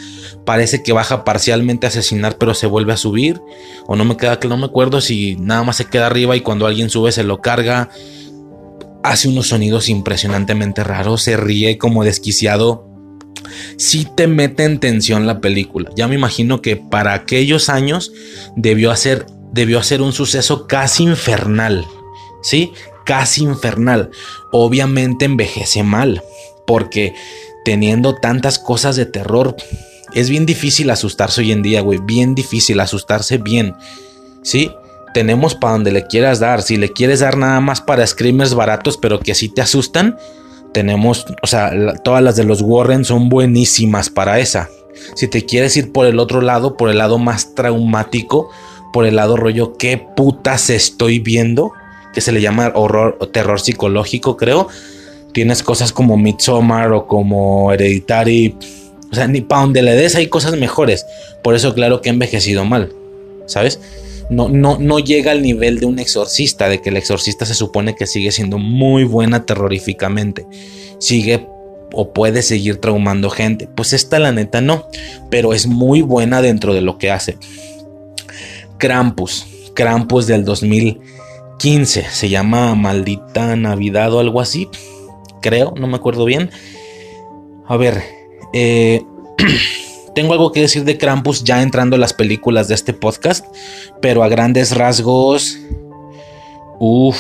[0.44, 3.40] parece que baja parcialmente a asesinar, pero se vuelve a subir.
[3.86, 6.40] O no me queda que no me acuerdo si nada más se queda arriba y
[6.40, 7.90] cuando alguien sube se lo carga.
[9.02, 12.89] Hace unos sonidos impresionantemente raros, se ríe como desquiciado.
[13.76, 15.90] Sí te mete en tensión la película.
[15.97, 18.12] Ya me imagino que para aquellos años
[18.56, 21.84] debió hacer, debió hacer un suceso casi infernal.
[22.42, 22.72] ¿Sí?
[23.05, 24.10] Casi infernal.
[24.52, 26.22] Obviamente envejece mal
[26.66, 27.15] porque
[27.65, 29.57] teniendo tantas cosas de terror,
[30.15, 31.99] es bien difícil asustarse hoy en día, güey.
[32.02, 33.74] Bien difícil asustarse bien.
[34.42, 34.70] ¿Sí?
[35.15, 36.62] Tenemos para donde le quieras dar.
[36.62, 40.18] Si le quieres dar nada más para screamers baratos, pero que así te asustan,
[40.73, 44.68] tenemos, o sea, todas las de los Warren son buenísimas para esa.
[45.15, 48.50] Si te quieres ir por el otro lado, por el lado más traumático,
[48.92, 51.73] por el lado rollo, ¿qué putas estoy viendo?
[52.15, 54.68] Que se le llama horror o terror psicológico, creo
[55.33, 58.57] tienes cosas como Midsommar o como Hereditary.
[59.11, 61.07] O sea, ni para donde le des hay cosas mejores.
[61.43, 62.93] Por eso, claro que ha envejecido mal.
[63.47, 63.81] ¿Sabes?
[64.31, 67.94] no, no, no llega al nivel de un exorcista, de que el exorcista se supone
[67.94, 70.47] que sigue siendo muy buena terroríficamente.
[70.99, 71.47] Sigue
[71.93, 73.69] o puede seguir traumando gente.
[73.69, 74.89] Pues esta la neta no,
[75.31, 77.36] pero es muy buena dentro de lo que hace.
[78.78, 84.69] Krampus, Krampus del 2015, se llama Maldita Navidad o algo así,
[85.43, 86.51] creo, no me acuerdo bien.
[87.67, 88.03] A ver,
[88.55, 89.05] eh,
[90.15, 93.45] tengo algo que decir de Krampus ya entrando a las películas de este podcast,
[94.01, 95.59] pero a grandes rasgos,
[96.79, 97.19] uff,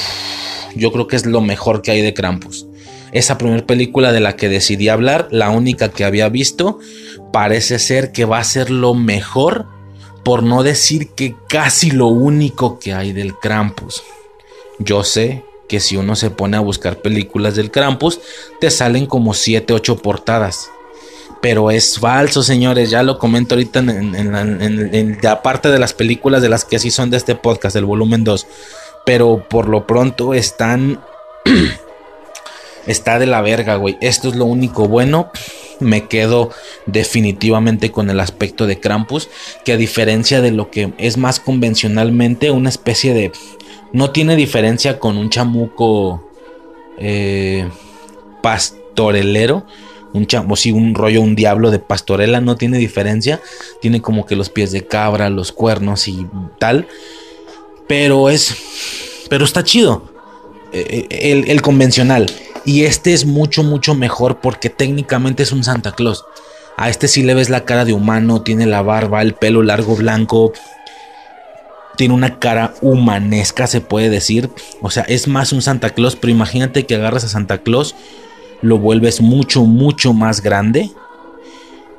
[0.74, 2.66] yo creo que es lo mejor que hay de Krampus.
[3.12, 6.78] Esa primera película de la que decidí hablar, la única que había visto,
[7.32, 9.66] parece ser que va a ser lo mejor,
[10.24, 14.02] por no decir que casi lo único que hay del Krampus.
[14.78, 18.20] Yo sé que si uno se pone a buscar películas del Krampus,
[18.60, 20.70] te salen como 7, 8 portadas.
[21.40, 22.90] Pero es falso, señores.
[22.90, 27.10] Ya lo comento ahorita en, la parte de las películas de las que así son
[27.10, 28.46] de este podcast, del volumen 2.
[29.04, 31.00] Pero por lo pronto están
[32.86, 33.98] está de la verga, güey.
[34.00, 35.30] Esto es lo único bueno.
[35.80, 36.50] Me quedo
[36.86, 39.28] definitivamente con el aspecto de Krampus,
[39.64, 43.32] que a diferencia de lo que es más convencionalmente una especie de...
[43.92, 46.28] No tiene diferencia con un chamuco
[46.98, 47.68] eh,
[48.42, 49.66] pastorelero.
[50.14, 53.40] Un chamo, sí, un rollo, un diablo de pastorela, no tiene diferencia.
[53.80, 56.26] Tiene como que los pies de cabra, los cuernos y
[56.58, 56.86] tal.
[57.86, 58.56] Pero es.
[59.28, 60.10] Pero está chido.
[60.72, 62.26] Eh, eh, el convencional.
[62.64, 66.24] Y este es mucho, mucho mejor porque técnicamente es un Santa Claus.
[66.76, 69.96] A este sí le ves la cara de humano, tiene la barba, el pelo largo
[69.96, 70.52] blanco.
[71.96, 74.50] Tiene una cara humanesca, se puede decir.
[74.80, 77.94] O sea, es más un Santa Claus, pero imagínate que agarras a Santa Claus,
[78.62, 80.90] lo vuelves mucho, mucho más grande.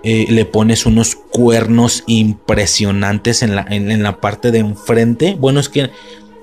[0.03, 5.37] Eh, le pones unos cuernos impresionantes en la, en la parte de enfrente.
[5.39, 5.91] Bueno, es que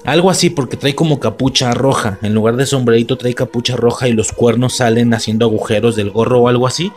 [0.04, 2.18] algo así porque trae como capucha roja.
[2.22, 6.40] En lugar de sombrerito trae capucha roja y los cuernos salen haciendo agujeros del gorro
[6.40, 6.90] o algo así.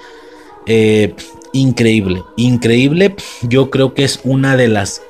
[0.65, 1.13] Eh,
[1.51, 3.15] increíble, increíble.
[3.41, 5.01] Yo creo que es una de las...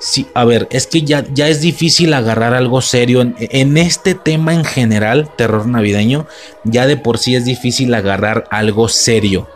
[0.00, 3.20] Sí, a ver, es que ya, ya es difícil agarrar algo serio.
[3.20, 6.26] En, este tema en general, terror navideño,
[6.64, 9.48] ya de por sí es difícil agarrar algo serio.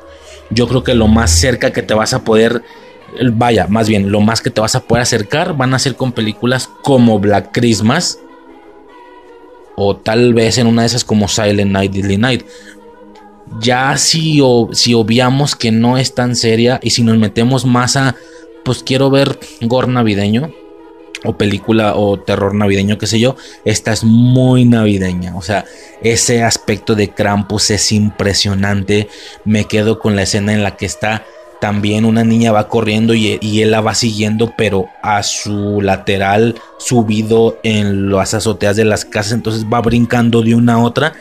[0.51, 2.63] Yo creo que lo más cerca que te vas a poder
[3.33, 6.13] vaya, más bien, lo más que te vas a poder acercar van a ser con
[6.13, 8.19] películas como Black Christmas
[9.77, 12.45] o tal vez en una de esas como Silent Night, Deadly Night.
[13.61, 14.41] Ya si,
[14.73, 18.17] si obviamos que no es tan seria y si nos metemos más a,
[18.65, 20.53] pues quiero ver gore navideño
[21.25, 25.37] o película o terror navideño, qué sé yo, esta es muy navideña.
[25.37, 25.65] O sea,
[26.03, 29.09] ese aspecto de Krampus es impresionante.
[29.45, 31.25] Me quedo con la escena en la que está
[31.63, 37.61] también una niña va corriendo y, él la va siguiendo, pero a su lateral subido
[37.63, 41.13] en las azoteas de las casas, entonces va brincando de una a otra.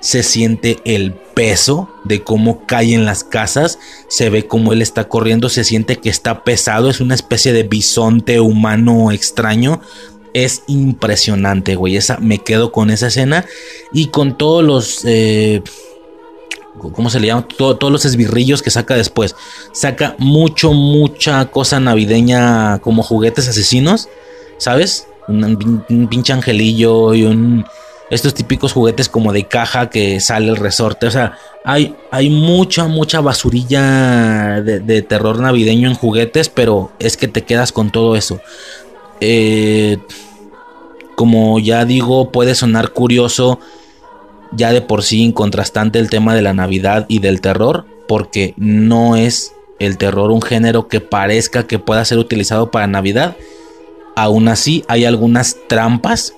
[0.00, 5.08] Se siente el peso de cómo cae en las casas, se ve cómo él está
[5.08, 9.80] corriendo, se siente que está pesado, es una especie de bisonte humano extraño,
[10.32, 11.96] es impresionante, güey.
[11.96, 13.44] Esa, me quedo con esa escena
[13.92, 15.62] y con todos los eh,
[16.78, 17.46] ¿cómo se le llama?
[17.46, 19.36] todos los esbirrillos que saca después.
[19.72, 24.08] Saca mucho, mucha cosa navideña como juguetes asesinos,
[24.58, 25.06] ¿sabes?
[25.28, 27.64] Un, pinche angelillo y un...
[28.10, 31.06] Estos típicos juguetes como de caja que sale el resorte.
[31.06, 37.28] O sea, hay, hay mucha, mucha basurilla de, terror navideño en juguetes, pero es que
[37.28, 38.40] te quedas con todo eso.
[39.20, 39.98] Eh,
[41.14, 43.60] como ya digo, puede sonar curioso
[44.52, 49.14] ya de por sí incontrastante el tema de la Navidad y del terror, porque no
[49.14, 53.36] es el terror un género que parezca que pueda ser utilizado para Navidad.
[54.16, 56.34] Aún así, hay algunas trampas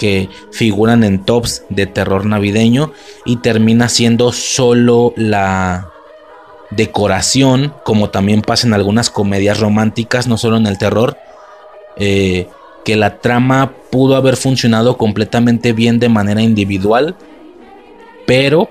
[0.00, 2.90] que figuran en tops de terror navideño
[3.26, 5.90] y termina siendo solo la
[6.70, 11.18] decoración, como también pasa en algunas comedias románticas, no solo en el terror,
[11.98, 12.48] eh,
[12.82, 17.14] que la trama pudo haber funcionado completamente bien de manera individual,
[18.26, 18.70] pero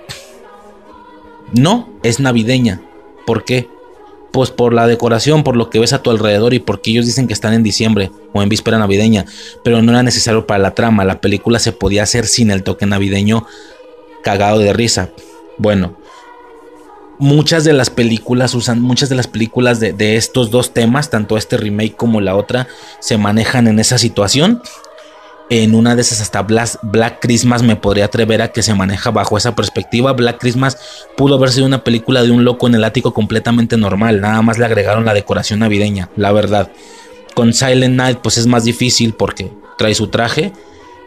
[1.53, 2.81] no, es navideña.
[3.27, 3.69] ¿Por qué?
[4.31, 7.27] Pues por la decoración, por lo que ves a tu alrededor y porque ellos dicen
[7.27, 9.25] que están en diciembre o en víspera navideña,
[9.63, 11.03] pero no era necesario para la trama.
[11.05, 13.45] La película se podía hacer sin el toque navideño
[14.23, 15.09] cagado de risa.
[15.57, 15.97] Bueno,
[17.17, 21.37] muchas de las películas usan, muchas de las películas de, de estos dos temas, tanto
[21.37, 22.67] este remake como la otra,
[22.99, 24.61] se manejan en esa situación
[25.49, 29.37] en una de esas hasta Black, Christmas me podría atrever a que se maneja bajo
[29.37, 30.13] esa perspectiva.
[30.13, 30.77] Black Christmas
[31.17, 34.59] pudo haber sido una película de un loco en el ático completamente normal, nada más
[34.59, 36.71] le agregaron la decoración navideña, la verdad.
[37.33, 40.51] con Silent Night pues es más difícil porque trae su traje.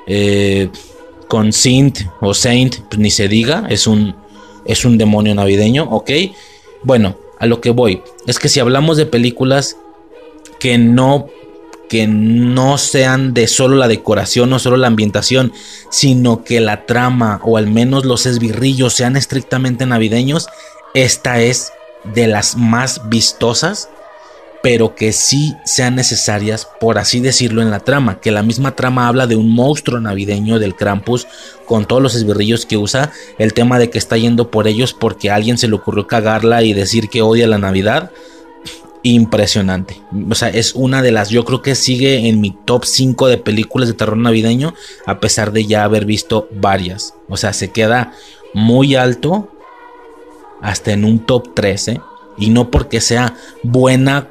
[0.07, 0.69] Eh,
[1.29, 4.15] con Saint o Saint, pues ni se diga, es un,
[4.67, 6.11] es un demonio navideño, ¿ok?
[6.83, 9.79] Bueno, a lo que voy, es que si hablamos de películas
[10.59, 11.29] que no
[11.93, 15.53] que no sean de solo la decoración o solo la ambientación,
[15.91, 20.49] sino que la trama o al menos los esbirrillos sean estrictamente navideños,
[20.95, 21.71] esta es
[22.15, 23.91] de las más vistosas
[24.63, 28.21] pero que sí sean necesarias, por así decirlo, en la trama.
[28.21, 31.27] Que la misma trama habla de un monstruo navideño del Krampus
[31.67, 33.11] con todos los esbirrillos que usa.
[33.39, 36.63] El tema de que está yendo por ellos porque a alguien se le ocurrió cagarla
[36.63, 38.13] y decir que odia la Navidad.
[39.05, 40.01] Impresionante.
[40.31, 43.39] O sea, es una de las, yo creo que sigue en mi top 5 de
[43.39, 44.75] películas de terror navideño,
[45.07, 47.15] a pesar de ya haber visto varias.
[47.29, 48.13] O sea, se queda
[48.55, 49.49] muy alto,
[50.61, 52.01] hasta en un top 13.
[52.39, 54.29] Y no porque sea buena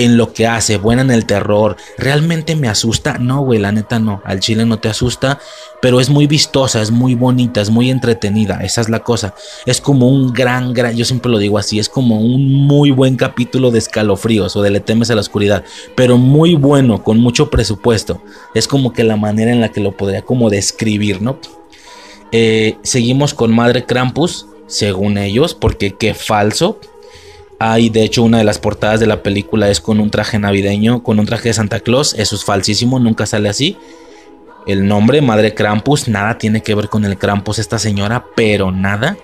[0.00, 1.76] en lo que hace, buena en el terror.
[1.98, 3.18] ¿Realmente me asusta?
[3.18, 4.22] No, güey, la neta no.
[4.24, 5.38] Al chile no te asusta,
[5.82, 8.60] pero es muy vistosa, es muy bonita, es muy entretenida.
[8.62, 9.34] Esa es la cosa.
[9.66, 13.16] Es como un gran, gran, yo siempre lo digo así, es como un muy buen
[13.16, 15.64] capítulo de escalofríos o de Le temes a la oscuridad,
[15.96, 18.22] pero muy bueno, con mucho presupuesto.
[18.54, 21.38] Es como que la manera en la que lo podría como describir, ¿no?
[22.32, 26.80] Eh, seguimos con Madre Krampus, según ellos, porque qué falso
[27.62, 31.02] hay, de hecho, una de las portadas de la película es con un traje navideño,
[31.02, 32.14] con un traje de Santa Claus.
[32.14, 33.76] Eso es falsísimo, nunca sale así.
[34.66, 39.18] El nombre, Madre Krampus, nada tiene que ver con el Krampus esta señora, pero nada.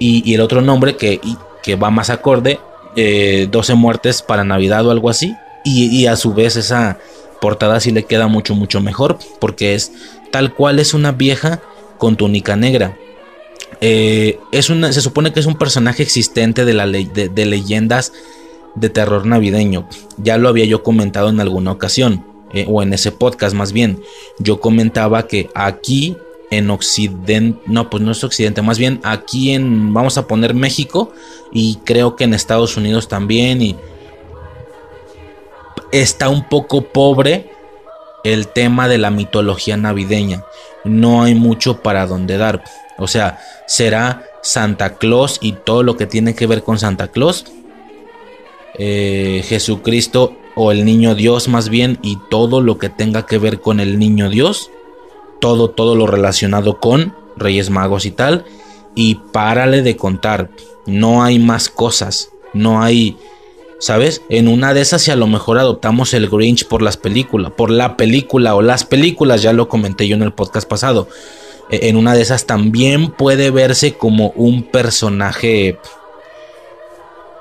[0.00, 1.20] Y, el otro nombre que,
[1.62, 2.58] que, va más acorde,
[2.96, 5.36] 12 eh, muertes para Navidad o algo así.
[5.64, 6.98] Y, y, a su vez esa
[7.40, 9.92] portada sí le queda mucho, mucho mejor, porque es
[10.32, 11.60] tal cual es una vieja
[11.96, 12.96] con túnica negra.
[13.80, 18.12] Eh, es una, se supone que es un personaje existente de, la de, leyendas
[18.74, 19.88] de terror navideño.
[20.16, 24.00] Ya lo había yo comentado en alguna ocasión, eh, o en ese podcast más bien.
[24.38, 26.16] Yo comentaba que aquí
[26.50, 31.12] en Occidente, no, pues no es Occidente, más bien aquí en, vamos a poner México
[31.52, 33.76] y creo que en Estados Unidos también y
[35.92, 37.50] está un poco pobre
[38.24, 40.44] el tema de la mitología navideña.
[40.84, 42.62] No hay mucho para donde dar.
[42.98, 47.44] O sea, será Santa Claus y todo lo que tiene que ver con Santa Claus.
[48.74, 53.60] Eh, Jesucristo o el niño Dios más bien y todo lo que tenga que ver
[53.60, 54.70] con el niño Dios.
[55.40, 58.44] Todo, todo lo relacionado con Reyes Magos y tal.
[58.94, 60.50] Y párale de contar.
[60.86, 62.30] No hay más cosas.
[62.52, 63.16] No hay...
[63.80, 64.22] ¿Sabes?
[64.28, 67.70] En una de esas, si a lo mejor adoptamos el Grinch por las películas, por
[67.70, 71.06] la película o las películas, ya lo comenté yo en el podcast pasado
[71.70, 75.78] en una de esas también puede verse como un personaje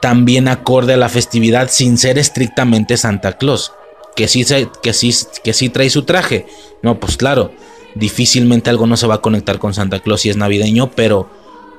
[0.01, 3.73] también acorde a la festividad sin ser estrictamente Santa Claus.
[4.15, 4.45] Que sí,
[4.81, 6.47] que sí, que sí trae su traje.
[6.81, 7.51] No, pues claro,
[7.95, 11.29] difícilmente algo no se va a conectar con Santa Claus si es navideño, pero,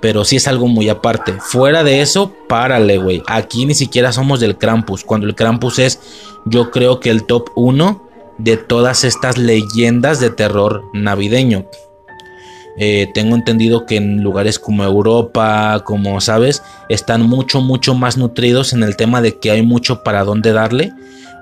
[0.01, 1.35] pero sí es algo muy aparte.
[1.41, 3.23] Fuera de eso, párale, güey.
[3.27, 5.05] Aquí ni siquiera somos del Krampus.
[5.05, 6.01] Cuando el Krampus es,
[6.45, 11.67] yo creo que el top 1 de todas estas leyendas de terror navideño.
[12.79, 18.73] Eh, tengo entendido que en lugares como Europa, como sabes, están mucho, mucho más nutridos
[18.73, 20.93] en el tema de que hay mucho para dónde darle.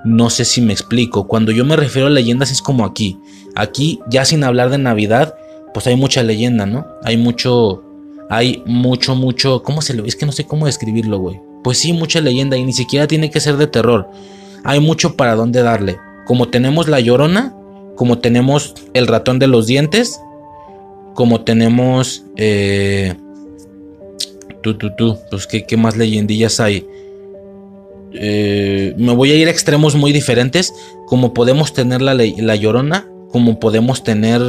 [0.03, 1.27] No sé si me explico.
[1.27, 3.19] Cuando yo me refiero a leyendas es como aquí.
[3.55, 5.35] Aquí, ya sin hablar de Navidad,
[5.73, 6.87] pues hay mucha leyenda, ¿no?
[7.03, 7.83] Hay mucho,
[8.29, 9.61] hay mucho, mucho.
[9.61, 10.05] ¿Cómo se lo?
[10.05, 11.39] Es que no sé cómo describirlo, güey.
[11.63, 14.09] Pues sí, mucha leyenda y ni siquiera tiene que ser de terror.
[14.63, 15.97] Hay mucho para dónde darle.
[16.25, 17.53] Como tenemos la llorona,
[17.95, 20.19] como tenemos el ratón de los dientes,
[21.17, 22.23] como tenemos...
[22.35, 23.15] Eh,
[24.61, 26.85] tú, tú, tú, pues ¿qué, más leyendillas hay?
[28.13, 30.75] Eh, me voy a ir a extremos muy diferentes,
[31.07, 34.43] como podemos tener la, la llorona, como podemos tener...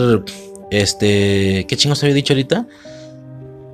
[0.70, 1.64] Este...
[1.66, 2.66] ¿Qué chingos había dicho ahorita?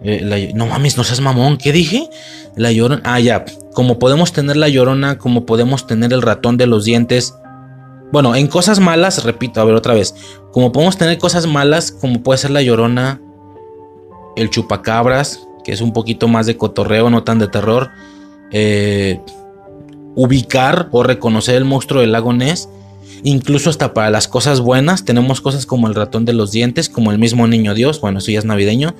[0.04, 2.08] Eh, no mames, no seas mamón, ¿qué dije?
[2.54, 3.02] La llorona.
[3.04, 3.44] Ah, ya.
[3.72, 7.34] Como podemos tener la llorona, como podemos tener el ratón de los dientes,
[8.12, 10.14] bueno, en cosas malas, repito, a ver otra vez.
[10.52, 13.20] Como podemos tener cosas malas, como puede ser la llorona,
[14.36, 17.90] el chupacabras, que es un poquito más de cotorreo, no tan de terror.
[18.50, 19.20] Eh,
[20.14, 22.68] ubicar o reconocer el monstruo del lago Ness.
[23.24, 27.10] Incluso hasta para las cosas buenas, tenemos cosas como el ratón de los dientes, como
[27.10, 28.00] el mismo niño Dios.
[28.00, 28.94] Bueno, eso ya es navideño.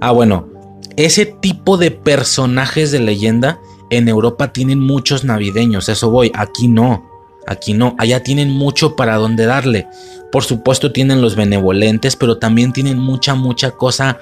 [0.00, 0.48] Ah, bueno,
[0.96, 5.88] ese tipo de personajes de leyenda en Europa tienen muchos navideños.
[5.88, 7.09] Eso voy, aquí no.
[7.50, 9.88] Aquí no, allá tienen mucho para donde darle.
[10.30, 14.20] Por supuesto tienen los benevolentes, pero también tienen mucha, mucha cosa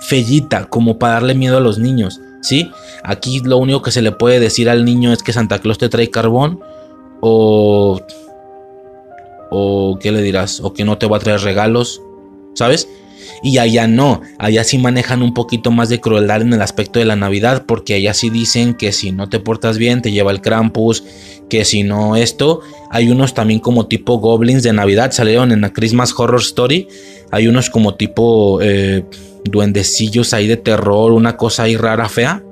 [0.00, 2.20] fellita, como para darle miedo a los niños.
[2.40, 2.70] ¿Sí?
[3.04, 5.90] Aquí lo único que se le puede decir al niño es que Santa Claus te
[5.90, 6.60] trae carbón
[7.20, 8.00] o
[9.50, 12.00] o qué le dirás, o que no te va a traer regalos,
[12.54, 12.88] ¿sabes?
[13.42, 17.04] Y allá no, allá sí manejan un poquito más de crueldad en el aspecto de
[17.04, 20.40] la Navidad, porque allá sí dicen que si no te portas bien te lleva el
[20.40, 21.04] Krampus,
[21.48, 22.60] que si no esto,
[22.90, 26.88] hay unos también como tipo goblins de Navidad, salieron en la Christmas Horror Story,
[27.30, 29.04] hay unos como tipo eh,
[29.44, 32.42] duendecillos ahí de terror, una cosa ahí rara, fea.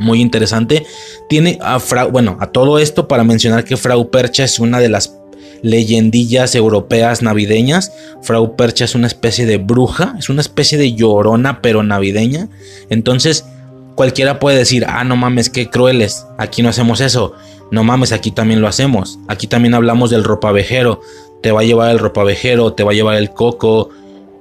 [0.00, 0.84] Muy interesante.
[1.28, 4.88] Tiene a Frau, bueno, a todo esto para mencionar que Frau Percha es una de
[4.88, 5.16] las
[5.64, 7.90] leyendillas europeas navideñas.
[8.20, 12.48] Frau Percha es una especie de bruja, es una especie de llorona pero navideña.
[12.90, 13.46] Entonces,
[13.94, 17.32] cualquiera puede decir, ah, no mames, qué crueles, aquí no hacemos eso.
[17.70, 19.18] No mames, aquí también lo hacemos.
[19.26, 21.00] Aquí también hablamos del ropavejero.
[21.42, 23.88] Te va a llevar el ropavejero, te va a llevar el coco,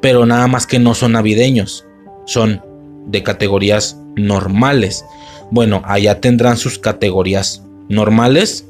[0.01, 1.85] pero nada más que no son navideños.
[2.25, 2.61] Son
[3.07, 5.05] de categorías normales.
[5.51, 8.65] Bueno, allá tendrán sus categorías normales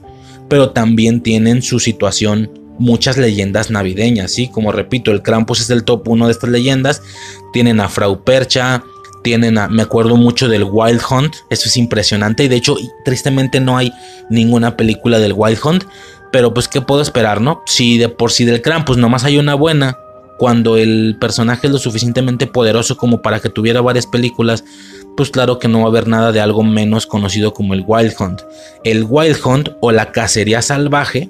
[0.50, 2.50] pero también tienen su situación
[2.80, 4.48] muchas leyendas navideñas, ¿sí?
[4.50, 7.02] Como repito, el Krampus es el top uno de estas leyendas.
[7.52, 8.84] Tienen a Frau Percha,
[9.24, 13.60] tienen a, me acuerdo mucho del Wild Hunt, eso es impresionante y de hecho tristemente
[13.60, 13.92] no hay
[14.30, 15.86] ninguna película del Wild Hunt,
[16.32, 17.64] pero pues qué puedo esperar, ¿no?
[17.66, 19.98] Si de por sí del Krampus nomás hay una buena,
[20.38, 24.66] cuando el personaje es lo suficientemente poderoso como para que tuviera varias películas,
[25.16, 28.14] pues claro que no va a haber nada de algo menos conocido como el Wild
[28.20, 28.42] Hunt.
[28.84, 31.30] El Wild Hunt o la cacería salvaje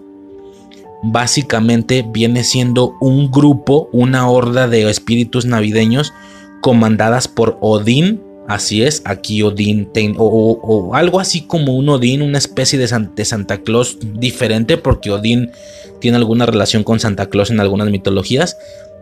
[1.03, 6.13] básicamente viene siendo un grupo, una horda de espíritus navideños
[6.61, 8.21] comandadas por Odín.
[8.47, 13.59] Así es, aquí Odín o, algo así como un Odín, una especie de, de Santa
[13.59, 15.51] Claus diferente porque Odín
[15.99, 18.57] tiene alguna relación con Santa Claus en algunas mitologías.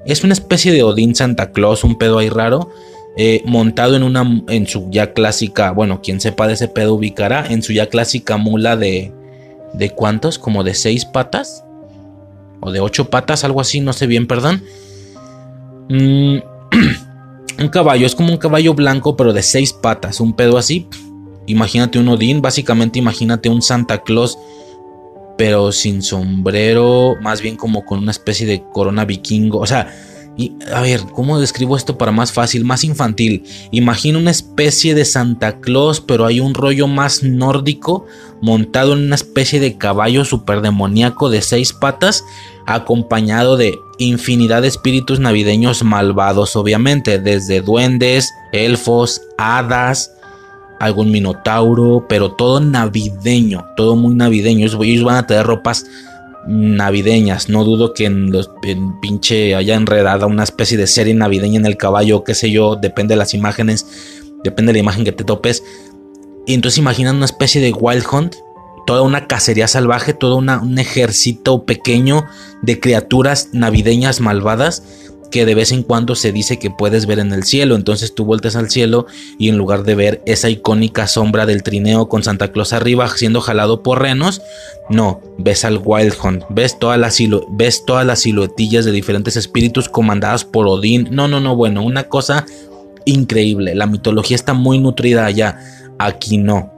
[0.06, 2.70] Es una especie de Odín Santa Claus, un pedo ahí raro
[3.18, 7.46] eh, montado en una en su ya clásica, bueno, quien sepa de ese pedo ubicará,
[7.48, 9.12] en su ya clásica mula de
[9.74, 11.64] de cuántos, como de seis patas
[12.60, 14.64] o de ocho patas, algo así, no sé bien, perdón.
[15.90, 16.38] Mm,
[17.60, 20.88] un caballo, es como un caballo blanco, pero de seis patas, un pedo así.
[21.48, 24.38] Imagínate un Odín, básicamente imagínate un Santa Claus,
[25.38, 29.92] pero sin sombrero, más bien como con una especie de corona vikingo, o sea,
[30.74, 33.44] a ver, ¿cómo describo esto para más fácil, más infantil?
[33.72, 38.06] Imagina una especie de Santa Claus, pero hay un rollo más nórdico,
[38.42, 42.24] montado en una especie de caballo super demoníaco de seis patas,
[42.66, 50.12] acompañado de infinidad de espíritus navideños malvados, obviamente, desde duendes, elfos, hadas,
[50.80, 54.66] algún minotauro, pero todo navideño, todo muy navideño.
[54.66, 55.86] Ellos van a tener ropas
[56.48, 57.50] navideñas.
[57.50, 58.52] No dudo que en los
[59.02, 63.14] pinche haya enredada una especie de serie navideña en el caballo, qué sé yo, depende
[63.14, 63.86] de las imágenes,
[64.44, 65.64] depende de la imagen que te topes.
[66.46, 68.36] Y entonces imaginan una especie de wild hunt,
[68.88, 72.26] toda una cacería salvaje, todo un ejército pequeño
[72.62, 74.84] de criaturas navideñas malvadas
[75.32, 77.76] que de vez en cuando se dice que puedes ver en el cielo.
[77.76, 79.08] Entonces tú vueltes al cielo
[79.40, 83.42] y en lugar de ver esa icónica sombra del trineo con Santa Claus arriba siendo
[83.42, 84.42] jalado por renos,
[84.90, 87.18] no, ves al Wild Hunt, ves todas las,
[87.50, 91.08] ves todas las siluetillas de diferentes espíritus comandadas por Odín.
[91.12, 92.46] No, no, no, bueno, una cosa
[93.06, 93.74] increíble.
[93.74, 95.60] La mitología está muy nutrida allá.
[95.98, 96.74] Aquí no.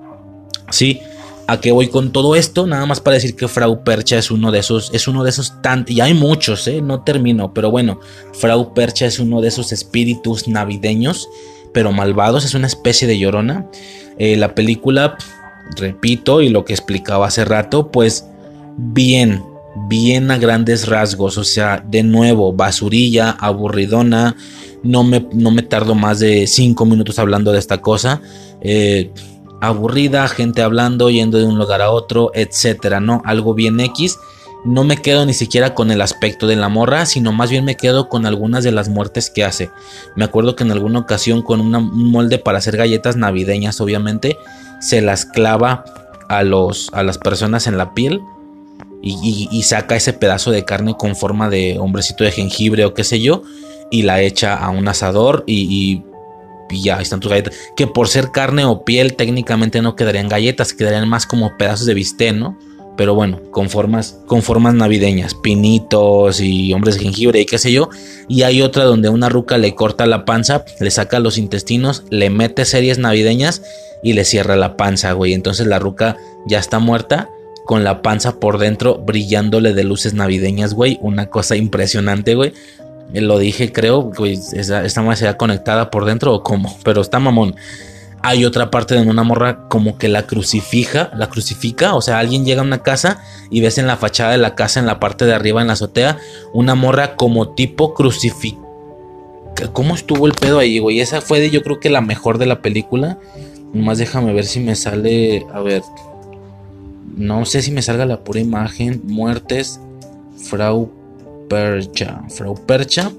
[0.69, 1.01] Sí,
[1.45, 2.65] ¿A qué voy con todo esto?
[2.67, 5.61] Nada más para decir que Frau Percha es uno de esos, es uno de esos
[5.61, 6.81] tan, y hay muchos, ¿eh?
[6.81, 7.99] no termino, pero bueno,
[8.33, 11.27] Frau Percha es uno de esos espíritus navideños,
[11.73, 13.67] pero malvados, es una especie de llorona.
[14.17, 15.17] Eh, la película,
[15.75, 18.25] repito, y lo que explicaba hace rato, pues
[18.77, 19.43] bien,
[19.89, 24.37] bien a grandes rasgos, o sea, de nuevo, basurilla, aburridona,
[24.81, 28.21] no me, no me tardo más de cinco minutos hablando de esta cosa.
[28.61, 29.11] Eh,
[29.67, 33.21] aburrida, gente hablando, yendo de un lugar a otro, etcétera, ¿no?
[33.25, 34.19] Algo bien X.
[34.65, 37.77] No me quedo ni siquiera con el aspecto de la morra, sino más bien me
[37.77, 39.71] quedo con algunas de las muertes que hace.
[40.15, 44.37] Me acuerdo que en alguna ocasión con un molde para hacer galletas navideñas, obviamente,
[44.81, 45.85] se las clava
[46.27, 48.21] a, los, a las personas en la piel
[49.01, 53.19] y, saca ese pedazo de carne con forma de hombrecito de jengibre o qué sé
[53.19, 53.43] yo
[53.91, 56.03] y la echa a un asador y
[56.71, 57.55] ya están tus galletas.
[57.75, 61.93] Que por ser carne o piel técnicamente no quedarían galletas, quedarían más como pedazos de
[61.93, 62.57] bistec, ¿no?
[62.95, 67.71] Pero bueno, con formas, con formas navideñas, pinitos y hombres de jengibre y qué sé
[67.71, 67.89] yo.
[68.27, 72.29] Y hay otra donde una ruca le corta la panza, le saca los intestinos, le
[72.29, 73.63] mete series navideñas
[74.03, 75.33] y le cierra la panza, güey.
[75.33, 77.29] Entonces la ruca ya está muerta
[77.65, 80.99] con la panza por dentro brillándole de luces navideñas, güey.
[81.01, 82.53] Una cosa impresionante, güey.
[83.11, 87.55] Lo dije, creo, pues esta más será conectada por dentro o cómo, pero está mamón.
[88.23, 92.45] hay otra parte donde una morra como que la crucifica, la crucifica, o sea, alguien
[92.45, 95.25] llega a una casa y ves en la fachada de la casa, en la parte
[95.25, 96.17] de arriba, en la azotea,
[96.53, 98.57] una morra como tipo crucifica.
[99.73, 100.99] ¿Cómo estuvo el pedo ahí, güey?
[100.99, 103.19] Esa fue de, yo creo que la mejor de la película.
[103.73, 105.83] Nomás déjame ver si me sale, a ver,
[107.15, 109.79] no sé si me salga la pura imagen, muertes,
[110.37, 111.02] Frau
[111.47, 113.11] Percha, Frau Percha.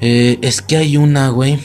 [0.00, 1.58] Eh, es que hay una, güey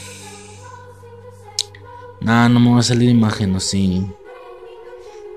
[2.27, 4.03] Ah, no me va a salir imagen, o sí.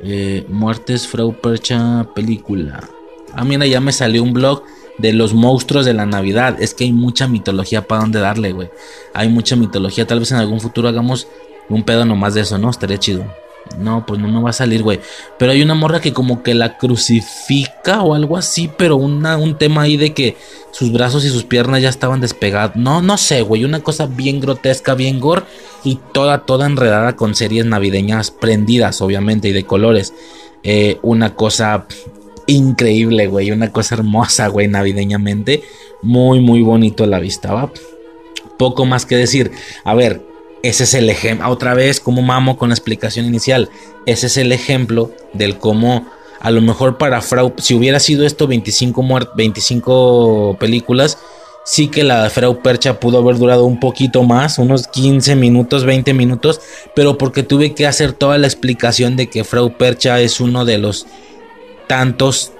[0.02, 2.88] Eh, Muertes Frau Percha película.
[3.34, 4.62] Ah, mira, ya me salió un blog
[4.96, 6.56] de los monstruos de la Navidad.
[6.62, 8.70] Es que hay mucha mitología para donde darle, güey.
[9.12, 10.06] Hay mucha mitología.
[10.06, 11.28] Tal vez en algún futuro hagamos
[11.68, 12.70] un pedo nomás de eso, ¿no?
[12.70, 13.26] Estaría chido.
[13.78, 15.00] No, pues no me va a salir, güey.
[15.38, 19.58] Pero hay una morra que como que la crucifica o algo así, pero una, un
[19.58, 20.36] tema ahí de que
[20.70, 22.76] sus brazos y sus piernas ya estaban despegados.
[22.76, 23.64] No, no sé, güey.
[23.64, 25.42] Una cosa bien grotesca, bien gore
[25.84, 30.14] y toda, toda enredada con series navideñas prendidas, obviamente, y de colores.
[30.62, 31.86] Eh, una cosa
[32.46, 33.50] increíble, güey.
[33.50, 35.62] Una cosa hermosa, güey, navideñamente.
[36.02, 37.72] Muy, muy bonito la vista, va.
[38.58, 39.52] Poco más que decir.
[39.84, 40.27] A ver,
[40.62, 43.70] ese es el ejemplo, otra vez como mamo con la explicación inicial,
[44.06, 46.06] ese es el ejemplo del cómo
[46.40, 49.04] a lo mejor para Frau, si hubiera sido esto 25,
[49.34, 51.18] 25 películas,
[51.64, 56.14] sí que la Frau Percha pudo haber durado un poquito más, unos 15 minutos, 20
[56.14, 56.60] minutos,
[56.94, 60.78] pero porque tuve que hacer toda la explicación de que Frau Percha es uno de
[60.78, 61.06] los
[61.88, 62.52] tantos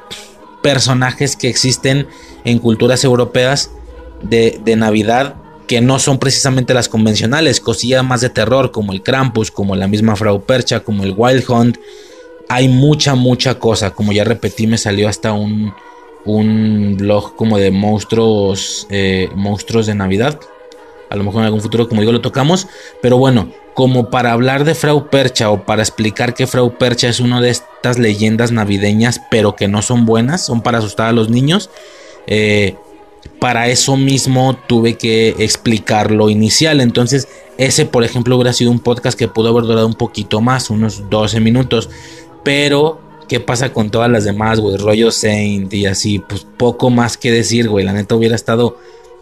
[0.63, 2.09] personajes que existen
[2.45, 3.71] en culturas europeas
[4.23, 5.37] de, de Navidad
[5.69, 9.87] que no son precisamente las convencionales, cosillas más de terror como el Krampus, como la
[9.87, 11.79] misma Frau Percha, como el Wild Hunt.
[12.49, 13.93] Hay mucha, mucha cosa.
[13.93, 15.75] Como ya repetí, me salió hasta un,
[16.25, 20.41] un blog como de monstruos, eh, monstruos de Navidad.
[21.11, 22.67] A lo mejor en algún futuro, como digo, lo tocamos.
[23.03, 27.21] Pero bueno, como para hablar de Frau Percha o para explicar que Frau Percha es
[27.21, 31.29] una de estas leyendas navideñas, pero que no son buenas, son para asustar a los
[31.29, 31.69] niños.
[32.27, 32.75] Eh,
[33.41, 36.81] para eso mismo tuve que explicar lo inicial.
[36.81, 40.71] Entonces, ese, por ejemplo, hubiera sido un podcast que pudo haber durado un poquito más,
[40.71, 41.89] unos 12 minutos.
[42.43, 44.77] Pero, ¿qué pasa con todas las demás, güey?
[44.77, 47.85] Rollo Saint y así, pues poco más que decir, güey.
[47.85, 48.77] La neta hubiera estado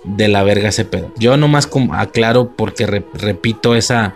[0.05, 1.11] de la verga ese pedo.
[1.19, 4.15] Yo nomás aclaro porque repito esa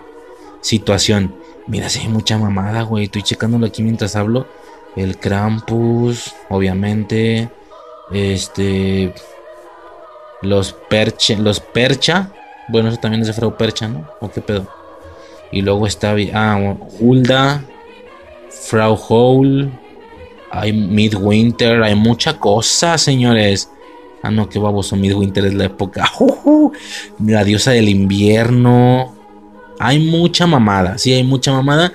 [0.60, 1.34] situación.
[1.66, 3.04] Mira, hay mucha mamada, güey.
[3.04, 4.46] Estoy checándolo aquí mientras hablo.
[4.96, 7.50] El Krampus, obviamente.
[8.12, 9.14] Este
[10.42, 12.32] los percha, los percha.
[12.68, 14.06] Bueno, eso también es de Frau Percha, ¿no?
[14.20, 14.68] ¿O qué pedo?
[15.52, 16.14] Y luego está.
[16.32, 17.64] Ah, Hulda.
[18.48, 19.70] Frau Hole.
[20.50, 21.82] Hay Midwinter.
[21.82, 23.70] Hay mucha cosa, señores.
[24.22, 24.96] Ah, no, qué baboso.
[24.96, 26.10] Midwinter es la época.
[27.26, 29.14] la diosa del invierno.
[29.78, 30.98] Hay mucha mamada.
[30.98, 31.92] Sí, hay mucha mamada.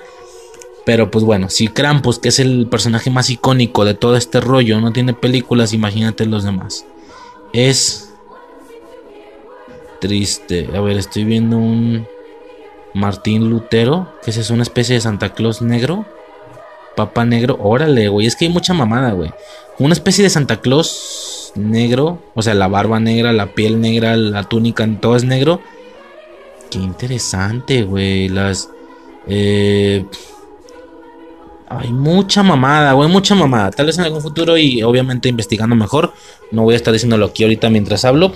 [0.84, 4.80] Pero pues bueno, si Krampus, que es el personaje más icónico de todo este rollo,
[4.80, 6.86] no tiene películas, imagínate los demás.
[7.52, 8.05] Es
[10.06, 10.68] triste.
[10.74, 12.06] A ver, estoy viendo un
[12.94, 16.06] Martín Lutero, que es una especie de Santa Claus negro.
[16.94, 19.30] Papa negro, órale, güey, es que hay mucha mamada, güey.
[19.78, 24.44] Una especie de Santa Claus negro, o sea, la barba negra, la piel negra, la
[24.44, 25.60] túnica, todo es negro.
[26.70, 28.28] Qué interesante, güey.
[28.28, 28.70] Las...
[29.26, 30.06] Eh,
[31.68, 33.70] hay mucha mamada, güey, mucha mamada.
[33.72, 36.14] Tal vez en algún futuro y obviamente investigando mejor.
[36.50, 38.32] No voy a estar diciéndolo aquí ahorita mientras hablo.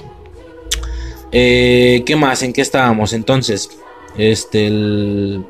[1.33, 2.43] Eh, ¿Qué más?
[2.43, 3.13] ¿En qué estábamos?
[3.13, 3.71] Entonces,
[4.17, 5.45] este, el...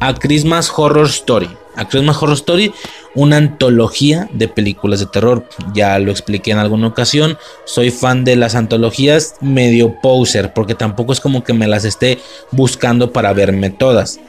[0.00, 1.50] A Christmas Horror Story.
[1.76, 2.72] A Christmas Horror Story,
[3.14, 5.46] una antología de películas de terror.
[5.74, 7.36] Ya lo expliqué en alguna ocasión.
[7.64, 12.18] Soy fan de las antologías medio poser, porque tampoco es como que me las esté
[12.50, 14.20] buscando para verme todas.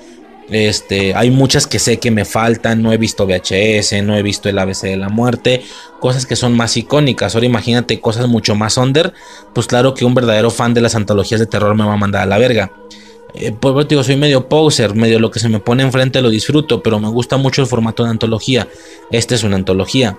[0.49, 4.47] Este, hay muchas que sé que me faltan, no he visto VHS, no he visto
[4.47, 5.63] el ABC de la muerte,
[5.99, 7.33] cosas que son más icónicas.
[7.35, 9.13] Ahora imagínate cosas mucho más under,
[9.53, 12.23] pues claro que un verdadero fan de las antologías de terror me va a mandar
[12.23, 12.71] a la verga.
[13.33, 16.81] Eh, pues digo, soy medio poser, medio lo que se me pone enfrente lo disfruto,
[16.81, 18.67] pero me gusta mucho el formato de antología.
[19.11, 20.17] Esta es una antología.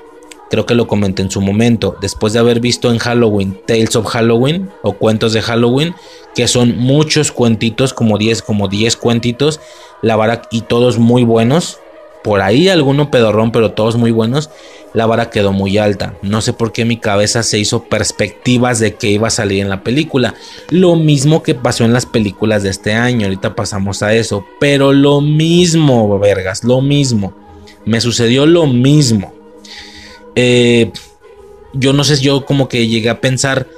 [0.48, 1.96] Creo que lo comenté en su momento.
[2.00, 5.94] Después de haber visto en Halloween Tales of Halloween o cuentos de Halloween,
[6.34, 9.60] que son muchos cuentitos, como 10 como 10 cuentitos,
[10.02, 11.78] la vara y todos muy buenos.
[12.22, 14.50] Por ahí alguno pedorrón, pero todos muy buenos.
[14.94, 16.14] La vara quedó muy alta.
[16.22, 19.68] No sé por qué mi cabeza se hizo perspectivas de que iba a salir en
[19.68, 20.34] la película.
[20.70, 23.26] Lo mismo que pasó en las películas de este año.
[23.26, 24.44] Ahorita pasamos a eso.
[24.58, 27.32] Pero lo mismo, vergas, lo mismo.
[27.84, 29.32] Me sucedió lo mismo.
[30.34, 30.90] Eh,
[31.74, 33.68] yo no sé, yo como que llegué a pensar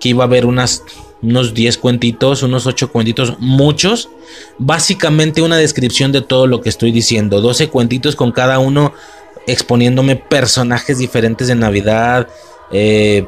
[0.00, 0.82] que iba a haber unas
[1.22, 4.08] unos 10 cuentitos, unos 8 cuentitos, muchos.
[4.58, 7.40] Básicamente una descripción de todo lo que estoy diciendo.
[7.40, 8.92] 12 cuentitos con cada uno
[9.46, 12.28] exponiéndome personajes diferentes de Navidad.
[12.70, 13.26] Eh,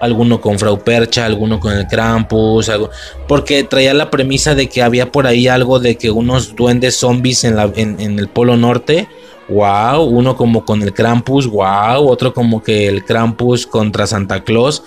[0.00, 2.90] alguno con Frau Percha, alguno con el Krampus, algo,
[3.26, 7.44] porque traía la premisa de que había por ahí algo de que unos duendes zombies
[7.44, 9.08] en, la, en, en el Polo Norte,
[9.48, 14.82] wow, uno como con el Krampus, wow, otro como que el Krampus contra Santa Claus,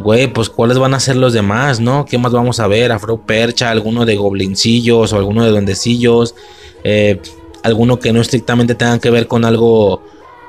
[0.00, 2.04] güey, pues cuáles van a ser los demás, ¿no?
[2.06, 2.90] ¿Qué más vamos a ver?
[2.90, 6.34] Afro Percha, alguno de goblincillos o alguno de duendecillos,
[6.84, 7.20] eh,
[7.62, 10.02] alguno que no estrictamente tengan que ver con algo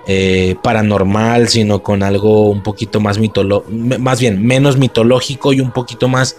[0.07, 5.71] eh, paranormal, sino con algo un poquito más mitológico, más bien menos mitológico y un
[5.71, 6.37] poquito más,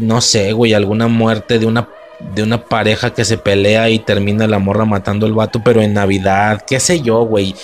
[0.00, 1.88] no sé, güey, alguna muerte de una,
[2.34, 5.94] de una pareja que se pelea y termina la morra matando al vato, pero en
[5.94, 7.54] Navidad, qué sé yo, güey.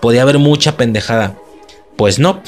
[0.00, 1.38] Podía haber mucha pendejada.
[1.96, 2.42] Pues no,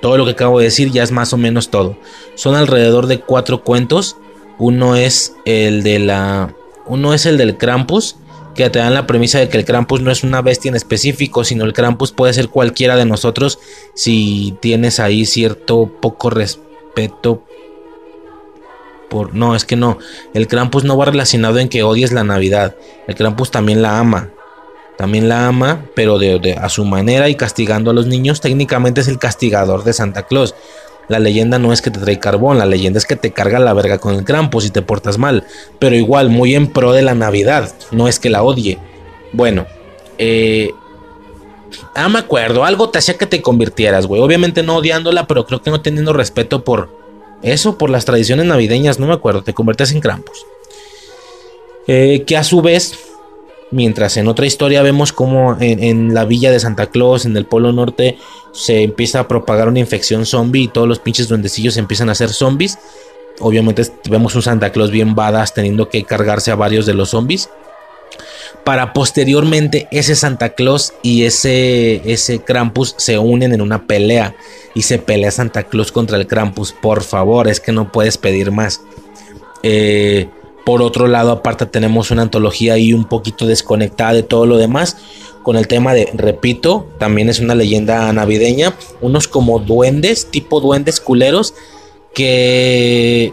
[0.00, 1.96] todo lo que acabo de decir ya es más o menos todo.
[2.34, 4.16] Son alrededor de cuatro cuentos.
[4.58, 6.54] Uno es el de la.
[6.86, 8.16] Uno es el del Krampus.
[8.54, 11.44] Que te dan la premisa de que el Krampus no es una bestia en específico.
[11.44, 13.58] Sino el Krampus puede ser cualquiera de nosotros.
[13.94, 17.44] Si tienes ahí cierto poco respeto.
[19.08, 19.34] Por.
[19.34, 19.98] No, es que no.
[20.34, 22.74] El Krampus no va relacionado en que odies la Navidad.
[23.06, 24.30] El Krampus también la ama
[25.00, 29.08] también la ama, pero de, a su manera y castigando a los niños, técnicamente es
[29.08, 30.54] el castigador de Santa Claus.
[31.08, 33.72] La leyenda no es que te trae carbón, la leyenda es que te carga la
[33.72, 35.44] verga con el crampo si te portas mal,
[35.78, 38.76] pero igual muy en pro de la Navidad, no es que la odie.
[39.32, 39.64] Bueno,
[40.18, 40.70] eh,
[41.94, 44.20] ah, me acuerdo, algo te hacía que te convirtieras, güey.
[44.20, 46.90] Obviamente no odiándola, pero creo que no teniendo respeto por
[47.40, 50.44] eso, por las tradiciones navideñas, no me acuerdo, te conviertes en Krampus.
[51.86, 53.09] Eh, que a su vez
[53.70, 57.72] Mientras en otra historia vemos como en, la villa de Santa Claus, en el Polo
[57.72, 58.18] Norte,
[58.52, 62.30] se empieza a propagar una infección zombie y todos los pinches duendecillos empiezan a ser
[62.30, 62.78] zombies.
[63.38, 67.48] Obviamente vemos un Santa Claus bien badass teniendo que cargarse a varios de los zombies.
[68.64, 74.34] Para posteriormente ese Santa Claus y ese, ese Krampus se unen en una pelea.
[74.74, 76.72] Y se pelea Santa Claus contra el Krampus.
[76.72, 78.80] Por favor, es que no puedes pedir más.
[79.62, 80.28] Eh,
[80.64, 84.96] por otro lado, aparte tenemos una antología ahí un poquito desconectada de todo lo demás.
[85.42, 88.74] Con el tema de, repito, también es una leyenda navideña.
[89.00, 91.54] Unos como duendes, tipo duendes culeros,
[92.14, 93.30] que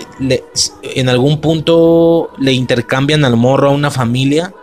[0.83, 4.53] en algún punto le intercambian al morro a una familia.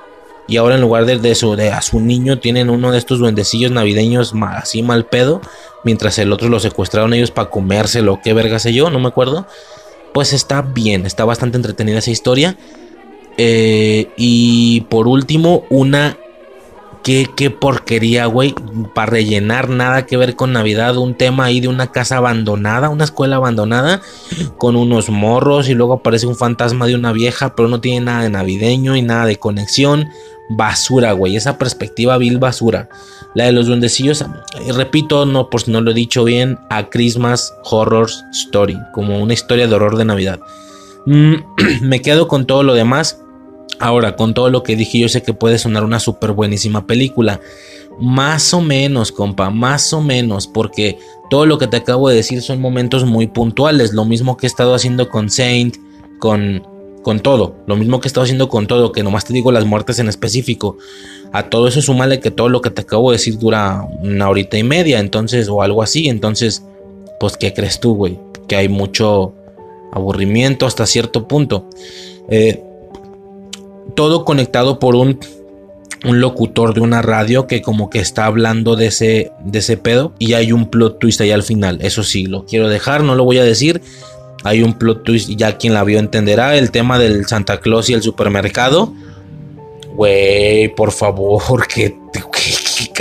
[0.46, 3.72] Y ahora en lugar de, de, de a su niño tienen uno de estos duendecillos
[3.72, 5.40] navideños así mal pedo.
[5.84, 8.20] Mientras el otro lo secuestraron ellos para comérselo.
[8.22, 8.90] ¿Qué verga sé yo?
[8.90, 9.46] No me acuerdo
[10.14, 12.56] pues está bien, está bastante entretenida esa historia.
[13.36, 16.16] Eh, y por último, una...
[17.02, 18.54] Qué, qué porquería, güey.
[18.94, 20.96] Para rellenar nada que ver con Navidad.
[20.96, 24.00] Un tema ahí de una casa abandonada, una escuela abandonada.
[24.56, 27.54] Con unos morros y luego aparece un fantasma de una vieja.
[27.56, 30.08] Pero no tiene nada de navideño y nada de conexión.
[30.48, 31.36] Basura, güey.
[31.36, 32.88] Esa perspectiva vil basura.
[33.34, 36.88] La de los duendecillos, eh, repito, no por si no lo he dicho bien, a
[36.88, 40.40] Christmas Horror Story, como una historia de horror de Navidad.
[41.06, 41.34] Mm,
[41.82, 43.20] me quedo con todo lo demás.
[43.80, 47.40] Ahora, con todo lo que dije, yo sé que puede sonar una súper buenísima película.
[47.98, 50.98] Más o menos, compa, más o menos, porque
[51.28, 53.92] todo lo que te acabo de decir son momentos muy puntuales.
[53.92, 55.76] Lo mismo que he estado haciendo con Saint,
[56.20, 56.62] con
[57.04, 59.64] con todo, lo mismo que he estado haciendo con todo, que nomás te digo las
[59.64, 60.76] muertes en específico.
[61.32, 64.58] A todo eso súmale que todo lo que te acabo de decir dura una horita
[64.58, 66.08] y media, entonces, o algo así.
[66.08, 66.64] Entonces,
[67.20, 68.18] pues, ¿qué crees tú, güey?
[68.48, 69.34] Que hay mucho
[69.92, 71.68] aburrimiento hasta cierto punto.
[72.28, 72.60] Eh,
[73.94, 75.20] todo conectado por un,
[76.04, 80.14] un locutor de una radio que como que está hablando de ese, de ese pedo
[80.18, 81.78] y hay un plot twist ahí al final.
[81.82, 83.82] Eso sí, lo quiero dejar, no lo voy a decir
[84.44, 86.54] hay un plot twist, ya quien la vio entenderá.
[86.54, 88.92] El tema del Santa Claus y el supermercado.
[89.96, 91.96] Güey, por favor, que,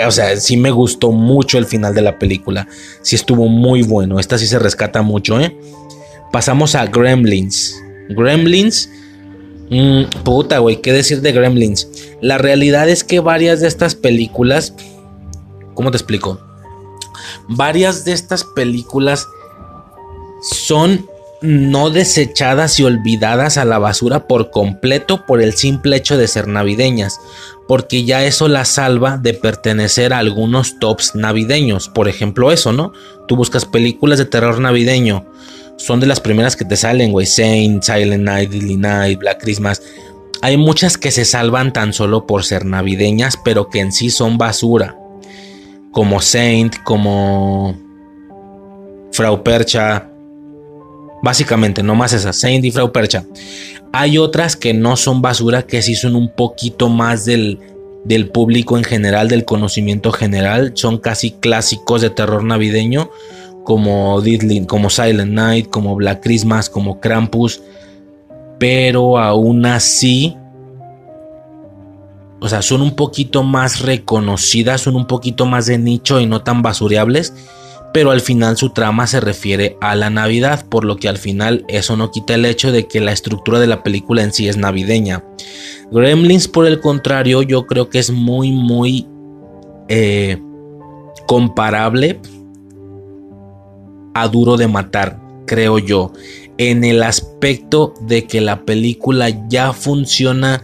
[0.08, 2.68] o sea, sí me gustó mucho el final de la película.
[3.02, 4.20] Sí estuvo muy bueno.
[4.20, 5.58] Esta sí se rescata mucho, ¿eh?
[6.32, 7.76] Pasamos a Gremlins.
[8.10, 8.90] Gremlins.
[9.70, 11.90] Mmm, puta, güey, ¿qué decir de Gremlins?
[12.22, 14.74] La realidad es que varias de estas películas.
[15.74, 16.40] ¿Cómo te explico?
[17.50, 19.28] Varias de estas películas
[20.42, 21.06] son
[21.44, 26.48] no desechadas y olvidadas a la basura por completo por el simple hecho de ser
[26.48, 27.20] navideñas,
[27.68, 31.90] porque ya eso la salva de pertenecer a algunos tops navideños.
[31.90, 32.94] Por ejemplo, eso, ¿no?
[33.28, 35.26] Tú buscas películas de terror navideño,
[35.76, 39.82] son de las primeras que te salen, güey, Saint, Silent Night, Deadly Night, Black Christmas.
[40.42, 44.38] Hay muchas que se salvan tan solo por ser navideñas, pero que en sí son
[44.38, 44.98] basura.
[45.92, 47.78] Como Saint, como
[49.12, 50.10] Frau Percha,
[51.24, 53.24] Básicamente, nomás esas, Saint y Frau Percha.
[53.94, 57.60] Hay otras que no son basura, que sí son un poquito más del,
[58.04, 60.74] del público en general, del conocimiento general.
[60.76, 63.10] Son casi clásicos de terror navideño,
[63.64, 67.62] como Diddling, como Silent Night, como Black Christmas, como Krampus.
[68.60, 70.36] Pero aún así,
[72.42, 76.44] o sea, son un poquito más reconocidas, son un poquito más de nicho y no
[76.44, 77.34] tan basureables
[77.94, 81.64] pero al final su trama se refiere a la Navidad, por lo que al final
[81.68, 84.58] eso no quita el hecho de que la estructura de la película en sí es
[84.58, 85.24] navideña.
[85.92, 89.08] Gremlins, por el contrario, yo creo que es muy, muy
[89.90, 90.42] eh,
[91.28, 92.20] comparable
[94.16, 96.12] a Duro de Matar, creo yo,
[96.58, 100.64] en el aspecto de que la película ya funciona.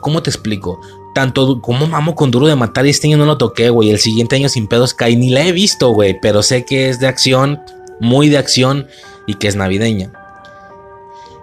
[0.00, 0.80] ¿Cómo te explico?
[1.16, 3.88] Tanto como mamo con Duro de Matar y este año no lo toqué, güey.
[3.88, 6.20] El siguiente año sin pedos cae, ni la he visto, güey.
[6.20, 7.58] Pero sé que es de acción,
[8.00, 8.86] muy de acción
[9.26, 10.12] y que es navideña.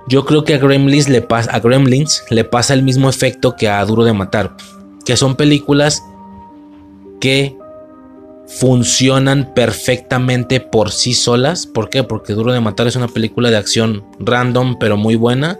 [0.08, 3.68] Yo creo que a Gremlins le pasa, a Gremlins le pasa el mismo efecto que
[3.68, 4.56] a Duro de Matar.
[5.06, 6.03] Que son películas
[7.19, 7.58] que
[8.45, 11.66] funcionan perfectamente por sí solas.
[11.66, 12.03] ¿Por qué?
[12.03, 15.58] Porque Duro de Matar es una película de acción random, pero muy buena.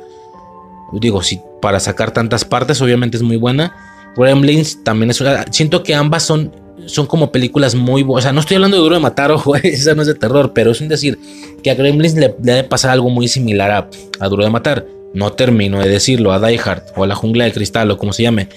[0.92, 3.92] Digo, si para sacar tantas partes, obviamente es muy buena.
[4.16, 5.45] Gremlins también es una.
[5.51, 6.51] Siento que ambas son,
[6.85, 8.24] son como películas muy buenas.
[8.24, 10.53] O sea, no estoy hablando de Duro de Matar, ojo, esa no es de terror,
[10.53, 11.17] pero es un decir
[11.64, 14.85] que a Gremlins le, debe pasar algo muy similar a, a, Duro de Matar.
[15.14, 18.14] No termino de decirlo, a Die Hard o a la Jungla de Cristal o como
[18.14, 18.50] se llame.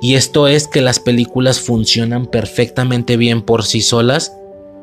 [0.00, 4.32] Y esto es que las películas funcionan perfectamente bien por sí solas.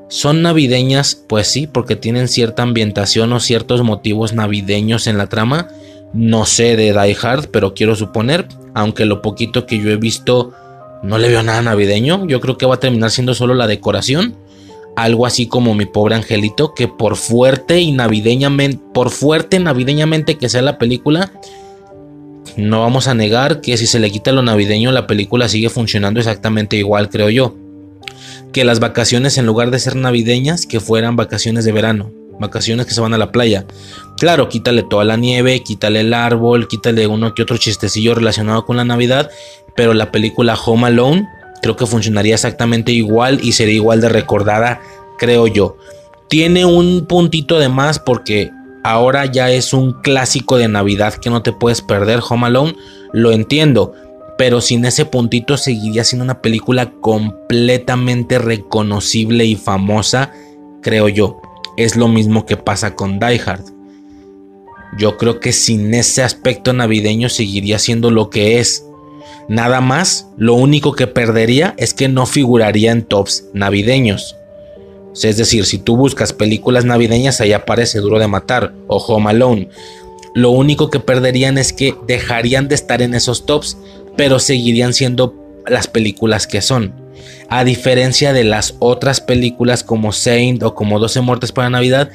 [0.10, 5.69] Son navideñas, pues sí, porque tienen cierta ambientación o ciertos motivos navideños en la trama
[6.14, 10.53] no sé de Die Hard, pero quiero suponer, aunque lo poquito que yo he visto
[11.03, 14.35] no le veo nada navideño, yo creo que va a terminar siendo solo la decoración.
[14.95, 20.48] Algo así como mi pobre angelito, que por fuerte y navideñamente, por fuerte navideñamente que
[20.48, 21.32] sea la película,
[22.56, 26.22] no vamos a negar que si se le quita lo navideño, la película sigue funcionando
[26.22, 27.56] exactamente igual, creo yo.
[28.53, 32.94] Que las vacaciones, en lugar de ser navideñas, que fueran vacaciones de verano vacaciones que
[32.94, 33.66] se van a la playa.
[34.18, 38.78] Claro, quítale toda la nieve, quítale el árbol, quítale uno que otro chistecillo relacionado con
[38.78, 39.30] la Navidad,
[39.76, 41.28] pero la película Home Alone
[41.62, 44.82] creo que funcionaría exactamente igual y sería igual de recordada,
[45.18, 45.78] creo yo.
[46.30, 48.52] Tiene un puntito de más porque
[48.84, 52.76] ahora ya es un clásico de Navidad que no te puedes perder, Home Alone,
[53.14, 53.94] lo entiendo,
[54.38, 60.32] pero sin ese puntito seguiría siendo una película completamente reconocible y famosa,
[60.82, 61.42] creo yo
[61.78, 63.64] es lo mismo que pasa con Die Hard.
[64.98, 68.86] Yo creo que sin ese aspecto navideño seguiría siendo lo que es.
[69.50, 74.36] Nada más, lo único que perdería es que no figuraría en tops navideños.
[75.22, 79.70] Es decir, si tú buscas películas navideñas, ahí aparece Duro de Matar o Home Alone.
[80.34, 83.78] Lo único que perderían es que dejarían de estar en esos tops,
[84.18, 85.34] pero seguirían siendo
[85.68, 87.05] las películas que son.
[87.50, 92.10] A diferencia de las otras películas como Saint o como 12 muertes para Navidad,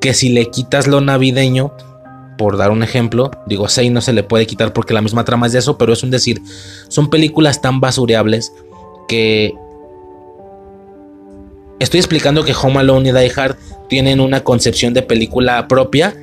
[0.00, 1.72] que si le quitas lo navideño,
[2.36, 5.46] por dar un ejemplo, digo Saint no se le puede quitar porque la misma trama
[5.46, 6.40] es de eso, pero es un decir,
[6.88, 8.52] son películas tan basureables
[9.08, 9.54] que
[11.78, 13.56] estoy explicando que Home Alone y Die Hard
[13.88, 16.16] tienen una concepción de película propia,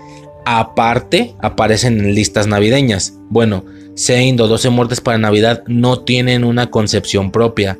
[0.46, 3.14] aparte aparecen en listas navideñas.
[3.30, 3.64] Bueno,
[3.96, 7.78] Saint o 12 muertes para Navidad no tienen una concepción propia.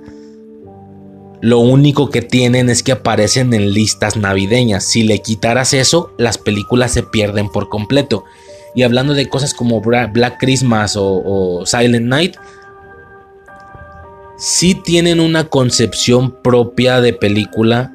[1.42, 4.86] Lo único que tienen es que aparecen en listas navideñas.
[4.86, 8.24] Si le quitaras eso, las películas se pierden por completo.
[8.76, 12.36] Y hablando de cosas como Black Christmas o, Silent Night,
[14.38, 17.92] sí tienen una concepción propia de película,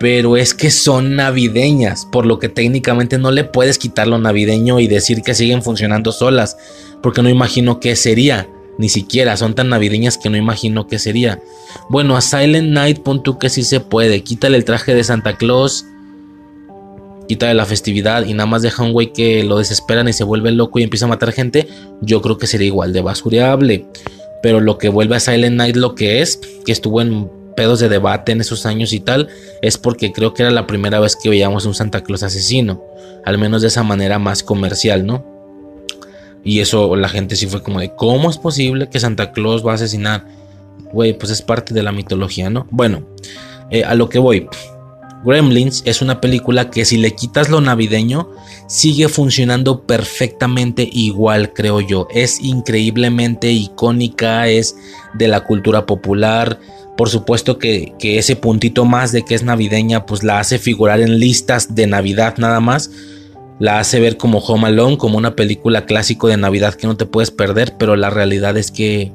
[0.00, 4.80] pero es que son navideñas, por lo que técnicamente no le puedes quitar lo navideño
[4.80, 6.56] y decir que siguen funcionando solas,
[7.02, 8.48] porque no imagino qué sería.
[8.78, 11.40] Ni siquiera son tan navideñas que no imagino qué sería.
[11.88, 14.22] Bueno, a Silent Night pon tú que sí se puede.
[14.22, 15.84] Quítale el traje de Santa Claus.
[17.28, 20.78] Quítale la festividad y nada más deja un que lo desesperan y se vuelve loco
[20.78, 21.68] y empieza a matar gente.
[22.00, 23.86] Yo creo que sería igual de basureable.
[24.42, 27.90] Pero lo que vuelve a Silent Night lo que es, que estuvo en pedos de
[27.90, 29.28] debate en esos años y tal,
[29.60, 32.82] es porque creo que era la primera vez que veíamos un Santa Claus asesino.
[33.24, 35.29] Al menos de esa manera más comercial, ¿no?
[36.44, 39.72] Y eso la gente sí fue como de, ¿cómo es posible que Santa Claus va
[39.72, 40.26] a asesinar?
[40.92, 42.66] Güey, pues es parte de la mitología, ¿no?
[42.70, 43.06] Bueno,
[43.70, 44.48] eh, a lo que voy.
[45.24, 48.30] Gremlins es una película que si le quitas lo navideño,
[48.66, 52.08] sigue funcionando perfectamente igual, creo yo.
[52.10, 54.76] Es increíblemente icónica, es
[55.14, 56.58] de la cultura popular.
[56.96, 61.00] Por supuesto que, que ese puntito más de que es navideña, pues la hace figurar
[61.00, 62.90] en listas de Navidad nada más.
[63.60, 67.06] La hace ver como Home Alone, como una película clásico de Navidad que no te
[67.06, 69.12] puedes perder, pero la realidad es que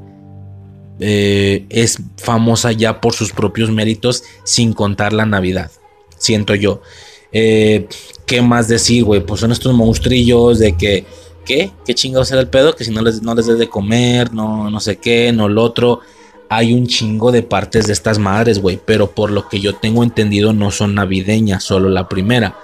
[1.02, 5.70] eh, es famosa ya por sus propios méritos sin contar la Navidad
[6.18, 6.82] siento yo.
[7.32, 7.88] Eh,
[8.26, 9.22] ¿Qué más decir, güey?
[9.22, 11.06] Pues son estos monstrillos de que,
[11.46, 11.72] ¿qué?
[11.86, 12.76] ¿Qué chingados era el pedo?
[12.76, 15.64] Que si no les, no les des de comer, no, no sé qué, no lo
[15.64, 16.00] otro.
[16.50, 18.80] Hay un chingo de partes de estas madres, güey.
[18.84, 22.58] Pero por lo que yo tengo entendido, no son navideñas, solo la primera.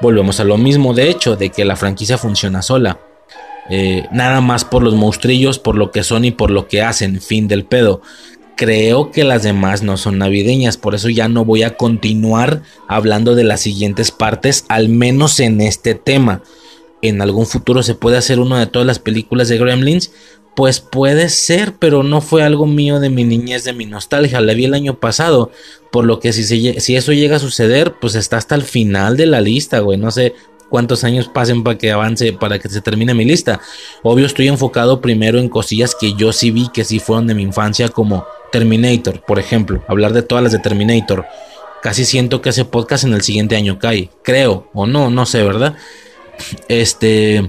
[0.00, 3.00] Volvemos a lo mismo, de hecho, de que la franquicia funciona sola.
[3.70, 7.20] Eh, nada más por los monstrillos, por lo que son y por lo que hacen,
[7.20, 8.00] fin del pedo
[8.58, 13.36] creo que las demás no son navideñas, por eso ya no voy a continuar hablando
[13.36, 16.42] de las siguientes partes, al menos en este tema.
[17.00, 20.10] En algún futuro se puede hacer uno de todas las películas de Gremlins,
[20.58, 24.54] pues puede ser, pero no fue algo mío de mi niñez, de mi nostalgia, la
[24.54, 25.52] vi el año pasado,
[25.92, 26.42] por lo que si,
[26.80, 30.10] si eso llega a suceder, pues está hasta el final de la lista, güey, no
[30.10, 30.34] sé
[30.68, 33.60] cuántos años pasen para que avance, para que se termine mi lista.
[34.02, 37.44] Obvio estoy enfocado primero en cosillas que yo sí vi, que sí fueron de mi
[37.44, 41.24] infancia, como Terminator, por ejemplo, hablar de todas las de Terminator.
[41.82, 44.10] Casi siento que ese podcast en el siguiente año cae.
[44.24, 45.76] Creo, o no, no sé, ¿verdad?
[46.66, 47.48] Este.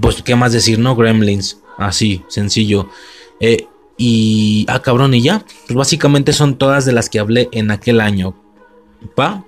[0.00, 0.94] Pues, ¿qué más decir, no?
[0.94, 1.58] Gremlins.
[1.78, 2.88] Así, sencillo.
[3.40, 4.66] Eh, y.
[4.68, 5.44] Ah, cabrón, y ya.
[5.66, 8.34] Pues básicamente son todas de las que hablé en aquel año.
[9.18, 9.44] ¿Va?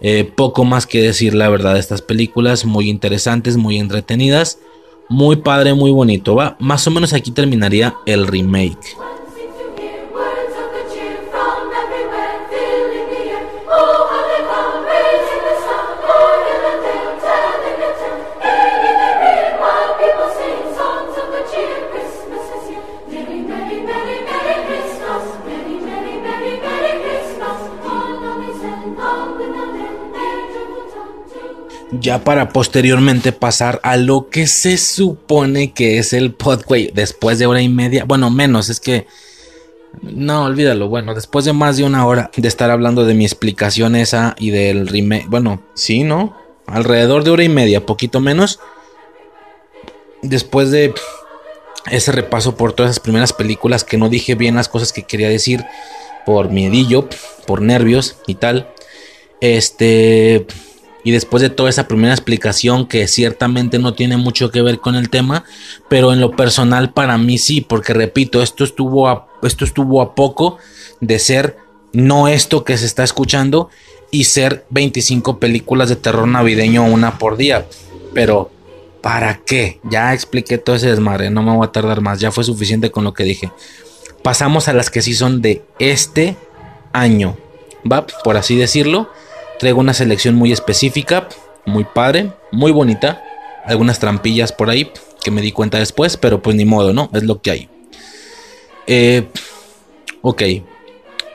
[0.00, 2.64] Eh, poco más que decir, la verdad, de estas películas.
[2.64, 4.58] Muy interesantes, muy entretenidas.
[5.08, 6.34] Muy padre, muy bonito.
[6.34, 8.96] Va, más o menos aquí terminaría el remake.
[32.08, 37.44] Ya para posteriormente pasar a lo que se supone que es el podcast después de
[37.44, 39.06] hora y media, bueno, menos, es que
[40.00, 43.94] no, olvídalo, bueno, después de más de una hora de estar hablando de mi explicación
[43.94, 46.34] esa y del remake, bueno, sí, ¿no?
[46.66, 48.58] Alrededor de hora y media, poquito menos.
[50.22, 50.94] Después de
[51.90, 55.28] ese repaso por todas esas primeras películas que no dije bien las cosas que quería
[55.28, 55.62] decir
[56.24, 57.06] por miedillo,
[57.46, 58.72] por nervios y tal.
[59.42, 60.46] Este,
[61.04, 64.94] y después de toda esa primera explicación que ciertamente no tiene mucho que ver con
[64.94, 65.44] el tema,
[65.88, 70.14] pero en lo personal para mí sí, porque repito, esto estuvo a, esto estuvo a
[70.14, 70.58] poco
[71.00, 71.56] de ser
[71.92, 73.70] no esto que se está escuchando
[74.10, 77.66] y ser 25 películas de terror navideño una por día.
[78.14, 78.50] Pero
[79.00, 79.80] ¿para qué?
[79.84, 83.04] Ya expliqué todo ese desmadre, no me voy a tardar más, ya fue suficiente con
[83.04, 83.52] lo que dije.
[84.22, 86.36] Pasamos a las que sí son de este
[86.92, 87.36] año,
[87.90, 88.06] ¿va?
[88.24, 89.08] Por así decirlo
[89.58, 91.28] Traigo una selección muy específica,
[91.66, 93.22] muy padre, muy bonita.
[93.64, 94.90] Algunas trampillas por ahí
[95.22, 97.10] que me di cuenta después, pero pues ni modo, ¿no?
[97.12, 97.68] Es lo que hay.
[98.86, 99.28] Eh,
[100.22, 100.42] ok.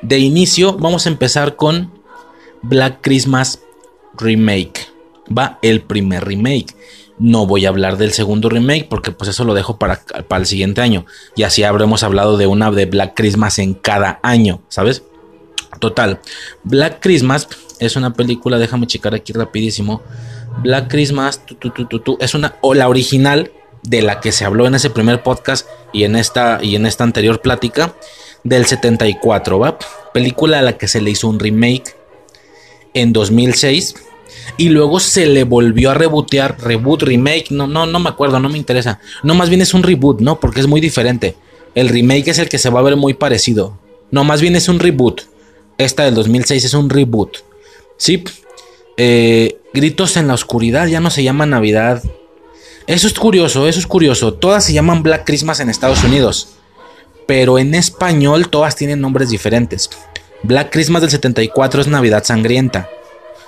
[0.02, 1.92] De inicio vamos a empezar con
[2.62, 3.62] Black Christmas
[4.18, 4.88] Remake.
[5.36, 6.76] Va el primer remake.
[7.20, 10.48] No voy a hablar del segundo remake porque pues eso lo dejo para, para el
[10.48, 11.06] siguiente año.
[11.36, 15.04] Y así habremos hablado de una de Black Christmas en cada año, ¿sabes?
[15.80, 16.20] Total.
[16.64, 17.48] Black Christmas
[17.86, 20.02] es una película, déjame checar aquí rapidísimo.
[20.62, 21.42] Black Christmas,
[22.20, 23.52] es una, o la original
[23.84, 27.04] de la que se habló en ese primer podcast y en esta, y en esta
[27.04, 27.96] anterior plática,
[28.44, 29.78] del 74, ¿va?
[30.14, 31.96] Película a la que se le hizo un remake
[32.94, 33.96] en 2006
[34.58, 38.50] y luego se le volvió a rebootear, reboot, remake, no, no, no me acuerdo, no
[38.50, 39.00] me interesa.
[39.24, 40.40] No, más bien es un reboot, ¿no?
[40.40, 41.36] Porque es muy diferente.
[41.76, 43.80] El remake es el que se va a ver muy parecido.
[44.12, 45.22] No, más bien es un reboot.
[45.78, 47.38] Esta del 2006 es un reboot.
[48.04, 48.22] Sí.
[48.98, 52.04] Eh, gritos en la oscuridad ya no se llama Navidad.
[52.86, 54.34] Eso es curioso, eso es curioso.
[54.34, 56.50] Todas se llaman Black Christmas en Estados Unidos.
[57.28, 59.90] Pero en español todas tienen nombres diferentes.
[60.44, 62.90] Black Christmas del 74 es Navidad Sangrienta.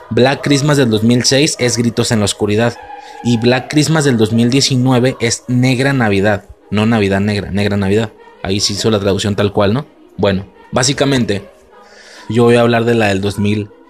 [0.09, 2.77] Black Christmas del 2006 es Gritos en la Oscuridad.
[3.25, 6.45] Y Black Christmas del 2019 es Negra Navidad.
[6.71, 8.13] No Navidad Negra, Negra Navidad.
[8.41, 9.85] Ahí sí hizo la traducción tal cual, ¿no?
[10.15, 11.43] Bueno, básicamente
[12.29, 13.19] yo voy a hablar de la del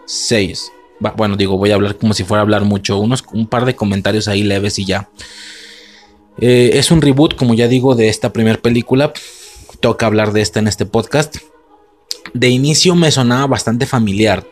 [0.05, 0.71] 2006.
[1.17, 2.97] Bueno, digo, voy a hablar como si fuera a hablar mucho.
[2.97, 5.09] Unos, un par de comentarios ahí leves y ya.
[6.39, 9.13] Eh, es un reboot, como ya digo, de esta primera película.
[9.79, 11.37] Toca hablar de esta en este podcast.
[12.33, 14.45] De inicio me sonaba bastante familiar.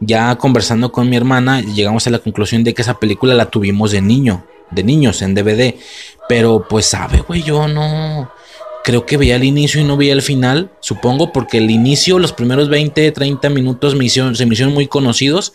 [0.00, 3.90] ya conversando con mi hermana, llegamos a la conclusión de que esa película la tuvimos
[3.90, 5.74] de niño, de niños en DVD.
[6.28, 8.30] Pero pues sabe, güey, yo no...
[8.84, 12.32] Creo que veía el inicio y no veía el final, supongo, porque el inicio, los
[12.32, 15.52] primeros 20, 30 minutos se me hicieron muy conocidos,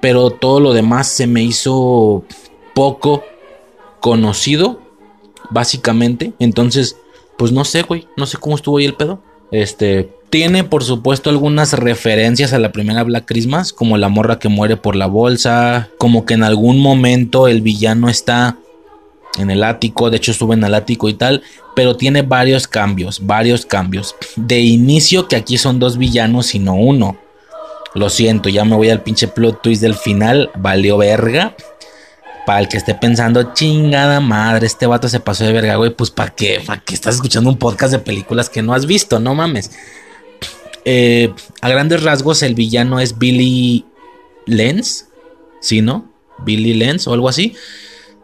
[0.00, 2.24] pero todo lo demás se me hizo
[2.74, 3.24] poco
[4.00, 4.82] conocido,
[5.50, 6.32] básicamente.
[6.38, 6.96] Entonces,
[7.38, 9.22] pues no sé, güey, no sé cómo estuvo ahí el pedo.
[9.50, 14.48] Este, tiene por supuesto algunas referencias a la primera Black Christmas, como la morra que
[14.48, 18.58] muere por la bolsa, como que en algún momento el villano está
[19.38, 21.42] en el ático, de hecho sube en el ático y tal,
[21.74, 24.14] pero tiene varios cambios, varios cambios.
[24.36, 27.18] De inicio que aquí son dos villanos y no uno.
[27.94, 31.56] Lo siento, ya me voy al pinche plot twist del final, valió verga.
[32.46, 36.10] Para el que esté pensando, chingada madre, este vato se pasó de verga, güey, pues
[36.10, 36.62] ¿para qué?
[36.64, 39.18] ¿Para qué estás escuchando un podcast de películas que no has visto?
[39.18, 39.70] No mames.
[40.84, 41.32] Eh,
[41.62, 43.86] a grandes rasgos, el villano es Billy
[44.44, 45.06] Lenz,
[45.60, 46.12] ¿sí, no?
[46.44, 47.54] Billy Lenz o algo así.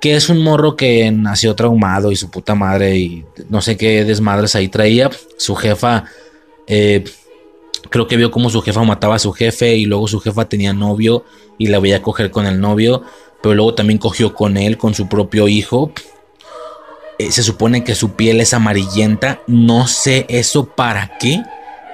[0.01, 4.05] Que es un morro que nació traumado y su puta madre y no sé qué
[4.05, 5.11] desmadres ahí traía.
[5.37, 6.05] Su jefa,
[6.67, 7.05] eh,
[7.91, 10.73] creo que vio como su jefa mataba a su jefe y luego su jefa tenía
[10.73, 11.25] novio
[11.59, 13.03] y la veía coger con el novio
[13.43, 15.93] pero luego también cogió con él, con su propio hijo.
[17.19, 21.43] Eh, se supone que su piel es amarillenta, no sé eso para qué.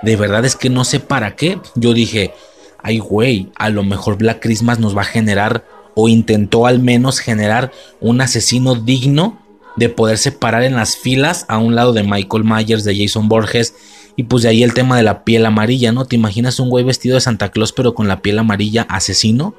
[0.03, 1.59] De verdad es que no sé para qué.
[1.75, 2.35] Yo dije,
[2.83, 5.65] ay güey, a lo mejor Black Christmas nos va a generar
[5.97, 9.43] o intentó al menos generar un asesino digno
[9.75, 13.75] de poderse parar en las filas a un lado de Michael Myers, de Jason Borges.
[14.15, 16.05] Y pues de ahí el tema de la piel amarilla, ¿no?
[16.05, 19.55] ¿Te imaginas un güey vestido de Santa Claus pero con la piel amarilla asesino?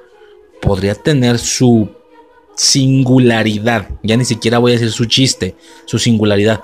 [0.62, 1.90] podría tener su
[2.56, 3.90] singularidad.
[4.04, 6.62] Ya ni siquiera voy a decir su chiste, su singularidad.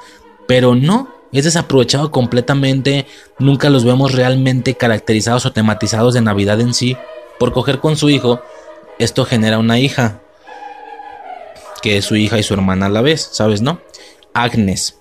[0.47, 3.05] Pero no, es desaprovechado completamente.
[3.39, 6.97] Nunca los vemos realmente caracterizados o tematizados de Navidad en sí.
[7.39, 8.41] Por coger con su hijo,
[8.99, 10.21] esto genera una hija.
[11.81, 13.61] Que es su hija y su hermana a la vez, ¿sabes?
[13.61, 13.81] ¿No?
[14.33, 14.97] Agnes.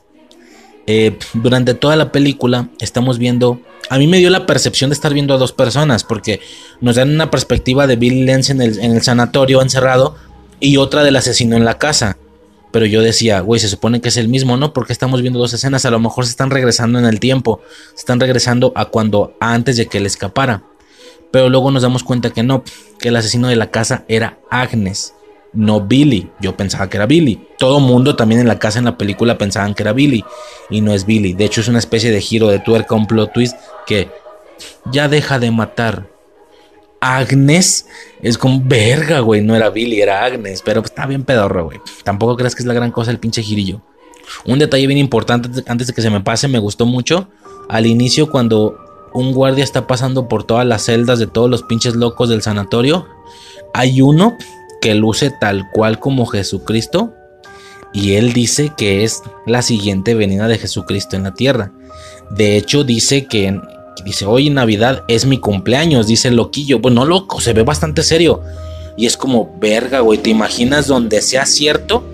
[0.87, 3.61] Eh, durante toda la película estamos viendo
[3.93, 6.41] a mí me dio la percepción de estar viendo a dos personas, porque
[6.81, 10.17] nos dan una perspectiva de Billy Lenz en el, en el sanatorio encerrado
[10.61, 12.17] y otra del asesino en la casa.
[12.71, 14.73] Pero yo decía, güey, se supone que es el mismo, ¿no?
[14.73, 18.01] Porque estamos viendo dos escenas, a lo mejor se están regresando en el tiempo, se
[18.01, 20.63] están regresando a cuando antes de que él escapara.
[21.33, 22.63] Pero luego nos damos cuenta que no,
[23.01, 25.15] que el asesino de la casa era Agnes
[25.53, 26.31] no Billy.
[26.41, 27.41] Yo pensaba que era Billy.
[27.59, 30.25] Todo mundo también en la casa en la película pensaban que era Billy
[30.71, 31.35] y no es Billy.
[31.35, 34.09] De hecho es una especie de giro de tuerca, un plot twist que
[34.91, 36.09] ya deja de matar.
[37.01, 37.87] Agnes
[38.23, 39.43] es como verga, güey.
[39.43, 40.63] No era Billy, era Agnes.
[40.65, 41.81] Pero está bien pedorro, güey.
[42.05, 43.83] Tampoco creas que es la gran cosa el pinche girillo.
[44.45, 47.29] Un detalle bien importante antes de que se me pase, me gustó mucho.
[47.69, 48.79] Al inicio, cuando
[49.15, 53.07] un guardia está pasando por todas las celdas de todos los pinches locos del sanatorio,
[53.75, 54.37] hay uno
[54.81, 57.13] que luce tal cual como Jesucristo
[57.93, 61.73] y él dice que es la siguiente venida de Jesucristo en la tierra.
[62.31, 63.61] De hecho dice que
[64.05, 66.79] dice hoy en Navidad es mi cumpleaños, dice el loquillo.
[66.79, 68.43] Bueno, loco, se ve bastante serio.
[68.97, 72.05] Y es como, verga, güey, ¿te imaginas donde sea cierto?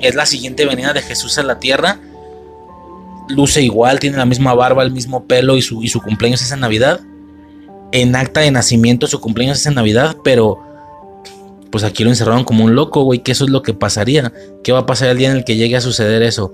[0.00, 2.00] Es la siguiente venida de Jesús a la tierra.
[3.28, 6.52] Luce igual, tiene la misma barba, el mismo pelo y su, y su cumpleaños es
[6.52, 7.00] en Navidad.
[7.92, 10.58] En acta de nacimiento su cumpleaños es en Navidad, pero
[11.70, 14.32] pues aquí lo encerraron como un loco, güey, que eso es lo que pasaría.
[14.62, 16.52] ¿Qué va a pasar el día en el que llegue a suceder eso?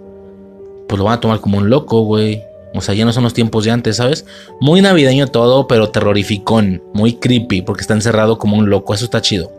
[0.88, 2.42] Pues lo van a tomar como un loco, güey.
[2.74, 4.24] O sea, ya no son los tiempos de antes, ¿sabes?
[4.60, 9.20] Muy navideño todo, pero terrorificón, muy creepy, porque está encerrado como un loco, eso está
[9.20, 9.52] chido.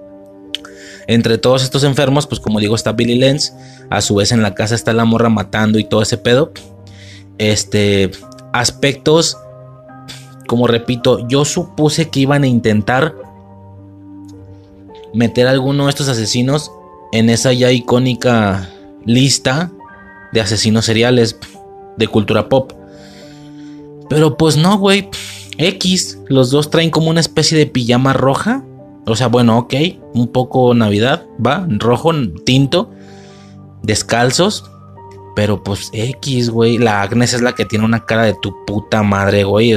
[1.08, 3.54] Entre todos estos enfermos, pues como digo, está Billy Lenz,
[3.90, 6.54] a su vez en la casa está la morra matando y todo ese pedo.
[7.40, 8.12] Este,
[8.54, 9.38] aspectos,
[10.48, 13.16] como repito, yo supuse que iban a intentar
[15.14, 16.72] meter a alguno de estos asesinos
[17.12, 18.70] en esa ya icónica
[19.06, 19.72] lista
[20.32, 21.40] de asesinos seriales
[21.98, 22.72] de cultura pop.
[24.10, 25.10] Pero pues no, güey.
[25.58, 28.64] X, los dos traen como una especie de pijama roja.
[29.06, 29.74] O sea, bueno, ok,
[30.14, 32.12] un poco Navidad, va, rojo,
[32.46, 32.92] tinto,
[33.84, 34.70] descalzos.
[35.40, 36.78] Pero pues X, güey.
[36.78, 39.74] La Agnes es la que tiene una cara de tu puta madre, güey.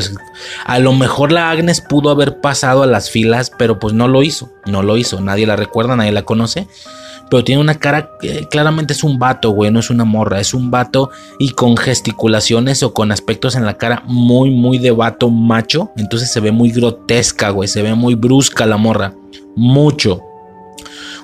[0.66, 4.24] a lo mejor la Agnes pudo haber pasado a las filas, pero pues no lo
[4.24, 4.50] hizo.
[4.66, 5.20] No lo hizo.
[5.20, 6.66] Nadie la recuerda, nadie la conoce.
[7.30, 9.70] Pero tiene una cara, que claramente es un vato, güey.
[9.70, 10.40] No es una morra.
[10.40, 14.90] Es un vato y con gesticulaciones o con aspectos en la cara muy, muy de
[14.90, 15.92] vato macho.
[15.96, 17.68] Entonces se ve muy grotesca, güey.
[17.68, 19.14] Se ve muy brusca la morra.
[19.54, 20.22] Mucho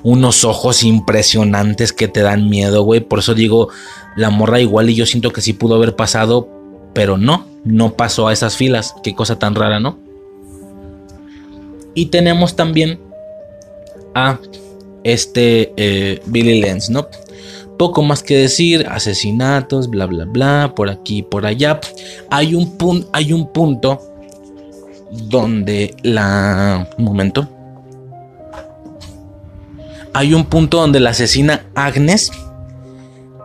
[0.02, 3.00] unos ojos impresionantes que te dan miedo, güey.
[3.00, 3.68] Por eso digo,
[4.16, 6.48] la morra igual y yo siento que sí pudo haber pasado,
[6.94, 8.94] pero no, no pasó a esas filas.
[9.02, 9.98] Qué cosa tan rara, ¿no?
[11.94, 13.00] Y tenemos también
[14.14, 14.38] a
[15.04, 17.08] este eh, Billy Lenz, ¿no?
[17.78, 21.80] Poco más que decir, asesinatos, bla, bla, bla, por aquí, por allá.
[22.30, 24.00] Hay un, hay un punto
[25.10, 26.88] donde la...
[26.98, 27.48] Un momento.
[30.12, 32.32] Hay un punto donde la asesina Agnes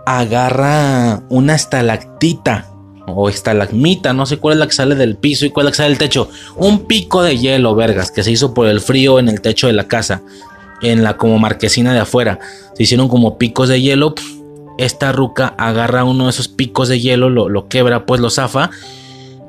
[0.06, 2.70] agarra una estalactita
[3.06, 5.72] o estalagmita, no sé cuál es la que sale del piso y cuál es la
[5.72, 6.30] que sale del techo.
[6.56, 9.74] Un pico de hielo, vergas, que se hizo por el frío en el techo de
[9.74, 10.22] la casa,
[10.82, 12.40] en la como marquesina de afuera.
[12.76, 14.16] Se hicieron como picos de hielo.
[14.78, 18.72] Esta ruca agarra uno de esos picos de hielo, lo, lo quebra, pues lo zafa.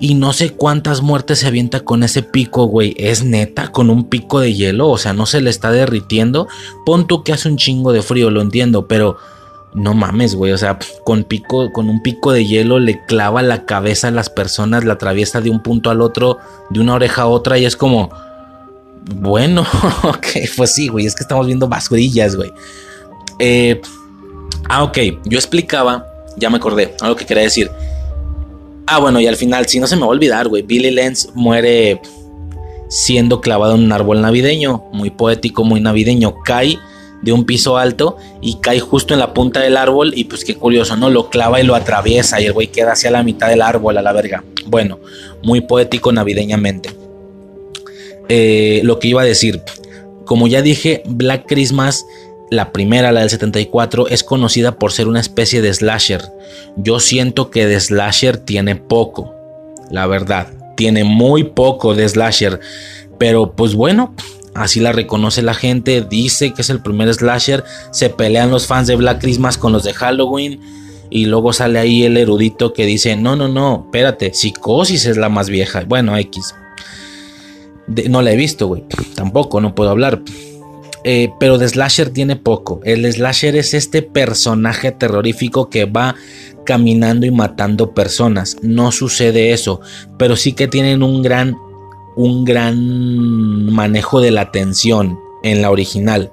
[0.01, 2.95] Y no sé cuántas muertes se avienta con ese pico, güey.
[2.99, 4.91] Es neta, con un pico de hielo.
[4.91, 6.49] O sea, no se le está derritiendo.
[6.85, 9.17] Pon tú que hace un chingo de frío, lo entiendo, pero
[9.75, 10.53] no mames, güey.
[10.53, 14.31] O sea, con, pico, con un pico de hielo le clava la cabeza a las
[14.31, 16.39] personas, la atraviesa de un punto al otro,
[16.71, 18.11] de una oreja a otra, y es como.
[19.17, 19.67] Bueno,
[20.03, 21.07] ok, pues sí, güey.
[21.07, 22.53] Es que estamos viendo basurillas, güey.
[23.39, 23.83] Eh,
[24.69, 24.99] ah, ok.
[25.25, 27.71] Yo explicaba, ya me acordé, algo que quería decir.
[28.87, 30.63] Ah, bueno, y al final, si no se me va a olvidar, güey.
[30.63, 32.01] Billy Lenz muere
[32.89, 34.85] siendo clavado en un árbol navideño.
[34.93, 36.37] Muy poético, muy navideño.
[36.45, 36.79] Cae
[37.25, 40.55] de un piso alto y cae justo en la punta del árbol y pues qué
[40.55, 41.09] curioso, ¿no?
[41.09, 44.03] Lo clava y lo atraviesa y el güey queda hacia la mitad del árbol a
[44.03, 44.45] la verga.
[44.67, 45.01] Bueno,
[45.43, 46.91] muy poético navideñamente.
[48.29, 49.63] Eh, lo que iba a decir,
[50.27, 52.07] como ya dije, Black Christmas,
[52.51, 56.23] la primera, la del 74, es conocida por ser una especie de slasher.
[56.77, 59.35] Yo siento que de slasher tiene poco,
[59.91, 62.61] la verdad, tiene muy poco de slasher.
[63.19, 64.15] Pero pues bueno,
[64.55, 68.87] Así la reconoce la gente, dice que es el primer slasher, se pelean los fans
[68.87, 70.61] de Black Christmas con los de Halloween
[71.11, 75.29] y luego sale ahí el erudito que dice, no, no, no, espérate, Psicosis es la
[75.29, 75.85] más vieja.
[75.87, 76.55] Bueno, X.
[78.09, 78.85] no la he visto, güey.
[79.15, 80.23] Tampoco, no puedo hablar.
[81.05, 82.81] Eh, pero de slasher tiene poco.
[82.85, 86.15] El slasher es este personaje terrorífico que va
[86.65, 88.57] caminando y matando personas.
[88.63, 89.81] No sucede eso,
[90.19, 91.57] pero sí que tienen un gran
[92.17, 96.33] un gran manejo de la tensión en la original.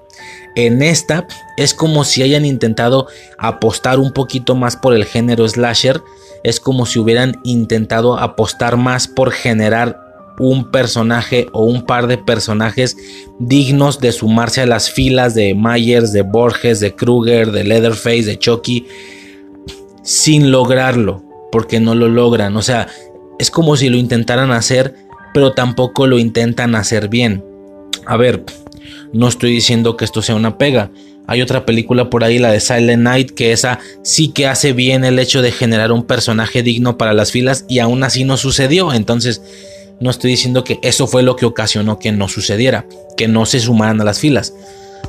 [0.55, 1.27] En esta
[1.57, 6.01] es como si hayan intentado apostar un poquito más por el género slasher.
[6.43, 9.99] Es como si hubieran intentado apostar más por generar
[10.39, 12.97] un personaje o un par de personajes
[13.39, 18.39] dignos de sumarse a las filas de Myers, de Borges, de Kruger, de Leatherface, de
[18.39, 18.87] Chucky,
[20.03, 22.57] sin lograrlo, porque no lo logran.
[22.57, 22.87] O sea,
[23.39, 24.95] es como si lo intentaran hacer
[25.33, 27.43] pero tampoco lo intentan hacer bien.
[28.05, 28.43] A ver,
[29.13, 30.91] no estoy diciendo que esto sea una pega.
[31.27, 35.05] Hay otra película por ahí, la de Silent Night, que esa sí que hace bien
[35.05, 38.91] el hecho de generar un personaje digno para las filas y aún así no sucedió.
[38.93, 39.41] Entonces,
[39.99, 42.85] no estoy diciendo que eso fue lo que ocasionó que no sucediera,
[43.15, 44.53] que no se sumaran a las filas.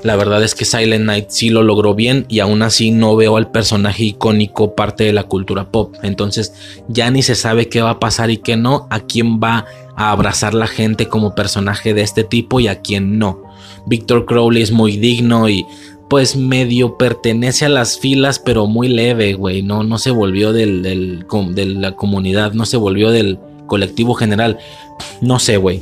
[0.03, 3.37] La verdad es que Silent Night sí lo logró bien y aún así no veo
[3.37, 5.95] al personaje icónico parte de la cultura pop.
[6.03, 6.53] Entonces
[6.89, 9.67] ya ni se sabe qué va a pasar y qué no, a quién va a
[9.97, 13.43] abrazar la gente como personaje de este tipo y a quién no.
[13.87, 15.67] Victor Crowley es muy digno y
[16.09, 19.63] pues medio pertenece a las filas, pero muy leve, güey.
[19.63, 24.59] No, no se volvió del, de la comunidad, no se volvió del colectivo general.
[25.23, 25.81] No sé, güey.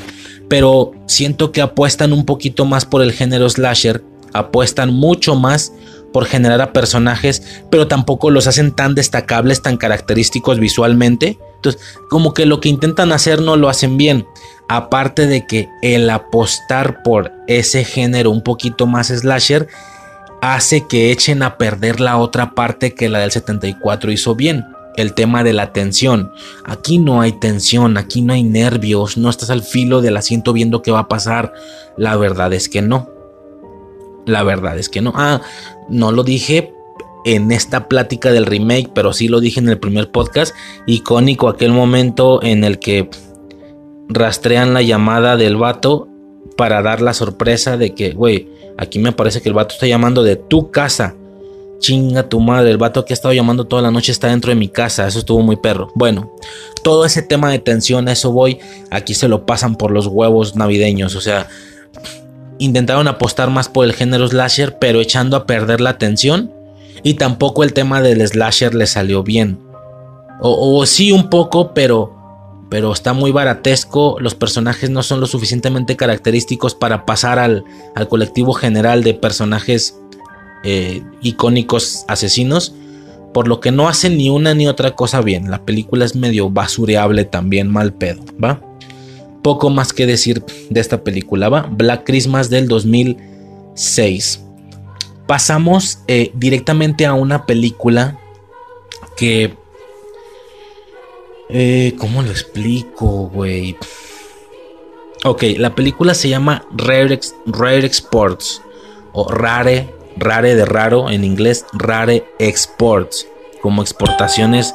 [0.49, 5.73] Pero siento que apuestan un poquito más por el género slasher, apuestan mucho más
[6.13, 11.39] por generar a personajes, pero tampoco los hacen tan destacables, tan característicos visualmente.
[11.61, 14.27] Entonces, como que lo que intentan hacer no lo hacen bien.
[14.67, 19.69] Aparte de que el apostar por ese género un poquito más slasher
[20.41, 24.65] hace que echen a perder la otra parte que la del 74 hizo bien.
[24.97, 26.33] El tema de la tensión.
[26.65, 30.81] Aquí no hay tensión, aquí no hay nervios, no estás al filo del asiento viendo
[30.81, 31.53] qué va a pasar.
[31.99, 33.11] La verdad es que no.
[34.25, 35.13] La verdad es que no.
[35.15, 35.43] Ah,
[35.91, 36.73] no lo dije
[37.25, 40.55] en esta plática del remake, pero sí lo dije en el primer podcast.
[40.87, 43.09] Icónico aquel momento en el que
[44.09, 46.09] rastrean la llamada del vato
[46.57, 50.23] para dar la sorpresa de que, güey, aquí me parece que el vato está llamando
[50.23, 51.17] de tu casa.
[51.79, 54.57] Chinga tu madre, el vato que ha estado llamando toda la noche está dentro de
[54.57, 55.91] mi casa, eso estuvo muy perro.
[55.95, 56.35] Bueno,
[56.83, 58.59] todo ese tema de tensión, a eso voy,
[58.91, 61.49] aquí se lo pasan por los huevos navideños, o sea,
[62.59, 66.53] intentaron apostar más por el género slasher, pero echando a perder la atención.
[67.03, 69.59] Y tampoco el tema del slasher le salió bien.
[70.41, 72.15] O, sí un poco, pero,
[72.71, 74.17] pero está muy baratesco.
[74.21, 77.65] Los personajes no son lo suficientemente característicos para pasar al,
[77.95, 79.99] al colectivo general de personajes
[80.65, 82.75] eh, icónicos asesinos.
[83.35, 85.51] Por lo que no hacen ni una ni otra cosa bien.
[85.51, 88.61] La película es medio basureable también, mal pedo, ¿va?
[89.43, 91.49] poco más que decir de esta película.
[91.49, 91.69] ¿va?
[91.71, 94.45] Black Christmas del 2006.
[95.31, 98.19] Pasamos eh, directamente a una película
[99.17, 99.55] que...
[101.49, 103.77] Eh, ¿Cómo lo explico, güey?
[105.23, 108.61] Ok, la película se llama Rare, Rare Exports
[109.13, 113.29] o Rare, Rare de raro en inglés, Rare Exports,
[113.63, 114.75] como exportaciones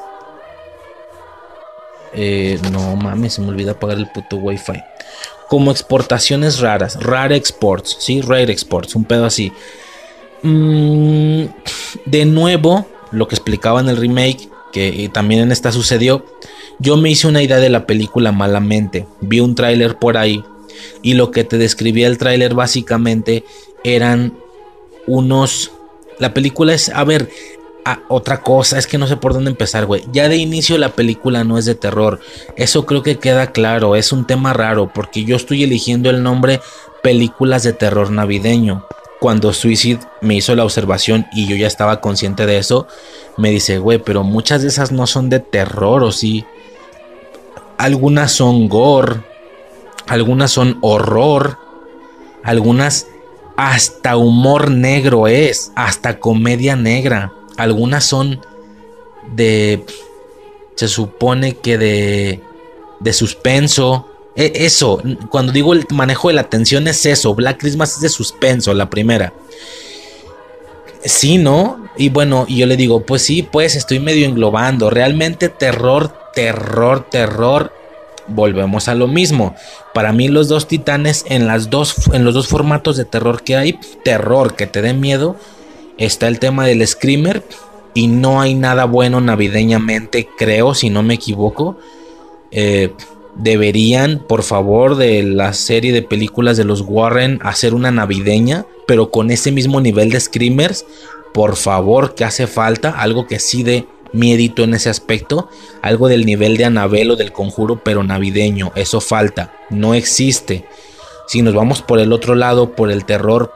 [2.14, 4.82] eh, no mames, se me olvida apagar el puto wifi.
[5.50, 6.98] Como exportaciones raras.
[7.03, 7.98] Rare Exports.
[8.00, 8.95] Sí, Rare Exports.
[8.95, 9.51] Un pedo así.
[10.45, 11.45] Mm,
[12.06, 14.49] de nuevo, lo que explicaba en el remake.
[14.72, 16.25] Que también en esta sucedió.
[16.80, 19.07] Yo me hice una idea de la película malamente.
[19.22, 20.43] Vi un tráiler por ahí.
[21.01, 23.43] Y lo que te describía el tráiler básicamente
[23.83, 24.38] eran
[25.07, 25.72] unos...
[26.19, 26.90] La película es...
[26.90, 27.30] A ver,
[28.09, 30.03] otra cosa, es que no sé por dónde empezar, güey.
[30.11, 32.19] Ya de inicio la película no es de terror.
[32.57, 33.95] Eso creo que queda claro.
[33.95, 36.59] Es un tema raro porque yo estoy eligiendo el nombre
[37.01, 38.85] películas de terror navideño.
[39.19, 42.88] Cuando Suicide me hizo la observación y yo ya estaba consciente de eso,
[43.38, 46.45] me dice, güey, pero muchas de esas no son de terror, ¿o sí?
[47.77, 49.22] Algunas son gore,
[50.08, 51.58] algunas son horror,
[52.44, 53.08] algunas
[53.58, 57.34] hasta humor negro es, hasta comedia negra.
[57.58, 58.42] Algunas son
[59.34, 59.85] de...
[60.76, 62.42] Se supone que de...
[63.00, 64.10] De suspenso.
[64.36, 67.34] E, eso, cuando digo el manejo de la atención es eso.
[67.36, 69.34] Black Christmas es de suspenso, la primera.
[71.04, 71.88] Sí, ¿no?
[71.98, 74.90] Y bueno, y yo le digo, pues sí, pues estoy medio englobando.
[74.90, 77.72] Realmente terror, terror, terror.
[78.28, 79.56] Volvemos a lo mismo.
[79.94, 83.56] Para mí los dos titanes en, las dos, en los dos formatos de terror que
[83.56, 85.38] hay, terror que te dé miedo
[85.98, 87.44] está el tema del screamer
[87.94, 91.78] y no hay nada bueno navideñamente, creo, si no me equivoco.
[92.52, 92.94] Eh,
[93.36, 99.12] deberían, por favor, de la serie de películas de los Warren hacer una navideña, pero
[99.12, 100.86] con ese mismo nivel de screamers.
[101.34, 105.50] Por favor, que hace falta algo que sí de miedito en ese aspecto,
[105.82, 108.72] algo del nivel de Anabel o del conjuro, pero navideño.
[108.76, 110.66] Eso falta, no existe.
[111.28, 113.52] Si nos vamos por el otro lado, por el terror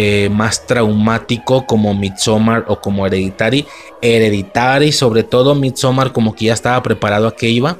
[0.00, 3.66] eh, más traumático como Midsommar o como Hereditary.
[4.00, 7.78] Hereditary, sobre todo Midsommar, como que ya estaba preparado a que iba,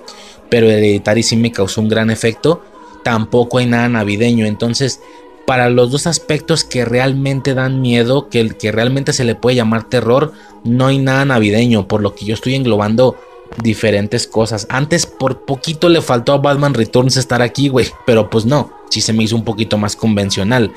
[0.50, 2.62] pero Hereditary sí me causó un gran efecto.
[3.04, 5.00] Tampoco hay nada navideño, entonces
[5.46, 9.88] para los dos aspectos que realmente dan miedo, que, que realmente se le puede llamar
[9.88, 13.16] terror, no hay nada navideño, por lo que yo estoy englobando
[13.62, 14.66] diferentes cosas.
[14.68, 19.00] Antes por poquito le faltó a Batman Returns estar aquí, güey, pero pues no, sí
[19.00, 20.72] se me hizo un poquito más convencional.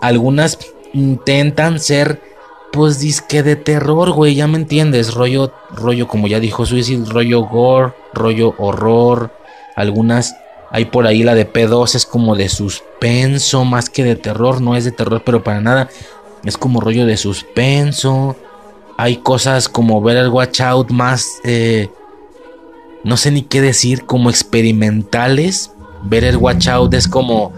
[0.00, 0.58] Algunas
[0.92, 2.20] intentan ser,
[2.74, 5.14] pues, disque de terror, güey, ya me entiendes.
[5.14, 9.30] Rollo, rollo, como ya dijo Suicide, rollo gore, rollo horror.
[9.76, 10.34] Algunas,
[10.70, 14.76] hay por ahí la de P2, es como de suspenso, más que de terror, no
[14.76, 15.88] es de terror, pero para nada.
[16.44, 18.36] Es como rollo de suspenso.
[18.96, 21.88] Hay cosas como ver el Watch Out más, eh,
[23.04, 25.70] no sé ni qué decir, como experimentales.
[26.02, 27.52] Ver el Watch Out es como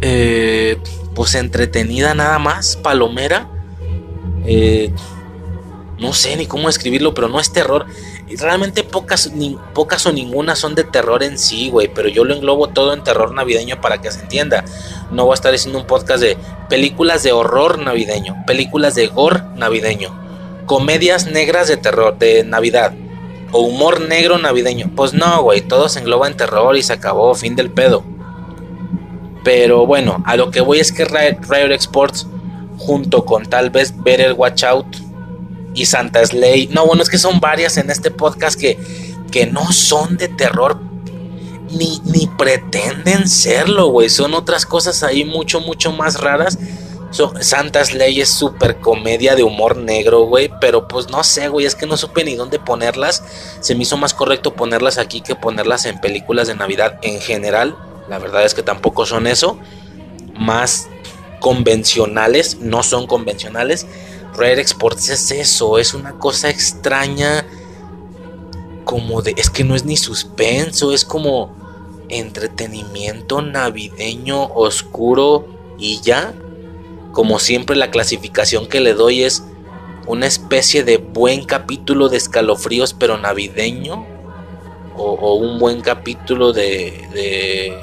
[0.00, 0.78] eh,
[1.14, 3.48] pues entretenida nada más, palomera.
[4.44, 4.92] Eh,
[5.98, 7.86] no sé ni cómo escribirlo, pero no es terror.
[8.28, 9.30] Realmente pocas,
[9.72, 11.88] pocas o ninguna son de terror en sí, güey.
[11.94, 14.64] Pero yo lo englobo todo en terror navideño para que se entienda.
[15.12, 16.36] No voy a estar haciendo un podcast de
[16.68, 20.10] películas de horror navideño, películas de gore navideño,
[20.66, 22.94] comedias negras de terror, de Navidad,
[23.52, 24.90] o humor negro navideño.
[24.96, 28.02] Pues no, güey, todo se engloba en terror y se acabó, fin del pedo.
[29.44, 32.26] Pero bueno, a lo que voy es que Riot Exports,
[32.78, 34.96] junto con tal vez Better Watch Out
[35.74, 38.78] y Santa Slay, no, bueno, es que son varias en este podcast que,
[39.30, 40.78] que no son de terror
[41.70, 44.08] ni, ni pretenden serlo, güey.
[44.08, 46.58] Son otras cosas ahí mucho, mucho más raras.
[47.40, 50.50] Santa Slay es súper comedia de humor negro, güey.
[50.60, 51.66] Pero pues no sé, güey.
[51.66, 53.22] Es que no supe ni dónde ponerlas.
[53.60, 57.76] Se me hizo más correcto ponerlas aquí que ponerlas en películas de Navidad en general.
[58.08, 59.58] La verdad es que tampoco son eso.
[60.38, 60.88] Más
[61.42, 63.86] convencionales, no son convencionales.
[64.34, 67.44] Rare Exports es eso, es una cosa extraña.
[68.84, 69.34] Como de.
[69.36, 71.54] Es que no es ni suspenso, es como
[72.08, 75.46] entretenimiento navideño oscuro
[75.78, 76.32] y ya.
[77.12, 79.42] Como siempre, la clasificación que le doy es
[80.06, 84.06] una especie de buen capítulo de escalofríos, pero navideño.
[84.94, 87.74] O, un buen capítulo de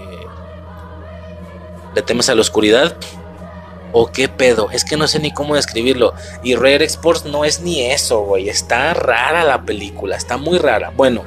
[1.95, 2.95] ¿Le temes a la oscuridad?
[3.91, 4.69] ¿O qué pedo?
[4.71, 6.13] Es que no sé ni cómo describirlo.
[6.43, 8.49] Y Rare Exports no es ni eso, güey.
[8.49, 10.91] Está rara la película, está muy rara.
[10.95, 11.23] Bueno,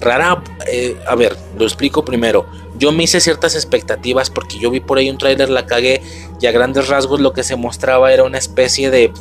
[0.00, 0.42] rara.
[0.66, 2.46] eh, a ver, lo explico primero.
[2.76, 6.02] Yo me hice ciertas expectativas porque yo vi por ahí un tráiler, la cagué
[6.40, 9.12] y a grandes rasgos lo que se mostraba era una especie de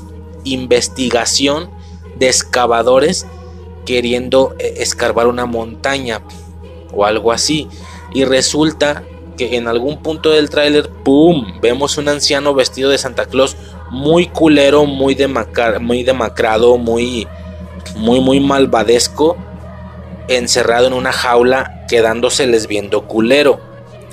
[0.43, 1.71] investigación
[2.15, 3.25] de excavadores
[3.85, 6.21] queriendo eh, escarbar una montaña
[6.93, 7.67] o algo así.
[8.13, 9.03] Y resulta
[9.37, 11.59] que en algún punto del tráiler, ¡pum!
[11.61, 13.55] Vemos un anciano vestido de Santa Claus
[13.89, 17.27] muy culero, muy, demacrado, muy,
[17.95, 19.37] muy, muy malvadesco,
[20.27, 23.61] encerrado en una jaula, quedándoseles viendo culero.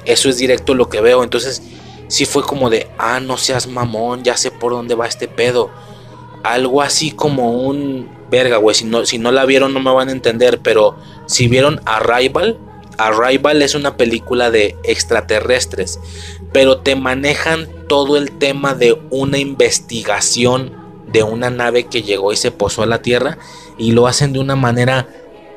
[0.05, 1.25] Eso es directo lo que veo.
[1.25, 1.62] Entonces,
[2.09, 5.70] sí fue como de, ah, no seas mamón, ya sé por dónde va este pedo.
[6.44, 8.75] Algo así como un verga, güey.
[8.75, 10.61] Si no, si no la vieron, no me van a entender.
[10.61, 10.97] Pero
[11.27, 12.59] si vieron Arrival,
[12.98, 15.98] Arrival es una película de extraterrestres.
[16.52, 20.73] Pero te manejan todo el tema de una investigación
[21.12, 23.39] de una nave que llegó y se posó a la Tierra.
[23.78, 25.08] Y lo hacen de una manera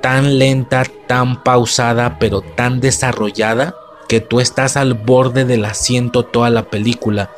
[0.02, 3.76] tan lenta, tan pausada, pero tan desarrollada
[4.08, 7.32] que tú estás al borde del asiento toda la película,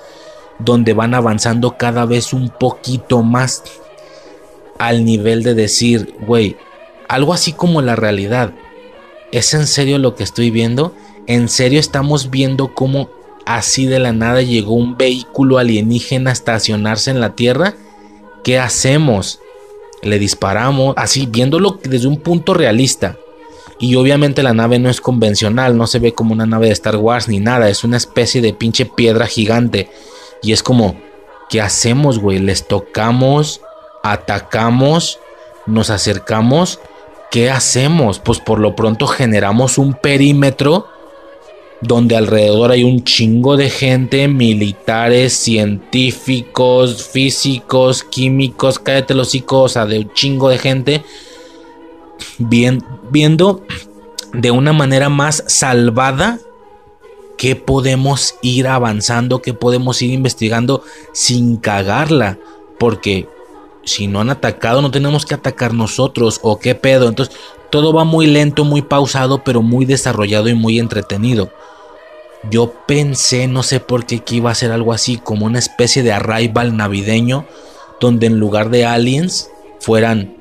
[0.60, 3.64] donde van avanzando cada vez un poquito más
[4.78, 6.58] al nivel de decir, güey,
[7.08, 8.54] algo así como la realidad.
[9.32, 10.94] ¿Es en serio lo que estoy viendo?
[11.28, 13.10] ¿En serio estamos viendo cómo
[13.46, 17.76] así de la nada llegó un vehículo alienígena a estacionarse en la Tierra?
[18.44, 19.40] ¿Qué hacemos?
[20.02, 23.18] Le disparamos, así viéndolo desde un punto realista.
[23.80, 26.98] Y obviamente la nave no es convencional, no se ve como una nave de Star
[26.98, 29.90] Wars ni nada, es una especie de pinche piedra gigante.
[30.42, 31.00] Y es como,
[31.50, 32.40] ¿qué hacemos, güey?
[32.40, 33.62] ¿Les tocamos?
[34.04, 35.20] ¿Atacamos?
[35.66, 36.80] ¿Nos acercamos?
[37.32, 38.20] ¿Qué hacemos?
[38.20, 40.88] Pues por lo pronto generamos un perímetro
[41.82, 49.70] donde alrededor hay un chingo de gente, militares, científicos, físicos, químicos, cállate los hocico, o
[49.70, 51.04] sea, de un chingo de gente
[52.38, 53.64] bien, viendo
[54.34, 56.40] de una manera más salvada
[57.38, 60.84] que podemos ir avanzando, que podemos ir investigando
[61.14, 62.38] sin cagarla,
[62.78, 63.30] porque
[63.90, 67.36] si no han atacado no tenemos que atacar nosotros o qué pedo, entonces
[67.70, 71.52] todo va muy lento, muy pausado, pero muy desarrollado y muy entretenido.
[72.50, 76.04] Yo pensé, no sé por qué, que iba a ser algo así, como una especie
[76.04, 77.46] de arrival navideño,
[78.00, 79.50] donde en lugar de aliens
[79.82, 80.40] fueran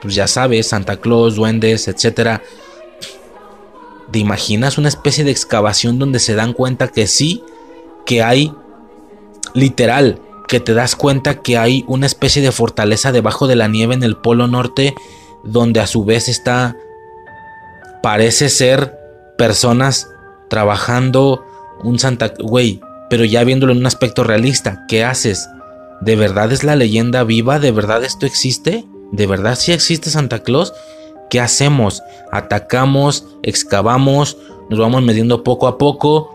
[0.00, 2.42] pues ya sabes, Santa Claus, duendes, etcétera.
[4.10, 7.44] ¿Te imaginas una especie de excavación donde se dan cuenta que sí,
[8.06, 8.52] que hay
[9.54, 10.20] literal,
[10.50, 14.02] que te das cuenta que hay una especie de fortaleza debajo de la nieve en
[14.02, 14.96] el Polo Norte,
[15.44, 16.76] donde a su vez está,
[18.02, 18.98] parece ser
[19.38, 20.08] personas
[20.48, 21.46] trabajando
[21.84, 25.48] un Santa, güey, pero ya viéndolo en un aspecto realista, ¿qué haces?
[26.00, 27.60] ¿De verdad es la leyenda viva?
[27.60, 28.84] ¿De verdad esto existe?
[29.12, 30.74] ¿De verdad si existe Santa Claus?
[31.30, 32.02] ¿Qué hacemos?
[32.32, 34.36] Atacamos, excavamos,
[34.68, 36.34] nos vamos metiendo poco a poco,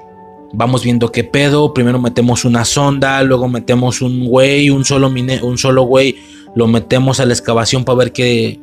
[0.55, 5.11] vamos viendo qué pedo, primero metemos una sonda, luego metemos un güey, un solo
[5.41, 6.15] un solo güey,
[6.55, 8.59] lo metemos a la excavación para ver qué,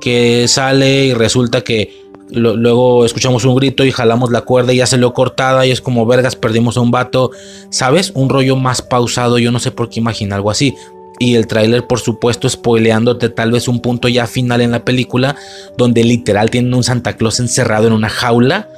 [0.00, 4.86] qué sale y resulta que luego escuchamos un grito y jalamos la cuerda y ya
[4.86, 7.30] se lo cortada y es como vergas, perdimos a un vato,
[7.70, 8.12] ¿sabes?
[8.14, 10.74] Un rollo más pausado, yo no sé por qué imaginar algo así
[11.18, 15.36] y el tráiler por supuesto spoileándote tal vez un punto ya final en la película
[15.76, 18.68] donde literal tienen un Santa Claus encerrado en una jaula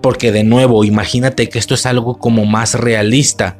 [0.00, 3.58] porque de nuevo imagínate que esto es algo como más realista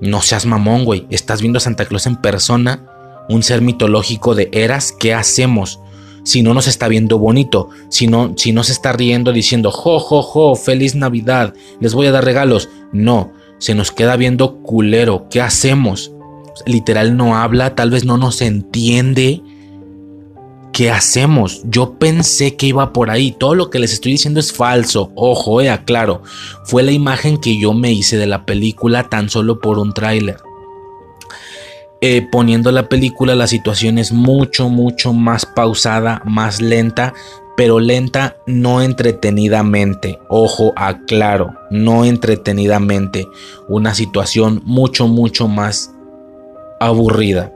[0.00, 2.84] no seas mamón güey estás viendo a Santa Claus en persona
[3.28, 5.80] un ser mitológico de eras ¿qué hacemos?
[6.24, 9.98] si no nos está viendo bonito, si no, si no se está riendo diciendo, jo,
[9.98, 12.68] jo, jo, feliz Navidad, les voy a dar regalos.
[12.92, 15.28] No, se nos queda viendo culero.
[15.30, 16.12] ¿Qué hacemos?
[16.66, 19.42] literal no habla, tal vez no nos entiende.
[20.78, 21.62] ¿Qué hacemos?
[21.64, 23.32] Yo pensé que iba por ahí.
[23.32, 25.10] Todo lo que les estoy diciendo es falso.
[25.16, 26.22] Ojo, eh, aclaro.
[26.62, 30.36] Fue la imagen que yo me hice de la película tan solo por un tráiler.
[32.00, 37.12] Eh, poniendo la película la situación es mucho, mucho más pausada, más lenta,
[37.56, 40.20] pero lenta no entretenidamente.
[40.28, 43.26] Ojo, aclaro, no entretenidamente.
[43.66, 45.92] Una situación mucho, mucho más
[46.78, 47.52] aburrida.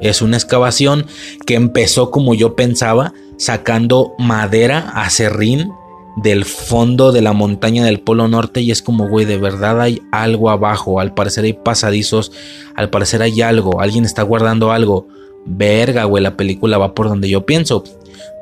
[0.00, 1.06] Es una excavación
[1.46, 5.70] que empezó como yo pensaba, sacando madera a serrín
[6.16, 10.02] del fondo de la montaña del Polo Norte y es como, güey, de verdad hay
[10.12, 12.32] algo abajo, al parecer hay pasadizos,
[12.74, 15.06] al parecer hay algo, alguien está guardando algo.
[15.46, 17.84] Verga, güey, la película va por donde yo pienso,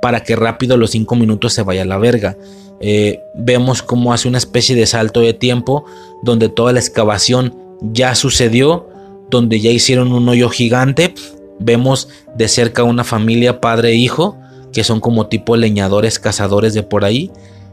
[0.03, 2.37] para que rápido los cinco minutos se vaya a la verga.
[2.81, 5.85] Eh, vemos como hace una especie de salto de tiempo
[6.23, 8.89] donde toda la excavación ya sucedió,
[9.31, 11.15] donde ya hicieron un hoyo gigante.
[11.59, 14.39] Vemos de cerca una familia padre e hijo
[14.73, 17.31] que son como tipo leñadores, cazadores de por ahí,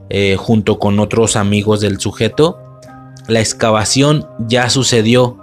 [0.09, 2.57] eh, junto con otros amigos del sujeto.
[3.27, 5.38] La excavación ya sucedió,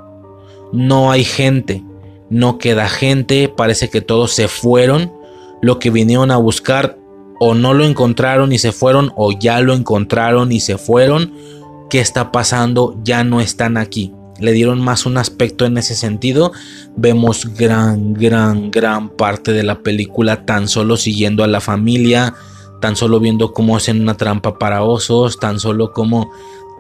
[0.73, 1.83] no hay gente,
[2.31, 5.13] no queda gente, parece que todos se fueron,
[5.61, 6.99] lo que vinieron a buscar
[7.39, 11.33] o no lo encontraron y se fueron o ya lo encontraron y se fueron.
[11.91, 12.99] ¿Qué está pasando?
[13.05, 14.13] Ya no están aquí.
[14.39, 16.53] Le dieron más un aspecto en ese sentido.
[16.97, 22.35] Vemos gran, gran, gran parte de la película tan solo siguiendo a la familia,
[22.81, 26.31] tan solo viendo cómo hacen una trampa para osos, tan solo como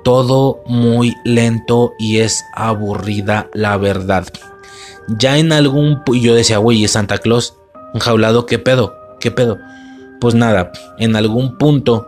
[0.05, 4.27] todo muy lento y es aburrida la verdad.
[5.19, 6.03] Ya en algún...
[6.13, 7.55] Yo decía, güey, es Santa Claus
[7.95, 8.95] enjaulado, ¿qué pedo?
[9.21, 9.59] ¿Qué pedo?
[10.23, 12.07] pues nada, en algún punto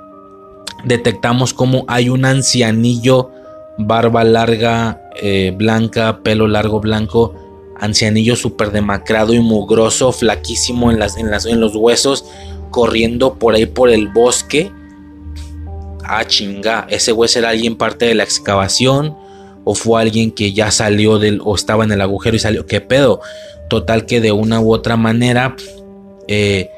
[0.84, 3.32] detectamos como hay un ancianillo,
[3.76, 7.34] barba larga, eh, blanca, pelo largo blanco,
[7.78, 12.24] ancianillo súper demacrado y mugroso, flaquísimo en, las, en, los huesos,
[12.70, 14.70] corriendo por ahí por el bosque.
[16.04, 19.16] Ah, chinga, ese güey era alguien parte de la excavación
[19.64, 22.66] o fue alguien que ya salió del o estaba en el agujero y salió.
[22.66, 23.20] ¿Qué pedo?
[23.68, 25.56] Total que de una u otra manera
[26.28, 26.70] eh,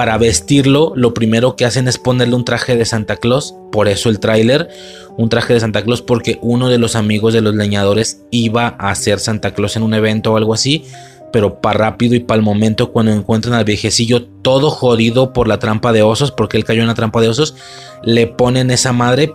[0.00, 4.08] para vestirlo, lo primero que hacen es ponerle un traje de Santa Claus, por eso
[4.08, 4.70] el tráiler,
[5.18, 8.94] un traje de Santa Claus porque uno de los amigos de los leñadores iba a
[8.94, 10.86] ser Santa Claus en un evento o algo así,
[11.34, 15.58] pero para rápido y para el momento cuando encuentran al viejecillo todo jodido por la
[15.58, 17.54] trampa de osos, porque él cayó en la trampa de osos,
[18.02, 19.34] le ponen esa madre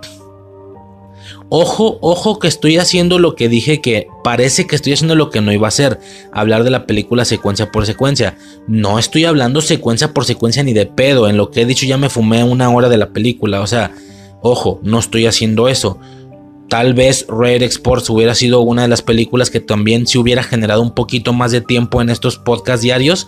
[1.50, 5.42] Ojo, ojo que estoy haciendo lo que dije que parece que estoy haciendo lo que
[5.42, 6.00] no iba a hacer,
[6.32, 8.38] hablar de la película secuencia por secuencia.
[8.68, 11.98] No estoy hablando secuencia por secuencia ni de pedo, en lo que he dicho ya
[11.98, 13.92] me fumé una hora de la película, o sea,
[14.42, 16.00] ojo, no estoy haciendo eso.
[16.68, 20.82] Tal vez Red Exports hubiera sido una de las películas que también se hubiera generado
[20.82, 23.28] un poquito más de tiempo en estos podcasts diarios.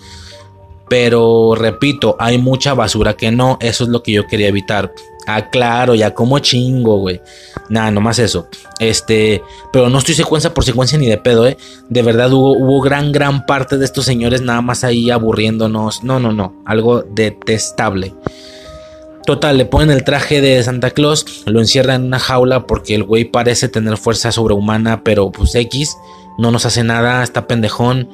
[0.89, 4.93] Pero repito, hay mucha basura que no, eso es lo que yo quería evitar.
[5.29, 7.21] Ah, claro, ya como chingo, güey.
[7.67, 8.47] Nada, nomás eso.
[8.79, 9.43] Este,
[9.73, 11.57] pero no estoy secuencia por secuencia ni de pedo, eh.
[11.89, 16.03] De verdad hubo, hubo gran, gran parte de estos señores nada más ahí aburriéndonos.
[16.03, 16.63] No, no, no.
[16.65, 18.13] Algo detestable.
[19.27, 23.03] Total, le ponen el traje de Santa Claus, lo encierran en una jaula porque el
[23.03, 25.97] güey parece tener fuerza sobrehumana, pero pues X,
[26.37, 28.07] no nos hace nada, está pendejón,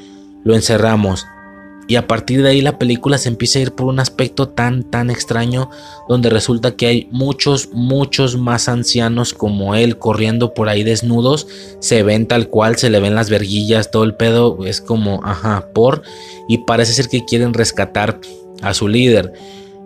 [0.43, 1.27] lo encerramos.
[1.87, 4.83] Y a partir de ahí la película se empieza a ir por un aspecto tan,
[4.83, 5.69] tan extraño,
[6.07, 11.47] donde resulta que hay muchos, muchos más ancianos como él corriendo por ahí desnudos.
[11.79, 14.65] Se ven tal cual, se le ven las verguillas, todo el pedo.
[14.65, 16.03] Es como, ajá, por.
[16.47, 18.19] Y parece ser que quieren rescatar
[18.61, 19.33] a su líder.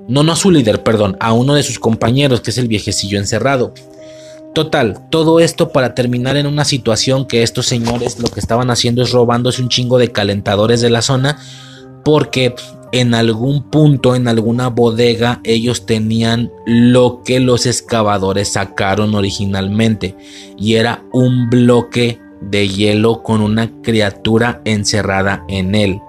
[0.07, 3.17] No, no a su líder, perdón, a uno de sus compañeros, que es el viejecillo
[3.17, 3.73] encerrado.
[4.53, 9.03] Total, todo esto para terminar en una situación que estos señores lo que estaban haciendo
[9.03, 11.37] es robándose un chingo de calentadores de la zona
[12.07, 12.55] porque
[12.93, 20.15] en algún punto, en alguna bodega, ellos tenían lo que los excavadores sacaron originalmente
[20.57, 25.99] y era un bloque de hielo con una criatura encerrada en él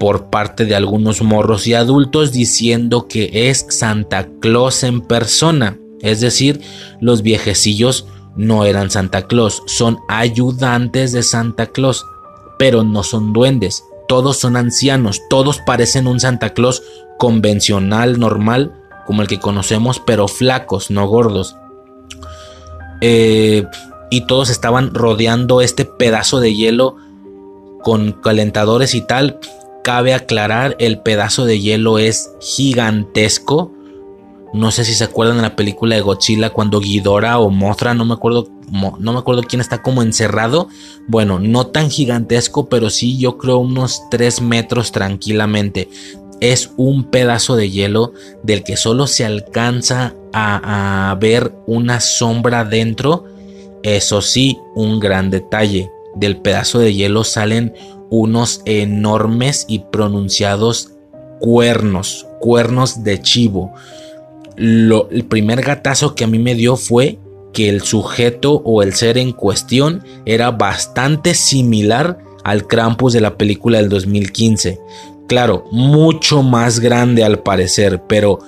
[0.00, 5.76] por parte de algunos morros y adultos diciendo que es Santa Claus en persona.
[6.00, 6.62] Es decir,
[7.02, 12.06] los viejecillos no eran Santa Claus, son ayudantes de Santa Claus,
[12.58, 16.82] pero no son duendes todos son ancianos, todos parecen un Santa Claus
[17.16, 18.70] convencional, normal,
[19.06, 21.56] como el que conocemos, pero flacos, no gordos.
[23.00, 23.64] Eh,
[24.10, 26.96] y todos estaban rodeando este pedazo de hielo
[27.82, 29.38] con calentadores y tal.
[29.82, 33.72] Cabe aclarar, el pedazo de hielo es gigantesco.
[34.52, 38.04] No sé si se acuerdan de la película de Godzilla cuando Ghidorah o Mothra, no
[38.04, 40.68] me acuerdo, no me acuerdo quién está como encerrado.
[41.08, 45.88] Bueno, no tan gigantesco, pero sí yo creo unos 3 metros tranquilamente.
[46.40, 52.64] Es un pedazo de hielo del que solo se alcanza a, a ver una sombra
[52.64, 53.24] dentro.
[53.82, 55.90] Eso sí, un gran detalle.
[56.14, 57.72] Del pedazo de hielo salen
[58.10, 60.90] unos enormes y pronunciados
[61.40, 63.72] cuernos, cuernos de chivo
[64.56, 67.18] el primer gatazo que a mí me dio fue
[67.52, 73.36] que el sujeto o el ser en cuestión era bastante similar al Krampus de la
[73.36, 74.78] película del 2015.
[75.28, 78.40] Claro, mucho más grande al parecer, pero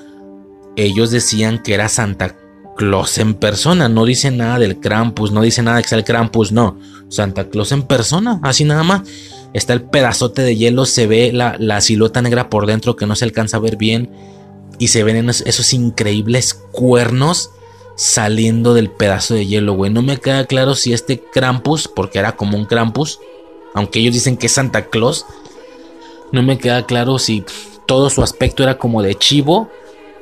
[0.76, 2.36] ellos decían que era Santa
[2.76, 3.88] Claus en persona.
[3.88, 6.78] No dice nada del Krampus, no dice nada que sea el Krampus, no.
[7.08, 9.02] Santa Claus en persona, así nada más.
[9.52, 13.14] Está el pedazote de hielo, se ve la, la silueta negra por dentro que no
[13.14, 14.10] se alcanza a ver bien
[14.78, 17.50] y se ven esos increíbles cuernos
[17.96, 19.90] saliendo del pedazo de hielo, güey.
[19.90, 23.20] No me queda claro si este Krampus, porque era como un Krampus,
[23.74, 25.26] aunque ellos dicen que es Santa Claus,
[26.32, 27.44] no me queda claro si
[27.86, 29.68] todo su aspecto era como de chivo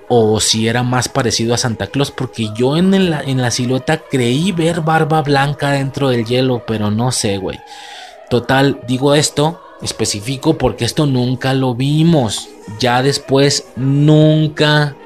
[0.09, 3.99] o si era más parecido a Santa Claus, porque yo en la, en la silueta
[3.99, 7.59] creí ver barba blanca dentro del hielo, pero no sé, güey.
[8.29, 12.49] Total, digo esto, especifico porque esto nunca lo vimos.
[12.79, 14.97] Ya después, nunca,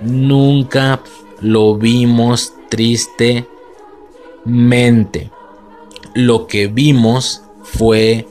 [0.00, 1.00] nunca
[1.40, 3.46] lo vimos tristemente.
[6.14, 8.26] Lo que vimos fue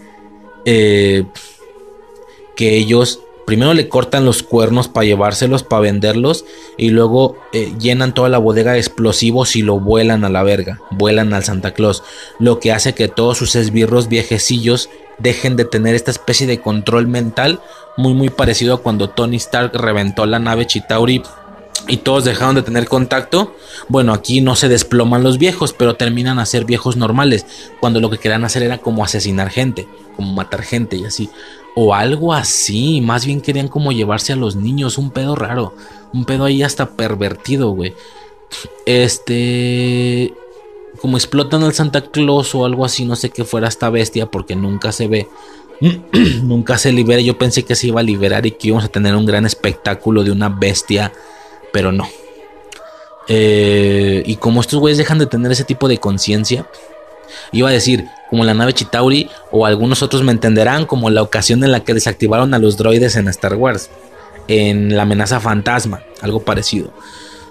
[0.65, 1.25] eh,
[2.55, 6.45] que ellos primero le cortan los cuernos para llevárselos, para venderlos,
[6.77, 10.81] y luego eh, llenan toda la bodega de explosivos y lo vuelan a la verga,
[10.91, 12.03] vuelan al Santa Claus,
[12.37, 17.07] lo que hace que todos sus esbirros viejecillos dejen de tener esta especie de control
[17.07, 17.59] mental,
[17.97, 21.21] muy muy parecido a cuando Tony Stark reventó la nave Chitauri
[21.87, 23.55] y todos dejaron de tener contacto.
[23.87, 27.45] Bueno, aquí no se desploman los viejos, pero terminan a ser viejos normales,
[27.79, 31.29] cuando lo que querían hacer era como asesinar gente, como matar gente y así
[31.81, 33.01] o algo así.
[33.01, 34.97] Más bien querían como llevarse a los niños.
[34.97, 35.73] Un pedo raro.
[36.13, 37.93] Un pedo ahí hasta pervertido, güey.
[38.85, 40.33] Este.
[41.01, 43.05] Como explotan al Santa Claus o algo así.
[43.05, 45.27] No sé qué fuera esta bestia porque nunca se ve.
[46.43, 47.21] nunca se libera.
[47.21, 50.23] Yo pensé que se iba a liberar y que íbamos a tener un gran espectáculo
[50.23, 51.13] de una bestia.
[51.71, 52.07] Pero no.
[53.27, 56.65] Eh, y como estos güeyes dejan de tener ese tipo de conciencia,
[57.51, 61.63] iba a decir, como la nave Chitauri, o algunos otros me entenderán como la ocasión
[61.63, 63.91] en la que desactivaron a los droides en Star Wars,
[64.47, 66.91] en la amenaza fantasma, algo parecido.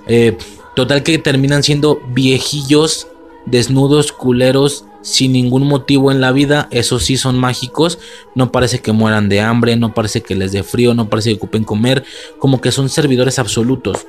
[0.08, 0.36] Eh,
[0.74, 3.06] total que terminan siendo viejillos,
[3.50, 7.98] desnudos, culeros, sin ningún motivo en la vida, esos sí son mágicos,
[8.34, 11.36] no parece que mueran de hambre, no parece que les dé frío, no parece que
[11.36, 12.04] ocupen comer,
[12.38, 14.06] como que son servidores absolutos.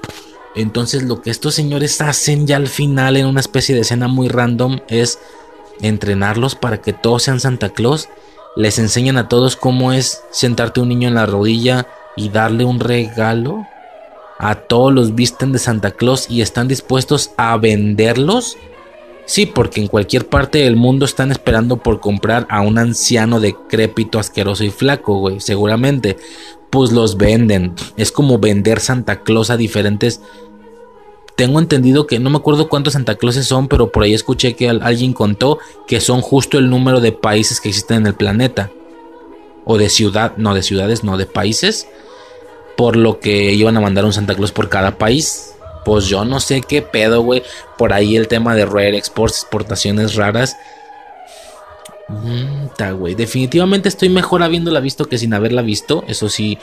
[0.55, 4.27] Entonces lo que estos señores hacen ya al final en una especie de escena muy
[4.27, 5.19] random es
[5.81, 8.09] entrenarlos para que todos sean Santa Claus.
[8.55, 12.79] Les enseñan a todos cómo es sentarte un niño en la rodilla y darle un
[12.79, 13.65] regalo.
[14.39, 18.57] A todos los visten de Santa Claus y están dispuestos a venderlos.
[19.29, 24.17] Sí, porque en cualquier parte del mundo están esperando por comprar a un anciano decrépito,
[24.17, 26.17] asqueroso y flaco, güey, seguramente.
[26.71, 27.75] Pues los venden.
[27.95, 30.19] Es como vender Santa Claus a diferentes
[31.35, 34.67] tengo entendido que no me acuerdo cuántos Santa Clauses son, pero por ahí escuché que
[34.67, 38.71] alguien contó que son justo el número de países que existen en el planeta.
[39.63, 41.87] O de ciudad, no de ciudades, no de países.
[42.75, 45.53] Por lo que iban a mandar un Santa Claus por cada país.
[45.85, 47.43] Pues yo no sé qué pedo, güey.
[47.77, 50.57] Por ahí el tema de rare exports, exportaciones raras.
[52.07, 53.15] Güey.
[53.15, 56.03] Definitivamente estoy mejor habiéndola visto que sin haberla visto.
[56.07, 56.57] Eso sí.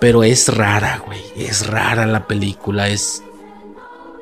[0.00, 1.20] Pero es rara, güey.
[1.36, 2.88] Es rara la película.
[2.88, 3.22] Es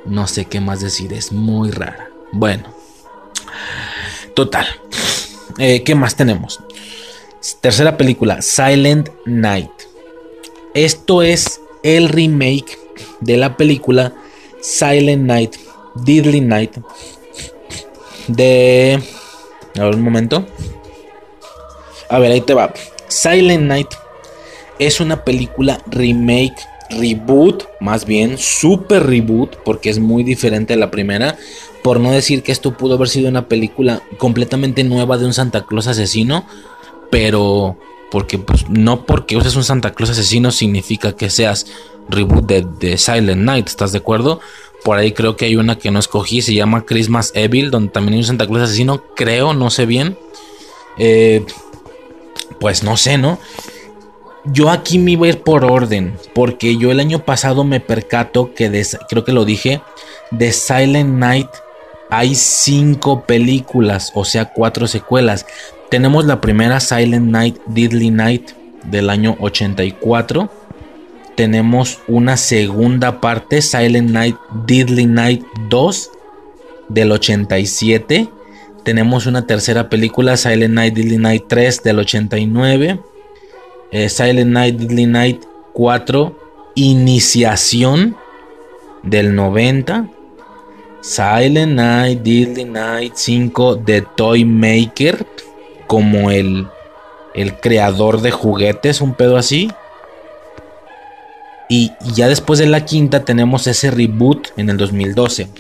[0.05, 2.11] no sé qué más decir, es muy rara.
[2.33, 2.65] Bueno,
[4.35, 4.67] total.
[5.59, 6.61] Eh, ¿Qué más tenemos?
[7.61, 9.71] Tercera película, Silent Night.
[10.75, 12.79] Esto es el remake
[13.21, 14.13] de la película
[14.63, 15.57] Silent Night,
[15.95, 16.79] Deadly Night.
[18.29, 19.03] De...
[19.79, 20.47] A ver un momento.
[22.09, 22.73] A ver, ahí te va.
[23.09, 23.89] Silent Night
[24.79, 26.57] es una película remake
[26.91, 31.37] reboot, más bien super reboot, porque es muy diferente a la primera.
[31.83, 35.67] Por no decir que esto pudo haber sido una película completamente nueva de un Santa
[35.67, 36.47] Claus asesino,
[37.11, 37.77] pero
[38.13, 41.67] porque pues no porque uses un Santa Claus asesino significa que seas
[42.11, 44.39] reboot de, Silent Night, ¿estás de acuerdo?
[44.85, 48.13] Por ahí creo que hay una que no escogí, se llama Christmas Evil, donde también
[48.13, 50.19] hay un Santa Claus asesino, creo, no sé bien.
[50.99, 51.47] Eh,
[52.61, 53.39] pues no sé, ¿no?
[54.45, 58.53] Yo aquí me iba a ir por orden, porque yo el año pasado me percato
[58.53, 59.81] que, creo que lo dije,
[60.31, 61.49] de Silent Night
[62.11, 65.47] hay cinco películas, o sea, cuatro secuelas.
[65.93, 68.53] Tenemos la primera Silent Night, Deadly Night
[68.85, 70.51] del año 84.
[71.35, 74.35] Tenemos una segunda parte, Silent Night,
[74.67, 76.11] Deadly Night 2
[76.89, 78.27] del 87.
[78.85, 82.99] Tenemos una tercera película, Silent Night, Deadly Night 3 del 89.
[83.91, 85.43] Eh, Silent Night, Deadly Night
[85.75, 86.39] 4,
[86.75, 88.17] Iniciación
[89.03, 90.09] del 90.
[91.03, 95.27] Silent Night, Deadly Night 5, The Toy Maker,
[95.93, 96.69] como el,
[97.35, 99.71] el creador de juguetes, un pedo así.
[101.69, 105.51] Y ya después de la quinta tenemos ese reboot en el 2012.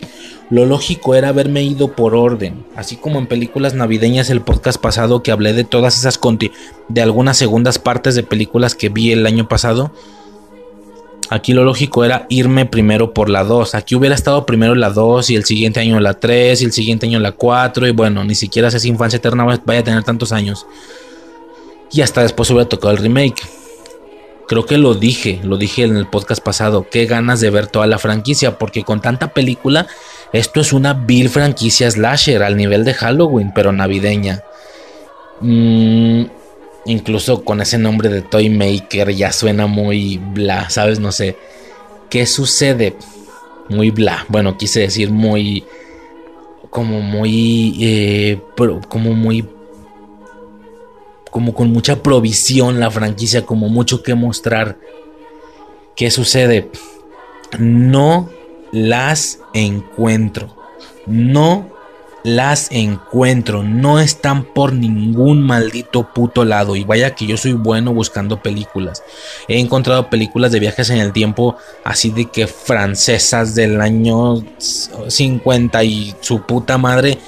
[0.49, 5.23] Lo lógico era haberme ido por orden, así como en películas navideñas el podcast pasado
[5.23, 6.19] que hablé de todas esas
[6.89, 9.93] de algunas segundas partes de películas que vi el año pasado.
[11.33, 13.75] Aquí lo lógico era irme primero por la 2.
[13.75, 17.07] Aquí hubiera estado primero la 2 y el siguiente año la 3 y el siguiente
[17.07, 20.67] año la 4 y bueno, ni siquiera esa infancia eterna vaya a tener tantos años.
[21.91, 23.43] Y hasta después hubiera tocado el remake.
[24.47, 26.87] Creo que lo dije, lo dije en el podcast pasado.
[26.91, 29.87] Qué ganas de ver toda la franquicia, porque con tanta película,
[30.35, 34.43] esto es una vil franquicia slasher al nivel de Halloween, pero navideña.
[35.41, 36.25] Mm,
[36.85, 41.01] incluso con ese nombre de Toy Maker ya suena muy bla, ¿sabes?
[41.01, 41.37] No sé.
[42.11, 42.97] ¿Qué sucede?
[43.69, 44.27] Muy bla.
[44.29, 45.65] Bueno, quise decir muy.
[46.71, 47.77] Como muy.
[47.81, 48.41] Eh,
[48.89, 49.47] como muy
[51.33, 54.79] como con mucha provisión la franquicia, como mucho que mostrar.
[55.97, 56.71] ¿Qué sucede?
[57.59, 58.29] No
[58.71, 60.55] las encuentro.
[61.07, 61.72] No
[62.23, 63.63] las encuentro.
[63.63, 66.77] No están por ningún maldito puto lado.
[66.77, 69.03] Y vaya que yo soy bueno buscando películas.
[69.49, 75.85] He encontrado películas de viajes en el tiempo así de que francesas del año 50
[75.85, 77.19] y su puta madre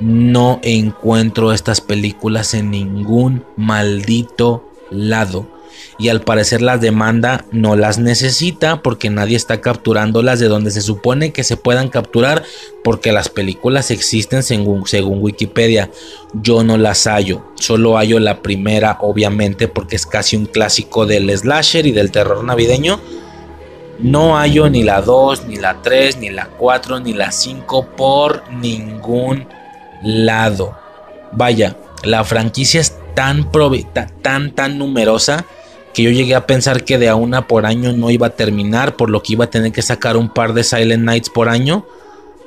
[0.00, 5.57] no encuentro estas películas en ningún maldito lado.
[5.98, 10.80] Y al parecer la demanda no las necesita porque nadie está capturándolas de donde se
[10.80, 12.44] supone que se puedan capturar
[12.84, 15.90] porque las películas existen según, según Wikipedia.
[16.34, 21.36] Yo no las hallo, solo hallo la primera obviamente porque es casi un clásico del
[21.36, 23.00] slasher y del terror navideño.
[23.98, 28.48] No hallo ni la 2, ni la 3, ni la 4, ni la 5 por
[28.52, 29.48] ningún
[30.02, 30.76] lado.
[31.32, 33.50] Vaya, la franquicia es tan,
[34.22, 35.44] tan, tan numerosa
[35.98, 38.94] que yo llegué a pensar que de a una por año no iba a terminar,
[38.94, 41.84] por lo que iba a tener que sacar un par de Silent Nights por año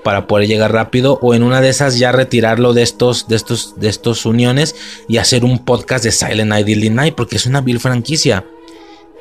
[0.06, 3.78] para poder llegar rápido o en una de esas ya retirarlo de estos de estos
[3.78, 4.74] de estos uniones
[5.10, 8.46] y hacer un podcast de Silent Night Deadly Night porque es una vil franquicia.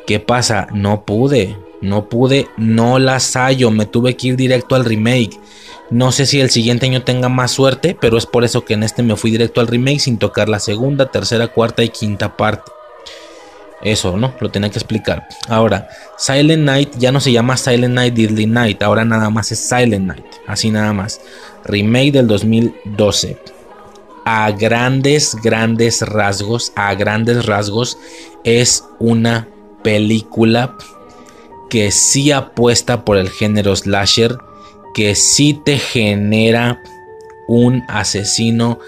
[0.07, 0.69] ¿Qué pasa?
[0.73, 5.41] No pude, no pude, no las hallo, me tuve que ir directo al remake.
[5.91, 8.85] No sé si el siguiente año tenga más suerte, pero es por eso que en
[8.85, 12.71] este me fui directo al remake sin tocar la segunda, tercera, cuarta y quinta parte.
[13.83, 14.35] Eso, ¿no?
[14.41, 15.27] Lo tenía que explicar.
[15.49, 19.61] Ahora, Silent Night ya no se llama Silent Night Deadly Night, ahora nada más es
[19.61, 21.21] Silent Night, así nada más.
[21.65, 23.39] Remake del 2012.
[24.27, 27.97] A grandes, grandes rasgos, a grandes rasgos,
[28.45, 29.49] es una
[29.83, 30.77] película
[31.71, 34.37] que sí apuesta por el género slasher
[34.93, 36.83] que sí te genera
[37.51, 38.79] un asesino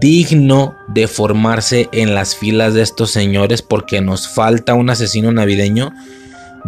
[0.00, 5.92] digno de formarse en las filas de estos señores porque nos falta un asesino navideño.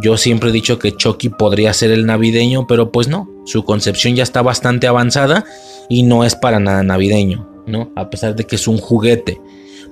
[0.03, 4.15] Yo siempre he dicho que Chucky podría ser el navideño, pero pues no, su concepción
[4.15, 5.47] ya está bastante avanzada
[5.89, 7.93] y no es para nada navideño, ¿no?
[7.97, 9.41] A pesar de que es un juguete.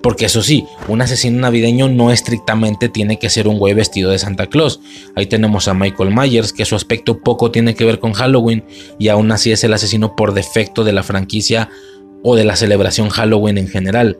[0.06, 4.20] Porque eso sí, un asesino navideño no estrictamente tiene que ser un güey vestido de
[4.20, 4.78] Santa Claus.
[5.16, 8.62] Ahí tenemos a Michael Myers, que su aspecto poco tiene que ver con Halloween
[9.00, 11.70] y aún así es el asesino por defecto de la franquicia
[12.22, 14.16] o de la celebración Halloween en general.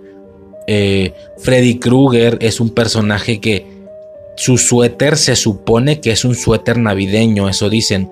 [0.66, 3.64] Eh, Freddy Krueger es un personaje que
[4.36, 8.10] su suéter se supone que es un suéter navideño, eso dicen.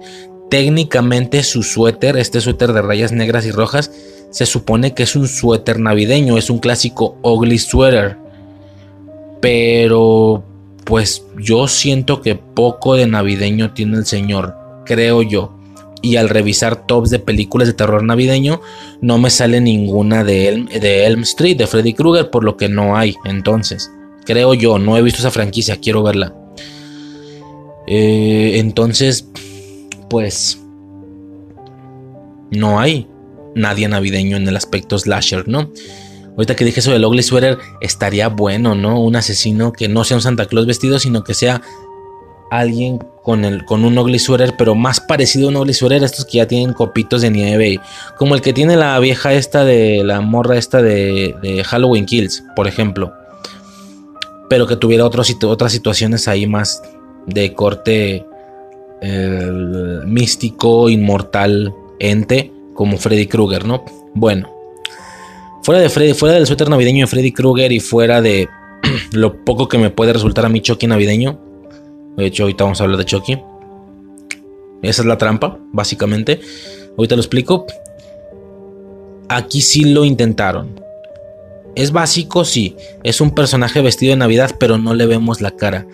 [0.49, 3.91] Técnicamente su suéter, este suéter de rayas negras y rojas,
[4.35, 8.17] se supone que es un suéter navideño, es un clásico ugly sweater.
[9.41, 10.43] Pero
[10.83, 14.57] pues yo siento que poco de navideño tiene el señor,
[14.87, 15.57] creo yo.
[16.03, 18.61] Y al revisar tops de películas de terror navideño,
[19.01, 22.69] no me sale ninguna de Elm, de Elm Street, de Freddy Krueger, por lo que
[22.69, 23.15] no hay.
[23.25, 23.89] Entonces,
[24.25, 26.35] creo yo, no he visto esa franquicia, quiero verla.
[27.87, 29.29] Eh, entonces,
[30.11, 30.59] pues,
[32.51, 33.07] no hay
[33.55, 35.70] nadie navideño en el aspecto slasher, ¿no?
[36.36, 39.00] Ahorita que dije eso del Ugly Sweater, estaría bueno, ¿no?
[39.00, 41.62] Un asesino que no sea un Santa Claus vestido, sino que sea
[42.50, 46.24] alguien con, el, con un Ugly Sweater, pero más parecido a un Ugly Sweater, estos
[46.24, 47.81] que ya tienen copitos de nieve,
[48.18, 52.66] como el que tiene la vieja esta de la morra esta de, Halloween Kills, por
[52.66, 53.12] ejemplo.
[54.50, 55.28] Pero que tuviera otras
[55.73, 56.83] situaciones ahí más
[57.26, 58.26] de corte
[59.00, 63.85] eh, místico, inmortal, ente como Freddy Krueger, ¿no?
[64.15, 64.51] Bueno,
[65.62, 68.49] fuera de Freddy, fuera del suéter navideño de Freddy Krueger y fuera de
[69.12, 71.41] lo poco que me puede resultar a mí Chucky navideño,
[72.17, 73.41] de hecho ahorita vamos a hablar de Chucky.
[74.83, 76.41] Esa es la trampa, básicamente.
[76.97, 77.67] Ahorita lo explico.
[79.28, 80.81] Aquí sí lo intentaron.
[81.75, 82.77] Es básico, sí.
[83.03, 85.86] Es un personaje vestido de Navidad, pero no le vemos la cara.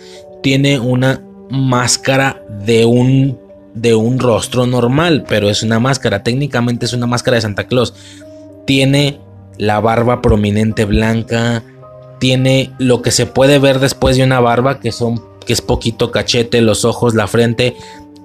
[0.42, 3.38] Tiene una máscara de un
[3.74, 6.22] de un rostro normal, pero es una máscara.
[6.22, 7.94] Técnicamente es una máscara de Santa Claus.
[8.66, 9.20] Tiene
[9.58, 11.62] la barba prominente blanca.
[12.18, 16.10] Tiene lo que se puede ver después de una barba, que son que es poquito
[16.10, 17.74] cachete, los ojos, la frente.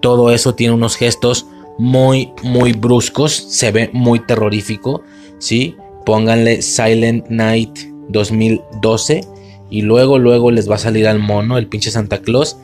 [0.02, 1.46] Todo eso tiene unos gestos
[1.78, 3.32] muy, muy bruscos.
[3.34, 5.02] Se ve muy terrorífico.
[5.40, 5.76] ¿sí?
[6.06, 9.22] Pónganle Silent Night 2012
[9.70, 12.58] y luego, luego les va a salir al mono, el pinche Santa Claus.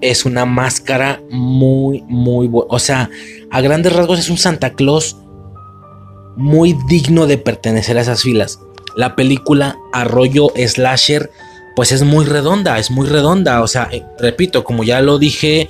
[0.00, 2.68] Es una máscara muy, muy buena.
[2.70, 3.10] O sea,
[3.50, 5.16] a grandes rasgos es un Santa Claus
[6.36, 8.60] muy digno de pertenecer a esas filas.
[8.94, 11.30] La película Arroyo Slasher,
[11.76, 13.62] pues es muy redonda, es muy redonda.
[13.62, 15.68] O sea, eh, repito, como ya lo dije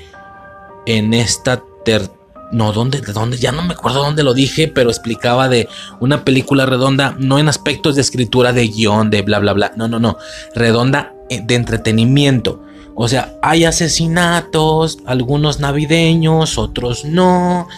[0.86, 2.10] en esta ter
[2.50, 3.36] no, ¿dónde, ¿de dónde?
[3.36, 5.68] Ya no me acuerdo dónde lo dije, pero explicaba de
[6.00, 9.72] una película redonda, no en aspectos de escritura, de guion, de bla, bla, bla.
[9.76, 10.16] No, no, no.
[10.54, 12.62] Redonda eh, de entretenimiento.
[13.00, 17.68] O sea, hay asesinatos, algunos navideños, otros no.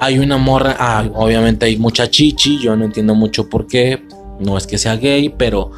[0.00, 4.02] Hay una morra, ah, obviamente hay mucha chichi, yo no entiendo mucho por qué.
[4.40, 5.70] No es que sea gay, pero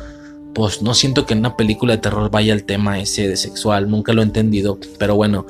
[0.55, 3.91] pues no siento que en una película de terror vaya el tema ese de sexual,
[3.91, 5.45] nunca lo he entendido, pero bueno,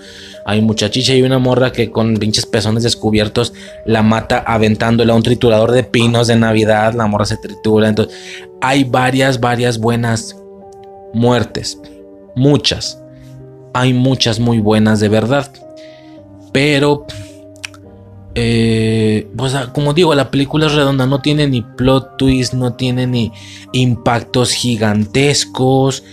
[0.44, 3.52] hay muchachicha y una morra que con pinches pezones descubiertos
[3.84, 8.16] la mata aventándola a un triturador de pinos de Navidad, la morra se tritura, entonces
[8.60, 10.34] hay varias, varias buenas
[11.14, 11.78] muertes,
[12.34, 13.00] muchas,
[13.78, 15.50] hay muchas muy buenas de verdad,
[16.52, 17.06] pero
[18.34, 22.74] eh, pues ah, como digo, la película es redonda, no tiene ni plot twist, no
[22.74, 23.32] tiene ni
[23.72, 26.04] impactos gigantescos,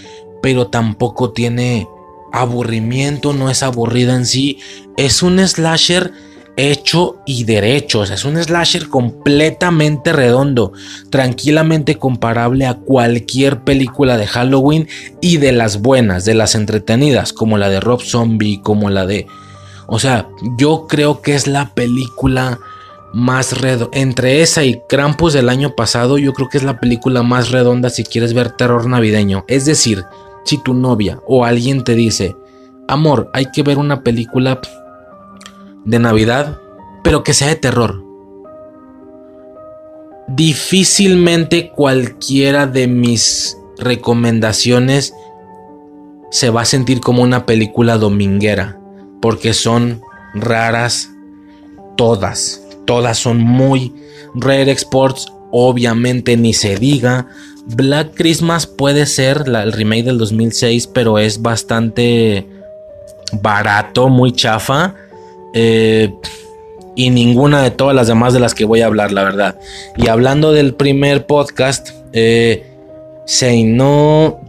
[0.42, 1.88] pero tampoco tiene
[2.34, 4.60] aburrimiento, no es aburrida en sí,
[4.98, 6.12] es un slasher
[6.56, 10.74] hecho y derecho, o sea, es un slasher completamente redondo,
[11.10, 14.88] tranquilamente comparable a cualquier película de Halloween
[15.22, 19.28] y de las buenas, de las entretenidas, como la de Rob Zombie, como la de
[19.88, 22.60] o sea, yo creo que es la película
[23.14, 23.98] más redonda.
[23.98, 27.90] Entre esa y Krampus del año pasado, yo creo que es la película más redonda
[27.90, 29.46] si quieres ver terror navideño.
[29.48, 30.04] Es decir,
[30.46, 32.36] si tu novia o alguien te dice,
[32.88, 34.62] amor, hay que ver una película
[35.86, 36.60] de Navidad,
[37.04, 38.04] pero que sea de terror.
[40.28, 45.14] Difícilmente cualquiera de mis recomendaciones
[46.32, 48.80] se va a sentir como una película dominguera
[49.24, 50.02] porque son
[50.34, 51.10] raras
[51.96, 52.62] todas.
[52.86, 53.94] Todas son muy
[54.36, 57.28] rare exports, obviamente ni se diga.
[57.66, 62.46] Black Christmas puede ser el remake del 2006, pero es bastante
[63.42, 64.96] barato, muy chafa.
[65.54, 66.14] Eh,
[66.96, 69.60] y ninguna de todas las demás de las que voy a hablar, la verdad.
[69.98, 72.70] Y hablando del primer podcast, eh,
[73.66, 74.42] No,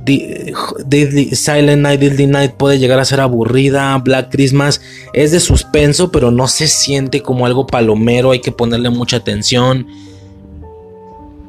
[1.33, 3.97] Silent Night, Deadly Night puede llegar a ser aburrida.
[3.99, 4.81] Black Christmas
[5.12, 8.33] es de suspenso, pero no se siente como algo palomero.
[8.33, 9.86] Hay que ponerle mucha atención.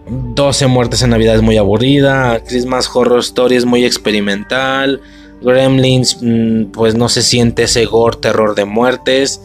[0.07, 2.39] 12 muertes en Navidad es muy aburrida.
[2.47, 5.01] Christmas Horror Story es muy experimental.
[5.45, 9.41] Gremlins, mm, pues no se siente ese gore, terror de muertes.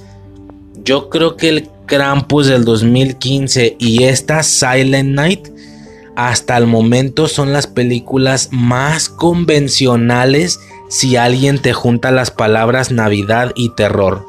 [0.83, 5.49] Yo creo que el Krampus del 2015 y esta Silent Night
[6.17, 13.53] hasta el momento son las películas más convencionales si alguien te junta las palabras Navidad
[13.55, 14.27] y terror.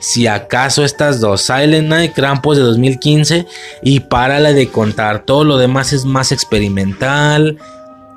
[0.00, 3.46] Si acaso estas dos, Silent Night, Krampus de 2015
[3.82, 7.58] y párale de contar, todo lo demás es más experimental.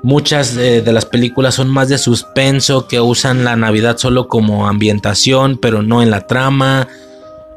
[0.02, 4.68] Muchas de, de las películas son más de suspenso que usan la Navidad solo como
[4.68, 6.88] ambientación, pero no en la trama.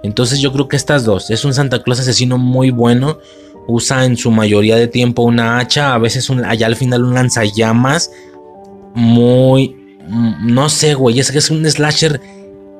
[0.03, 3.19] Entonces yo creo que estas dos, es un Santa Claus asesino muy bueno
[3.67, 8.11] usa en su mayoría de tiempo una hacha, a veces allá al final un lanzallamas.
[8.93, 9.75] Muy,
[10.07, 12.19] mm, no sé, güey, es que es un slasher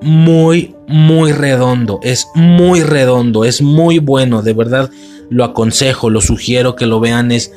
[0.02, 2.00] muy, muy redondo.
[2.04, 4.90] Es muy redondo, es muy bueno, de verdad
[5.30, 7.32] lo aconsejo, lo sugiero que lo vean.
[7.32, 7.54] Es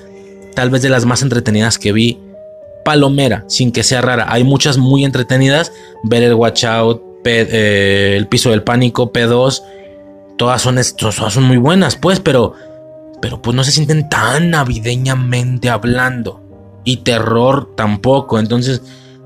[0.55, 2.21] tal vez de las más entretenidas que vi.
[2.85, 4.27] Palomera, sin que sea rara.
[4.29, 5.73] Hay muchas muy entretenidas.
[6.03, 9.63] Ver el Watch Out, eh, El Piso del Pánico, P2.
[10.37, 12.55] Todas son, todas son muy buenas, pues, pero
[13.25, 16.43] pero pues no se sienten tan navideñamente hablando.
[16.85, 18.39] Y terror tampoco.
[18.39, 18.83] Entonces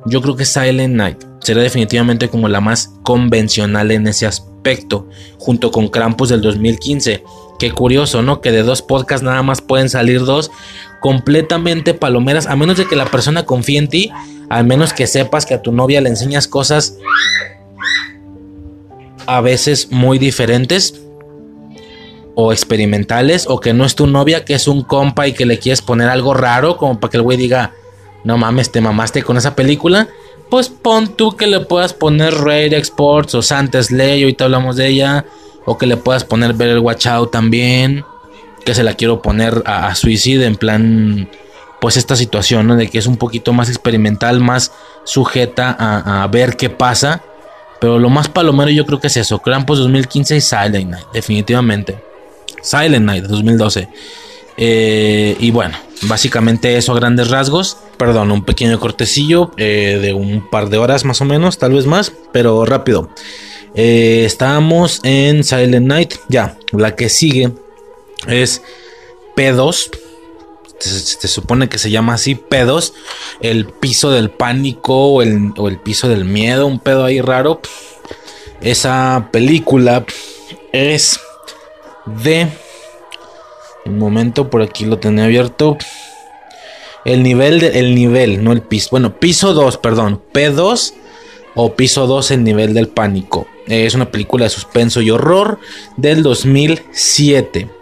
[0.07, 5.09] yo creo que Silent Night será definitivamente como la más convencional en ese aspecto.
[5.39, 7.25] Junto con Krampus del 2015.
[7.59, 8.41] Qué curioso, ¿no?
[8.41, 10.53] Que de dos podcasts nada más pueden salir dos
[11.01, 12.47] completamente palomeras.
[12.47, 14.11] A menos de que la persona confíe en ti.
[14.49, 16.97] Al menos que sepas que a tu novia le enseñas cosas
[19.27, 21.03] a veces muy diferentes
[22.35, 25.59] o experimentales o que no es tu novia, que es un compa y que le
[25.59, 27.75] quieres poner algo raro como para que el güey diga,
[28.25, 30.09] no mames, te mamaste con esa película,
[30.49, 34.87] pues pon tú que le puedas poner Raid Exports o Santa Slay, ahorita hablamos de
[34.87, 35.27] ella,
[35.67, 38.05] o que le puedas poner ver el Watch Out también,
[38.69, 41.27] que se la quiero poner a, Suicide en plan,
[41.81, 42.77] pues esta situación, ¿no?
[42.77, 44.73] De que es un poquito más experimental, más
[45.05, 47.23] sujeta a, a ver qué pasa.
[47.81, 51.99] Pero lo más palomero yo creo que es eso, Krampus 2015 y Silent Night, definitivamente.
[52.61, 53.89] Silent Night 2012.
[54.59, 57.79] Eh, y bueno, básicamente eso a grandes rasgos.
[57.97, 61.87] Perdón, un pequeño cortecillo eh, de un par de horas más o menos, tal vez
[61.87, 63.09] más, pero rápido.
[63.75, 66.15] Eh, estamos en Silent Night.
[66.29, 67.51] Ya, la que sigue
[68.29, 68.63] es
[69.37, 69.91] P2.
[70.79, 72.93] Se, supone que se llama así P2.
[73.41, 76.67] El piso del pánico o el, o el piso del miedo.
[76.67, 77.61] Un pedo ahí raro.
[78.61, 80.05] Esa película
[80.73, 81.21] es
[82.07, 82.49] de...
[83.87, 85.79] Un momento, por aquí lo tenía abierto.
[87.05, 88.89] El nivel, de, el nivel, no el piso.
[88.91, 90.23] Bueno, piso 2, perdón.
[90.33, 90.93] P2
[91.55, 93.47] o piso 2, el nivel del pánico.
[93.67, 95.59] Es una película de suspenso y horror
[95.97, 97.78] del 2007.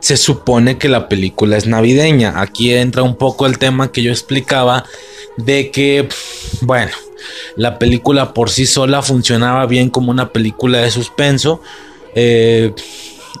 [0.00, 2.40] Se supone que la película es navideña.
[2.40, 4.84] Aquí entra un poco el tema que yo explicaba
[5.36, 6.08] de que,
[6.62, 6.92] bueno,
[7.56, 11.60] la película por sí sola funcionaba bien como una película de suspenso.
[12.14, 12.72] Eh,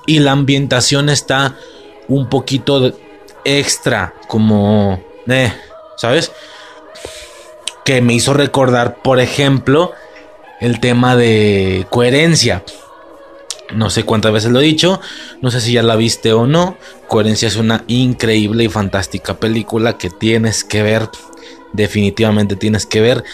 [0.06, 1.56] y la ambientación está
[2.08, 2.92] un poquito
[3.44, 5.52] extra, como, eh,
[5.96, 6.32] ¿sabes?
[7.84, 9.92] Que me hizo recordar, por ejemplo,
[10.60, 12.64] el tema de coherencia.
[13.74, 15.00] No sé cuántas veces lo he dicho,
[15.42, 16.76] no sé si ya la viste o no.
[17.08, 21.08] Coherencia es una increíble y fantástica película que tienes que ver,
[21.72, 23.24] definitivamente tienes que ver.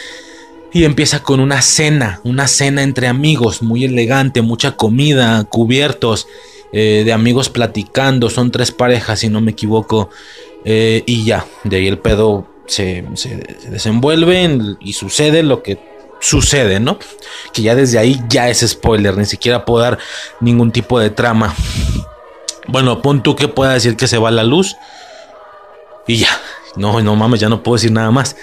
[0.72, 6.26] Y empieza con una cena, una cena entre amigos, muy elegante, mucha comida, cubiertos,
[6.72, 10.10] eh, de amigos platicando, son tres parejas si no me equivoco,
[10.64, 13.36] eh, y ya, de ahí el pedo se, se,
[13.70, 15.78] desenvuelve y sucede lo que
[16.20, 16.98] sucede, ¿no?
[17.52, 19.98] Que ya desde ahí ya es spoiler, ni siquiera puedo dar
[20.40, 21.54] ningún tipo de trama.
[22.68, 24.76] Bueno, pon tú que pueda decir que se va la luz
[26.06, 26.28] y ya,
[26.76, 28.36] no, no mames, ya no puedo decir nada más.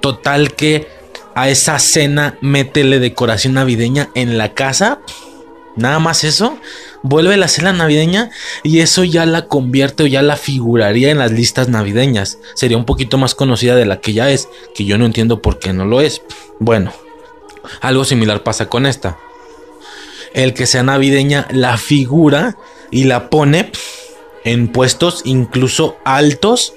[0.00, 0.88] Total que
[1.34, 5.00] a esa cena métele decoración navideña en la casa.
[5.76, 6.58] Nada más eso
[7.02, 8.30] vuelve la cena navideña
[8.62, 12.38] y eso ya la convierte o ya la figuraría en las listas navideñas.
[12.54, 15.58] Sería un poquito más conocida de la que ya es, que yo no entiendo por
[15.58, 16.22] qué no lo es.
[16.58, 16.92] Bueno,
[17.80, 19.18] algo similar pasa con esta.
[20.34, 22.56] El que sea navideña la figura
[22.90, 23.72] y la pone
[24.44, 26.72] en puestos incluso altos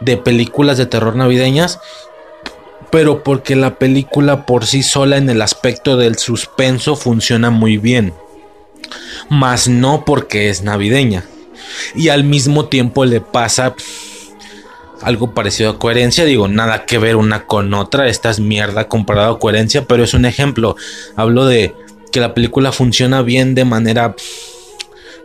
[0.00, 1.78] de películas de terror navideñas
[2.90, 8.12] pero porque la película por sí sola en el aspecto del suspenso funciona muy bien
[9.28, 11.24] más no porque es navideña.
[11.94, 13.74] Y al mismo tiempo le pasa
[15.02, 16.24] algo parecido a coherencia.
[16.24, 18.08] Digo, nada que ver una con otra.
[18.08, 20.76] Esta es mierda comparado a coherencia, pero es un ejemplo.
[21.16, 21.74] Hablo de
[22.10, 24.14] que la película funciona bien de manera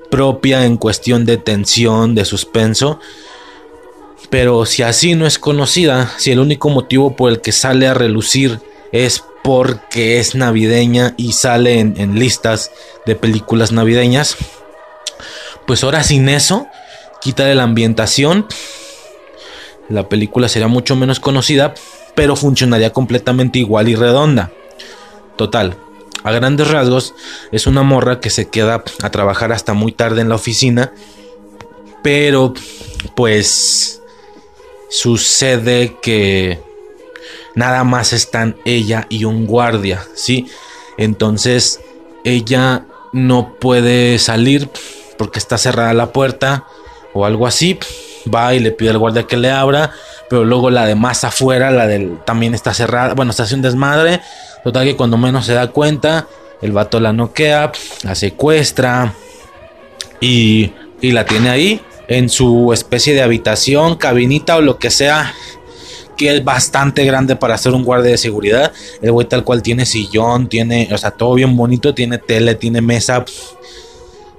[0.10, 3.00] propia en cuestión de tensión, de suspenso.
[4.30, 7.94] Pero si así no es conocida, si el único motivo por el que sale a
[7.94, 8.60] relucir
[8.92, 12.70] es porque es navideña y sale en, listas
[13.06, 14.36] de películas navideñas.
[15.66, 16.68] Pues ahora sin eso,
[17.22, 18.46] quita la ambientación.
[19.88, 21.74] La película sería mucho menos conocida,
[22.14, 24.52] pero funcionaría completamente igual y redonda.
[25.38, 25.78] Total,
[26.24, 27.14] a grandes rasgos,
[27.54, 30.92] es una morra que se queda a trabajar hasta muy tarde en la oficina,
[32.04, 32.54] pero
[33.16, 34.02] pues
[34.90, 36.67] sucede que
[37.58, 40.46] nada más están ella y un guardia, ¿sí?
[41.00, 41.82] Entonces
[42.24, 44.70] ella no puede salir
[45.18, 46.66] porque está cerrada la puerta
[47.14, 47.80] o algo así.
[48.34, 49.92] Va y le pide al guardia que le abra,
[50.30, 53.16] pero luego la de más afuera, la del también está cerrada.
[53.16, 54.22] Bueno, está haciendo un desmadre.
[54.64, 56.28] Total que cuando menos se da cuenta,
[56.62, 57.72] el vato la noquea,
[58.04, 59.16] la secuestra
[60.20, 65.34] y, y la tiene ahí en su especie de habitación, cabinita o lo que sea
[66.18, 68.74] que es bastante grande para ser un guardia de seguridad.
[69.02, 72.82] El güey tal cual tiene sillón, tiene, o sea, todo bien bonito, tiene tele, tiene
[72.82, 73.24] mesa,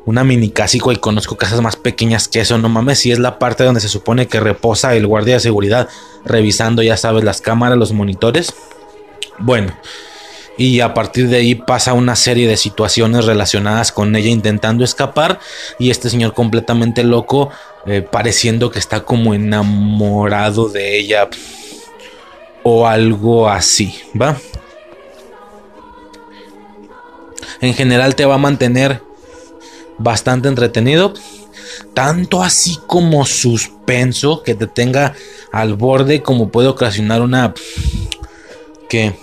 [0.05, 3.39] una mini casico y conozco casas más pequeñas que eso, no mames, si es la
[3.39, 5.89] parte donde se supone que reposa el guardia de seguridad
[6.25, 8.55] revisando, ya sabes, las cámaras, los monitores.
[9.39, 9.73] Bueno,
[10.57, 15.39] y a partir de ahí pasa una serie de situaciones relacionadas con ella intentando escapar
[15.79, 17.51] y este señor completamente loco
[17.87, 21.29] eh, pareciendo que está como enamorado de ella
[22.63, 24.37] o algo así, ¿va?
[27.61, 29.03] En general te va a mantener
[29.99, 31.13] bastante entretenido.
[31.95, 35.15] Tanto así como suspenso que te tenga
[35.53, 37.55] al borde como puede ocasionar una...
[38.89, 39.15] que...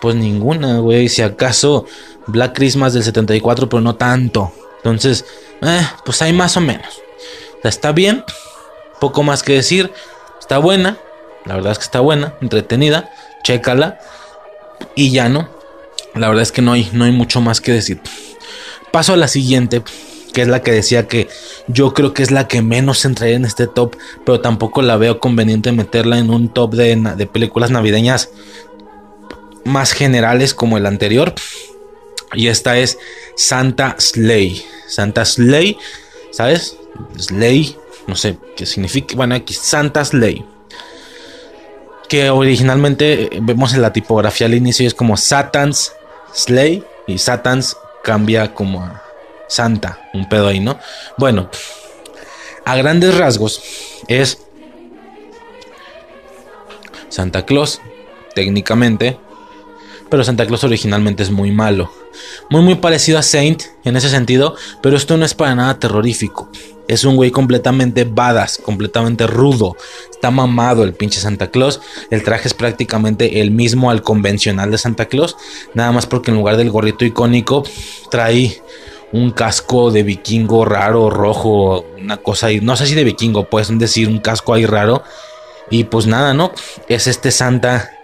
[0.00, 1.08] Pues ninguna, güey.
[1.08, 1.86] Si acaso
[2.28, 4.52] Black Christmas del 74, pero no tanto.
[4.76, 5.24] Entonces,
[5.60, 7.02] eh, pues hay más o menos.
[7.64, 8.22] está bien.
[9.00, 9.92] Poco más que decir.
[10.38, 10.98] Está buena.
[11.48, 13.10] La verdad es que está buena, entretenida.
[13.42, 13.98] Chécala.
[14.94, 15.48] Y ya no.
[16.14, 18.00] La verdad es que no hay, no hay mucho más que decir.
[18.92, 19.82] Paso a la siguiente.
[20.32, 21.26] Que es la que decía que
[21.66, 23.96] yo creo que es la que menos entraría en este top,
[24.26, 28.28] pero tampoco la veo conveniente meterla en un top de, de películas navideñas
[29.64, 31.34] más generales como el anterior.
[32.34, 32.98] Y esta es
[33.36, 34.62] Santa Slay.
[34.86, 35.78] Santa Slay,
[36.30, 36.76] ¿sabes?
[37.18, 37.74] Slay,
[38.06, 39.16] no sé qué significa.
[39.16, 40.44] Bueno, aquí Santa Slay.
[42.08, 45.92] Que originalmente vemos en la tipografía al inicio es como Satan's
[46.32, 46.84] Slay.
[47.06, 49.02] Y Satan's cambia como a
[49.48, 49.98] Santa.
[50.14, 50.78] Un pedo ahí, ¿no?
[51.16, 51.50] Bueno,
[52.64, 53.62] a grandes rasgos
[54.08, 54.38] es
[57.08, 57.80] Santa Claus,
[58.34, 59.18] técnicamente.
[60.10, 61.90] Pero Santa Claus originalmente es muy malo.
[62.50, 66.50] Muy muy parecido a Saint en ese sentido, pero esto no es para nada terrorífico.
[66.88, 69.76] Es un güey completamente badass, completamente rudo.
[70.10, 71.80] Está mamado el pinche Santa Claus.
[72.10, 75.36] El traje es prácticamente el mismo al convencional de Santa Claus.
[75.74, 77.62] Nada más porque en lugar del gorrito icónico
[78.10, 78.62] trae
[79.12, 82.60] un casco de vikingo raro, rojo, una cosa ahí.
[82.60, 85.02] No sé si de vikingo, pueden decir un casco ahí raro.
[85.70, 86.52] Y pues nada, ¿no?
[86.88, 87.97] Es este Santa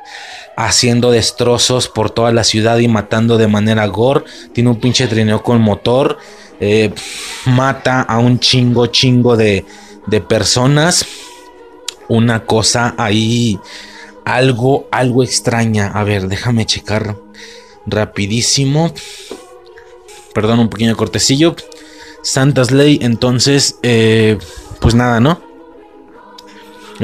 [0.56, 4.24] haciendo destrozos por toda la ciudad y matando de manera gore.
[4.52, 6.18] Tiene un pinche trineo con motor.
[6.60, 6.92] Eh,
[7.46, 9.64] mata a un chingo, chingo de,
[10.06, 11.06] de personas.
[12.08, 13.58] Una cosa ahí,
[14.24, 15.88] algo, algo extraña.
[15.88, 17.16] A ver, déjame checar
[17.86, 18.92] rapidísimo.
[20.34, 21.56] Perdón, un pequeño cortecillo.
[22.22, 24.38] Santa's Ley, entonces, eh,
[24.80, 25.53] pues nada, ¿no?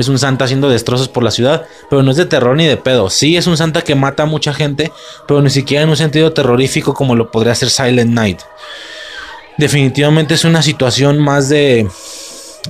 [0.00, 2.76] Es un santa haciendo destrozos por la ciudad, pero no es de terror ni de
[2.78, 3.10] pedo.
[3.10, 4.90] Sí, es un santa que mata a mucha gente,
[5.28, 8.40] pero ni siquiera en un sentido terrorífico como lo podría hacer Silent Night.
[9.58, 11.86] Definitivamente es una situación más de...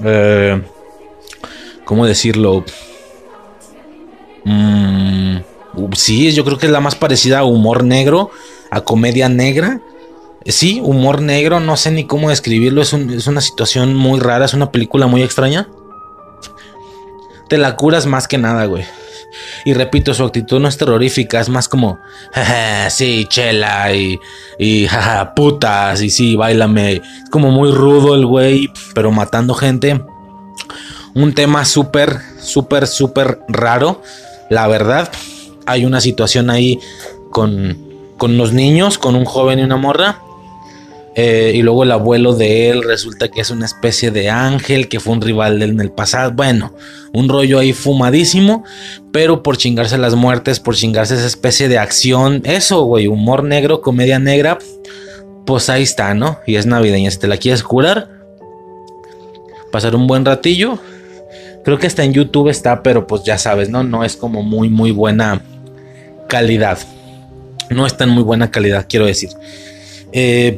[0.04, 0.62] Eh,
[1.84, 2.64] ¿Cómo decirlo?
[4.44, 5.36] Mm,
[5.94, 8.30] sí, yo creo que es la más parecida a humor negro,
[8.70, 9.80] a comedia negra.
[10.46, 14.72] Sí, humor negro, no sé ni cómo describirlo, es una situación muy rara, es una
[14.72, 15.68] película muy extraña
[17.50, 18.84] te la curas más que nada, güey.
[19.64, 21.98] Y repito, su actitud no es terrorífica, es más como,
[22.88, 24.18] sí, chela y,
[24.58, 26.94] y jaja, putas, y sí, bailame.
[26.94, 30.00] Es como muy rudo el güey, pero matando gente.
[31.14, 34.00] Un tema súper, súper, súper raro,
[34.48, 35.10] la verdad.
[35.66, 36.78] Hay una situación ahí
[37.30, 37.76] con,
[38.16, 40.20] con los niños, con un joven y una morra.
[41.16, 45.00] Eh, y luego el abuelo de él resulta que es una especie de ángel que
[45.00, 46.30] fue un rival de él en el pasado.
[46.32, 46.74] Bueno,
[47.12, 48.64] un rollo ahí fumadísimo,
[49.12, 53.80] pero por chingarse las muertes, por chingarse esa especie de acción, eso, güey, humor negro,
[53.80, 54.58] comedia negra,
[55.46, 56.38] pues ahí está, ¿no?
[56.46, 57.10] Y es navideña.
[57.10, 58.08] Si te la quieres curar,
[59.72, 60.78] pasar un buen ratillo.
[61.64, 63.82] Creo que está en YouTube está, pero pues ya sabes, ¿no?
[63.82, 65.42] No es como muy, muy buena
[66.28, 66.78] calidad.
[67.68, 69.30] No está en muy buena calidad, quiero decir.
[70.12, 70.56] Eh,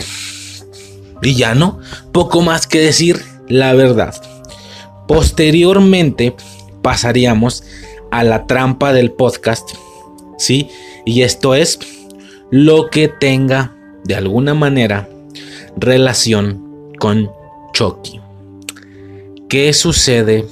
[1.55, 1.79] no
[2.13, 4.15] poco más que decir la verdad.
[5.07, 6.35] Posteriormente
[6.83, 7.65] pasaríamos
[8.11, 9.71] a la trampa del podcast,
[10.39, 10.69] ¿sí?
[11.05, 11.79] Y esto es
[12.51, 15.09] lo que tenga de alguna manera
[15.77, 17.31] relación con
[17.73, 18.21] Chucky.
[19.49, 20.47] ¿Qué sucede?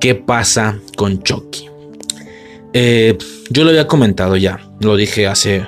[0.00, 1.68] ¿Qué pasa con Chucky?
[2.72, 3.16] Eh,
[3.50, 5.66] yo lo había comentado ya, lo dije hace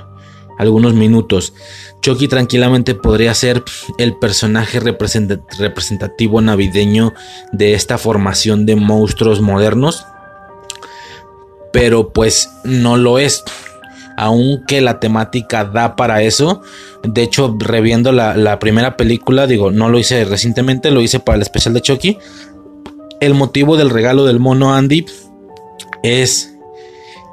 [0.57, 1.53] algunos minutos.
[2.01, 3.63] Chucky tranquilamente podría ser
[3.97, 7.13] el personaje representativo navideño
[7.51, 10.05] de esta formación de monstruos modernos.
[11.71, 13.43] Pero pues no lo es.
[14.17, 16.61] Aunque la temática da para eso.
[17.03, 21.41] De hecho, reviendo la, primera película, digo, no lo hice recientemente, lo hice para el
[21.43, 22.17] especial de Chucky.
[23.19, 25.05] El motivo del regalo del mono Andy
[26.03, 26.55] es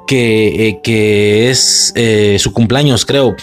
[0.07, 3.35] que, eh, es eh, su cumpleaños, creo.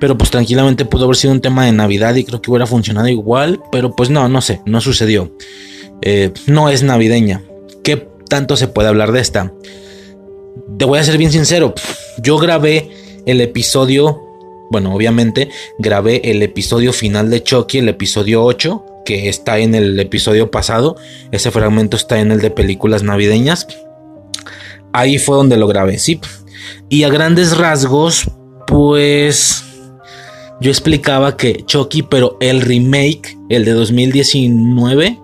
[0.00, 3.08] Pero pues tranquilamente pudo haber sido un tema de Navidad y creo que hubiera funcionado
[3.08, 3.60] igual.
[3.72, 5.32] Pero pues no, no sé, no sucedió.
[6.02, 7.42] Eh, no es navideña.
[7.82, 9.52] ¿Qué tanto se puede hablar de esta?
[10.78, 11.74] Te voy a ser bien sincero.
[12.22, 12.90] Yo grabé
[13.26, 14.22] el episodio.
[14.70, 19.98] Bueno, obviamente grabé el episodio final de Chucky, el episodio 8, que está en el
[19.98, 20.96] episodio pasado.
[21.32, 23.66] Ese fragmento está en el de películas navideñas.
[24.92, 26.20] Ahí fue donde lo grabé, sí.
[26.88, 28.30] Y a grandes rasgos,
[28.66, 29.64] pues
[30.60, 35.18] yo explicaba que Chucky, pero el remake, el de 2019,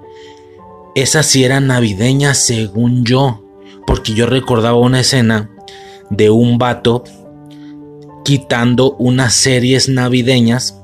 [0.95, 3.43] esa sí era navideña según yo.
[3.87, 5.51] Porque yo recordaba una escena
[6.11, 7.05] de un vato
[8.25, 10.81] quitando unas series navideñas.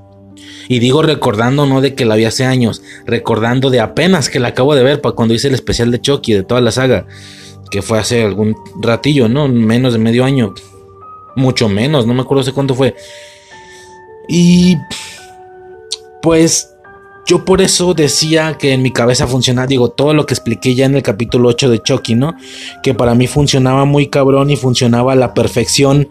[0.69, 4.49] Y digo recordando no de que la vi hace años, recordando de apenas que la
[4.49, 7.07] acabo de ver para cuando hice el especial de Chucky de toda la saga,
[7.71, 9.49] que fue hace algún ratillo, ¿no?
[9.49, 10.55] Menos de medio año.
[11.35, 12.95] Mucho menos, no me acuerdo hace cuánto fue.
[14.33, 14.79] Y
[16.23, 16.73] pues
[17.27, 20.87] yo por eso decía que en mi cabeza funcionaba, digo, todo lo que expliqué ya
[20.87, 22.35] en el capítulo 8 de Chucky, ¿no?
[22.85, 26.09] Que para mí funcionaba muy cabrón y funcionaba a la perfección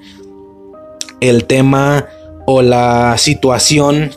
[1.22, 2.08] el tema
[2.46, 4.12] o la situación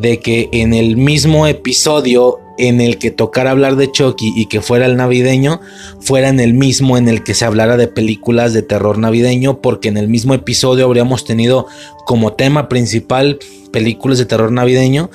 [0.00, 4.60] de que en el mismo episodio en el que tocara hablar de Chucky y que
[4.60, 5.60] fuera el navideño,
[6.00, 9.88] fuera en el mismo en el que se hablara de películas de terror navideño, porque
[9.88, 11.66] en el mismo episodio habríamos tenido
[12.04, 13.38] como tema principal
[13.70, 15.10] películas de terror navideño,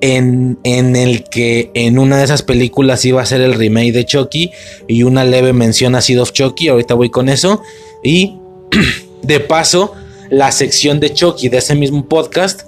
[0.00, 4.06] en, en el que en una de esas películas iba a ser el remake de
[4.06, 4.50] Chucky
[4.88, 7.60] y una leve mención a Seed of Chucky, ahorita voy con eso,
[8.02, 8.38] y
[9.22, 9.92] de paso,
[10.30, 12.62] la sección de Chucky de ese mismo podcast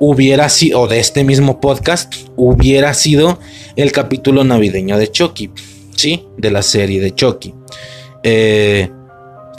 [0.00, 3.38] hubiera sido, o de este mismo podcast, hubiera sido
[3.76, 5.50] el capítulo navideño de Chucky,
[5.96, 6.26] ¿sí?
[6.36, 7.54] De la serie de Chucky.
[8.22, 8.90] Eh,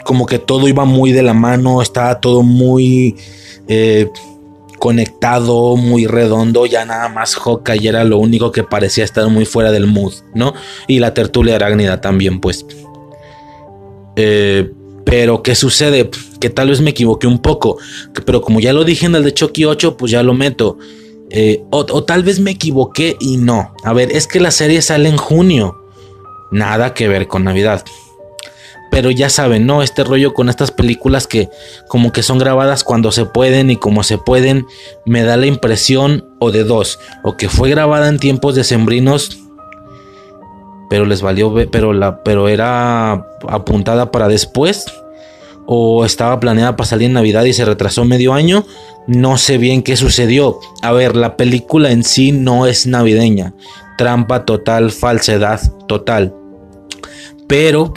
[0.04, 3.16] como que todo iba muy de la mano, estaba todo muy
[3.68, 4.08] eh,
[4.78, 7.36] conectado, muy redondo, ya nada más
[7.80, 10.54] y era lo único que parecía estar muy fuera del mood, ¿no?
[10.86, 12.64] Y la tertulia arácnida también, pues.
[14.16, 14.70] Eh,
[15.06, 16.10] pero, ¿qué sucede?
[16.40, 17.78] Que tal vez me equivoqué un poco.
[18.26, 20.78] Pero como ya lo dije en el de Chucky 8, pues ya lo meto.
[21.30, 23.72] Eh, o, tal vez me equivoqué y no.
[23.84, 25.78] A ver, es que la serie sale en junio.
[26.50, 27.84] Nada que ver con Navidad.
[28.90, 29.84] Pero ya saben, ¿no?
[29.84, 31.50] Este rollo con estas películas que
[31.86, 34.66] como que son grabadas cuando se pueden y como se pueden,
[35.04, 36.98] me da la impresión o de dos.
[37.22, 39.45] O que fue grabada en tiempos decembrinos
[40.88, 43.12] pero les valió, pero, la, pero era
[43.48, 44.86] apuntada para después
[45.66, 48.64] o estaba planeada para salir en Navidad y se retrasó medio año.
[49.06, 50.60] No sé bien qué sucedió.
[50.82, 53.52] A ver, la película en sí no es navideña.
[53.98, 56.34] Trampa total, falsedad total.
[57.48, 57.92] Pero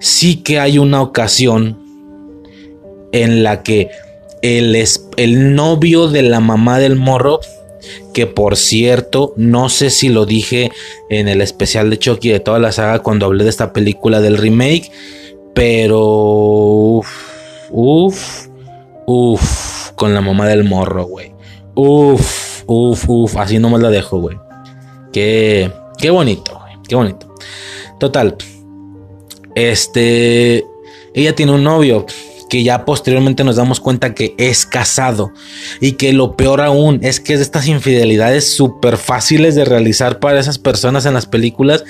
[0.00, 1.78] sí que hay una ocasión
[3.12, 3.90] en la que
[4.42, 4.76] el,
[5.16, 7.40] el novio de la mamá del morro
[8.12, 10.70] que por cierto, no sé si lo dije
[11.10, 14.38] en el especial de Chucky de toda la saga cuando hablé de esta película del
[14.38, 14.90] remake,
[15.54, 17.02] pero
[17.70, 18.46] uff,
[19.06, 21.32] uff, con la mamá del morro, güey.
[21.74, 24.36] Uff, uff, uff, así nomás la dejo, güey.
[25.12, 27.34] Qué, qué bonito, güey, qué bonito.
[27.98, 28.36] Total,
[29.54, 30.64] este,
[31.14, 32.06] ella tiene un novio
[32.52, 35.32] que ya posteriormente nos damos cuenta que es casado
[35.80, 40.18] y que lo peor aún es que es de estas infidelidades súper fáciles de realizar
[40.18, 41.82] para esas personas en las películas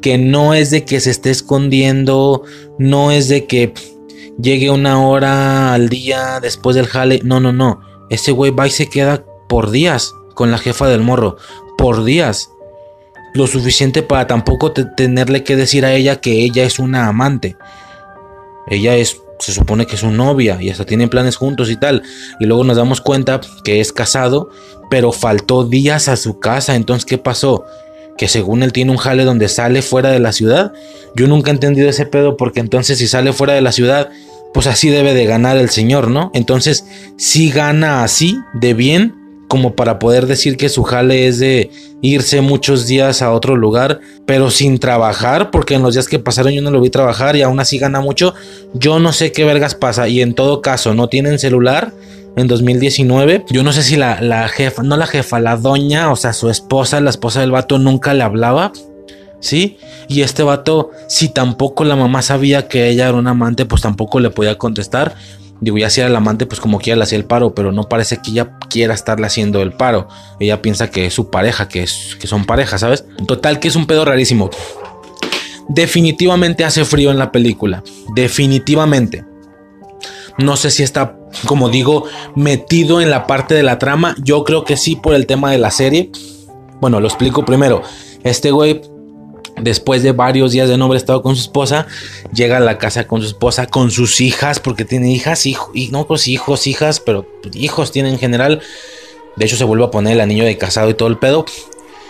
[0.00, 2.44] que no es de que se esté escondiendo,
[2.78, 3.74] no es de que
[4.40, 8.70] llegue una hora al día después del jale, no, no, no, ese güey va y
[8.70, 11.36] se queda por días con la jefa del morro,
[11.76, 12.48] por días.
[13.34, 17.58] Lo suficiente para tampoco tenerle que decir a ella que ella es una amante.
[18.66, 22.02] Ella es se supone que es su novia y hasta tienen planes juntos y tal.
[22.40, 24.50] Y luego nos damos cuenta que es casado,
[24.90, 26.74] pero faltó días a su casa.
[26.74, 27.64] Entonces, ¿qué pasó?
[28.16, 30.72] Que según él tiene un jale donde sale fuera de la ciudad.
[31.14, 34.10] Yo nunca he entendido ese pedo porque entonces si sale fuera de la ciudad,
[34.54, 36.30] pues así debe de ganar el señor, ¿no?
[36.32, 36.86] Entonces,
[37.18, 41.70] si gana así, de bien, como para poder decir que su jale es de
[42.02, 46.52] irse muchos días a otro lugar, pero sin trabajar, porque en los días que pasaron
[46.52, 48.34] yo no lo vi trabajar y aún así gana mucho.
[48.74, 51.92] Yo no sé qué vergas pasa y en todo caso no tienen celular
[52.36, 53.44] en 2019.
[53.50, 56.50] Yo no sé si la, la jefa, no la jefa, la doña, o sea, su
[56.50, 58.72] esposa, la esposa del vato nunca le hablaba.
[59.38, 59.76] ¿Sí?
[60.08, 64.18] Y este vato, si tampoco la mamá sabía que ella era un amante, pues tampoco
[64.18, 65.14] le podía contestar.
[65.60, 67.84] Digo, ya si era el amante, pues como quiera le hacía el paro, pero no
[67.84, 70.08] parece que ella quiera estarle haciendo el paro.
[70.38, 73.04] Ella piensa que es su pareja, que, es, que son parejas, ¿sabes?
[73.26, 74.50] Total, que es un pedo rarísimo.
[75.68, 77.82] Definitivamente hace frío en la película.
[78.14, 79.24] Definitivamente.
[80.38, 82.04] No sé si está, como digo,
[82.34, 84.14] metido en la parte de la trama.
[84.22, 86.10] Yo creo que sí por el tema de la serie.
[86.80, 87.82] Bueno, lo explico primero.
[88.22, 88.82] Este güey
[89.60, 91.86] Después de varios días de no haber estado con su esposa,
[92.32, 95.56] llega a la casa con su esposa, con sus hijas, porque tiene hijas, y
[95.90, 98.60] no pues hijos, hijas, pero hijos tiene en general.
[99.36, 101.44] De hecho, se vuelve a poner el anillo de casado y todo el pedo.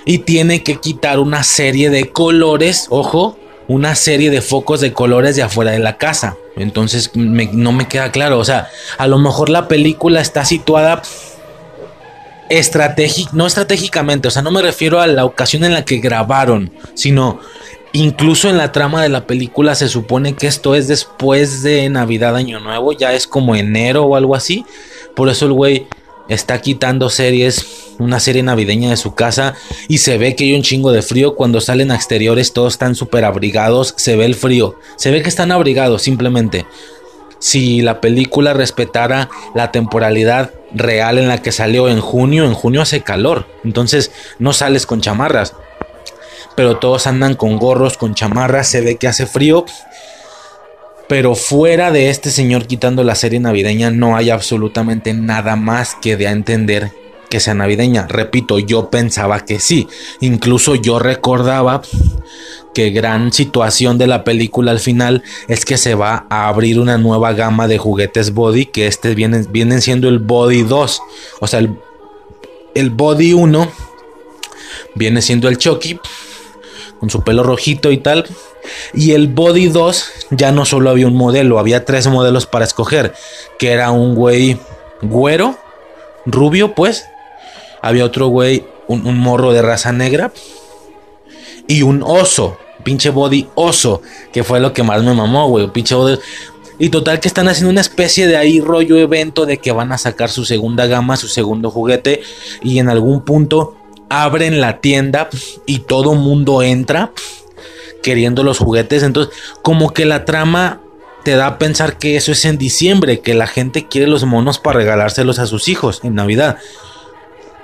[0.04, 3.36] Y tiene que quitar una serie de colores, ojo,
[3.68, 6.36] una serie de focos de colores de afuera de la casa.
[6.56, 8.38] Entonces no me queda claro.
[8.38, 8.68] O sea,
[8.98, 11.02] a lo mejor la película está situada
[13.32, 17.40] no estratégicamente, o sea, no me refiero a la ocasión en la que grabaron, sino
[17.92, 22.36] incluso en la trama de la película se supone que esto es después de Navidad,
[22.36, 24.64] Año Nuevo, ya es como enero o algo así.
[25.14, 25.86] Por eso el güey
[26.28, 29.54] está quitando series, una serie navideña de su casa
[29.88, 31.34] y se ve que hay un chingo de frío.
[31.34, 35.28] Cuando salen a exteriores todos están súper abrigados, se ve el frío, se ve que
[35.28, 36.66] están abrigados simplemente.
[37.38, 42.44] Si la película respetara la temporalidad real en la que salió en junio.
[42.44, 45.54] En junio hace calor, entonces no sales con chamarras.
[46.54, 49.66] Pero todos andan con gorros, con chamarras, se ve que hace frío.
[51.08, 56.16] Pero fuera de este señor quitando la serie navideña no hay absolutamente nada más que
[56.16, 56.90] de a entender
[57.28, 58.06] que sea navideña.
[58.08, 59.88] Repito, yo pensaba que sí.
[60.20, 61.82] Incluso yo recordaba
[62.76, 66.98] que gran situación de la película al final es que se va a abrir una
[66.98, 71.00] nueva gama de juguetes body que este vienen, vienen siendo el body 2.
[71.40, 71.80] O sea, el,
[72.74, 73.72] el body 1
[74.94, 75.98] viene siendo el Chucky
[77.00, 78.26] con su pelo rojito y tal.
[78.92, 83.14] Y el Body 2 ya no solo había un modelo, había tres modelos para escoger,
[83.58, 84.58] que era un güey
[85.00, 85.56] güero,
[86.26, 87.06] rubio pues,
[87.80, 90.32] había otro güey, un, morro de raza negra
[91.66, 94.00] y un oso, pinche Body oso,
[94.32, 96.18] que fue lo que más me mamó, güey, pinche Body.
[96.78, 99.98] Y total que están haciendo una especie de ahí rollo evento de que van a
[99.98, 102.22] sacar su segunda gama, su segundo juguete
[102.62, 103.76] y en algún punto
[104.08, 105.28] abren la tienda
[105.66, 107.10] y todo mundo entra
[108.04, 109.02] queriendo los juguetes.
[109.02, 110.80] Entonces, como que la trama
[111.24, 114.60] te da a pensar que eso es en diciembre, que la gente quiere los monos
[114.60, 116.58] para regalárselos a sus hijos en Navidad.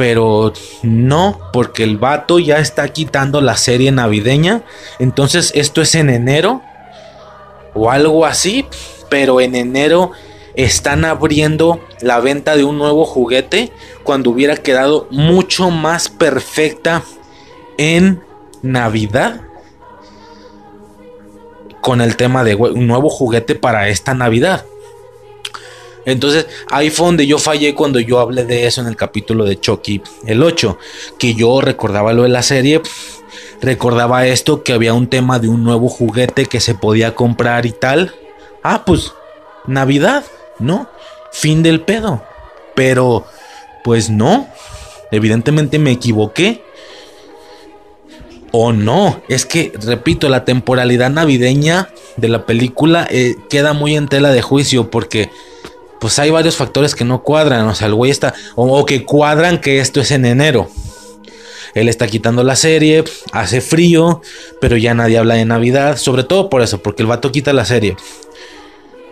[0.03, 4.65] Pero no, porque el vato ya está quitando la serie navideña.
[4.99, 6.61] Entonces esto es en enero
[7.73, 8.67] o algo así.
[9.09, 10.11] Pero en enero
[10.57, 13.71] están abriendo la venta de un nuevo juguete
[14.03, 17.05] cuando hubiera quedado mucho más perfecta
[17.79, 18.25] en
[18.61, 19.43] Navidad
[21.81, 24.67] con el tema de un nuevo juguete para esta Navidad.
[26.05, 29.61] Entonces ahí fue donde yo fallé cuando yo hablé de eso en el capítulo de
[29.61, 30.79] Chucky el 8,
[31.19, 32.81] que yo recordaba lo de la serie,
[33.61, 37.73] recordaba esto, que había un tema de un nuevo juguete que se podía comprar y
[37.73, 38.15] tal.
[38.63, 39.13] Ah, pues
[39.67, 40.25] Navidad,
[40.59, 40.89] ¿no?
[41.33, 42.23] Fin del pedo.
[42.75, 43.25] Pero,
[43.85, 44.49] pues no,
[45.11, 46.65] evidentemente me equivoqué.
[48.51, 54.09] O no, es que, repito, la temporalidad navideña de la película eh, queda muy en
[54.09, 55.31] tela de juicio porque
[56.03, 57.65] pues hay varios factores que no cuadran.
[57.69, 60.69] O sea, el güey está, o, que cuadran que esto es en enero.
[61.75, 64.21] Él está quitando la serie, hace frío,
[64.61, 67.65] pero ya nadie habla de Navidad, sobre todo por eso, porque el vato quita la
[67.65, 67.97] serie.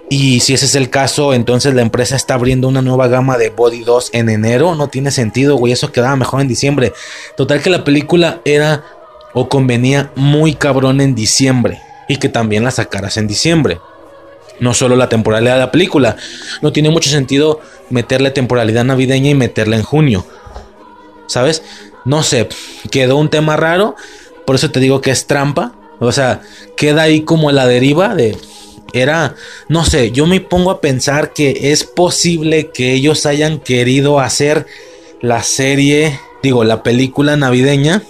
[0.09, 3.51] Y si ese es el caso, entonces la empresa está abriendo una nueva gama de
[3.51, 4.75] Body 2 en enero.
[4.75, 5.73] No tiene sentido, güey.
[5.73, 6.93] Eso quedaba mejor en diciembre.
[7.37, 8.83] Total que la película era
[9.33, 13.79] o convenía muy cabrón en diciembre y que también la sacaras en diciembre.
[14.61, 16.17] No solo la temporalidad de la película.
[16.63, 20.27] No tiene mucho sentido meterle temporalidad navideña y meterla en junio.
[21.27, 21.63] ¿Sabes?
[22.05, 22.49] No sé,
[22.91, 23.97] quedó un tema raro.
[24.47, 25.73] Por eso te digo que es trampa.
[25.99, 26.41] O sea,
[26.77, 28.37] queda ahí como la deriva de...
[28.93, 29.37] Era,
[29.69, 34.67] no sé, yo me pongo a pensar que es posible que ellos hayan querido hacer
[35.21, 38.03] la serie, digo, la película navideña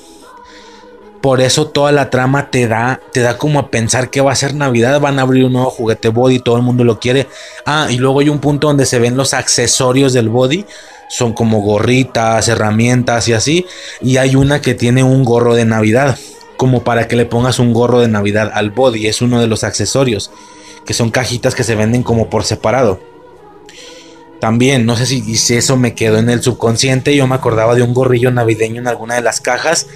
[1.20, 4.36] por eso toda la trama te da, te da como a pensar que va a
[4.36, 7.26] ser Navidad, van a abrir un nuevo juguete body, todo el mundo lo quiere.
[7.66, 10.64] Ah, y luego hay un punto donde se ven los accesorios del body,
[11.10, 13.66] son como gorritas, herramientas y así.
[14.00, 16.18] Y hay una que tiene un gorro de Navidad,
[16.56, 19.62] como para que le pongas un gorro de Navidad al body, es uno de los
[19.62, 20.30] accesorios,
[20.86, 22.98] que son cajitas que se venden como por separado.
[24.40, 27.82] También, no sé si, si eso me quedó en el subconsciente, yo me acordaba de
[27.82, 29.86] un gorrillo navideño en alguna de las cajas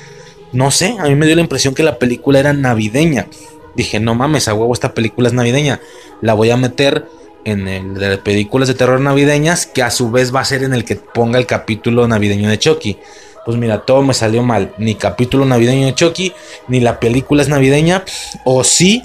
[0.55, 3.27] no sé, a mí me dio la impresión que la película era navideña.
[3.75, 5.81] Dije, no mames, a huevo, esta película es navideña.
[6.21, 7.07] La voy a meter
[7.45, 10.73] en el de películas de terror navideñas, que a su vez va a ser en
[10.73, 12.99] el que ponga el capítulo navideño de Chucky.
[13.45, 14.73] Pues mira, todo me salió mal.
[14.79, 16.33] Ni capítulo navideño de Chucky,
[16.69, 18.05] ni la película es navideña.
[18.45, 19.03] O sí,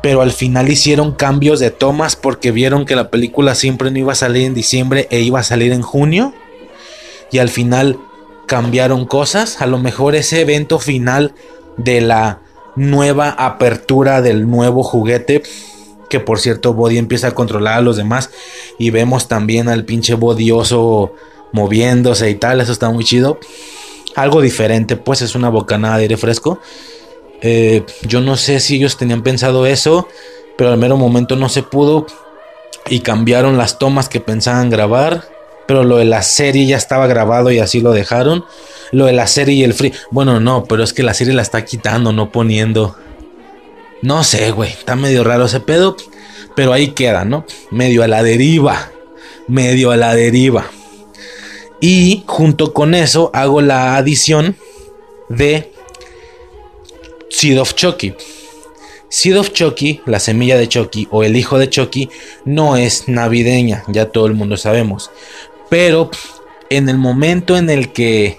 [0.00, 4.12] pero al final hicieron cambios de tomas porque vieron que la película siempre no iba
[4.12, 6.32] a salir en diciembre e iba a salir en junio.
[7.32, 7.98] Y al final
[8.46, 9.60] cambiaron cosas.
[9.60, 11.34] A lo mejor ese evento final
[11.76, 12.40] de la
[12.76, 15.42] nueva apertura del nuevo juguete.
[16.08, 18.30] Que por cierto, Body empieza a controlar a los demás.
[18.78, 21.14] Y vemos también al pinche bodioso
[21.52, 22.60] moviéndose y tal.
[22.60, 23.38] Eso está muy chido.
[24.14, 26.60] Algo diferente, pues es una bocanada de aire fresco.
[27.42, 30.08] Eh, yo no sé si ellos tenían pensado eso.
[30.56, 32.06] Pero al mero momento no se pudo.
[32.86, 35.33] Y cambiaron las tomas que pensaban grabar.
[35.66, 38.44] Pero lo de la serie ya estaba grabado y así lo dejaron.
[38.92, 39.92] Lo de la serie y el free.
[40.10, 42.96] Bueno, no, pero es que la serie la está quitando, no poniendo.
[44.02, 44.70] No sé, güey.
[44.70, 45.96] Está medio raro ese pedo.
[46.54, 47.46] Pero ahí queda, ¿no?
[47.70, 48.90] Medio a la deriva.
[49.48, 50.66] Medio a la deriva.
[51.80, 54.56] Y junto con eso hago la adición
[55.28, 55.72] de
[57.30, 58.14] Seed of Chucky.
[59.08, 62.08] Seed of Chucky, la semilla de Chucky o el hijo de Chucky,
[62.44, 65.10] no es navideña, ya todo el mundo sabemos
[65.68, 66.10] Pero
[66.70, 68.38] en el momento en el que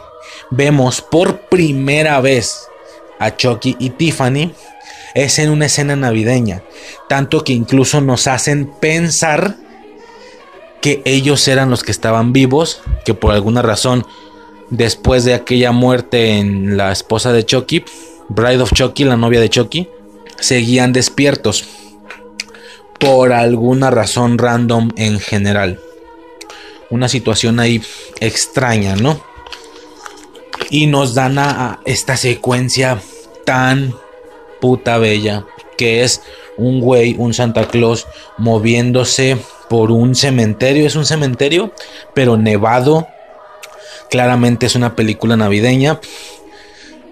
[0.52, 2.68] vemos por primera vez
[3.20, 4.52] a Chucky y Tiffany,
[5.16, 6.62] es en una escena navideña.
[7.10, 9.56] Tanto que incluso nos hacen pensar
[10.82, 14.06] que ellos eran los que estaban vivos, que por alguna razón,
[14.70, 17.84] después de aquella muerte en la esposa de Chucky,
[18.28, 19.90] Bride of Chucky, la novia de Chucky,
[20.40, 21.66] seguían despiertos.
[23.00, 25.80] Por alguna razón random en general.
[26.90, 27.82] Una situación ahí
[28.20, 29.20] extraña, ¿no?
[30.70, 33.02] Y nos dan a esta secuencia
[33.46, 33.94] tan
[34.60, 35.46] puta bella
[35.78, 36.22] que es
[36.58, 38.08] un güey, un Santa Claus
[38.38, 39.38] moviéndose
[39.70, 40.88] por un cementerio.
[40.88, 41.74] Es un cementerio,
[42.14, 43.08] pero nevado.
[44.10, 46.00] Claramente es una película navideña.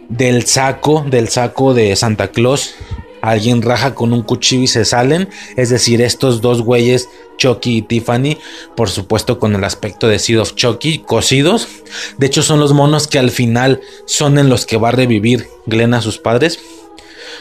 [0.09, 2.75] Del saco, del saco de Santa Claus,
[3.23, 5.29] alguien raja con un cuchillo y se salen.
[5.55, 8.37] Es decir, estos dos güeyes, Chucky y Tiffany,
[8.75, 11.69] por supuesto con el aspecto de Seed of Chucky, cosidos.
[12.17, 15.47] De hecho, son los monos que al final son en los que va a revivir
[15.65, 16.59] Glenn a sus padres.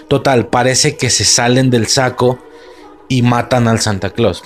[0.07, 2.39] Total, parece que se salen del saco
[3.09, 4.45] y matan al Santa Claus.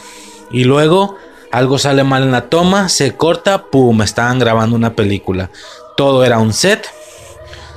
[0.50, 1.16] Y luego
[1.52, 5.50] algo sale mal en la toma, se corta, pum, estaban grabando una película.
[5.98, 6.86] Todo era un set,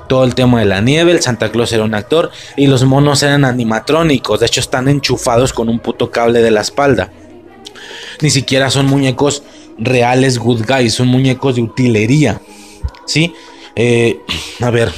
[0.10, 3.24] todo el tema de la nieve, el Santa Claus era un actor y los monos
[3.24, 7.14] eran animatrónicos, de hecho están enchufados con un puto cable de la espalda.
[8.22, 9.44] Ni siquiera son muñecos
[9.78, 12.42] reales good guys, son muñecos de utilería.
[13.06, 13.34] ¿Sí?
[13.78, 14.20] Eh,
[14.60, 14.92] a ver,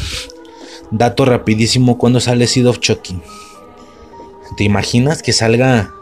[0.90, 3.22] dato rapidísimo, ¿cuándo sale Seed of Chucky?
[4.57, 5.93] ¿Te imaginas que salga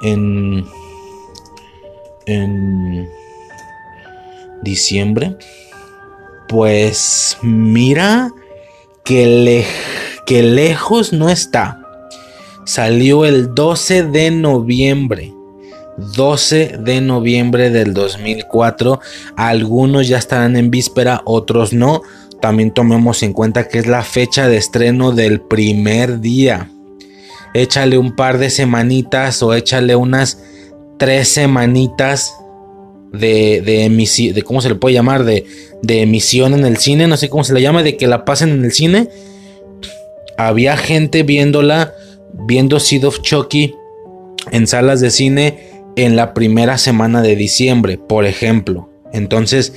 [0.00, 0.64] en
[2.28, 3.08] en
[4.62, 5.36] diciembre.
[6.48, 8.32] Pues mira
[9.04, 9.64] que,
[10.26, 11.80] que lejos no está.
[12.64, 15.32] Salió el 12 de noviembre.
[16.16, 19.00] 12 de noviembre del 2004.
[19.36, 22.02] Algunos ya estarán en víspera, otros no.
[22.40, 26.70] También tomemos en cuenta que es la fecha de estreno del primer día.
[27.54, 30.38] Échale un par de semanitas o échale unas
[30.98, 32.34] tres semanitas
[33.12, 35.44] de, de emisión, de cómo se le puede llamar, de,
[35.82, 38.50] de emisión en el cine, no sé cómo se le llama, de que la pasen
[38.50, 39.08] en el cine.
[40.36, 41.94] Había gente viéndola,
[42.46, 43.74] viendo Seed of Chucky
[44.52, 45.58] en salas de cine
[45.96, 48.88] en la primera semana de diciembre, por ejemplo.
[49.12, 49.72] Entonces,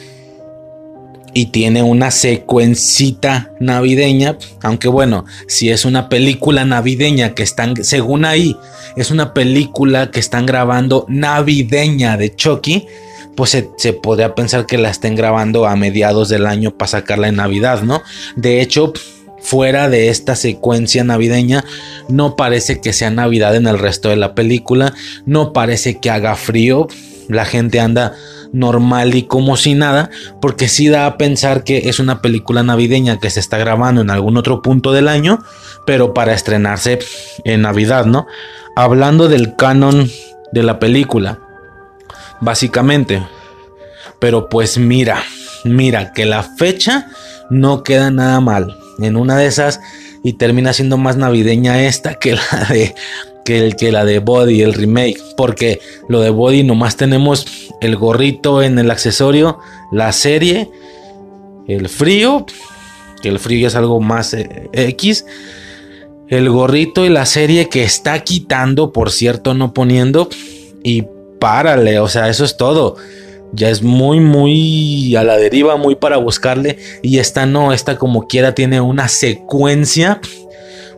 [1.34, 8.26] y tiene una secuencita navideña, aunque bueno, si es una película navideña que están, según
[8.26, 8.56] ahí,
[8.96, 12.86] es una película que están grabando navideña de Chucky,
[13.36, 17.38] pues se, podría pensar que la estén grabando a mediados del año para sacarla en
[17.38, 18.02] Navidad, ¿no?
[18.36, 18.94] De hecho,
[19.40, 21.64] fuera de esta secuencia navideña,
[22.08, 24.94] no parece que sea Navidad en el resto de la película,
[25.26, 26.88] no parece que haga frío,
[27.28, 28.14] la gente anda
[28.52, 30.10] normal y como si nada,
[30.42, 34.10] porque sí da a pensar que es una película navideña que se está grabando en
[34.10, 35.40] algún otro punto del año,
[35.86, 37.00] pero para estrenarse
[37.46, 38.28] en Navidad, ¿no?
[38.76, 40.10] Hablando del canon
[40.52, 41.40] de la película,
[42.42, 43.24] básicamente.
[44.20, 45.24] Pero pues mira,
[45.64, 47.08] mira que la fecha
[47.50, 48.78] no queda nada mal.
[49.00, 49.80] En una de esas
[50.24, 52.94] y termina siendo más navideña esta que la de
[53.44, 55.20] que, que la de Body, el remake.
[55.36, 59.60] Porque lo de Body nomás tenemos el gorrito en el accesorio,
[59.92, 60.70] la serie,
[61.68, 62.46] el frío,
[63.22, 65.26] que el frío ya es algo más eh, X.
[66.28, 70.30] El gorrito y la serie que está quitando, por cierto, no poniendo.
[70.84, 71.06] Y
[71.42, 72.96] párale, o sea, eso es todo.
[73.52, 76.78] Ya es muy, muy a la deriva, muy para buscarle.
[77.02, 80.22] Y esta no, esta como quiera tiene una secuencia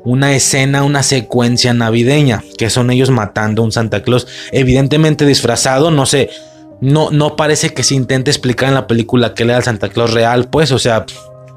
[0.06, 5.92] una escena, una secuencia navideña, que son ellos matando a un Santa Claus, evidentemente disfrazado,
[5.92, 6.30] no sé,
[6.82, 9.88] no, no parece que se intente explicar en la película que le da el Santa
[9.88, 11.06] Claus real, pues, o sea,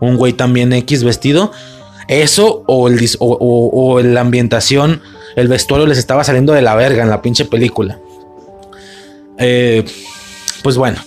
[0.00, 1.50] un güey también X vestido,
[2.06, 5.02] eso o, el, o, la ambientación,
[5.34, 7.98] el vestuario les estaba saliendo de la verga en la pinche película.
[9.38, 9.84] Eh,
[10.62, 10.98] pues bueno,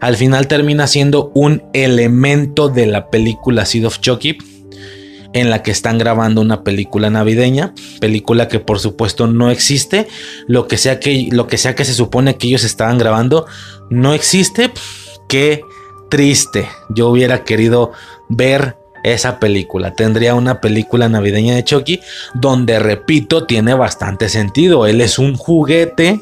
[0.00, 4.38] al final termina siendo un elemento de la película Seed of Chucky
[5.32, 10.06] en la que están grabando una película navideña, película que por supuesto no existe,
[10.46, 13.46] lo que sea que, lo que, sea que se supone que ellos estaban grabando
[13.90, 14.70] no existe,
[15.28, 15.62] qué
[16.08, 17.92] triste, yo hubiera querido
[18.28, 19.94] ver esa película.
[19.94, 22.00] Tendría una película navideña de Chucky
[22.32, 24.86] donde, repito, tiene bastante sentido.
[24.86, 26.20] Él es un juguete.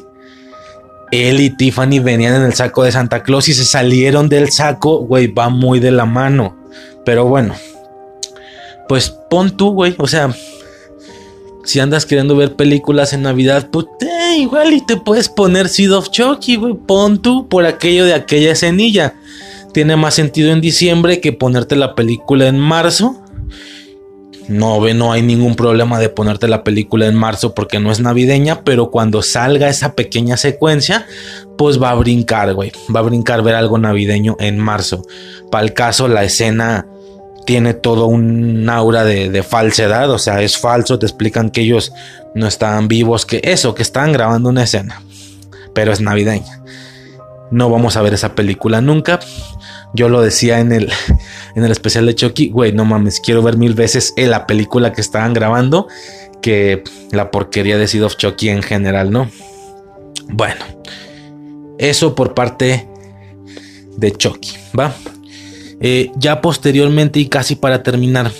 [1.13, 4.99] Él y Tiffany venían en el saco de Santa Claus y se salieron del saco.
[4.99, 6.57] Güey, va muy de la mano.
[7.05, 7.53] Pero bueno,
[8.89, 10.33] pues pon tú, güey, o sea,
[11.63, 15.93] si andas queriendo ver películas en Navidad, pues eh, igual y te puedes poner Seed
[15.93, 16.73] of Chucky, güey.
[16.73, 19.13] Pon tú por aquello de aquella escenilla.
[19.71, 23.22] Tiene más sentido en diciembre que ponerte la película en marzo.
[24.47, 28.61] No, no hay ningún problema de ponerte la película en marzo porque no es navideña,
[28.63, 31.05] pero cuando salga esa pequeña secuencia,
[31.57, 32.71] pues va a brincar, güey.
[32.93, 35.03] Va a brincar ver algo navideño en marzo.
[35.49, 36.87] Para el caso, la escena
[37.45, 41.93] tiene todo un aura de, falsedad, o sea, es falso, te explican que ellos
[42.35, 45.01] no estaban vivos, que eso, que estaban grabando una escena,
[45.73, 46.61] pero es navideña.
[47.51, 49.19] No vamos a ver esa película nunca.
[49.93, 50.91] Yo lo decía en el,
[51.55, 55.01] en el especial de Chucky, güey, no mames, quiero ver mil veces la película que
[55.01, 55.87] estaban grabando
[56.41, 59.29] que la porquería de Seed of Chucky en general, ¿no?
[60.27, 60.65] Bueno,
[61.77, 62.87] eso por parte
[63.95, 64.93] de Chucky, ¿va?
[65.79, 68.31] Eh, ya posteriormente y casi para terminar,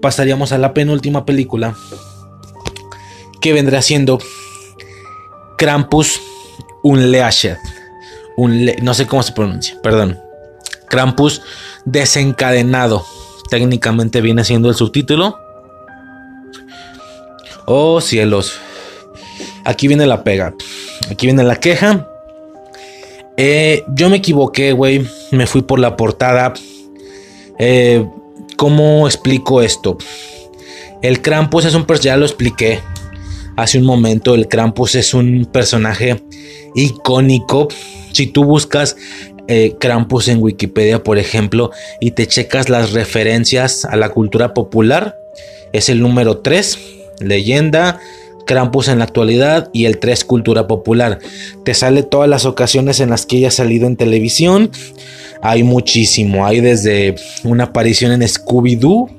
[0.00, 1.76] pasaríamos a la penúltima película
[3.40, 4.18] que vendrá siendo
[5.58, 6.20] Krampus
[6.82, 7.56] Unleashed.
[8.36, 10.18] Un no sé cómo se pronuncia, perdón.
[10.88, 11.42] Krampus
[11.84, 13.04] desencadenado.
[13.50, 15.38] Técnicamente viene siendo el subtítulo.
[17.64, 18.58] Oh cielos.
[19.64, 20.54] Aquí viene la pega.
[21.10, 22.08] Aquí viene la queja.
[23.36, 25.06] Eh, yo me equivoqué, güey.
[25.30, 26.54] Me fui por la portada.
[27.58, 28.06] Eh,
[28.56, 29.98] ¿Cómo explico esto?
[31.02, 32.80] El Krampus es un personaje, ya lo expliqué
[33.56, 34.34] hace un momento.
[34.34, 36.22] El Krampus es un personaje
[36.74, 37.68] icónico.
[38.16, 38.96] Si tú buscas
[39.46, 41.70] eh, Krampus en Wikipedia, por ejemplo,
[42.00, 45.18] y te checas las referencias a la cultura popular,
[45.74, 46.78] es el número 3,
[47.20, 48.00] leyenda,
[48.46, 51.18] Krampus en la actualidad y el 3 Cultura Popular.
[51.62, 54.70] Te sale todas las ocasiones en las que ella salido en televisión.
[55.42, 56.46] Hay muchísimo.
[56.46, 59.10] Hay desde una aparición en Scooby-Doo.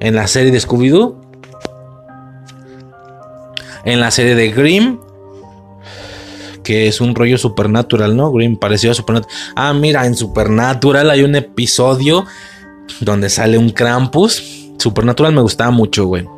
[0.00, 1.14] En la serie de Scooby-Doo.
[3.84, 4.98] En la serie de Grimm.
[6.70, 8.30] Que es un rollo supernatural, ¿no?
[8.30, 9.36] Grimm pareció a Supernatural.
[9.56, 12.24] Ah, mira, en Supernatural hay un episodio
[13.00, 14.70] donde sale un Krampus.
[14.78, 16.28] Supernatural me gustaba mucho, güey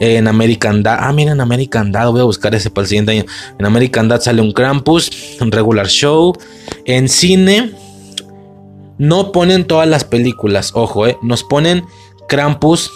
[0.00, 0.96] en American Dad.
[0.98, 2.10] Ah, mira, en American Dad.
[2.10, 3.24] Voy a buscar ese para el siguiente año.
[3.60, 6.32] En American Dad sale un Krampus, un regular show.
[6.84, 7.70] En cine
[8.98, 10.72] no ponen todas las películas.
[10.74, 11.16] Ojo, eh.
[11.22, 11.84] Nos ponen
[12.28, 12.90] Krampus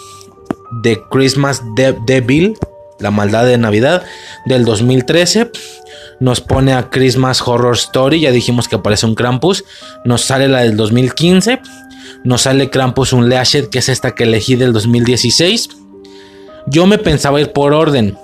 [0.83, 1.61] de Christmas
[2.05, 2.57] Devil,
[2.99, 4.03] la maldad de Navidad
[4.45, 5.51] del 2013.
[6.19, 8.21] Nos pone a Christmas Horror Story.
[8.21, 9.63] Ya dijimos que aparece un Krampus.
[10.03, 11.59] Nos sale la del 2015.
[12.23, 15.69] Nos sale Krampus Unleashed, que es esta que elegí del 2016
[16.67, 18.17] yo me pensaba ir por orden.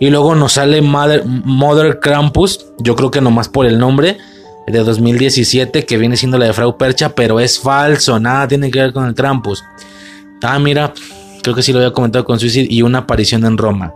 [0.00, 2.66] Y luego nos sale Mother, Mother Krampus.
[2.78, 4.18] Yo creo que nomás por el nombre.
[4.66, 5.84] De 2017.
[5.84, 7.14] Que viene siendo la de Frau Percha.
[7.14, 8.18] Pero es falso.
[8.18, 9.62] Nada tiene que ver con el Krampus.
[10.42, 10.92] Ah, mira.
[11.42, 12.66] Creo que sí lo había comentado con Suicide.
[12.68, 13.92] Y una aparición en Roma.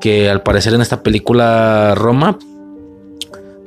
[0.00, 2.38] Que al parecer en esta película Roma.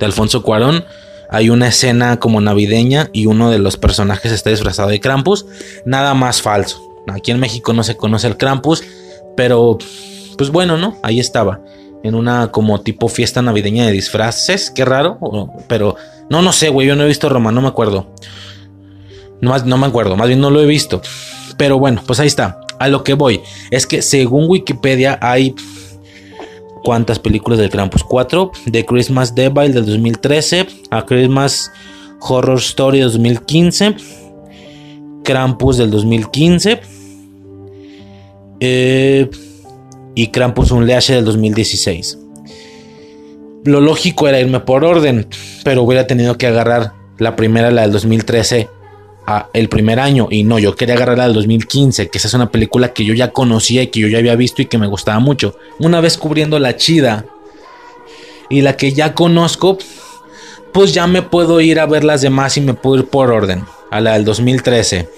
[0.02, 0.84] De Alfonso Cuarón.
[1.30, 3.08] Hay una escena como navideña.
[3.12, 5.46] Y uno de los personajes está disfrazado de Krampus.
[5.86, 6.82] Nada más falso.
[7.08, 8.82] Aquí en México no se conoce el Krampus
[9.36, 9.78] pero,
[10.36, 10.96] pues bueno, ¿no?
[11.02, 11.60] Ahí estaba.
[12.02, 14.70] En una como tipo fiesta navideña de disfraces.
[14.70, 15.18] Qué raro.
[15.68, 15.96] Pero,
[16.28, 16.86] no, no sé, güey.
[16.86, 18.12] Yo no he visto Roma, no me acuerdo.
[19.40, 21.02] No, no me acuerdo, más bien no lo he visto.
[21.56, 22.60] Pero bueno, pues ahí está.
[22.78, 23.40] A lo que voy.
[23.70, 25.54] Es que según Wikipedia hay...
[26.84, 28.04] ¿Cuántas películas del Krampus?
[28.04, 28.52] Cuatro.
[28.70, 30.66] The Christmas Devil del 2013.
[30.90, 31.70] A Christmas
[32.20, 33.96] Horror Story del 2015.
[35.24, 36.80] Krampus del 2015
[38.64, 39.28] eh,
[40.14, 42.18] y Krampus Unleashed del 2016.
[43.64, 45.26] Lo lógico era irme por orden,
[45.64, 48.68] pero hubiera tenido que agarrar la primera, la del 2013,
[49.52, 50.28] el primer año.
[50.30, 53.14] Y no, yo quería agarrar la del 2015, que esa es una película que yo
[53.14, 55.56] ya conocía y que yo ya había visto y que me gustaba mucho.
[55.78, 57.26] Una vez cubriendo la chida
[58.48, 59.78] y la que ya conozco,
[60.72, 63.64] pues ya me puedo ir a ver las demás y me puedo ir por orden.
[63.90, 65.08] A la del 2013.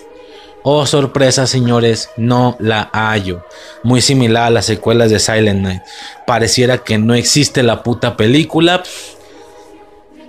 [0.67, 3.45] Oh, sorpresa, señores, no la hallo.
[3.83, 5.83] Muy similar a las secuelas de Silent Night.
[6.27, 8.83] Pareciera que no existe la puta película.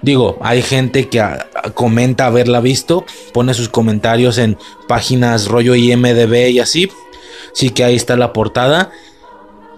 [0.06, 4.56] Digo, hay gente que ah, comenta haberla visto, pone sus comentarios en
[4.88, 6.92] páginas rollo IMDB y así.
[7.54, 8.92] Sí que ahí está la portada,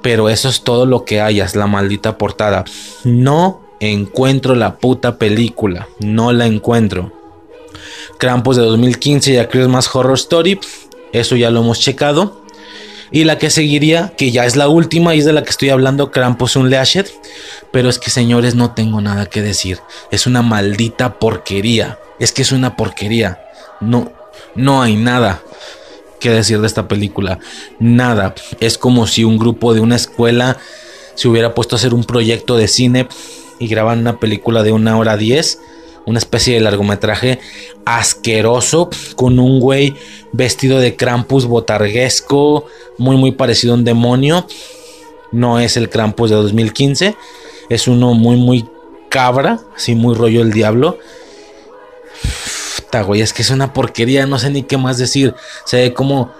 [0.01, 2.65] pero eso es todo lo que hayas, la maldita portada.
[3.05, 7.13] No encuentro la puta película, no la encuentro.
[8.17, 10.59] Krampus de 2015 y a Christmas Horror Story.
[11.13, 12.41] Eso ya lo hemos checado.
[13.11, 15.69] Y la que seguiría, que ya es la última y es de la que estoy
[15.69, 17.07] hablando, Krampus Unleashed.
[17.71, 19.79] Pero es que señores, no tengo nada que decir.
[20.11, 21.99] Es una maldita porquería.
[22.19, 23.41] Es que es una porquería.
[23.79, 24.11] No,
[24.55, 25.41] no hay nada
[26.19, 27.39] que decir de esta película.
[27.79, 28.35] Nada.
[28.59, 30.57] Es como si un grupo de una escuela
[31.15, 33.07] se hubiera puesto a hacer un proyecto de cine
[33.59, 35.59] y graban una película de una hora diez.
[36.07, 37.39] Una especie de largometraje
[37.85, 39.93] asqueroso con un güey
[40.31, 42.65] vestido de Krampus botarguesco,
[42.97, 44.47] muy muy parecido a un demonio.
[45.33, 47.15] No es el Krampus de 2015,
[47.69, 48.65] es uno muy muy
[49.09, 50.97] cabra, así muy rollo el diablo.
[52.77, 55.35] Puta, güey, es que es una porquería, no sé ni qué más decir.
[55.65, 56.31] Se ve como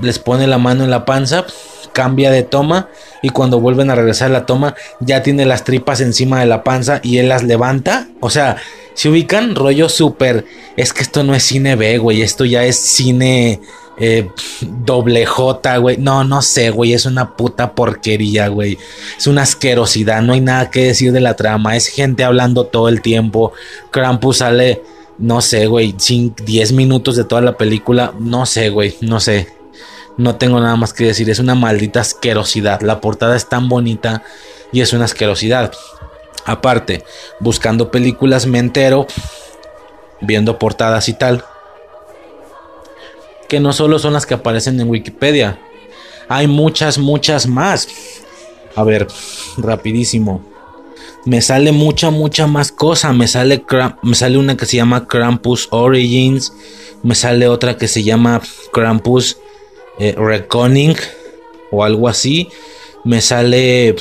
[0.00, 1.46] les pone la mano en la panza,
[1.92, 2.88] cambia de toma
[3.22, 6.64] y cuando vuelven a regresar a la toma ya tiene las tripas encima de la
[6.64, 8.08] panza y él las levanta.
[8.20, 8.56] O sea,
[8.94, 10.44] se ubican rollo súper...
[10.76, 13.60] Es que esto no es cine B, güey, esto ya es cine...
[13.98, 14.30] Eh,
[14.62, 15.96] doble J, güey.
[15.98, 16.92] No, no sé, güey.
[16.92, 18.78] Es una puta porquería, güey.
[19.18, 20.22] Es una asquerosidad.
[20.22, 21.76] No hay nada que decir de la trama.
[21.76, 23.52] Es gente hablando todo el tiempo.
[23.90, 24.82] Krampus sale,
[25.18, 25.94] no sé, güey.
[25.94, 28.14] 10 minutos de toda la película.
[28.18, 28.96] No sé, güey.
[29.02, 29.48] No sé.
[30.16, 31.28] No tengo nada más que decir.
[31.30, 32.80] Es una maldita asquerosidad.
[32.80, 34.22] La portada es tan bonita
[34.72, 35.72] y es una asquerosidad.
[36.44, 37.04] Aparte,
[37.40, 39.06] buscando películas me entero.
[40.20, 41.44] Viendo portadas y tal
[43.52, 45.58] que no solo son las que aparecen en Wikipedia.
[46.26, 47.86] Hay muchas, muchas más.
[48.74, 49.06] A ver,
[49.58, 50.42] rapidísimo.
[51.26, 53.12] Me sale mucha, mucha más cosa.
[53.12, 53.62] Me sale,
[54.00, 56.54] me sale una que se llama Krampus Origins.
[57.02, 58.40] Me sale otra que se llama
[58.72, 59.36] Krampus
[59.98, 60.16] eh,
[61.70, 62.48] o algo así.
[63.04, 63.96] Me sale.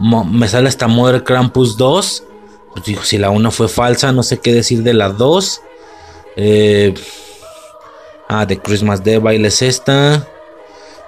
[0.00, 2.24] Me sale hasta Mother Krampus 2.
[2.72, 5.60] Pues digo, si la una fue falsa, no sé qué decir de la 2.
[6.36, 6.94] Eh,
[8.28, 10.26] Ah, de Christmas Devil es esta.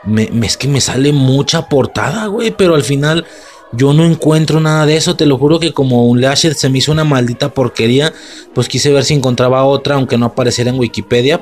[0.05, 2.51] Me, es que me sale mucha portada, güey.
[2.51, 3.27] Pero al final
[3.73, 5.17] yo no encuentro nada de eso.
[5.17, 8.13] Te lo juro que como un Lashed se me hizo una maldita porquería.
[8.55, 11.41] Pues quise ver si encontraba otra, aunque no apareciera en Wikipedia.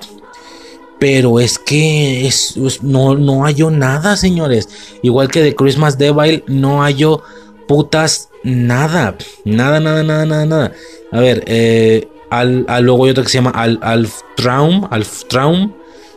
[0.98, 4.68] Pero es que es, no, no hallo nada, señores.
[5.02, 7.22] Igual que de Christmas Devil, no hallo
[7.66, 9.16] putas nada.
[9.44, 10.72] Nada, nada, nada, nada, nada.
[11.12, 15.72] A ver, eh, al, luego hay otra que se llama Al, Alf Traum, Alf Traum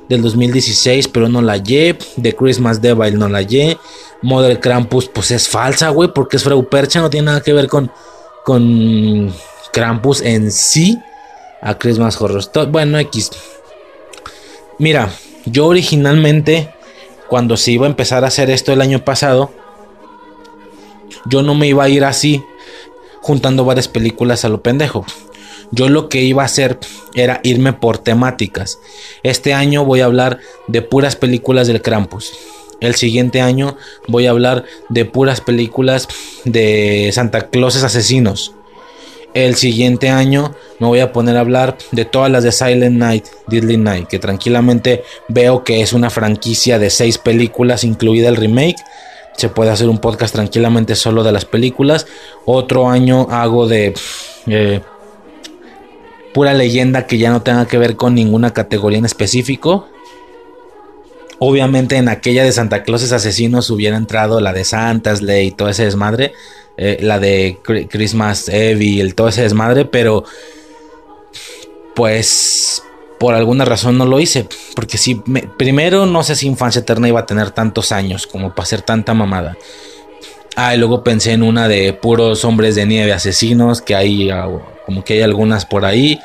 [0.09, 1.97] del 2016, pero no la hallé.
[2.15, 3.77] De Christmas Devil no la hallé.
[4.21, 7.67] Mother Krampus, pues es falsa, güey, porque es Frau Percha, no tiene nada que ver
[7.67, 7.91] con,
[8.43, 9.31] con
[9.71, 10.97] Krampus en sí.
[11.61, 12.43] A Christmas Horror.
[12.69, 13.31] Bueno, X.
[14.79, 15.11] Mira,
[15.45, 16.69] yo originalmente,
[17.27, 19.51] cuando se iba a empezar a hacer esto el año pasado,
[21.25, 22.43] yo no me iba a ir así,
[23.21, 25.05] juntando varias películas a lo pendejo.
[25.71, 26.79] Yo lo que iba a hacer
[27.13, 28.79] era irme por temáticas.
[29.23, 32.31] Este año voy a hablar de puras películas del Krampus.
[32.79, 33.75] El siguiente año
[34.07, 36.07] voy a hablar de puras películas
[36.45, 38.53] de Santa Clauses asesinos.
[39.37, 43.27] El siguiente año me voy a poner a hablar de todas las de Silent Night,
[43.45, 48.77] Deadly Night, que tranquilamente veo que es una franquicia de seis películas, incluida el remake.
[49.37, 52.07] Se puede hacer un podcast tranquilamente solo de las películas.
[52.45, 53.93] Otro año hago de
[54.47, 54.81] eh,
[56.33, 59.87] pura leyenda que ya no tenga que ver con ninguna categoría en específico.
[61.37, 65.69] Obviamente en aquella de Santa Claus asesinos hubiera entrado la de Santa's Ley y todo
[65.69, 66.33] ese desmadre.
[66.77, 67.57] Eh, la de
[67.89, 70.23] Christmas Evil, todo ese desmadre, pero
[71.95, 72.83] pues
[73.19, 74.47] por alguna razón no lo hice.
[74.75, 78.63] Porque si primero no sé si Infancia Eterna iba a tener tantos años como para
[78.63, 79.57] hacer tanta mamada.
[80.55, 84.47] Ah, y luego pensé en una de puros hombres de nieve asesinos, que hay ah,
[84.85, 86.19] como que hay algunas por ahí.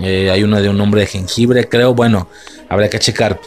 [0.00, 1.94] Eh, hay una de un hombre de jengibre, creo.
[1.94, 2.28] Bueno,
[2.68, 3.40] habrá que checar.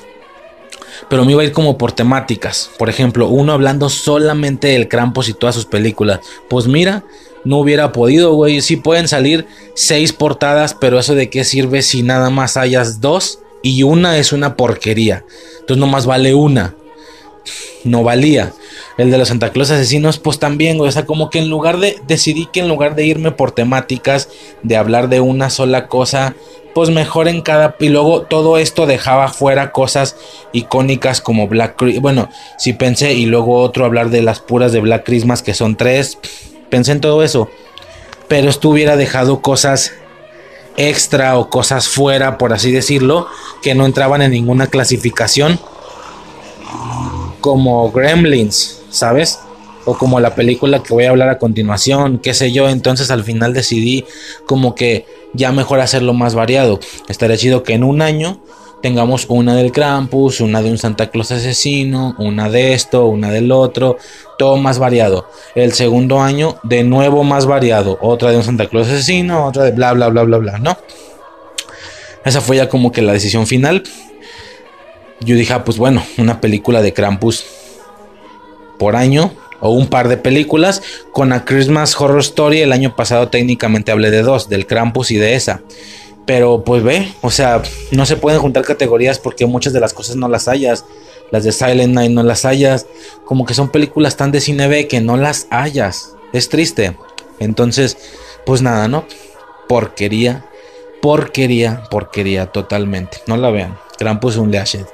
[1.09, 2.69] Pero me iba a ir como por temáticas.
[2.77, 6.19] Por ejemplo, uno hablando solamente del Krampus y todas sus películas.
[6.49, 7.03] Pues mira,
[7.43, 8.61] no hubiera podido, güey.
[8.61, 13.39] Sí pueden salir seis portadas, pero eso de qué sirve si nada más hayas dos
[13.61, 15.23] y una es una porquería.
[15.59, 16.75] Entonces nomás vale una.
[17.83, 18.53] No valía.
[18.97, 21.99] El de los Santa Claus asesinos, pues también, O sea, como que en lugar de.
[22.07, 24.29] Decidí que en lugar de irme por temáticas,
[24.63, 26.35] de hablar de una sola cosa,
[26.73, 27.75] pues mejor en cada.
[27.79, 30.15] Y luego todo esto dejaba fuera cosas
[30.53, 32.01] icónicas como Black Christmas.
[32.01, 35.75] Bueno, sí pensé, y luego otro hablar de las puras de Black Christmas, que son
[35.75, 36.17] tres.
[36.69, 37.49] Pensé en todo eso.
[38.27, 39.93] Pero esto hubiera dejado cosas
[40.77, 43.27] extra o cosas fuera, por así decirlo,
[43.61, 45.59] que no entraban en ninguna clasificación.
[47.45, 49.39] Como Gremlins, ¿sabes?
[49.85, 52.67] O como la película que voy a hablar a continuación, qué sé yo.
[52.69, 54.03] Entonces al final decidí
[54.47, 56.79] como que ya mejor hacerlo más variado.
[57.07, 58.41] Estaría chido que en un año
[58.81, 63.51] tengamos una del Krampus, una de un Santa Claus asesino, una de esto, una del
[63.51, 63.97] otro,
[64.39, 65.29] todo más variado.
[65.53, 69.71] El segundo año, de nuevo más variado, otra de un Santa Claus asesino, otra de
[69.71, 70.75] bla, bla, bla, bla, bla, ¿no?
[72.25, 73.83] Esa fue ya como que la decisión final.
[75.21, 77.45] Yo dije, ah, pues bueno, una película de Krampus
[78.77, 80.81] por año o un par de películas.
[81.11, 85.17] Con A Christmas Horror Story el año pasado técnicamente hablé de dos, del Krampus y
[85.17, 85.61] de esa.
[86.25, 90.15] Pero pues ve, o sea, no se pueden juntar categorías porque muchas de las cosas
[90.15, 90.85] no las hayas.
[91.31, 92.87] Las de Silent Night no las hayas.
[93.25, 96.15] Como que son películas tan de cine B que no las hayas.
[96.33, 96.97] Es triste.
[97.39, 97.97] Entonces,
[98.45, 99.05] pues nada, ¿no?
[99.67, 100.45] Porquería.
[101.01, 103.19] Porquería, porquería totalmente.
[103.27, 103.77] No la vean.
[103.97, 104.85] Krampus un leashed.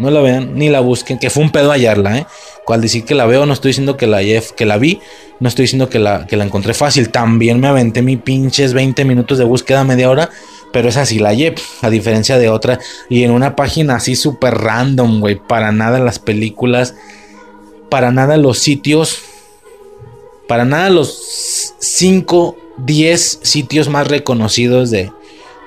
[0.00, 2.26] No la vean ni la busquen, que fue un pedo hallarla, ¿eh?
[2.64, 4.20] Cual decir que la veo, no estoy diciendo que la,
[4.56, 5.00] que la vi,
[5.40, 7.10] no estoy diciendo que la, que la encontré fácil.
[7.10, 10.30] También me aventé mi pinches 20 minutos de búsqueda, media hora,
[10.72, 12.78] pero es así la llevo, a diferencia de otra.
[13.08, 16.94] Y en una página así súper random, güey, para nada las películas,
[17.90, 19.18] para nada los sitios,
[20.48, 25.12] para nada los 5, 10 sitios más reconocidos de,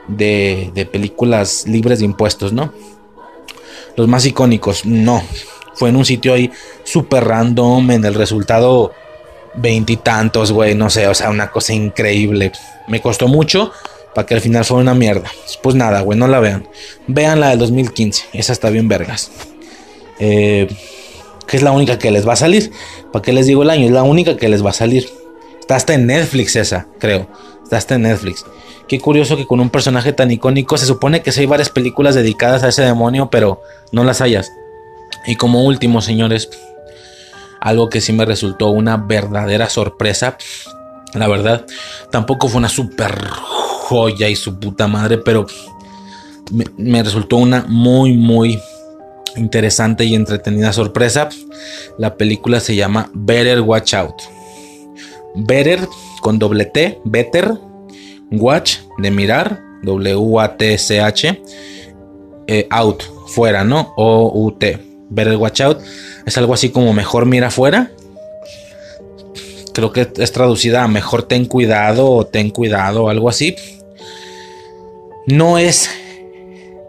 [0.08, 2.74] de, de películas libres de impuestos, ¿no?
[3.96, 4.86] Los más icónicos.
[4.86, 5.24] No,
[5.76, 6.52] fue en un sitio ahí
[6.84, 8.94] super random, en el resultado
[9.56, 12.52] veintitantos, güey, no sé, o sea, una cosa increíble.
[12.88, 13.72] Me costó mucho
[14.14, 15.30] para que al final fuera una mierda.
[15.62, 16.68] Pues nada, güey, no la vean.
[17.08, 19.32] Vean la del 2015, esa está bien vergas.
[20.20, 20.68] Eh,
[21.48, 22.72] que es la única que les va a salir.
[23.12, 23.86] ¿Para qué les digo el año?
[23.86, 25.10] Es la única que les va a salir.
[25.60, 27.28] Está hasta en Netflix esa, creo.
[27.64, 28.46] Está hasta en Netflix.
[28.88, 32.16] Qué curioso que con un personaje tan icónico se supone que sí hay varias películas
[32.16, 34.52] dedicadas a ese demonio, pero no las hayas.
[35.26, 36.50] Y como último, señores,
[37.62, 40.38] algo que sí me resultó una verdadera sorpresa.
[41.14, 41.66] La verdad,
[42.12, 45.48] tampoco fue una super joya y su puta madre, pero
[46.52, 48.60] me, me resultó una muy, muy
[49.38, 51.30] interesante y entretenida sorpresa.
[51.98, 54.16] La película se llama Better Watch Out.
[55.36, 55.88] Better
[56.22, 57.58] con doble T, Better
[58.40, 61.42] Watch de mirar, W-A-T-C-H,
[62.48, 63.94] eh, out, fuera, ¿no?
[63.96, 64.80] O-U-T.
[65.10, 65.80] Ver el watch out
[66.26, 67.92] es algo así como mejor mira fuera.
[69.74, 73.56] Creo que es traducida a mejor ten cuidado o ten cuidado algo así.
[75.28, 75.90] No es,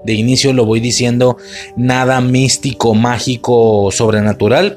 [0.04, 1.36] de inicio lo voy diciendo,
[1.76, 4.76] nada místico, mágico, sobrenatural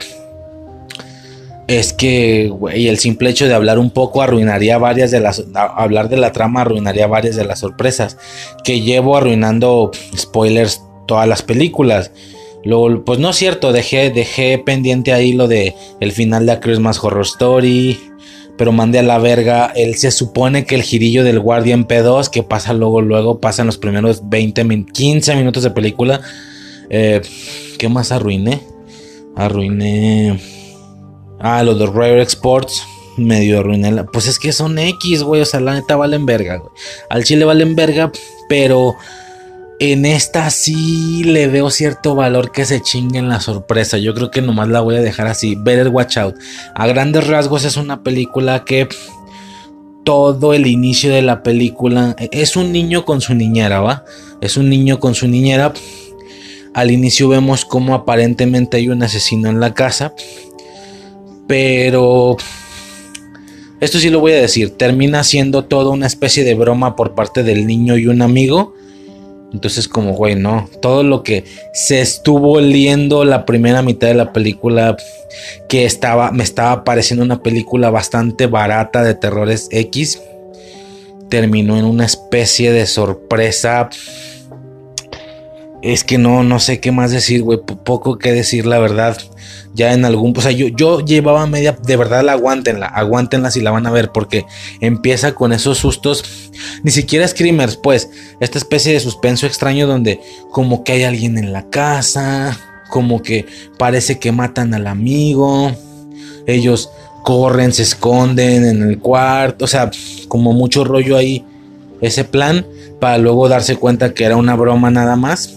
[1.67, 5.44] es que, güey, el simple hecho de hablar un poco arruinaría varias de las.
[5.53, 8.17] Hablar de la trama arruinaría varias de las sorpresas.
[8.64, 12.12] Que llevo arruinando spoilers todas las películas.
[12.64, 16.60] Luego, pues no es cierto, dejé, dejé pendiente ahí lo de el final de A
[16.62, 18.00] Christmas Horror Story.
[18.58, 19.72] Pero mandé a la verga.
[19.76, 23.67] Él se supone que el girillo del Guardian P2, que pasa luego, luego, pasa en
[23.67, 26.22] los primeros 20, 15 minutos de película.
[26.90, 27.22] Eh,
[27.78, 28.62] ¿Qué más arruiné?
[29.35, 30.57] Arruiné.
[31.40, 32.84] Ah, los de Rare Exports.
[33.18, 34.03] Medio arruiné.
[34.06, 35.42] Pues es que son X, güey.
[35.42, 36.72] O sea, la neta valen verga, güey.
[37.10, 38.12] Al chile valen verga,
[38.48, 38.96] pero
[39.80, 43.98] en esta sí le veo cierto valor que se chinguen la sorpresa.
[43.98, 45.56] Yo creo que nomás la voy a dejar así.
[45.56, 46.36] Better Watch Out.
[46.76, 48.88] A grandes rasgos es una película que
[50.03, 54.06] todo el inicio de la película es un niño con su niñera, ¿va?
[54.42, 55.74] Es un niño con su niñera.
[56.74, 60.14] Al inicio vemos como aparentemente hay un asesino en la casa.
[61.47, 62.38] Pero
[63.80, 67.44] esto sí lo voy a decir, termina siendo toda una especie de broma por parte
[67.44, 68.74] del niño y un amigo.
[69.53, 74.33] Entonces como, güey, no, todo lo que se estuvo liendo la primera mitad de la
[74.33, 74.97] película,
[75.69, 80.19] que estaba, me estaba pareciendo una película bastante barata de terrores X,
[81.30, 83.90] terminó en una especie de sorpresa.
[85.81, 89.17] Es que no, no sé qué más decir, güey, poco que decir, la verdad
[89.77, 93.61] ya en algún, o sea, yo, yo llevaba media, de verdad la aguántenla, aguántenla si
[93.61, 94.43] la van a ver, porque
[94.81, 96.49] empieza con esos sustos,
[96.83, 100.19] ni siquiera screamers, pues, esta especie de suspenso extraño donde
[100.51, 102.58] como que hay alguien en la casa,
[102.90, 103.45] como que
[103.77, 105.72] parece que matan al amigo,
[106.47, 106.90] ellos
[107.24, 109.92] corren, se esconden en el cuarto, o sea,
[110.27, 111.45] como mucho rollo ahí,
[112.01, 112.65] ese plan,
[112.99, 115.53] para luego darse cuenta que era una broma nada más.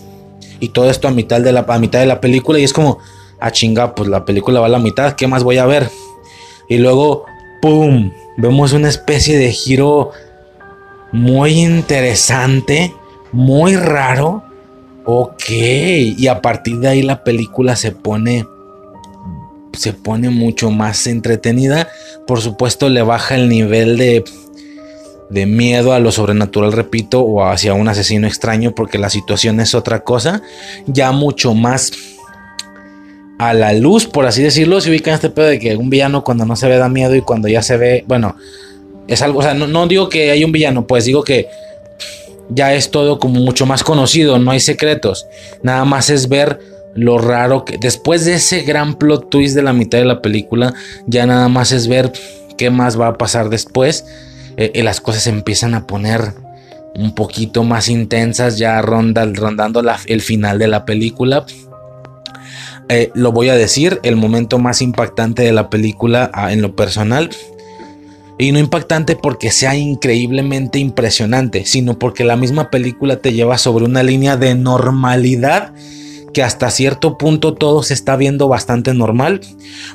[0.61, 2.59] Y todo esto a mitad de la, a mitad de la película.
[2.59, 2.99] Y es como,
[3.41, 5.91] a chinga, pues la película va a la mitad, ¿qué más voy a ver?
[6.69, 7.25] Y luego,
[7.61, 8.13] ¡pum!
[8.37, 10.11] Vemos una especie de giro
[11.13, 12.95] muy interesante,
[13.33, 14.45] muy raro.
[15.05, 18.47] Ok, y a partir de ahí la película se pone
[19.73, 21.89] se pone mucho más entretenida.
[22.27, 24.25] Por supuesto, le baja el nivel de,
[25.31, 29.75] de miedo a lo sobrenatural, repito, o hacia un asesino extraño, porque la situación es
[29.75, 30.43] otra cosa,
[30.87, 31.93] ya mucho más
[33.39, 36.23] a la luz, por así decirlo, se ubica en este pedo de que un villano
[36.25, 38.37] cuando no se ve da miedo y cuando ya se ve, bueno,
[39.09, 41.49] es algo, o sea, no, digo que hay un villano, pues digo que
[42.51, 45.27] ya es todo como mucho más conocido, no hay secretos.
[45.63, 46.61] Nada más es ver
[46.95, 50.75] lo raro que después de ese gran plot twist de la mitad de la película,
[51.07, 52.13] ya nada más es ver
[52.59, 54.05] qué más va a pasar después.
[54.61, 56.35] Eh, eh, las cosas empiezan a poner
[56.95, 61.47] un poquito más intensas, ya ronda, rondando el final de la película.
[62.91, 66.77] Eh, lo voy a decir, el momento más impactante de la película ah, en lo
[66.77, 67.31] personal.
[68.37, 73.87] Y no impactante porque sea increíblemente impresionante, sino porque la misma película te lleva sobre
[73.87, 75.73] una línea de normalidad
[76.35, 79.41] que hasta cierto punto todo se está viendo bastante normal,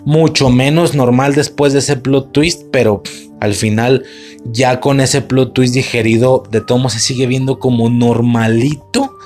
[0.06, 3.04] mucho menos normal después de ese plot twist, pero
[3.40, 4.04] al final
[4.46, 9.18] ya con ese plot twist digerido de todo se sigue viendo como normalito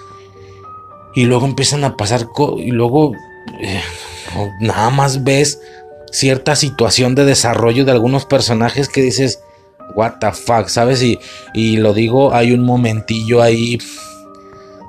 [1.13, 3.13] y luego empiezan a pasar y luego
[3.61, 3.81] eh,
[4.61, 5.59] nada más ves
[6.11, 9.39] cierta situación de desarrollo de algunos personajes que dices
[9.95, 11.01] what the fuck, ¿sabes?
[11.03, 11.19] Y,
[11.53, 13.79] y lo digo, hay un momentillo ahí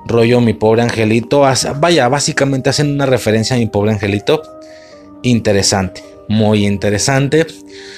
[0.05, 1.43] rollo mi pobre angelito.
[1.77, 4.41] Vaya, básicamente hacen una referencia a mi pobre angelito.
[5.23, 7.45] Interesante, muy interesante.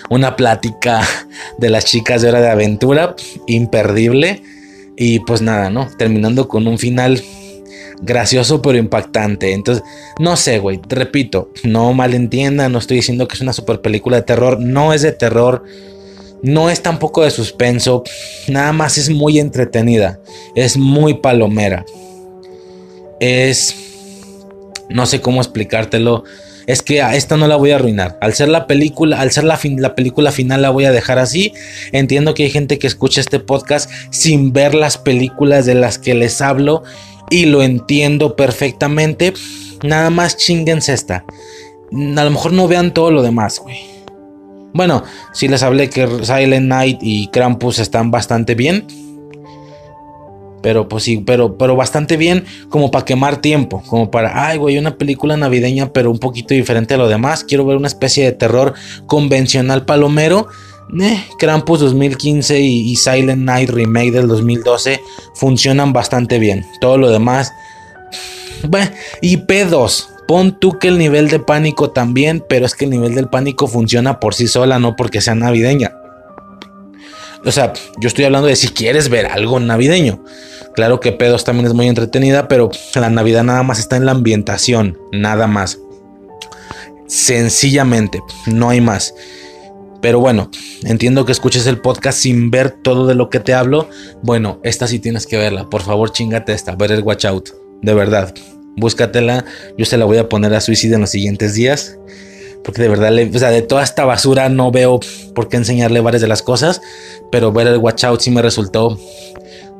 [0.10, 1.01] Una plática
[1.58, 3.16] de las chicas de hora de aventura,
[3.48, 4.44] imperdible.
[4.96, 5.88] Y pues nada, ¿no?
[5.98, 7.24] Terminando con un final
[8.01, 9.53] gracioso pero impactante.
[9.53, 9.83] Entonces,
[10.19, 14.24] no sé, güey, repito, no malentienda, no estoy diciendo que es una super película de
[14.24, 15.64] terror, no es de terror
[16.44, 18.03] no es tampoco de suspenso,
[18.49, 20.19] nada más es muy entretenida,
[20.56, 21.85] es muy palomera.
[23.19, 23.74] Es...
[24.90, 26.26] No sé cómo explicártelo.
[26.67, 28.17] Es que a esta no la voy a arruinar.
[28.22, 31.53] Al ser la película, al ser la, la película final la voy a dejar así.
[31.92, 36.13] Entiendo que hay gente que escucha este podcast sin ver las películas de las que
[36.13, 36.83] les hablo
[37.29, 39.33] y lo entiendo perfectamente.
[39.83, 41.26] Nada más chinguense esta.
[41.92, 43.94] A lo mejor no vean todo lo demás, güey.
[44.74, 48.88] Bueno, sí les hablé que Silent Night y Krampus están bastante bien.
[50.63, 53.83] Pero pues sí, pero, pero bastante bien como para quemar tiempo.
[53.85, 57.44] Como para, ay, güey, una película navideña, pero un poquito diferente a lo demás.
[57.44, 58.74] Quiero ver una especie de terror
[59.06, 60.47] convencional palomero.
[60.99, 65.01] Eh, Krampus 2015 y, Silent Night Remake del 2012
[65.35, 66.65] funcionan bastante bien.
[66.79, 67.51] Todo lo demás.
[68.67, 68.90] Bueno,
[69.22, 70.08] y P2.
[70.26, 73.67] Pon tú que el nivel de pánico también, pero es que el nivel del pánico
[73.67, 75.92] funciona por sí sola, no porque sea navideña.
[77.46, 80.24] O sea, yo estoy hablando de si quieres ver algo navideño.
[80.74, 84.12] Claro que Pedos también es muy entretenida, pero la Navidad nada más está en la
[84.12, 85.80] ambientación, nada más.
[87.08, 89.14] Sencillamente, no hay más.
[90.04, 90.52] Pero bueno,
[90.84, 93.88] entiendo que escuches el podcast sin ver todo de lo que te hablo.
[94.22, 95.70] Bueno, esta sí tienes que verla.
[95.70, 96.76] Por favor, chingate esta.
[96.76, 97.52] Ver el Watch Out.
[97.82, 98.34] De verdad.
[98.76, 99.46] Búscatela.
[99.78, 101.98] Yo se la voy a poner a suicidio en los siguientes días.
[102.66, 105.00] Porque de verdad, o sea, de toda esta basura no veo
[105.34, 106.82] por qué enseñarle varias de las cosas.
[107.32, 109.00] Pero ver el Watch Out sí me resultó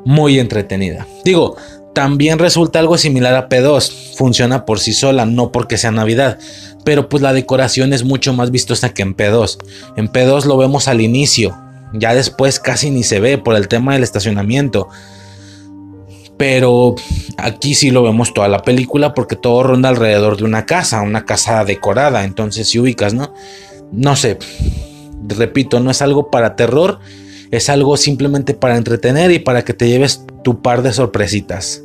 [0.05, 1.07] muy entretenida.
[1.23, 1.55] Digo,
[1.93, 4.15] también resulta algo similar a P2.
[4.15, 6.39] Funciona por sí sola, no porque sea Navidad.
[6.83, 9.57] Pero pues la decoración es mucho más vistosa que en P2.
[9.95, 11.55] En P2 lo vemos al inicio.
[11.93, 14.89] Ya después casi ni se ve por el tema del estacionamiento.
[16.37, 16.95] Pero
[17.37, 21.25] aquí sí lo vemos toda la película porque todo ronda alrededor de una casa, una
[21.25, 22.23] casa decorada.
[22.23, 23.33] Entonces si ubicas, ¿no?
[23.91, 24.39] No sé.
[25.27, 26.99] Repito, no es algo para terror.
[27.53, 31.83] Es algo simplemente para entretener y para que te lleves tu par de sorpresitas.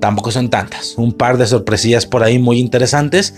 [0.00, 0.94] Tampoco son tantas.
[0.96, 3.34] Un par de sorpresillas por ahí muy interesantes.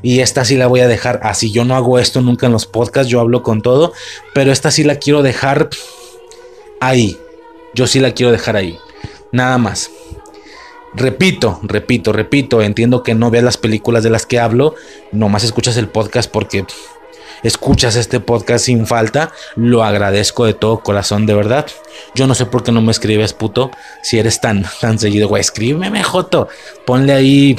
[0.00, 1.50] Y esta sí la voy a dejar así.
[1.50, 3.10] Yo no hago esto nunca en los podcasts.
[3.10, 3.92] Yo hablo con todo.
[4.32, 5.70] Pero esta sí la quiero dejar
[6.78, 7.18] ahí.
[7.74, 8.78] Yo sí la quiero dejar ahí.
[9.32, 9.90] Nada más.
[10.94, 14.76] Repito, repito, repito, entiendo que no veas las películas de las que hablo,
[15.10, 16.64] nomás escuchas el podcast porque
[17.44, 21.66] escuchas este podcast sin falta, lo agradezco de todo corazón, de verdad.
[22.16, 23.70] Yo no sé por qué no me escribes, puto,
[24.02, 26.48] si eres tan, tan seguido, güey, escríbeme, Joto,
[26.84, 27.56] ponle ahí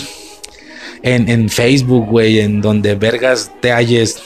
[1.01, 4.21] en, en Facebook, güey, en donde vergas te halles.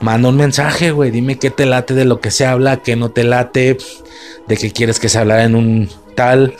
[0.00, 3.10] Manda un mensaje, güey, dime qué te late de lo que se habla, qué no
[3.10, 3.78] te late,
[4.48, 6.56] de qué quieres que se hablara en un tal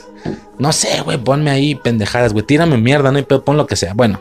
[0.58, 2.44] no sé, güey, ponme ahí pendejadas, güey.
[2.44, 3.94] Tírame mierda, no hay pon lo que sea.
[3.94, 4.20] Bueno,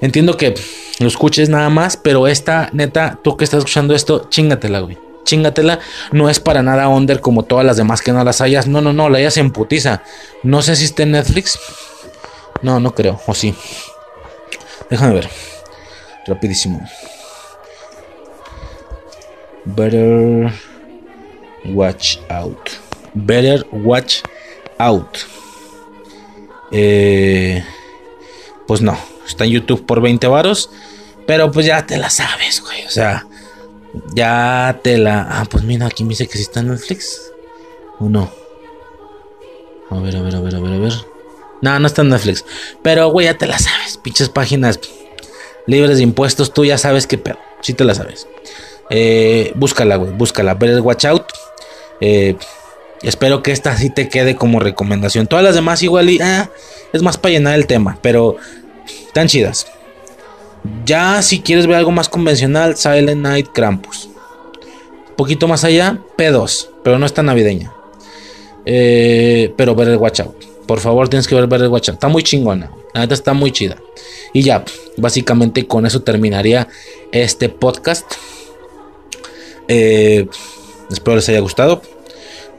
[0.00, 0.54] entiendo que
[0.98, 4.98] lo escuches nada más, pero esta, neta, tú que estás escuchando esto, chingatela, güey.
[5.24, 5.78] Chingatela,
[6.12, 8.66] no es para nada under como todas las demás que no las hayas.
[8.66, 10.02] No, no, no, la hayas en putiza.
[10.42, 11.58] No sé si está en Netflix.
[12.62, 13.54] No, no creo, o sí.
[14.88, 15.28] Déjame ver.
[16.26, 16.80] Rapidísimo.
[19.64, 20.52] Better
[21.64, 22.70] watch out.
[23.14, 24.22] Better watch
[24.78, 25.18] out.
[26.72, 27.64] Eh,
[28.66, 28.96] pues no,
[29.30, 30.70] está en YouTube por 20 varos.
[31.26, 32.84] Pero pues ya te la sabes, güey.
[32.86, 33.26] O sea,
[34.14, 35.22] ya te la.
[35.30, 37.20] Ah, pues mira, aquí me dice que si está en Netflix.
[37.98, 38.32] ¿O no?
[39.90, 40.92] A ver, a ver, a ver, a ver, a ver.
[41.62, 42.44] No, no está en Netflix.
[42.82, 43.98] Pero, güey, ya te la sabes.
[43.98, 44.80] Pinches páginas
[45.66, 46.52] libres de impuestos.
[46.52, 47.38] Tú ya sabes qué pedo.
[47.60, 48.26] Sí te la sabes.
[48.88, 50.12] Eh, búscala, güey.
[50.12, 50.54] Búscala.
[50.54, 51.26] Ver Watch Out.
[52.00, 52.36] Eh,
[53.02, 55.26] espero que esta sí te quede como recomendación.
[55.26, 56.18] Todas las demás igual y...
[56.20, 56.50] ah,
[56.92, 57.98] es más para llenar el tema.
[58.00, 58.36] Pero
[59.10, 59.66] están chidas.
[60.86, 64.08] Ya si quieres ver algo más convencional, Silent Night Krampus.
[65.08, 66.68] Un poquito más allá, P2.
[66.84, 67.72] Pero no está navideña.
[68.64, 70.44] Eh, pero ver el Watch Out.
[70.66, 71.96] Por favor, tienes que ver, el Watch Out.
[71.96, 72.70] Está muy chingona.
[72.94, 73.78] La neta está muy chida.
[74.32, 74.64] Y ya,
[74.96, 76.68] básicamente con eso terminaría
[77.10, 78.06] este podcast.
[79.66, 80.28] Eh,
[80.88, 81.82] espero les haya gustado.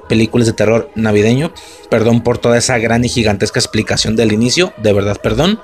[0.09, 1.53] Películas de terror navideño.
[1.89, 4.73] Perdón por toda esa gran y gigantesca explicación del inicio.
[4.83, 5.61] De verdad, perdón.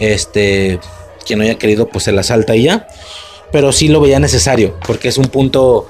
[0.00, 0.80] Este,
[1.24, 2.88] quien no haya querido, pues se la salta y ya.
[3.52, 4.74] Pero sí lo veía necesario.
[4.84, 5.88] Porque es un punto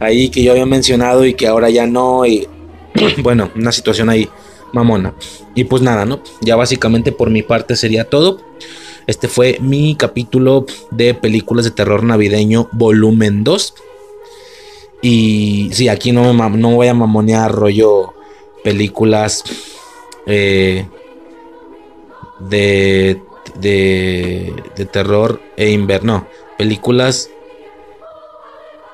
[0.00, 2.26] ahí que yo había mencionado y que ahora ya no.
[2.26, 2.46] Y
[3.22, 4.28] bueno, una situación ahí
[4.72, 5.14] mamona.
[5.54, 6.20] Y pues nada, ¿no?
[6.42, 8.40] Ya básicamente por mi parte sería todo.
[9.06, 13.74] Este fue mi capítulo de películas de terror navideño volumen 2.
[15.02, 18.14] Y sí, aquí no no voy a mamonear rollo
[18.64, 19.44] películas
[20.26, 20.86] eh,
[22.40, 23.20] de,
[23.54, 24.52] de,
[24.90, 26.26] terror e inverno.
[26.58, 27.30] Películas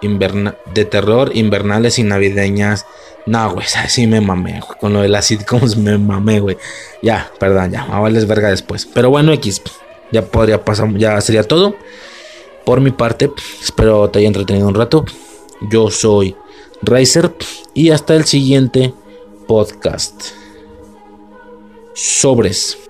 [0.03, 2.87] de terror invernales y navideñas.
[3.27, 4.61] No, güey, sí me mamé.
[4.81, 6.57] Con lo de las sitcoms me mamé, güey.
[7.03, 7.83] Ya, perdón, ya.
[7.83, 8.87] A valerles verga después.
[8.87, 9.63] Pero bueno, X.
[10.13, 11.77] Ya podría pasar, ya sería todo.
[12.65, 13.31] Por mi parte,
[13.63, 15.05] espero te haya entretenido un rato.
[15.71, 16.37] Yo soy
[16.83, 17.35] Razer
[17.75, 18.93] y hasta el siguiente
[19.47, 20.23] podcast.
[21.95, 22.90] Sobres.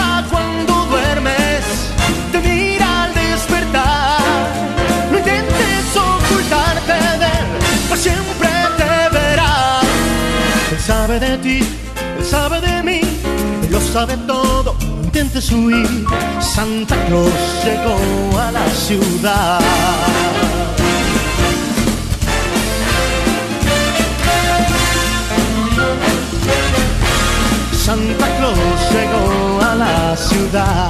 [10.91, 11.59] Sabe de ti,
[12.17, 12.99] él sabe de mí,
[13.63, 14.75] él lo sabe todo.
[15.05, 16.05] Intentes huir,
[16.39, 17.97] Santa Claus llegó
[18.45, 19.59] a la ciudad.
[27.85, 30.89] Santa Claus llegó a la ciudad.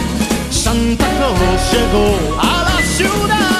[0.63, 3.50] Santa Claus llegó a la ciudad.